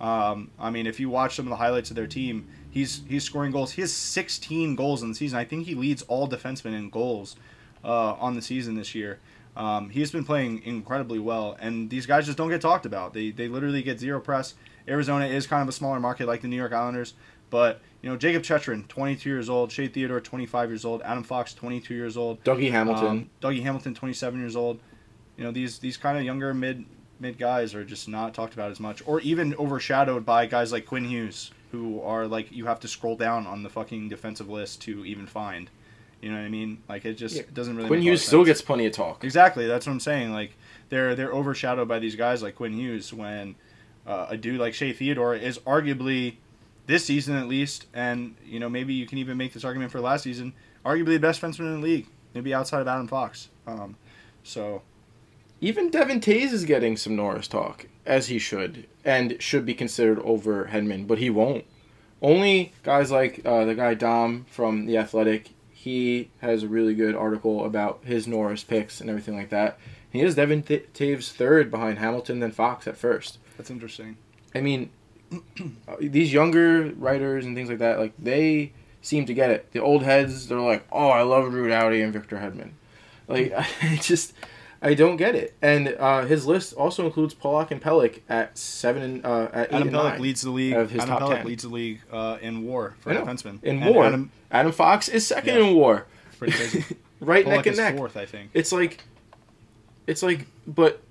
Um, 0.00 0.50
I 0.58 0.70
mean, 0.70 0.86
if 0.86 1.00
you 1.00 1.08
watch 1.08 1.36
some 1.36 1.46
of 1.46 1.50
the 1.50 1.56
highlights 1.56 1.90
of 1.90 1.96
their 1.96 2.06
team, 2.06 2.48
he's 2.70 3.02
he's 3.08 3.24
scoring 3.24 3.52
goals. 3.52 3.72
He 3.72 3.80
has 3.80 3.92
16 3.92 4.74
goals 4.76 5.02
in 5.02 5.10
the 5.10 5.14
season. 5.14 5.38
I 5.38 5.44
think 5.44 5.66
he 5.66 5.74
leads 5.74 6.02
all 6.02 6.28
defensemen 6.28 6.74
in 6.78 6.90
goals 6.90 7.36
uh, 7.84 8.12
on 8.14 8.34
the 8.34 8.42
season 8.42 8.76
this 8.76 8.94
year. 8.94 9.18
Um, 9.56 9.90
he's 9.90 10.10
been 10.10 10.24
playing 10.24 10.62
incredibly 10.62 11.18
well, 11.18 11.56
and 11.60 11.90
these 11.90 12.06
guys 12.06 12.26
just 12.26 12.38
don't 12.38 12.48
get 12.48 12.60
talked 12.60 12.86
about. 12.86 13.12
They, 13.12 13.30
they 13.30 13.48
literally 13.48 13.82
get 13.82 13.98
zero 13.98 14.20
press. 14.20 14.54
Arizona 14.88 15.26
is 15.26 15.46
kind 15.46 15.62
of 15.62 15.68
a 15.68 15.72
smaller 15.72 16.00
market 16.00 16.26
like 16.26 16.40
the 16.40 16.48
New 16.48 16.56
York 16.56 16.72
Islanders, 16.72 17.14
but 17.50 17.80
you 18.02 18.08
know 18.08 18.16
Jacob 18.16 18.42
Chychrun, 18.42 18.84
22 18.88 19.28
years 19.28 19.48
old, 19.48 19.70
Shea 19.70 19.88
Theodore, 19.88 20.20
25 20.20 20.70
years 20.70 20.84
old, 20.84 21.02
Adam 21.02 21.22
Fox, 21.22 21.52
22 21.54 21.94
years 21.94 22.16
old, 22.16 22.42
Dougie 22.44 22.70
Hamilton, 22.70 23.06
um, 23.06 23.30
Dougie 23.40 23.62
Hamilton, 23.62 23.94
27 23.94 24.40
years 24.40 24.56
old. 24.56 24.80
You 25.36 25.44
know 25.44 25.50
these 25.50 25.78
these 25.78 25.96
kind 25.96 26.16
of 26.16 26.24
younger 26.24 26.54
mid 26.54 26.84
mid 27.18 27.38
guys 27.38 27.74
are 27.74 27.84
just 27.84 28.08
not 28.08 28.34
talked 28.34 28.54
about 28.54 28.70
as 28.70 28.80
much, 28.80 29.02
or 29.06 29.20
even 29.20 29.54
overshadowed 29.56 30.24
by 30.24 30.46
guys 30.46 30.72
like 30.72 30.86
Quinn 30.86 31.04
Hughes, 31.04 31.50
who 31.72 32.00
are 32.00 32.26
like 32.26 32.50
you 32.50 32.66
have 32.66 32.80
to 32.80 32.88
scroll 32.88 33.16
down 33.16 33.46
on 33.46 33.62
the 33.62 33.68
fucking 33.68 34.08
defensive 34.08 34.48
list 34.48 34.80
to 34.82 35.04
even 35.04 35.26
find. 35.26 35.70
You 36.20 36.30
know 36.30 36.36
what 36.36 36.44
I 36.44 36.48
mean? 36.48 36.82
Like 36.88 37.04
it 37.04 37.14
just 37.14 37.36
yeah. 37.36 37.42
doesn't 37.52 37.76
really. 37.76 37.88
Quinn 37.88 38.02
Hughes 38.02 38.24
still 38.24 38.44
gets 38.44 38.60
plenty 38.60 38.86
of 38.86 38.92
talk. 38.92 39.24
Exactly, 39.24 39.66
that's 39.66 39.86
what 39.86 39.92
I'm 39.92 40.00
saying. 40.00 40.32
Like 40.32 40.56
they're 40.90 41.14
they're 41.14 41.32
overshadowed 41.32 41.88
by 41.88 41.98
these 41.98 42.16
guys 42.16 42.42
like 42.42 42.56
Quinn 42.56 42.74
Hughes 42.74 43.12
when 43.12 43.54
uh, 44.06 44.26
a 44.28 44.36
dude 44.36 44.60
like 44.60 44.74
Shea 44.74 44.92
Theodore 44.92 45.34
is 45.34 45.58
arguably 45.60 46.36
this 46.86 47.04
season 47.04 47.36
at 47.36 47.48
least, 47.48 47.86
and 47.94 48.36
you 48.44 48.60
know 48.60 48.68
maybe 48.68 48.92
you 48.92 49.06
can 49.06 49.18
even 49.18 49.36
make 49.36 49.52
this 49.54 49.64
argument 49.64 49.92
for 49.92 50.00
last 50.00 50.24
season, 50.24 50.52
arguably 50.84 51.14
the 51.14 51.18
best 51.18 51.40
fenceman 51.40 51.74
in 51.74 51.80
the 51.80 51.86
league, 51.86 52.06
maybe 52.34 52.52
outside 52.52 52.80
of 52.80 52.88
Adam 52.88 53.06
Fox. 53.06 53.48
Um, 53.66 53.96
so. 54.42 54.82
Even 55.62 55.90
Devon 55.90 56.20
Toews 56.20 56.54
is 56.54 56.64
getting 56.64 56.96
some 56.96 57.14
Norris 57.16 57.46
talk, 57.46 57.86
as 58.06 58.28
he 58.28 58.38
should, 58.38 58.86
and 59.04 59.36
should 59.42 59.66
be 59.66 59.74
considered 59.74 60.18
over 60.20 60.70
Hedman, 60.72 61.06
but 61.06 61.18
he 61.18 61.28
won't. 61.28 61.66
Only 62.22 62.72
guys 62.82 63.10
like 63.10 63.42
uh, 63.44 63.66
the 63.66 63.74
guy 63.74 63.92
Dom 63.92 64.46
from 64.48 64.86
The 64.86 64.96
Athletic, 64.96 65.50
he 65.82 66.28
has 66.42 66.62
a 66.62 66.68
really 66.68 66.92
good 66.92 67.14
article 67.14 67.64
about 67.64 68.00
his 68.04 68.26
Norris 68.26 68.62
picks 68.62 69.00
and 69.00 69.08
everything 69.08 69.34
like 69.34 69.48
that. 69.48 69.78
He 70.12 70.18
has 70.18 70.34
Devon 70.34 70.62
Th- 70.62 70.86
Toews 70.92 71.32
third 71.32 71.70
behind 71.70 71.98
Hamilton, 71.98 72.40
then 72.40 72.52
Fox 72.52 72.86
at 72.86 72.98
first. 72.98 73.38
That's 73.56 73.70
interesting. 73.70 74.18
I 74.54 74.60
mean, 74.60 74.90
these 75.98 76.34
younger 76.34 76.92
writers 76.96 77.46
and 77.46 77.56
things 77.56 77.70
like 77.70 77.78
that, 77.78 77.98
like 77.98 78.12
they 78.18 78.72
seem 79.00 79.24
to 79.24 79.32
get 79.32 79.48
it. 79.48 79.72
The 79.72 79.80
old 79.80 80.02
heads, 80.02 80.48
they're 80.48 80.60
like, 80.60 80.86
"Oh, 80.92 81.08
I 81.08 81.22
love 81.22 81.50
Drew 81.50 81.70
Doughty 81.70 82.02
and 82.02 82.12
Victor 82.12 82.36
Hedman." 82.36 82.72
Like, 83.26 83.50
I 83.82 83.96
just, 84.02 84.34
I 84.82 84.94
don't 84.94 85.16
get 85.16 85.34
it. 85.34 85.54
And 85.60 85.88
uh, 85.88 86.24
his 86.24 86.46
list 86.46 86.72
also 86.72 87.04
includes 87.04 87.34
Pulock 87.34 87.70
and 87.70 87.82
Pelech 87.82 88.20
at 88.30 88.56
seven, 88.56 89.20
uh, 89.24 89.50
at 89.52 89.72
Adam 89.72 89.90
nine 89.90 90.20
leads 90.22 90.40
the 90.42 90.50
league. 90.50 90.72
of 90.74 90.90
his 90.90 91.02
Adam 91.02 91.18
top 91.18 91.30
10. 91.36 91.46
leads 91.46 91.62
the 91.64 91.68
league 91.68 92.00
uh, 92.10 92.38
in 92.40 92.64
WAR 92.64 92.94
for 93.00 93.12
defensemen. 93.12 93.62
in 93.62 93.82
And 93.82 93.94
WAR. 93.94 94.06
Adam, 94.06 94.32
Adam, 94.50 94.72
Fox 94.72 95.08
is 95.08 95.26
second 95.26 95.54
Yeah. 95.56 95.64
in 95.66 95.74
WAR, 95.76 96.06
pretty 96.38 96.54
crazy. 96.54 96.84
right 97.20 97.44
Pulock 97.44 97.58
neck 97.58 97.66
and 97.66 97.76
neck. 97.76 97.96
fourth, 97.96 98.16
I 98.16 98.24
think. 98.24 98.50
It's 98.54 98.72
like, 98.72 99.04
it's 100.06 100.22
like, 100.22 100.46
but 100.66 101.02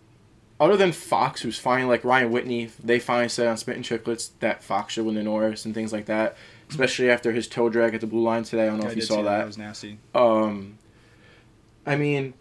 other 0.60 0.76
than 0.76 0.92
Fox, 0.92 1.42
who's 1.44 1.60
finally 1.60 1.88
like 1.88 2.04
Ryan 2.04 2.32
Whitney, 2.32 2.70
they 2.84 2.98
finally 3.00 3.30
said 3.30 3.48
on 3.48 3.56
Spit 3.58 3.76
and 3.76 3.86
Chicklets 3.86 4.32
that 4.40 4.64
Fox 4.64 4.94
should 4.94 5.06
win 5.06 5.14
the 5.16 5.24
Norris 5.24 5.64
and 5.66 5.74
things 5.76 5.94
like 5.94 6.06
that. 6.08 6.36
Especially 6.72 7.10
after 7.10 7.32
his 7.32 7.48
toe 7.48 7.70
drag 7.70 7.96
at 7.96 8.02
the 8.02 8.06
blue 8.08 8.22
line 8.22 8.44
today. 8.44 8.64
I 8.64 8.68
don't 8.68 8.80
know 8.80 8.88
I 8.88 8.92
if 8.92 8.96
you 8.96 9.02
saw 9.02 9.24
that. 9.24 9.38
That 9.40 9.48
was 9.48 9.58
nasty. 9.58 9.98
Um, 10.14 10.78
I 11.86 11.96
mean, 11.96 12.34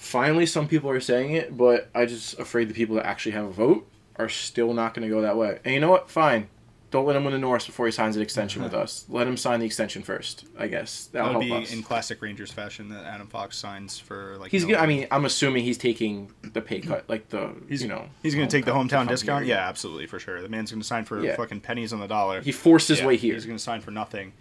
finally, 0.00 0.46
some 0.46 0.66
people 0.66 0.88
are 0.90 0.98
saying 1.00 1.32
it, 1.32 1.56
but 1.56 1.90
I 1.94 2.06
just 2.06 2.38
afraid 2.38 2.68
the 2.68 2.74
people 2.74 2.96
that 2.96 3.06
actually 3.06 3.32
have 3.32 3.44
a 3.44 3.50
vote 3.50 3.86
are 4.16 4.28
still 4.30 4.72
not 4.72 4.94
going 4.94 5.06
to 5.06 5.14
go 5.14 5.20
that 5.20 5.36
way. 5.36 5.58
And 5.64 5.74
you 5.74 5.80
know 5.80 5.90
what? 5.90 6.10
Fine. 6.10 6.48
Don't 6.90 7.06
let 7.06 7.14
him 7.14 7.22
win 7.22 7.32
the 7.32 7.38
Norris 7.38 7.66
before 7.66 7.86
he 7.86 7.92
signs 7.92 8.16
an 8.16 8.22
extension 8.22 8.62
with 8.64 8.74
us. 8.82 9.04
Let 9.08 9.26
him 9.28 9.36
sign 9.36 9.60
the 9.60 9.66
extension 9.66 10.02
first. 10.02 10.46
I 10.58 10.66
guess 10.66 11.04
That 11.06 11.22
that'll 11.22 11.38
would 11.38 11.46
help 11.46 11.60
be 11.60 11.64
us. 11.66 11.72
in 11.72 11.82
classic 11.84 12.20
Rangers 12.20 12.50
fashion 12.50 12.88
that 12.88 13.04
Adam 13.04 13.28
Fox 13.28 13.56
signs 13.58 13.98
for 13.98 14.36
like. 14.38 14.50
He's 14.50 14.64
no- 14.64 14.72
gonna. 14.72 14.82
I 14.82 14.86
mean, 14.86 15.06
I'm 15.10 15.24
assuming 15.24 15.62
he's 15.64 15.78
taking 15.78 16.32
the 16.42 16.60
pay 16.60 16.80
cut, 16.80 17.08
like 17.08 17.28
the 17.28 17.54
He's 17.68 17.82
you 17.82 17.88
know. 17.88 18.06
He's 18.24 18.34
going 18.34 18.48
to 18.48 18.56
um, 18.56 18.60
take 18.60 18.64
the 18.64 18.76
hometown 18.76 19.06
discount. 19.06 19.46
Yeah, 19.46 19.68
absolutely 19.68 20.06
for 20.06 20.18
sure. 20.18 20.42
The 20.42 20.48
man's 20.48 20.72
going 20.72 20.80
to 20.80 20.86
sign 20.86 21.04
for 21.04 21.22
Yeah. 21.22 21.36
fucking 21.36 21.60
pennies 21.60 21.92
on 21.92 22.00
the 22.00 22.08
dollar. 22.08 22.40
He 22.40 22.50
forced 22.52 22.88
his 22.88 22.98
Yeah, 23.00 23.06
way 23.06 23.16
here. 23.16 23.34
He's 23.34 23.46
going 23.46 23.58
to 23.58 23.62
sign 23.62 23.80
for 23.82 23.92
nothing, 23.92 24.32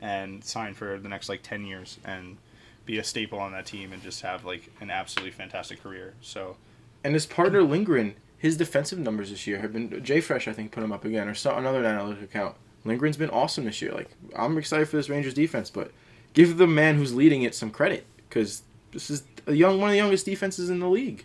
and 0.00 0.44
sign 0.44 0.74
for 0.74 0.98
the 1.00 1.08
next 1.08 1.28
like 1.28 1.42
ten 1.42 1.64
years 1.64 1.98
and 2.04 2.36
be 2.86 2.98
a 2.98 3.04
staple 3.04 3.38
on 3.38 3.52
that 3.52 3.66
team 3.66 3.92
and 3.92 4.02
just 4.02 4.22
have 4.22 4.44
like 4.44 4.70
an 4.80 4.90
absolutely 4.90 5.32
fantastic 5.32 5.82
career. 5.82 6.14
So 6.20 6.56
And 7.04 7.14
his 7.14 7.26
partner 7.26 7.62
Lindgren, 7.62 8.14
his 8.38 8.56
defensive 8.56 8.98
numbers 8.98 9.30
this 9.30 9.46
year 9.46 9.58
have 9.58 9.72
been 9.72 10.02
Jay 10.02 10.20
Fresh. 10.20 10.48
I 10.48 10.52
think 10.52 10.72
put 10.72 10.82
him 10.82 10.92
up 10.92 11.04
again 11.04 11.28
or 11.28 11.34
so, 11.34 11.54
another 11.54 11.84
analytic 11.84 12.22
account. 12.22 12.54
Lindgren's 12.84 13.16
been 13.16 13.30
awesome 13.30 13.64
this 13.64 13.82
year. 13.82 13.92
Like 13.92 14.10
I'm 14.36 14.56
excited 14.56 14.88
for 14.88 14.96
this 14.96 15.08
Rangers 15.08 15.34
defense, 15.34 15.68
but 15.68 15.90
give 16.32 16.56
the 16.56 16.66
man 16.66 16.96
who's 16.96 17.14
leading 17.14 17.42
it 17.42 17.54
some 17.54 17.70
credit 17.70 18.06
because 18.28 18.62
this 18.92 19.10
is 19.10 19.24
a 19.46 19.52
young 19.52 19.80
one 19.80 19.90
of 19.90 19.92
the 19.92 19.98
youngest 19.98 20.24
defenses 20.24 20.70
in 20.70 20.78
the 20.78 20.88
league. 20.88 21.24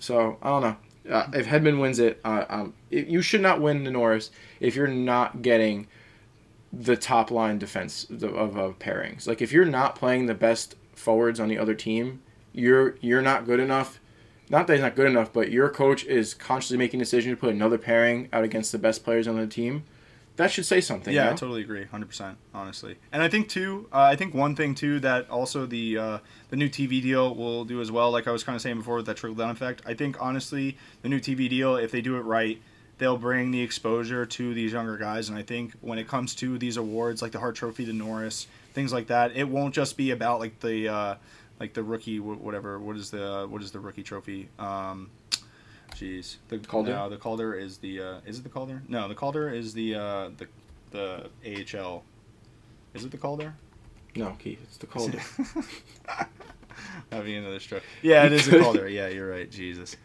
So 0.00 0.36
I 0.42 0.48
don't 0.48 0.62
know. 0.62 0.76
Uh, 1.08 1.30
if 1.34 1.46
Hedman 1.46 1.80
wins 1.80 1.98
it, 1.98 2.18
uh, 2.24 2.44
um, 2.48 2.74
it, 2.90 3.06
you 3.06 3.20
should 3.20 3.42
not 3.42 3.60
win 3.60 3.84
the 3.84 3.90
Norris 3.90 4.30
if 4.58 4.74
you're 4.74 4.88
not 4.88 5.42
getting 5.42 5.86
the 6.80 6.96
top 6.96 7.30
line 7.30 7.58
defense 7.58 8.04
of, 8.10 8.56
of, 8.56 8.78
pairings. 8.78 9.26
Like 9.26 9.40
if 9.40 9.52
you're 9.52 9.64
not 9.64 9.94
playing 9.94 10.26
the 10.26 10.34
best 10.34 10.74
forwards 10.94 11.38
on 11.38 11.48
the 11.48 11.58
other 11.58 11.74
team, 11.74 12.20
you're 12.52 12.96
you're 13.00 13.22
not 13.22 13.46
good 13.46 13.60
enough. 13.60 14.00
Not 14.50 14.66
that 14.66 14.74
he's 14.74 14.82
not 14.82 14.94
good 14.94 15.06
enough, 15.06 15.32
but 15.32 15.50
your 15.50 15.68
coach 15.70 16.04
is 16.04 16.34
consciously 16.34 16.76
making 16.76 17.00
a 17.00 17.04
decision 17.04 17.30
to 17.30 17.36
put 17.36 17.54
another 17.54 17.78
pairing 17.78 18.28
out 18.32 18.44
against 18.44 18.72
the 18.72 18.78
best 18.78 19.04
players 19.04 19.26
on 19.26 19.36
the 19.36 19.46
team. 19.46 19.84
That 20.36 20.50
should 20.50 20.66
say 20.66 20.80
something. 20.80 21.14
Yeah, 21.14 21.26
you 21.26 21.30
I 21.30 21.34
totally 21.34 21.62
agree, 21.62 21.84
hundred 21.84 22.06
percent, 22.06 22.38
honestly. 22.52 22.96
And 23.12 23.22
I 23.22 23.28
think 23.28 23.48
too, 23.48 23.88
uh, 23.92 24.00
I 24.00 24.16
think 24.16 24.34
one 24.34 24.56
thing 24.56 24.74
too 24.74 24.98
that 25.00 25.30
also 25.30 25.64
the 25.64 25.96
uh, 25.96 26.18
the 26.50 26.56
new 26.56 26.68
TV 26.68 27.00
deal 27.00 27.34
will 27.34 27.64
do 27.64 27.80
as 27.80 27.92
well. 27.92 28.10
Like 28.10 28.26
I 28.26 28.32
was 28.32 28.42
kind 28.42 28.56
of 28.56 28.62
saying 28.62 28.78
before 28.78 28.96
with 28.96 29.06
that 29.06 29.16
trickle 29.16 29.36
down 29.36 29.50
effect. 29.50 29.82
I 29.86 29.94
think 29.94 30.20
honestly, 30.20 30.76
the 31.02 31.08
new 31.08 31.20
TV 31.20 31.48
deal, 31.48 31.76
if 31.76 31.92
they 31.92 32.00
do 32.00 32.16
it 32.16 32.22
right, 32.22 32.60
they'll 32.98 33.18
bring 33.18 33.50
the 33.50 33.60
exposure 33.60 34.24
to 34.24 34.54
these 34.54 34.72
younger 34.72 34.96
guys. 34.96 35.28
And 35.28 35.38
I 35.38 35.42
think 35.42 35.72
when 35.80 35.98
it 35.98 36.08
comes 36.08 36.34
to 36.36 36.58
these 36.58 36.76
awards, 36.76 37.22
like 37.22 37.32
the 37.32 37.40
Hart 37.40 37.56
Trophy, 37.56 37.84
the 37.84 37.92
Norris, 37.92 38.46
things 38.72 38.92
like 38.92 39.08
that, 39.08 39.36
it 39.36 39.48
won't 39.48 39.74
just 39.74 39.96
be 39.96 40.10
about 40.10 40.40
like 40.40 40.60
the 40.60 40.88
uh, 40.88 41.14
like 41.60 41.74
the 41.74 41.82
rookie, 41.82 42.20
whatever. 42.20 42.78
What 42.78 42.96
is 42.96 43.10
the 43.10 43.46
what 43.48 43.62
is 43.62 43.70
the 43.70 43.80
rookie 43.80 44.02
trophy? 44.02 44.48
Um, 44.58 45.10
Jeez, 45.94 46.36
the 46.48 46.58
Calder? 46.58 46.92
No, 46.92 47.08
the 47.08 47.16
Calder 47.16 47.54
is 47.54 47.78
the 47.78 48.00
uh, 48.00 48.20
is 48.26 48.38
it 48.38 48.42
the 48.42 48.48
Calder? 48.48 48.82
No, 48.88 49.08
the 49.08 49.14
Calder 49.14 49.48
is 49.50 49.72
the 49.74 49.94
uh, 49.94 50.30
the 50.36 50.48
the 50.90 51.76
AHL. 51.76 52.02
Is 52.94 53.04
it 53.04 53.10
the 53.10 53.16
Calder? 53.16 53.54
No, 54.16 54.36
Keith, 54.38 54.60
it's 54.62 54.76
the 54.76 54.86
Calder. 54.86 55.20
That'd 57.10 57.26
be 57.26 57.36
another 57.36 57.60
stroke. 57.60 57.82
Yeah, 58.02 58.24
it 58.24 58.32
is 58.32 58.48
a 58.48 58.60
Calder. 58.60 58.88
Yeah, 58.88 59.08
you're 59.08 59.28
right. 59.28 59.50
Jesus. 59.50 59.96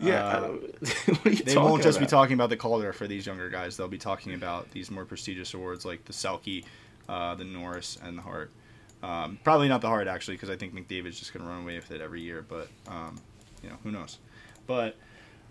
yeah. 0.00 0.26
Uh, 0.26 0.30
uh, 0.30 0.48
what 1.06 1.26
are 1.26 1.30
you 1.30 1.44
They 1.44 1.56
won't 1.56 1.82
just 1.82 2.00
be 2.00 2.06
talking 2.06 2.34
about 2.34 2.50
the 2.50 2.56
Calder 2.56 2.92
for 2.92 3.06
these 3.06 3.26
younger 3.26 3.48
guys. 3.48 3.76
They'll 3.76 3.88
be 3.88 3.98
talking 3.98 4.34
about 4.34 4.70
these 4.70 4.90
more 4.90 5.04
prestigious 5.04 5.54
awards 5.54 5.84
like 5.84 6.04
the 6.04 6.12
Selke, 6.12 6.64
uh, 7.08 7.34
the 7.34 7.44
Norris, 7.44 7.98
and 8.02 8.16
the 8.16 8.22
Hart. 8.22 8.50
Um, 9.02 9.38
probably 9.44 9.68
not 9.68 9.80
the 9.80 9.88
Hart 9.88 10.08
actually, 10.08 10.34
because 10.34 10.50
I 10.50 10.56
think 10.56 10.74
McDavid's 10.74 11.18
just 11.18 11.32
going 11.32 11.44
to 11.44 11.50
run 11.50 11.62
away 11.62 11.76
with 11.76 11.90
it 11.90 12.00
every 12.00 12.20
year. 12.20 12.44
But 12.46 12.68
um, 12.88 13.20
you 13.62 13.68
know, 13.68 13.76
who 13.82 13.90
knows? 13.90 14.18
But 14.66 14.96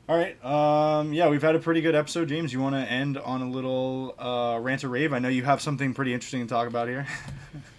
all 0.10 0.16
right, 0.18 0.44
um, 0.46 1.12
yeah, 1.12 1.28
we've 1.28 1.42
had 1.42 1.56
a 1.56 1.60
pretty 1.60 1.82
good 1.82 1.96
episode. 1.96 2.30
James, 2.30 2.54
you 2.54 2.62
want 2.62 2.76
to 2.76 2.82
end 2.82 3.18
on 3.18 3.42
a 3.42 3.50
little 3.50 4.16
uh, 4.18 4.58
rant 4.62 4.84
or 4.84 4.90
rave? 4.90 5.12
I 5.12 5.20
know 5.20 5.28
you 5.28 5.44
have 5.44 5.62
something 5.62 5.94
pretty 5.94 6.14
interesting 6.14 6.42
to 6.42 6.48
talk 6.48 6.68
about 6.68 6.88
here. 6.88 7.08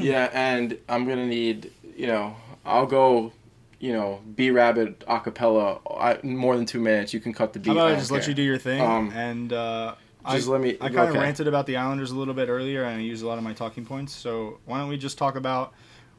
Yeah, 0.00 0.30
and 0.32 0.78
I'm 0.88 1.06
gonna 1.06 1.26
need, 1.26 1.70
you 1.96 2.06
know, 2.06 2.36
I'll 2.64 2.86
go, 2.86 3.32
you 3.78 3.92
know, 3.92 4.20
B 4.34 4.50
Rabbit 4.50 5.00
acapella. 5.00 5.80
I, 5.90 6.18
more 6.26 6.56
than 6.56 6.66
two 6.66 6.80
minutes, 6.80 7.12
you 7.14 7.20
can 7.20 7.32
cut 7.32 7.52
the 7.52 7.58
beat. 7.58 7.68
How 7.68 7.74
about 7.74 7.82
I 7.82 7.86
I 7.86 7.90
don't 7.90 7.98
just 8.00 8.10
let 8.10 8.26
you 8.26 8.34
do 8.34 8.42
your 8.42 8.58
thing? 8.58 8.80
Um, 8.80 9.10
and 9.14 9.52
uh, 9.52 9.94
just 10.30 10.48
I, 10.48 10.50
let 10.52 10.60
me- 10.60 10.76
I 10.80 10.88
kind 10.88 11.00
of 11.00 11.10
okay. 11.10 11.18
ranted 11.18 11.48
about 11.48 11.66
the 11.66 11.76
Islanders 11.76 12.10
a 12.10 12.16
little 12.16 12.34
bit 12.34 12.48
earlier, 12.48 12.84
and 12.84 12.98
I 12.98 13.00
used 13.00 13.22
a 13.22 13.26
lot 13.26 13.38
of 13.38 13.44
my 13.44 13.52
talking 13.52 13.86
points. 13.86 14.14
So 14.14 14.58
why 14.66 14.78
don't 14.78 14.88
we 14.88 14.98
just 14.98 15.18
talk 15.18 15.36
about 15.36 15.72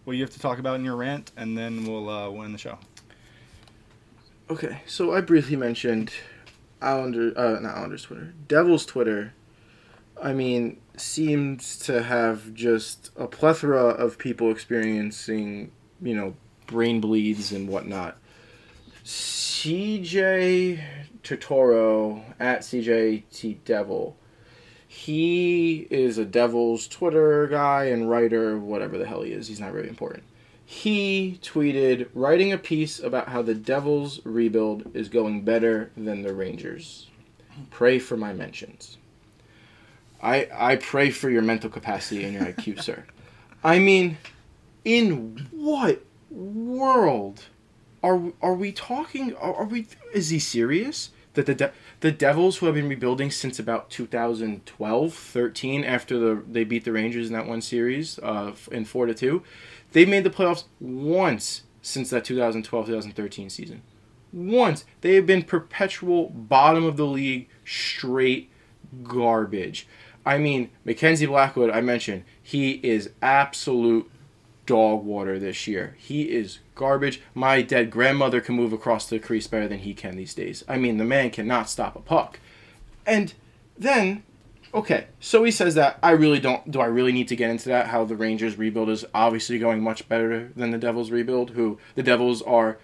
what 0.03 0.13
you 0.17 0.23
have 0.23 0.31
to 0.31 0.39
talk 0.39 0.59
about 0.59 0.75
in 0.75 0.85
your 0.85 0.95
rant, 0.95 1.31
and 1.37 1.57
then 1.57 1.85
we'll 1.85 2.09
uh, 2.09 2.29
we'll 2.29 2.49
the 2.49 2.57
show. 2.57 2.77
Okay, 4.49 4.81
so 4.85 5.13
I 5.13 5.21
briefly 5.21 5.55
mentioned 5.55 6.11
Islander, 6.81 7.31
uh, 7.37 7.59
not 7.59 7.77
Islanders 7.77 8.03
Twitter, 8.03 8.33
Devils 8.47 8.85
Twitter. 8.85 9.33
I 10.21 10.33
mean, 10.33 10.79
seems 10.97 11.77
to 11.79 12.03
have 12.03 12.53
just 12.53 13.11
a 13.15 13.27
plethora 13.27 13.85
of 13.85 14.17
people 14.17 14.51
experiencing, 14.51 15.71
you 16.01 16.15
know, 16.15 16.35
brain 16.67 17.01
bleeds 17.01 17.51
and 17.51 17.67
whatnot. 17.67 18.17
CJ 19.03 20.81
Totoro 21.23 22.23
at 22.39 22.61
CJT 22.61 23.57
Devil. 23.65 24.15
He 24.87 25.87
is 25.89 26.17
a 26.17 26.25
Devils 26.25 26.87
Twitter 26.87 27.47
guy 27.47 27.85
and 27.85 28.09
writer, 28.09 28.57
whatever 28.59 28.97
the 28.97 29.07
hell 29.07 29.21
he 29.23 29.31
is. 29.31 29.47
He's 29.47 29.59
not 29.59 29.73
really 29.73 29.89
important 29.89 30.23
he 30.71 31.37
tweeted 31.41 32.07
writing 32.13 32.53
a 32.53 32.57
piece 32.57 32.97
about 32.97 33.27
how 33.27 33.41
the 33.41 33.53
Devils 33.53 34.21
rebuild 34.23 34.89
is 34.95 35.09
going 35.09 35.43
better 35.43 35.91
than 35.97 36.21
the 36.21 36.33
Rangers. 36.33 37.07
Pray 37.69 37.99
for 37.99 38.15
my 38.15 38.31
mentions. 38.31 38.97
I 40.21 40.47
I 40.53 40.75
pray 40.75 41.09
for 41.09 41.29
your 41.29 41.41
mental 41.41 41.69
capacity 41.69 42.23
and 42.23 42.33
your 42.33 42.43
IQ, 42.43 42.81
sir. 42.81 43.05
I 43.63 43.79
mean, 43.79 44.17
in 44.85 45.47
what 45.51 46.03
world 46.29 47.45
are 48.03 48.31
are 48.41 48.53
we 48.53 48.71
talking? 48.71 49.35
Are, 49.35 49.53
are 49.55 49.65
we? 49.65 49.87
Is 50.13 50.29
he 50.29 50.39
serious? 50.39 51.11
That 51.33 51.45
the 51.45 51.55
De- 51.55 51.71
the 52.01 52.11
Devils, 52.11 52.57
who 52.57 52.65
have 52.65 52.75
been 52.75 52.89
rebuilding 52.89 53.31
since 53.31 53.57
about 53.57 53.89
2012, 53.89 55.13
13, 55.13 55.83
after 55.85 56.19
the 56.19 56.43
they 56.45 56.65
beat 56.65 56.83
the 56.83 56.91
Rangers 56.91 57.27
in 57.27 57.33
that 57.33 57.47
one 57.47 57.61
series 57.61 58.19
uh, 58.19 58.53
in 58.71 58.83
four 58.83 59.05
to 59.05 59.13
two, 59.13 59.41
they've 59.93 60.09
made 60.09 60.25
the 60.25 60.29
playoffs 60.29 60.65
once 60.81 61.63
since 61.81 62.09
that 62.09 62.25
2012-2013 62.25 63.49
season. 63.49 63.81
Once 64.33 64.85
they 65.01 65.15
have 65.15 65.25
been 65.25 65.41
perpetual 65.41 66.29
bottom 66.29 66.83
of 66.83 66.97
the 66.97 67.05
league, 67.05 67.47
straight 67.65 68.51
garbage. 69.03 69.87
I 70.25 70.37
mean, 70.37 70.69
Mackenzie 70.85 71.25
Blackwood, 71.25 71.69
I 71.69 71.81
mentioned, 71.81 72.23
he 72.41 72.73
is 72.83 73.09
absolute 73.21 74.09
dog 74.65 75.03
water 75.03 75.39
this 75.39 75.67
year. 75.67 75.95
He 75.97 76.23
is 76.23 76.59
garbage. 76.75 77.21
My 77.33 77.61
dead 77.61 77.89
grandmother 77.89 78.41
can 78.41 78.55
move 78.55 78.73
across 78.73 79.09
the 79.09 79.19
crease 79.19 79.47
better 79.47 79.67
than 79.67 79.79
he 79.79 79.93
can 79.93 80.15
these 80.15 80.33
days. 80.33 80.63
I 80.67 80.77
mean, 80.77 80.97
the 80.97 81.03
man 81.03 81.31
cannot 81.31 81.69
stop 81.69 81.95
a 81.95 81.99
puck. 81.99 82.39
And 83.05 83.33
then, 83.77 84.23
okay, 84.73 85.07
so 85.19 85.43
he 85.43 85.51
says 85.51 85.75
that. 85.75 85.97
I 86.03 86.11
really 86.11 86.39
don't. 86.39 86.69
Do 86.69 86.79
I 86.79 86.85
really 86.85 87.11
need 87.11 87.27
to 87.29 87.35
get 87.35 87.49
into 87.49 87.69
that? 87.69 87.87
How 87.87 88.05
the 88.05 88.15
Rangers 88.15 88.57
rebuild 88.57 88.89
is 88.89 89.05
obviously 89.13 89.57
going 89.57 89.81
much 89.81 90.07
better 90.07 90.51
than 90.55 90.71
the 90.71 90.77
Devils 90.77 91.09
rebuild. 91.09 91.51
Who 91.51 91.79
the 91.95 92.03
Devils 92.03 92.41
are 92.43 92.77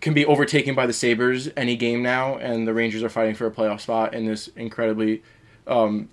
can 0.00 0.14
be 0.14 0.24
overtaken 0.24 0.74
by 0.74 0.86
the 0.86 0.92
Sabres 0.92 1.50
any 1.56 1.76
game 1.76 2.02
now, 2.02 2.36
and 2.36 2.66
the 2.66 2.74
Rangers 2.74 3.02
are 3.02 3.08
fighting 3.08 3.34
for 3.34 3.46
a 3.46 3.50
playoff 3.50 3.80
spot 3.80 4.14
in 4.14 4.26
this 4.26 4.48
incredibly, 4.48 5.22
um, 5.66 6.08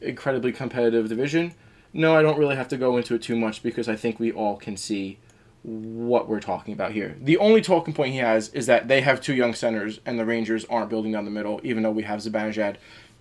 incredibly 0.00 0.52
competitive 0.52 1.08
division. 1.08 1.54
No, 1.92 2.16
I 2.16 2.22
don't 2.22 2.38
really 2.38 2.56
have 2.56 2.68
to 2.68 2.76
go 2.76 2.96
into 2.96 3.14
it 3.14 3.22
too 3.22 3.36
much 3.36 3.62
because 3.62 3.88
I 3.88 3.96
think 3.96 4.20
we 4.20 4.30
all 4.30 4.56
can 4.56 4.76
see 4.76 5.18
what 5.62 6.28
we're 6.28 6.40
talking 6.40 6.72
about 6.72 6.92
here. 6.92 7.16
The 7.20 7.38
only 7.38 7.60
talking 7.60 7.92
point 7.92 8.12
he 8.12 8.18
has 8.18 8.48
is 8.50 8.66
that 8.66 8.88
they 8.88 9.00
have 9.00 9.20
two 9.20 9.34
young 9.34 9.54
centers 9.54 10.00
and 10.06 10.18
the 10.18 10.24
Rangers 10.24 10.64
aren't 10.66 10.90
building 10.90 11.12
down 11.12 11.24
the 11.24 11.30
middle, 11.30 11.60
even 11.64 11.82
though 11.82 11.90
we 11.90 12.04
have 12.04 12.20
Zibanejad 12.20 12.76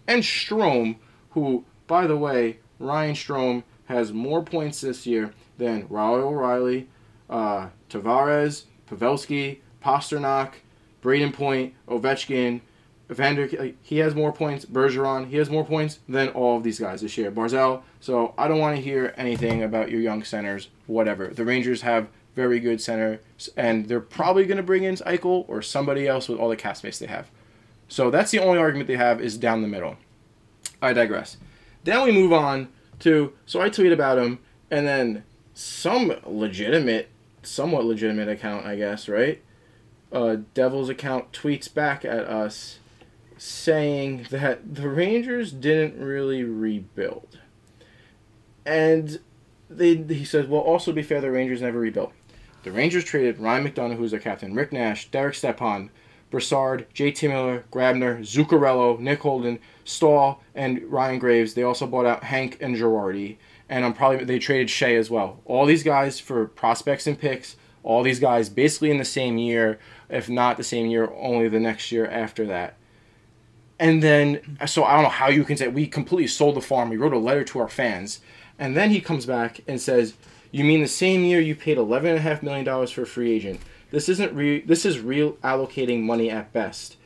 and 0.07 0.23
Strome, 0.23 0.97
who, 1.31 1.65
by 1.87 2.07
the 2.07 2.17
way, 2.17 2.59
Ryan 2.79 3.15
Strome 3.15 3.63
has 3.85 4.13
more 4.13 4.43
points 4.43 4.81
this 4.81 5.05
year 5.05 5.33
than 5.57 5.87
Raul 5.87 6.21
O'Reilly, 6.23 6.87
uh, 7.29 7.69
Tavares, 7.89 8.65
Pavelski, 8.89 9.59
Pastrnak, 9.83 10.53
Brayden 11.01 11.33
Point, 11.33 11.73
Ovechkin, 11.87 12.61
Vander. 13.09 13.73
He 13.81 13.97
has 13.99 14.15
more 14.15 14.33
points. 14.33 14.65
Bergeron. 14.65 15.29
He 15.29 15.37
has 15.37 15.49
more 15.49 15.65
points 15.65 15.99
than 16.09 16.29
all 16.29 16.57
of 16.57 16.63
these 16.63 16.79
guys 16.79 17.01
this 17.01 17.17
year. 17.17 17.31
Barzal. 17.31 17.81
So 17.99 18.33
I 18.37 18.47
don't 18.47 18.59
want 18.59 18.75
to 18.75 18.81
hear 18.81 19.13
anything 19.17 19.63
about 19.63 19.89
your 19.89 20.01
young 20.01 20.23
centers. 20.23 20.69
Whatever. 20.87 21.27
The 21.27 21.45
Rangers 21.45 21.81
have 21.81 22.07
very 22.35 22.59
good 22.59 22.79
centers, 22.79 23.19
and 23.57 23.87
they're 23.87 23.99
probably 23.99 24.45
going 24.45 24.57
to 24.57 24.63
bring 24.63 24.83
in 24.83 24.95
Eichel 24.97 25.45
or 25.47 25.61
somebody 25.61 26.07
else 26.07 26.29
with 26.29 26.37
all 26.37 26.49
the 26.49 26.55
cap 26.55 26.77
space 26.77 26.99
they 26.99 27.07
have. 27.07 27.29
So 27.87 28.11
that's 28.11 28.29
the 28.29 28.39
only 28.39 28.59
argument 28.59 28.87
they 28.87 28.97
have 28.97 29.19
is 29.19 29.37
down 29.37 29.63
the 29.63 29.67
middle. 29.67 29.95
I 30.81 30.93
digress. 30.93 31.37
Then 31.83 32.03
we 32.03 32.11
move 32.11 32.31
on 32.31 32.67
to 32.99 33.33
so 33.45 33.61
I 33.61 33.69
tweet 33.69 33.91
about 33.91 34.19
him, 34.19 34.39
and 34.69 34.87
then 34.87 35.23
some 35.53 36.13
legitimate, 36.25 37.09
somewhat 37.41 37.85
legitimate 37.85 38.29
account, 38.29 38.65
I 38.65 38.75
guess, 38.75 39.09
right? 39.09 39.41
Uh, 40.11 40.37
Devil's 40.53 40.89
account 40.89 41.31
tweets 41.31 41.73
back 41.73 42.05
at 42.05 42.25
us 42.25 42.79
saying 43.37 44.27
that 44.29 44.75
the 44.75 44.89
Rangers 44.89 45.51
didn't 45.51 46.01
really 46.03 46.43
rebuild, 46.43 47.39
and 48.65 49.19
they 49.69 49.95
he 49.95 50.25
says, 50.25 50.47
well, 50.47 50.61
also 50.61 50.91
be 50.91 51.03
fair, 51.03 51.21
the 51.21 51.31
Rangers 51.31 51.61
never 51.61 51.79
rebuilt. 51.79 52.13
The 52.63 52.71
Rangers 52.71 53.03
traded 53.03 53.39
Ryan 53.39 53.67
McDonagh, 53.67 53.97
who's 53.97 54.11
their 54.11 54.19
captain, 54.19 54.53
Rick 54.53 54.73
Nash, 54.73 55.09
Derek 55.09 55.35
Stepan, 55.35 55.89
Brassard, 56.29 56.87
J.T. 56.93 57.27
Miller, 57.27 57.63
Grabner, 57.71 58.19
Zuccarello, 58.19 58.99
Nick 58.99 59.19
Holden, 59.19 59.59
Staal, 59.85 60.41
and 60.53 60.83
Ryan 60.83 61.19
Graves. 61.19 61.53
They 61.53 61.63
also 61.63 61.87
bought 61.87 62.05
out 62.05 62.25
Hank 62.25 62.57
and 62.59 62.75
Girardi, 62.75 63.37
and 63.69 63.85
I'm 63.85 63.93
probably 63.93 64.25
they 64.25 64.39
traded 64.39 64.69
Shea 64.69 64.95
as 64.95 65.09
well. 65.09 65.39
All 65.45 65.65
these 65.65 65.83
guys 65.83 66.19
for 66.19 66.45
prospects 66.47 67.07
and 67.07 67.19
picks. 67.19 67.55
All 67.83 68.03
these 68.03 68.19
guys 68.19 68.49
basically 68.49 68.91
in 68.91 68.97
the 68.97 69.05
same 69.05 69.37
year, 69.37 69.79
if 70.09 70.27
not 70.27 70.57
the 70.57 70.63
same 70.63 70.87
year, 70.87 71.09
only 71.15 71.47
the 71.47 71.59
next 71.59 71.89
year 71.91 72.05
after 72.05 72.45
that. 72.47 72.76
And 73.79 74.01
then, 74.01 74.57
so 74.65 74.83
I 74.83 74.95
don't 74.95 75.03
know 75.03 75.09
how 75.09 75.29
you 75.29 75.43
can 75.43 75.57
say 75.57 75.67
we 75.67 75.87
completely 75.87 76.27
sold 76.27 76.55
the 76.55 76.61
farm. 76.61 76.89
We 76.89 76.97
wrote 76.97 77.13
a 77.13 77.17
letter 77.19 77.43
to 77.43 77.59
our 77.59 77.67
fans, 77.67 78.19
and 78.57 78.75
then 78.75 78.89
he 78.89 78.99
comes 78.99 79.25
back 79.25 79.61
and 79.67 79.79
says, 79.79 80.15
"You 80.51 80.63
mean 80.63 80.81
the 80.81 80.87
same 80.87 81.23
year 81.23 81.39
you 81.39 81.55
paid 81.55 81.77
eleven 81.77 82.09
and 82.09 82.19
a 82.19 82.21
half 82.21 82.41
million 82.41 82.65
dollars 82.65 82.91
for 82.91 83.03
a 83.03 83.07
free 83.07 83.31
agent, 83.33 83.59
This 83.91 84.09
isn't 84.09 84.33
re. 84.33 84.61
This 84.61 84.85
is 84.85 84.97
reallocating 84.97 86.01
money 86.01 86.29
at 86.29 86.51
best. 86.51 86.96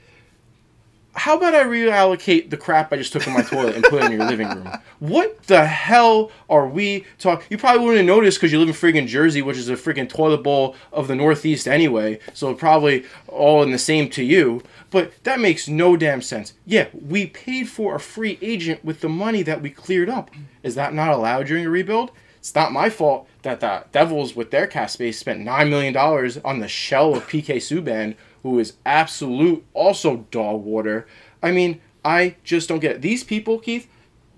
How 1.14 1.38
about 1.38 1.54
I 1.54 1.64
reallocate 1.64 2.50
the 2.50 2.58
crap 2.58 2.94
I 2.94 2.98
just 2.98 3.12
took 3.12 3.28
in 3.28 3.34
my 3.34 3.42
toilet 3.42 3.76
and 3.76 3.84
put 3.84 4.02
it 4.02 4.06
in 4.06 4.14
your 4.14 4.26
living 4.26 4.48
room? 4.48 4.72
What 5.00 5.44
the 5.44 5.66
hell 5.66 6.32
are 6.50 6.68
we 6.68 7.06
talking? 7.20 7.46
You 7.50 7.58
probably 7.58 7.86
wouldn't 7.86 8.08
notice 8.08 8.36
because 8.36 8.52
you 8.52 8.60
live 8.60 8.70
in 8.70 8.74
friggin' 8.74 9.08
Jersey, 9.08 9.42
which 9.42 9.58
is 9.58 9.68
a 9.70 9.76
friggin' 9.76 10.08
toilet 10.08 10.42
bowl 10.42 10.76
of 10.94 11.08
the 11.08 11.16
Northeast 11.16 11.68
anyway. 11.68 12.20
So 12.34 12.54
probably 12.54 13.06
all 13.28 13.62
in 13.62 13.72
the 13.72 13.78
same 13.78 14.10
to 14.12 14.24
you. 14.24 14.64
But 14.90 15.12
that 15.24 15.40
makes 15.40 15.68
no 15.68 15.98
damn 15.98 16.22
sense. 16.22 16.54
Yeah, 16.66 16.88
we 16.94 17.28
paid 17.28 17.68
for 17.68 17.96
a 17.96 18.00
free 18.00 18.40
agent 18.42 18.84
with 18.84 19.02
the 19.02 19.10
money 19.10 19.44
that 19.44 19.62
we 19.62 19.70
cleared 19.70 20.10
up. 20.10 20.32
Is 20.64 20.76
that 20.76 20.94
not 20.94 21.12
allowed 21.12 21.48
during 21.48 21.66
a 21.66 21.70
rebuild? 21.70 22.12
It's 22.40 22.56
not 22.56 22.72
my 22.72 22.90
fault 22.90 23.28
that 23.44 23.60
the 23.60 23.84
Devils, 23.92 24.36
with 24.36 24.50
their 24.50 24.66
cap 24.66 24.90
space, 24.90 25.20
spent 25.20 25.46
$9 25.46 25.70
million 25.70 25.96
on 26.44 26.60
the 26.60 26.68
shell 26.68 27.16
of 27.16 27.28
PK 27.28 27.58
Subban, 27.58 28.16
who 28.44 28.60
is 28.60 28.74
absolute, 28.86 29.66
also 29.74 30.28
dog 30.32 30.64
water. 30.64 31.08
I 31.42 31.52
mean, 31.52 31.82
I 32.04 32.36
just 32.44 32.70
don't 32.70 32.80
get 32.80 32.98
it. 32.98 33.02
These 33.02 33.24
people, 33.24 33.60
Keith, 33.60 33.88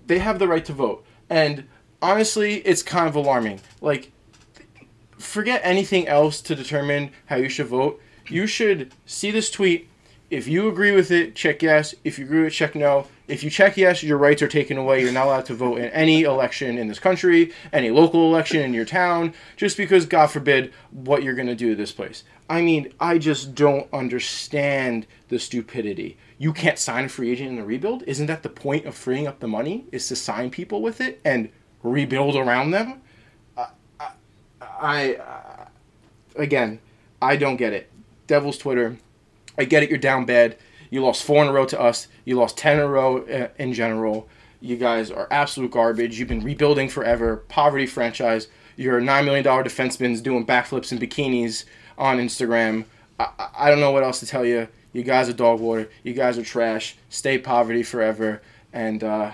they 0.06 0.18
have 0.18 0.38
the 0.38 0.48
right 0.48 0.64
to 0.66 0.72
vote. 0.72 1.04
And 1.30 1.64
honestly, 2.02 2.56
it's 2.56 2.82
kind 2.82 3.08
of 3.08 3.16
alarming. 3.16 3.60
Like, 3.80 4.12
forget 5.18 5.60
anything 5.64 6.06
else 6.06 6.40
to 6.42 6.54
determine 6.54 7.10
how 7.26 7.36
you 7.36 7.48
should 7.48 7.66
vote. 7.66 8.00
You 8.28 8.46
should 8.46 8.92
see 9.06 9.30
this 9.30 9.50
tweet. 9.50 9.88
If 10.30 10.46
you 10.48 10.68
agree 10.68 10.92
with 10.92 11.10
it, 11.10 11.34
check 11.34 11.62
yes. 11.62 11.94
If 12.04 12.18
you 12.18 12.24
agree 12.24 12.44
with 12.44 12.52
it, 12.52 12.56
check 12.56 12.74
no. 12.74 13.06
If 13.26 13.42
you 13.42 13.48
check 13.48 13.76
yes, 13.78 14.02
your 14.02 14.18
rights 14.18 14.42
are 14.42 14.48
taken 14.48 14.76
away. 14.76 15.00
You're 15.00 15.12
not 15.12 15.26
allowed 15.26 15.46
to 15.46 15.54
vote 15.54 15.78
in 15.78 15.86
any 15.86 16.22
election 16.22 16.76
in 16.76 16.88
this 16.88 16.98
country, 16.98 17.52
any 17.72 17.90
local 17.90 18.28
election 18.28 18.60
in 18.60 18.74
your 18.74 18.84
town, 18.84 19.32
just 19.56 19.76
because, 19.78 20.04
God 20.04 20.26
forbid, 20.26 20.74
what 20.90 21.22
you're 21.22 21.34
going 21.34 21.48
to 21.48 21.54
do 21.54 21.70
to 21.70 21.76
this 21.76 21.92
place. 21.92 22.24
I 22.50 22.60
mean, 22.60 22.92
I 23.00 23.16
just 23.16 23.54
don't 23.54 23.88
understand 23.92 25.06
the 25.28 25.38
stupidity. 25.38 26.18
You 26.36 26.52
can't 26.52 26.78
sign 26.78 27.06
a 27.06 27.08
free 27.08 27.30
agent 27.30 27.48
in 27.48 27.56
the 27.56 27.64
rebuild? 27.64 28.02
Isn't 28.06 28.26
that 28.26 28.42
the 28.42 28.50
point 28.50 28.84
of 28.84 28.94
freeing 28.94 29.26
up 29.26 29.40
the 29.40 29.48
money? 29.48 29.86
Is 29.90 30.06
to 30.08 30.16
sign 30.16 30.50
people 30.50 30.82
with 30.82 31.00
it 31.00 31.20
and 31.24 31.48
rebuild 31.82 32.36
around 32.36 32.72
them? 32.72 33.00
I, 33.56 33.68
I, 34.00 35.16
I 35.16 35.66
again, 36.36 36.80
I 37.22 37.36
don't 37.36 37.56
get 37.56 37.72
it. 37.72 37.90
Devil's 38.26 38.58
Twitter. 38.58 38.98
I 39.56 39.64
get 39.64 39.82
it. 39.82 39.88
You're 39.88 39.98
down 39.98 40.26
bad. 40.26 40.56
You 40.90 41.02
lost 41.02 41.22
four 41.22 41.42
in 41.42 41.48
a 41.48 41.52
row 41.52 41.66
to 41.66 41.80
us. 41.80 42.08
You 42.24 42.36
lost 42.36 42.56
ten 42.56 42.76
in 42.78 42.82
a 42.82 42.88
row 42.88 43.22
uh, 43.22 43.48
in 43.58 43.72
general. 43.72 44.28
You 44.60 44.76
guys 44.76 45.10
are 45.10 45.28
absolute 45.30 45.70
garbage. 45.70 46.18
You've 46.18 46.28
been 46.28 46.42
rebuilding 46.42 46.88
forever. 46.88 47.36
Poverty 47.48 47.86
franchise. 47.86 48.48
You're 48.76 49.00
nine 49.00 49.24
million 49.24 49.44
dollar 49.44 49.62
defenseman 49.64 50.22
doing 50.22 50.46
backflips 50.46 50.90
in 50.92 50.98
bikinis 50.98 51.64
on 51.98 52.18
Instagram. 52.18 52.84
I, 53.18 53.28
I 53.56 53.70
don't 53.70 53.80
know 53.80 53.90
what 53.90 54.02
else 54.02 54.20
to 54.20 54.26
tell 54.26 54.44
you. 54.44 54.68
You 54.92 55.02
guys 55.02 55.28
are 55.28 55.32
dog 55.32 55.60
water. 55.60 55.90
You 56.02 56.14
guys 56.14 56.38
are 56.38 56.44
trash. 56.44 56.96
Stay 57.08 57.38
poverty 57.38 57.82
forever. 57.82 58.42
And 58.72 59.02
uh, 59.04 59.32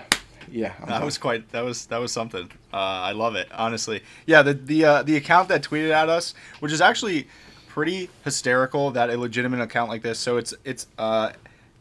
yeah, 0.51 0.73
I'm 0.79 0.87
that 0.87 0.97
done. 0.97 1.05
was 1.05 1.17
quite. 1.17 1.49
That 1.51 1.63
was 1.63 1.85
that 1.87 1.97
was 1.99 2.11
something. 2.11 2.49
Uh, 2.73 2.77
I 2.77 3.11
love 3.13 3.35
it. 3.35 3.47
Honestly, 3.51 4.01
yeah. 4.25 4.41
The 4.41 4.53
the 4.53 4.85
uh, 4.85 5.03
the 5.03 5.15
account 5.15 5.49
that 5.49 5.63
tweeted 5.63 5.91
at 5.91 6.09
us, 6.09 6.33
which 6.59 6.71
is 6.71 6.81
actually 6.81 7.27
pretty 7.73 8.09
hysterical 8.25 8.91
that 8.91 9.09
a 9.09 9.17
legitimate 9.17 9.61
account 9.61 9.89
like 9.89 10.01
this. 10.01 10.19
So 10.19 10.37
it's 10.37 10.53
it's 10.65 10.87
uh, 10.97 11.31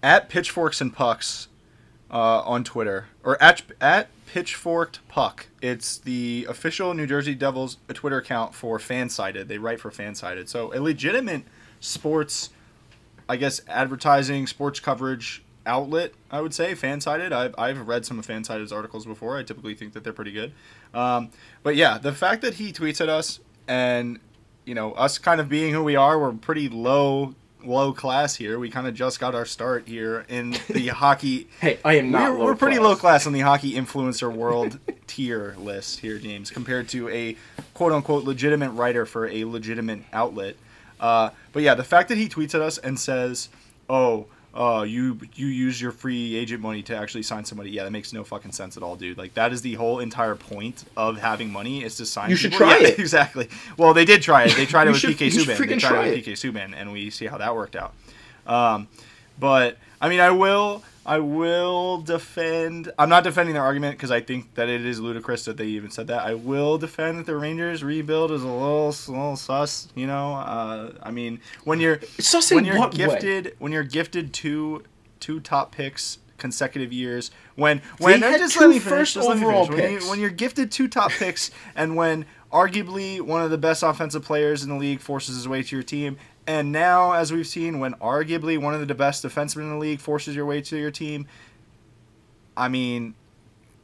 at 0.03 0.29
pitchforks 0.29 0.81
and 0.81 0.95
pucks 0.95 1.49
uh, 2.11 2.41
on 2.43 2.63
Twitter 2.63 3.07
or 3.25 3.43
at 3.43 3.63
at 3.81 4.09
pitchforked 4.27 5.07
puck. 5.09 5.49
It's 5.61 5.99
the 5.99 6.47
official 6.49 6.95
New 6.95 7.07
Jersey 7.07 7.35
Devils 7.35 7.77
Twitter 7.93 8.19
account 8.19 8.55
for 8.55 8.79
Fansided. 8.79 9.49
They 9.49 9.59
write 9.59 9.81
for 9.81 9.91
Fansided, 9.91 10.49
so 10.49 10.73
a 10.73 10.79
legitimate 10.81 11.43
sports, 11.81 12.51
I 13.29 13.37
guess, 13.37 13.61
advertising 13.67 14.47
sports 14.47 14.79
coverage 14.79 15.43
outlet. 15.67 16.13
I 16.31 16.41
would 16.41 16.55
say 16.55 16.75
Fansided. 16.75 17.33
I've 17.33 17.57
I've 17.59 17.89
read 17.89 18.07
some 18.07 18.21
of 18.21 18.27
Fansided's 18.27 18.73
articles 18.73 19.07
before. 19.07 19.37
I 19.37 19.43
typically 19.43 19.75
think 19.75 19.95
that 19.95 20.05
they're 20.05 20.13
pretty 20.13 20.33
good. 20.33 20.53
Um, 20.95 21.31
but 21.65 21.75
yeah, 21.75 21.99
the 21.99 22.13
fact 22.13 22.43
that 22.43 22.55
he 22.55 22.73
tweets 22.73 23.01
at 23.01 23.09
us 23.09 23.41
and 23.67 24.21
you 24.71 24.77
know, 24.77 24.93
us 24.93 25.19
kind 25.19 25.41
of 25.41 25.49
being 25.49 25.73
who 25.73 25.83
we 25.83 25.97
are, 25.97 26.17
we're 26.17 26.31
pretty 26.31 26.69
low 26.69 27.35
low 27.65 27.93
class 27.93 28.37
here. 28.37 28.57
We 28.57 28.71
kind 28.71 28.87
of 28.87 28.95
just 28.95 29.19
got 29.19 29.35
our 29.35 29.45
start 29.45 29.89
here 29.89 30.25
in 30.29 30.57
the 30.71 30.87
hockey. 30.87 31.49
Hey, 31.61 31.81
I 31.85 31.95
am 31.95 32.13
not. 32.13 32.39
We're, 32.39 32.45
we're 32.45 32.55
pretty 32.55 32.79
low 32.79 32.95
class 32.95 33.27
on 33.27 33.33
the 33.33 33.41
hockey 33.41 33.73
influencer 33.73 34.33
world 34.33 34.79
tier 35.09 35.57
list 35.59 35.99
here, 35.99 36.21
James, 36.21 36.53
compared 36.53 36.89
to 36.91 37.09
a 37.09 37.37
quote 37.75 37.91
unquote 37.91 38.23
legitimate 38.23 38.71
writer 38.71 39.05
for 39.07 39.27
a 39.27 39.45
legitimate 39.45 40.05
outlet. 40.13 40.55
Uh, 41.01 41.31
but 41.53 41.65
yeah, 41.65 41.75
the 41.75 41.83
fact 41.83 42.09
that 42.09 42.17
he 42.17 42.29
tweets 42.29 42.55
at 42.55 42.61
us 42.61 42.79
and 42.79 42.97
says, 42.97 43.49
"Oh, 43.89 44.27
uh, 44.53 44.85
you 44.87 45.19
you 45.35 45.47
use 45.47 45.81
your 45.81 45.93
free 45.93 46.35
agent 46.35 46.61
money 46.61 46.83
to 46.83 46.97
actually 46.97 47.23
sign 47.23 47.45
somebody. 47.45 47.71
Yeah, 47.71 47.85
that 47.85 47.93
makes 47.93 48.13
no 48.13 48.25
fucking 48.25 48.53
sense 48.53 48.77
at 48.77 48.83
all, 48.83 48.97
dude. 48.97 49.17
Like 49.17 49.35
that 49.35 49.53
is 49.53 49.63
the 49.63 49.75
whole 49.75 50.01
entire 50.01 50.35
point 50.35 50.85
of 50.97 51.19
having 51.19 51.53
money 51.53 51.85
is 51.85 51.97
to 51.97 52.07
sign. 52.07 52.31
You 52.31 52.37
people. 52.37 52.51
should 52.51 52.59
try 52.59 52.79
yeah, 52.79 52.89
it. 52.89 52.99
Exactly. 53.11 53.49
Well, 53.77 53.95
they 53.95 54.05
did 54.05 54.23
try 54.23 54.45
it. 54.45 54.57
They 54.57 54.67
tried 54.67 54.89
it 54.89 54.91
with 54.91 55.01
should, 55.01 55.17
PK 55.17 55.29
Subban. 55.29 55.69
They 55.69 55.77
tried 55.77 56.09
it 56.09 56.27
with 56.27 56.27
PK 56.27 56.33
Subban, 56.33 56.75
and 56.77 56.93
we 56.93 57.11
see 57.11 57.27
how 57.27 57.39
that 57.39 57.55
worked 57.55 57.77
out. 57.77 57.93
Um, 58.47 58.89
but 59.39 59.79
I 60.01 60.09
mean, 60.09 60.21
I 60.21 60.31
will 60.31 60.83
I 61.07 61.19
will 61.19 61.99
defend. 61.99 62.93
I'm 62.99 63.09
not 63.09 63.25
defending 63.25 63.55
their 63.55 63.65
argument 63.65 63.97
because 63.97 64.11
I 64.11 64.21
think 64.21 64.55
that 64.55 64.69
it 64.69 64.85
is 64.85 65.01
ludicrous 65.01 65.45
that 65.47 65.57
they 65.57 65.67
even 65.67 65.91
said 65.91 66.09
that. 66.09 66.27
I 66.27 66.35
will 66.35 66.77
defend 66.77 67.19
that 67.19 67.27
the 67.27 67.37
Rangers 67.37 67.83
rebuild 67.83 68.31
is 68.31 68.43
a 68.43 68.47
little, 68.47 68.89
a 68.89 69.11
little 69.11 69.37
sus. 69.37 69.89
You 69.95 70.07
know, 70.07 70.35
uh, 70.35 70.93
I 71.03 71.11
mean, 71.11 71.41
when 71.65 71.81
you're 71.81 72.01
when 72.51 72.65
you're 72.65 72.89
gifted 72.91 73.45
way? 73.47 73.53
when 73.59 73.73
you're 73.73 73.83
gifted 73.83 74.35
two 74.35 74.85
two 75.21 75.41
top 75.41 75.73
picks 75.73 76.19
consecutive 76.37 76.93
years, 76.93 77.31
when 77.57 77.81
when 77.99 78.21
they 78.21 78.37
just 78.37 78.61
let 78.61 78.69
me 78.69 78.79
finish, 78.79 79.15
just 79.15 79.29
overall 79.29 79.63
let 79.63 79.71
me 79.71 79.77
finish. 79.77 79.93
When, 79.93 80.03
you, 80.03 80.11
when 80.11 80.21
you're 80.21 80.31
gifted 80.31 80.71
two 80.71 80.87
top 80.87 81.13
picks 81.13 81.51
and 81.75 81.97
when 81.97 82.27
arguably 82.53 83.21
one 83.21 83.43
of 83.43 83.51
the 83.51 83.59
best 83.59 83.83
offensive 83.83 84.25
players 84.25 84.63
in 84.63 84.69
the 84.69 84.77
league 84.77 85.01
forces 85.01 85.37
his 85.37 85.49
way 85.49 85.63
to 85.63 85.77
your 85.77 85.83
team 85.83 86.19
and 86.51 86.73
now, 86.73 87.13
as 87.13 87.33
we've 87.33 87.47
seen, 87.47 87.79
when 87.79 87.95
arguably 87.95 88.61
one 88.61 88.75
of 88.75 88.89
the 88.89 88.93
best 88.93 89.25
defensemen 89.25 89.61
in 89.61 89.71
the 89.71 89.77
league 89.77 90.01
forces 90.01 90.35
your 90.35 90.45
way 90.45 90.61
to 90.63 90.77
your 90.77 90.91
team, 90.91 91.29
I 92.57 92.67
mean, 92.67 93.15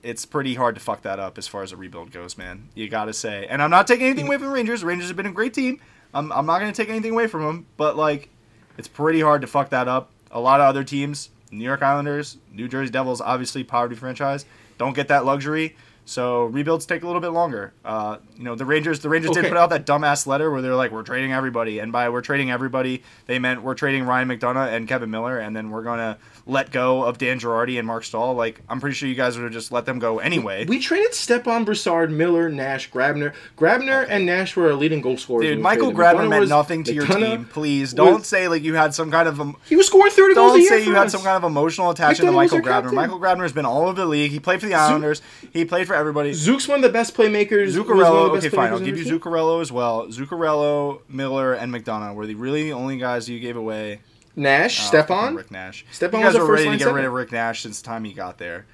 it's 0.03 0.27
pretty 0.27 0.57
hard 0.57 0.75
to 0.75 0.81
fuck 0.81 1.03
that 1.03 1.21
up 1.21 1.39
as 1.39 1.47
far 1.47 1.63
as 1.63 1.71
a 1.71 1.77
rebuild 1.77 2.11
goes, 2.11 2.37
man. 2.37 2.69
You 2.75 2.89
got 2.89 3.05
to 3.05 3.13
say. 3.13 3.47
And 3.49 3.63
I'm 3.63 3.71
not 3.71 3.87
taking 3.87 4.07
anything 4.07 4.27
away 4.27 4.37
from 4.37 4.47
the 4.47 4.53
Rangers. 4.53 4.81
The 4.81 4.87
Rangers 4.89 5.07
have 5.07 5.17
been 5.17 5.27
a 5.27 5.33
great 5.33 5.55
team. 5.55 5.81
I'm, 6.13 6.33
I'm 6.33 6.45
not 6.45 6.59
going 6.59 6.73
to 6.73 6.77
take 6.77 6.89
anything 6.89 7.13
away 7.13 7.29
from 7.29 7.45
them, 7.45 7.67
but, 7.77 7.97
like, 7.97 8.31
it's 8.77 8.89
pretty 8.89 9.21
hard 9.21 9.43
to 9.43 9.47
fuck 9.47 9.71
that 9.71 9.87
up. 9.87 10.11
A 10.33 10.41
lot 10.41 10.59
of 10.59 10.67
other 10.67 10.83
teams, 10.83 11.31
New 11.53 11.65
York 11.65 11.83
Islanders, 11.83 12.37
New 12.53 12.67
Jersey 12.67 12.91
Devils, 12.91 13.21
obviously, 13.21 13.63
poverty 13.63 13.95
franchise, 13.95 14.45
don't 14.77 14.97
get 14.97 15.07
that 15.07 15.25
luxury. 15.25 15.77
So 16.05 16.47
rebuilds 16.47 16.85
take 16.85 17.05
a 17.05 17.07
little 17.07 17.21
bit 17.21 17.31
longer. 17.31 17.73
Uh, 17.85 18.17
you 18.37 18.45
know, 18.45 18.55
the 18.55 18.65
Rangers 18.65 19.01
the 19.01 19.09
Rangers 19.09 19.31
okay. 19.31 19.43
did 19.43 19.49
put 19.49 19.57
out 19.57 19.71
that 19.71 19.87
dumbass 19.87 20.27
letter 20.27 20.51
where 20.51 20.63
they're 20.63 20.75
like, 20.75 20.91
we're 20.91 21.03
trading 21.03 21.33
everybody, 21.33 21.79
and 21.79 21.93
by 21.93 22.09
we're 22.09 22.21
trading 22.21 22.51
everybody, 22.51 23.03
they 23.27 23.39
meant 23.39 23.63
we're 23.63 23.75
trading 23.75 24.05
Ryan 24.05 24.29
McDonagh 24.29 24.73
and 24.73 24.87
Kevin 24.89 25.11
Miller, 25.11 25.39
and 25.39 25.57
then 25.57 25.71
we're 25.71 25.83
gonna 25.83 26.19
let 26.47 26.71
go 26.71 27.03
of 27.03 27.19
Dan 27.19 27.41
Girardi 27.41 27.79
and 27.79 27.87
Marc 27.87 28.05
Staal. 28.05 28.35
Like, 28.35 28.61
I'm 28.69 28.81
pretty 28.81 28.95
sure 28.95 29.09
you 29.09 29.15
guys 29.15 29.37
would 29.37 29.45
have 29.45 29.53
just 29.53 29.73
let 29.73 29.85
them 29.85 29.99
go 29.99 30.21
anyway. 30.21 30.65
We, 30.65 30.77
we 30.77 30.83
traded 30.83 31.13
Stepan 31.13 31.65
Brassard, 31.65 32.13
Miller, 32.13 32.49
Nash, 32.49 32.91
Grabner. 32.91 33.35
Grabner 33.59 34.07
and 34.09 34.27
Nash 34.27 34.55
were 34.55 34.69
our 34.69 34.75
leading 34.75 35.01
goal 35.01 35.17
scorers. 35.17 35.47
Dude, 35.47 35.59
Michael 35.59 35.93
Grabner 35.93 36.29
meant 36.29 36.49
nothing 36.49 36.85
to 36.85 36.95
your 36.95 37.07
team. 37.07 37.47
Please 37.47 37.93
don't 37.93 38.19
was, 38.19 38.27
say 38.27 38.49
like 38.49 38.63
you 38.63 38.75
had 38.75 38.95
some 38.95 39.11
kind 39.11 39.29
of 39.29 39.41
um, 39.41 39.57
he 39.69 39.77
was 39.77 39.87
scoring 39.87 40.13
30 40.13 40.35
goals 40.35 40.55
a 40.55 40.61
year. 40.61 40.71
Don't 40.71 40.79
say 40.79 40.85
you 40.87 40.95
had 40.95 41.11
some 41.11 41.23
kind 41.23 41.37
of 41.37 41.45
emotional 41.45 41.91
attachment 41.91 42.29
to 42.29 42.33
Michael 42.33 42.61
Grabner. 42.61 42.93
Michael 42.93 43.19
Grabner 43.19 43.43
has 43.43 43.53
been 43.53 43.67
all 43.67 43.83
over 43.89 44.01
the 44.01 44.07
league. 44.07 44.31
He 44.31 44.39
played 44.39 44.61
for 44.61 44.67
the 44.67 44.75
Islanders. 44.75 45.23
he 45.53 45.65
played 45.65 45.87
for 45.87 45.95
everybody. 45.95 46.33
Zook's 46.33 46.69
one 46.69 46.79
of 46.79 46.83
the 46.83 46.91
best 46.91 47.15
playmakers. 47.15 47.75
Zuccarello. 47.75 48.26
Okay, 48.31 48.49
fine. 48.49 48.73
I'll 48.73 48.81
give 48.81 48.99
you 48.99 49.05
Zuccarello 49.05 49.61
as 49.61 49.71
well. 49.73 50.07
Zuccarello, 50.09 51.01
Miller, 51.09 51.55
and 51.55 51.73
McDonagh 51.73 52.15
were 52.15 52.27
the 52.27 52.35
really 52.35 52.73
only 52.73 52.97
guys 52.99 53.29
you 53.29 53.41
gave 53.41 53.57
away 53.57 54.01
Nash, 54.35 54.81
uh, 54.81 54.85
Stepan, 54.85 55.35
Rick 55.35 55.51
Nash. 55.51 55.85
Stepan 55.91 56.21
you 56.21 56.27
guys 56.27 56.35
was 56.35 56.43
were 56.43 56.55
ready 56.55 56.71
to 56.71 56.77
get 56.77 56.93
rid 56.93 57.05
of 57.05 57.13
Rick 57.13 57.33
Nash 57.33 57.63
since 57.63 57.81
the 57.81 57.87
time 57.87 58.05
he 58.05 58.13
got 58.13 58.39
there. 58.39 58.67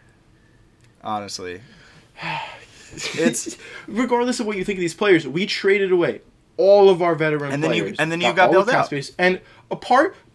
Honestly, 1.04 1.60
it's 2.92 3.56
regardless 3.86 4.40
of 4.40 4.46
what 4.46 4.56
you 4.56 4.64
think 4.64 4.78
of 4.78 4.80
these 4.80 4.94
players, 4.94 5.26
we 5.26 5.46
traded 5.46 5.92
away 5.92 6.20
all 6.56 6.90
of 6.90 7.02
our 7.02 7.14
veteran 7.14 7.52
and 7.52 7.62
then 7.62 7.70
players. 7.70 7.90
You, 7.90 7.96
and 7.98 8.12
then 8.12 8.20
you 8.20 8.26
got, 8.28 8.36
got 8.36 8.50
bailed 8.52 8.70
out. 8.70 8.86
Space. 8.86 9.12
And 9.18 9.40
a 9.70 9.76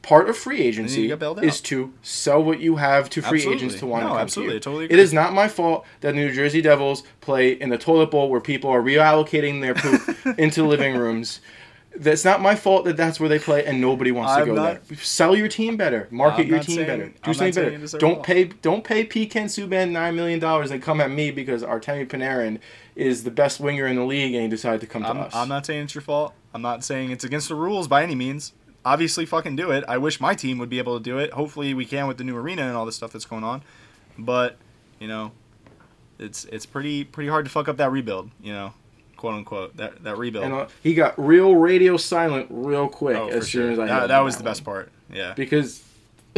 part 0.07 0.29
of 0.29 0.37
free 0.37 0.61
agency 0.61 1.11
is 1.11 1.59
to 1.59 1.93
sell 2.01 2.41
what 2.41 2.61
you 2.61 2.77
have 2.77 3.09
to 3.09 3.21
free 3.21 3.39
absolutely. 3.39 3.65
agents 3.65 3.79
to 3.79 3.85
want 3.85 4.03
no, 4.03 4.07
to 4.07 4.13
come 4.13 4.21
absolutely. 4.21 4.51
to 4.51 4.55
you. 4.55 4.59
Totally 4.61 4.85
it 4.85 4.99
is 4.99 5.11
not 5.11 5.33
my 5.33 5.49
fault 5.49 5.85
that 5.99 6.11
the 6.11 6.13
New 6.13 6.31
Jersey 6.31 6.61
Devils 6.61 7.03
play 7.19 7.51
in 7.51 7.67
the 7.67 7.77
toilet 7.77 8.09
bowl 8.09 8.29
where 8.29 8.39
people 8.39 8.69
are 8.69 8.81
reallocating 8.81 9.59
their 9.59 9.75
poop 9.75 10.17
into 10.39 10.65
living 10.65 10.95
rooms 10.95 11.41
that's 11.97 12.23
not 12.23 12.41
my 12.41 12.55
fault 12.55 12.85
that 12.85 12.95
that's 12.95 13.19
where 13.19 13.27
they 13.27 13.39
play 13.39 13.65
and 13.65 13.81
nobody 13.81 14.11
wants 14.11 14.31
I'm 14.31 14.39
to 14.41 14.45
go 14.45 14.55
not, 14.55 14.87
there. 14.87 14.97
Sell 14.99 15.35
your 15.35 15.49
team 15.49 15.75
better. 15.75 16.07
Market 16.09 16.47
your 16.47 16.59
team 16.59 16.75
saying, 16.75 16.87
better. 16.87 17.05
Do 17.07 17.13
I'm 17.23 17.33
something 17.33 17.81
better. 17.81 17.97
Don't 17.97 18.23
pay 18.23 18.45
don't 18.45 18.85
pay 18.85 19.05
PK 19.05 19.31
Subban 19.31 19.89
nine 19.89 20.15
million 20.15 20.39
dollars 20.39 20.71
and 20.71 20.81
come 20.81 21.01
at 21.01 21.11
me 21.11 21.31
because 21.31 21.63
Artemi 21.63 22.07
Panarin 22.07 22.59
is 22.95 23.25
the 23.25 23.31
best 23.31 23.59
winger 23.59 23.87
in 23.87 23.97
the 23.97 24.05
league 24.05 24.33
and 24.35 24.43
he 24.43 24.47
decided 24.47 24.79
to 24.81 24.87
come 24.87 25.03
to 25.03 25.09
I'm, 25.09 25.17
us. 25.17 25.35
I'm 25.35 25.49
not 25.49 25.65
saying 25.65 25.85
it's 25.85 25.95
your 25.95 26.01
fault. 26.01 26.33
I'm 26.53 26.61
not 26.61 26.85
saying 26.85 27.11
it's 27.11 27.25
against 27.25 27.49
the 27.49 27.55
rules 27.55 27.89
by 27.89 28.03
any 28.03 28.15
means. 28.15 28.53
Obviously, 28.87 29.25
fucking 29.25 29.57
do 29.57 29.71
it. 29.71 29.83
I 29.85 29.97
wish 29.97 30.21
my 30.21 30.33
team 30.33 30.59
would 30.59 30.69
be 30.69 30.77
able 30.77 30.97
to 30.97 31.03
do 31.03 31.17
it. 31.17 31.33
Hopefully, 31.33 31.73
we 31.73 31.83
can 31.83 32.07
with 32.07 32.17
the 32.17 32.23
new 32.23 32.37
arena 32.37 32.61
and 32.61 32.77
all 32.77 32.85
this 32.85 32.95
stuff 32.95 33.11
that's 33.11 33.25
going 33.25 33.43
on. 33.43 33.61
But 34.17 34.55
you 34.97 35.09
know, 35.09 35.33
it's 36.19 36.45
it's 36.45 36.65
pretty 36.65 37.03
pretty 37.03 37.29
hard 37.29 37.43
to 37.43 37.51
fuck 37.51 37.67
up 37.67 37.75
that 37.77 37.91
rebuild. 37.91 38.31
You 38.41 38.53
know, 38.53 38.73
quote 39.17 39.33
unquote 39.33 39.75
that 39.75 40.03
that 40.05 40.17
rebuild. 40.17 40.45
And 40.45 40.53
uh, 40.53 40.67
he 40.81 40.93
got 40.93 41.19
real 41.19 41.55
radio 41.55 41.97
silent 41.97 42.47
real 42.49 42.87
quick 42.87 43.17
oh, 43.17 43.27
as 43.27 43.51
soon 43.51 43.63
sure. 43.63 43.71
as 43.71 43.79
I. 43.79 43.87
that, 43.87 44.07
that 44.07 44.19
was 44.19 44.37
the 44.37 44.43
that 44.43 44.49
best 44.51 44.65
one. 44.65 44.73
part. 44.73 44.91
Yeah. 45.11 45.33
because 45.33 45.83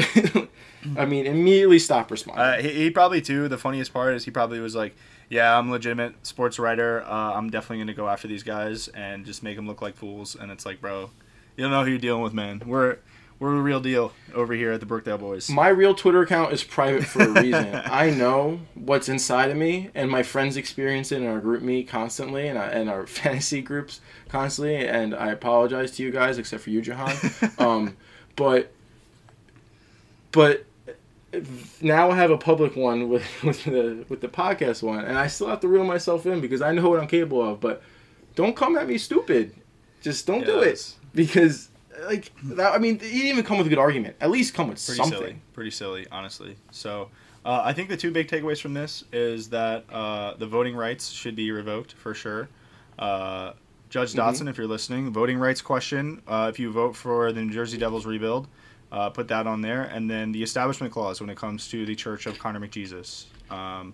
I 0.98 1.06
mean 1.06 1.28
immediately 1.28 1.78
stop 1.78 2.10
responding. 2.10 2.44
Uh, 2.44 2.62
he, 2.62 2.70
he 2.70 2.90
probably 2.90 3.22
too. 3.22 3.48
The 3.48 3.60
funniest 3.60 3.94
part 3.94 4.16
is 4.16 4.26
he 4.26 4.32
probably 4.32 4.60
was 4.60 4.76
like, 4.76 4.96
"Yeah, 5.30 5.56
I'm 5.56 5.70
a 5.70 5.72
legitimate 5.74 6.26
sports 6.26 6.58
writer. 6.58 7.04
Uh, 7.04 7.34
I'm 7.34 7.52
definitely 7.52 7.84
gonna 7.84 7.94
go 7.94 8.10
after 8.10 8.28
these 8.28 8.42
guys 8.42 8.88
and 8.88 9.24
just 9.24 9.44
make 9.44 9.56
them 9.56 9.68
look 9.68 9.84
like 9.84 9.96
fools." 9.96 10.36
And 10.36 10.52
it's 10.52 10.66
like, 10.66 10.82
bro, 10.82 11.12
you 11.60 11.66
don't 11.66 11.72
know 11.72 11.84
who 11.84 11.90
you're 11.90 12.00
dealing 12.00 12.24
with, 12.24 12.34
man. 12.34 12.64
We're 12.66 13.00
we're 13.38 13.54
the 13.54 13.62
real 13.62 13.82
deal 13.82 14.14
over 14.34 14.54
here 14.54 14.72
at 14.72 14.80
the 14.80 14.86
Brookdale 14.86 15.20
Boys. 15.20 15.50
my 15.50 15.68
real 15.68 15.94
Twitter 15.94 16.22
account 16.22 16.54
is 16.54 16.64
private 16.64 17.04
for 17.04 17.22
a 17.22 17.42
reason. 17.42 17.76
I 17.86 18.12
know 18.12 18.62
what's 18.76 19.10
inside 19.10 19.52
of 19.52 19.58
me, 19.58 19.90
and 19.94 20.10
my 20.10 20.24
friends 20.24 20.56
experience 20.56 21.12
it 21.12 21.18
in 21.18 21.28
our 21.28 21.42
group 21.42 21.62
meet 21.62 21.90
constantly, 21.90 22.48
and, 22.48 22.58
I, 22.58 22.68
and 22.68 22.90
our 22.90 23.06
fantasy 23.08 23.62
groups 23.62 24.00
constantly. 24.30 24.88
And 24.88 25.14
I 25.14 25.32
apologize 25.32 25.92
to 25.92 26.04
you 26.04 26.12
guys, 26.12 26.38
except 26.38 26.64
for 26.64 26.70
you, 26.70 26.82
Jahan. 26.82 27.18
um, 27.58 27.98
but 28.38 28.72
but 30.32 30.66
now 31.82 32.10
I 32.10 32.16
have 32.16 32.32
a 32.32 32.38
public 32.38 32.78
one 32.78 33.10
with 33.10 33.26
with 33.44 33.66
the 33.66 34.06
with 34.08 34.22
the 34.22 34.30
podcast 34.30 34.82
one, 34.82 35.04
and 35.04 35.18
I 35.18 35.28
still 35.28 35.48
have 35.48 35.60
to 35.60 35.68
reel 35.68 35.84
myself 35.84 36.26
in 36.26 36.40
because 36.40 36.62
I 36.62 36.72
know 36.72 36.90
what 36.90 37.02
I'm 37.02 37.08
capable 37.08 37.42
of. 37.42 37.60
But 37.60 37.82
don't 38.36 38.56
come 38.56 38.78
at 38.78 38.88
me 38.88 38.98
stupid. 38.98 39.54
Just 40.02 40.26
don't 40.26 40.46
do 40.46 40.62
it 40.62 40.68
Yes. 40.68 40.96
Because 41.14 41.70
like 42.06 42.32
that. 42.44 42.74
I 42.74 42.78
mean, 42.78 43.00
he 43.00 43.10
didn't 43.10 43.28
even 43.28 43.44
come 43.44 43.58
with 43.58 43.68
a 43.68 43.70
good 43.70 43.80
argument. 43.80 44.16
At 44.22 44.30
least 44.30 44.54
come 44.54 44.68
with 44.70 44.84
pretty 44.86 44.98
something. 44.98 45.20
silly. 45.20 45.42
Pretty 45.54 45.72
silly, 45.72 46.08
honestly. 46.12 46.56
So, 46.72 47.10
uh, 47.46 47.62
I 47.64 47.74
think 47.74 47.90
the 47.90 47.98
two 47.98 48.12
big 48.12 48.28
takeaways 48.28 48.62
from 48.62 48.74
this 48.74 49.04
is 49.12 49.50
that 49.50 49.86
uh, 49.92 50.36
the 50.36 50.48
voting 50.48 50.76
rights 50.76 51.10
should 51.10 51.36
be 51.36 51.52
revoked 51.52 51.94
for 51.94 52.14
sure. 52.14 52.48
Uh, 52.98 53.54
Judge 53.90 54.14
Mhm. 54.14 54.20
Dotson, 54.20 54.50
if 54.50 54.58
you're 54.58 54.68
listening, 54.68 55.12
voting 55.12 55.40
rights 55.40 55.62
question. 55.62 56.22
Uh, 56.28 56.48
if 56.54 56.60
you 56.60 56.72
vote 56.72 56.96
for 56.96 57.32
the 57.32 57.42
New 57.42 57.52
Jersey 57.52 57.78
Devils 57.78 58.06
rebuild, 58.06 58.48
uh, 58.92 59.10
put 59.10 59.28
that 59.30 59.48
on 59.48 59.62
there, 59.62 59.84
and 59.84 60.10
then 60.10 60.32
the 60.32 60.44
establishment 60.44 60.94
clause 60.94 61.20
when 61.20 61.30
it 61.30 61.38
comes 61.38 61.68
to 61.70 61.86
the 61.86 61.96
Church 61.96 62.28
of 62.28 62.38
Connor 62.38 62.60
McJesus. 62.60 63.26
Um, 63.50 63.94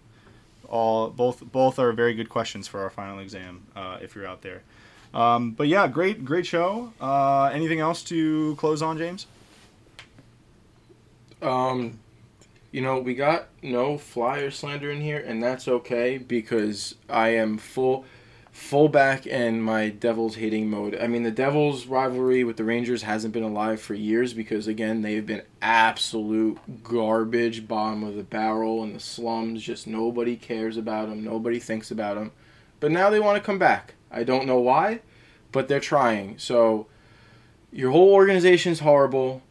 all 0.68 1.10
both 1.12 1.40
both 1.52 1.80
are 1.80 1.92
very 1.94 2.14
good 2.14 2.28
questions 2.28 2.68
for 2.68 2.82
our 2.82 2.90
final 2.90 3.20
exam 3.20 3.64
uh, 3.76 4.00
if 4.02 4.16
you're 4.16 4.28
out 4.28 4.42
there. 4.42 4.64
Um, 5.16 5.52
but 5.52 5.70
yeah, 5.70 5.88
great 5.88 6.26
great 6.26 6.46
show. 6.46 6.92
Uh, 7.00 7.46
anything 7.46 7.80
else 7.80 8.04
to 8.04 8.56
close 8.58 8.82
on, 8.82 8.98
James? 8.98 9.28
Um, 11.42 12.00
you 12.72 12.82
know, 12.82 13.00
we 13.00 13.16
got 13.16 13.48
no 13.62 13.98
flyer 13.98 14.52
slander 14.52 14.92
in 14.92 15.00
here, 15.00 15.24
and 15.26 15.42
that's 15.42 15.70
okay 15.70 16.18
because 16.18 16.96
I 17.10 17.30
am 17.30 17.58
full 17.58 18.04
full 18.52 18.88
back 18.88 19.28
in 19.28 19.62
my 19.62 19.90
Devils 19.90 20.36
hating 20.36 20.70
mode. 20.70 20.98
I 21.00 21.08
mean, 21.08 21.24
the 21.24 21.32
Devils 21.32 21.88
rivalry 21.88 22.44
with 22.44 22.58
the 22.58 22.64
Rangers 22.64 23.04
hasn't 23.04 23.34
been 23.34 23.44
alive 23.44 23.82
for 23.82 23.94
years 23.94 24.34
because 24.34 24.68
again, 24.68 25.02
they've 25.02 25.26
been 25.26 25.44
absolute 25.62 26.58
garbage, 26.84 27.68
bottom 27.68 28.04
of 28.04 28.16
the 28.16 28.24
barrel 28.24 28.84
in 28.84 28.94
the 28.94 29.00
slums. 29.00 29.62
Just 29.64 29.88
nobody 29.88 30.36
cares 30.36 30.76
about 30.76 31.08
them. 31.08 31.24
Nobody 31.24 31.60
thinks 31.60 31.92
about 31.92 32.16
them. 32.16 32.32
But 32.82 32.92
now 32.92 33.10
they 33.10 33.20
want 33.20 33.38
to 33.38 33.46
come 33.46 33.60
back. 33.60 33.94
I 34.16 34.24
don't 34.24 34.48
know 34.48 34.60
why, 34.60 35.02
but 35.52 35.68
they're 35.68 35.80
trying. 35.80 36.40
So 36.40 36.88
your 37.72 37.92
whole 37.92 38.14
organization 38.14 38.72
is 38.72 38.80
horrible. 38.80 39.42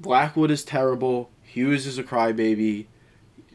Blackwood 0.00 0.50
is 0.50 0.64
terrible. 0.64 1.30
Hughes 1.44 1.86
is 1.86 1.96
a 1.96 2.02
crybaby. 2.02 2.86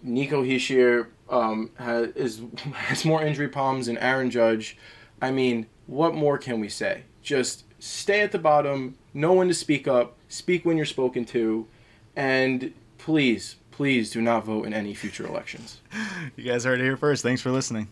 Nico 0.02 0.44
Hischier 0.44 1.08
um, 1.30 1.72
has 1.78 2.10
is 2.16 2.42
has 2.74 3.04
more 3.06 3.22
injury 3.22 3.50
problems 3.50 3.88
than 3.88 3.98
Aaron 3.98 4.32
Judge. 4.32 4.78
I 5.22 5.32
mean, 5.32 5.68
what 5.88 6.16
more 6.16 6.38
can 6.38 6.60
we 6.60 6.70
say? 6.70 7.04
Just 7.22 7.66
stay 7.80 8.22
at 8.22 8.32
the 8.32 8.40
bottom. 8.40 8.96
Know 9.14 9.34
when 9.34 9.48
to 9.50 9.54
speak 9.54 9.88
up. 9.88 10.16
Speak 10.30 10.66
when 10.66 10.78
you're 10.78 10.86
spoken 10.86 11.26
to, 11.26 11.68
and 12.16 12.74
please, 12.98 13.58
please 13.72 14.12
do 14.12 14.22
not 14.22 14.46
vote 14.46 14.66
in 14.66 14.74
any 14.74 14.94
future 14.94 15.26
elections. 15.26 15.82
You 16.36 16.44
guys 16.44 16.64
heard 16.66 16.82
it 16.82 16.84
here 16.84 16.98
first. 16.98 17.24
Thanks 17.24 17.42
for 17.42 17.52
listening. 17.52 17.88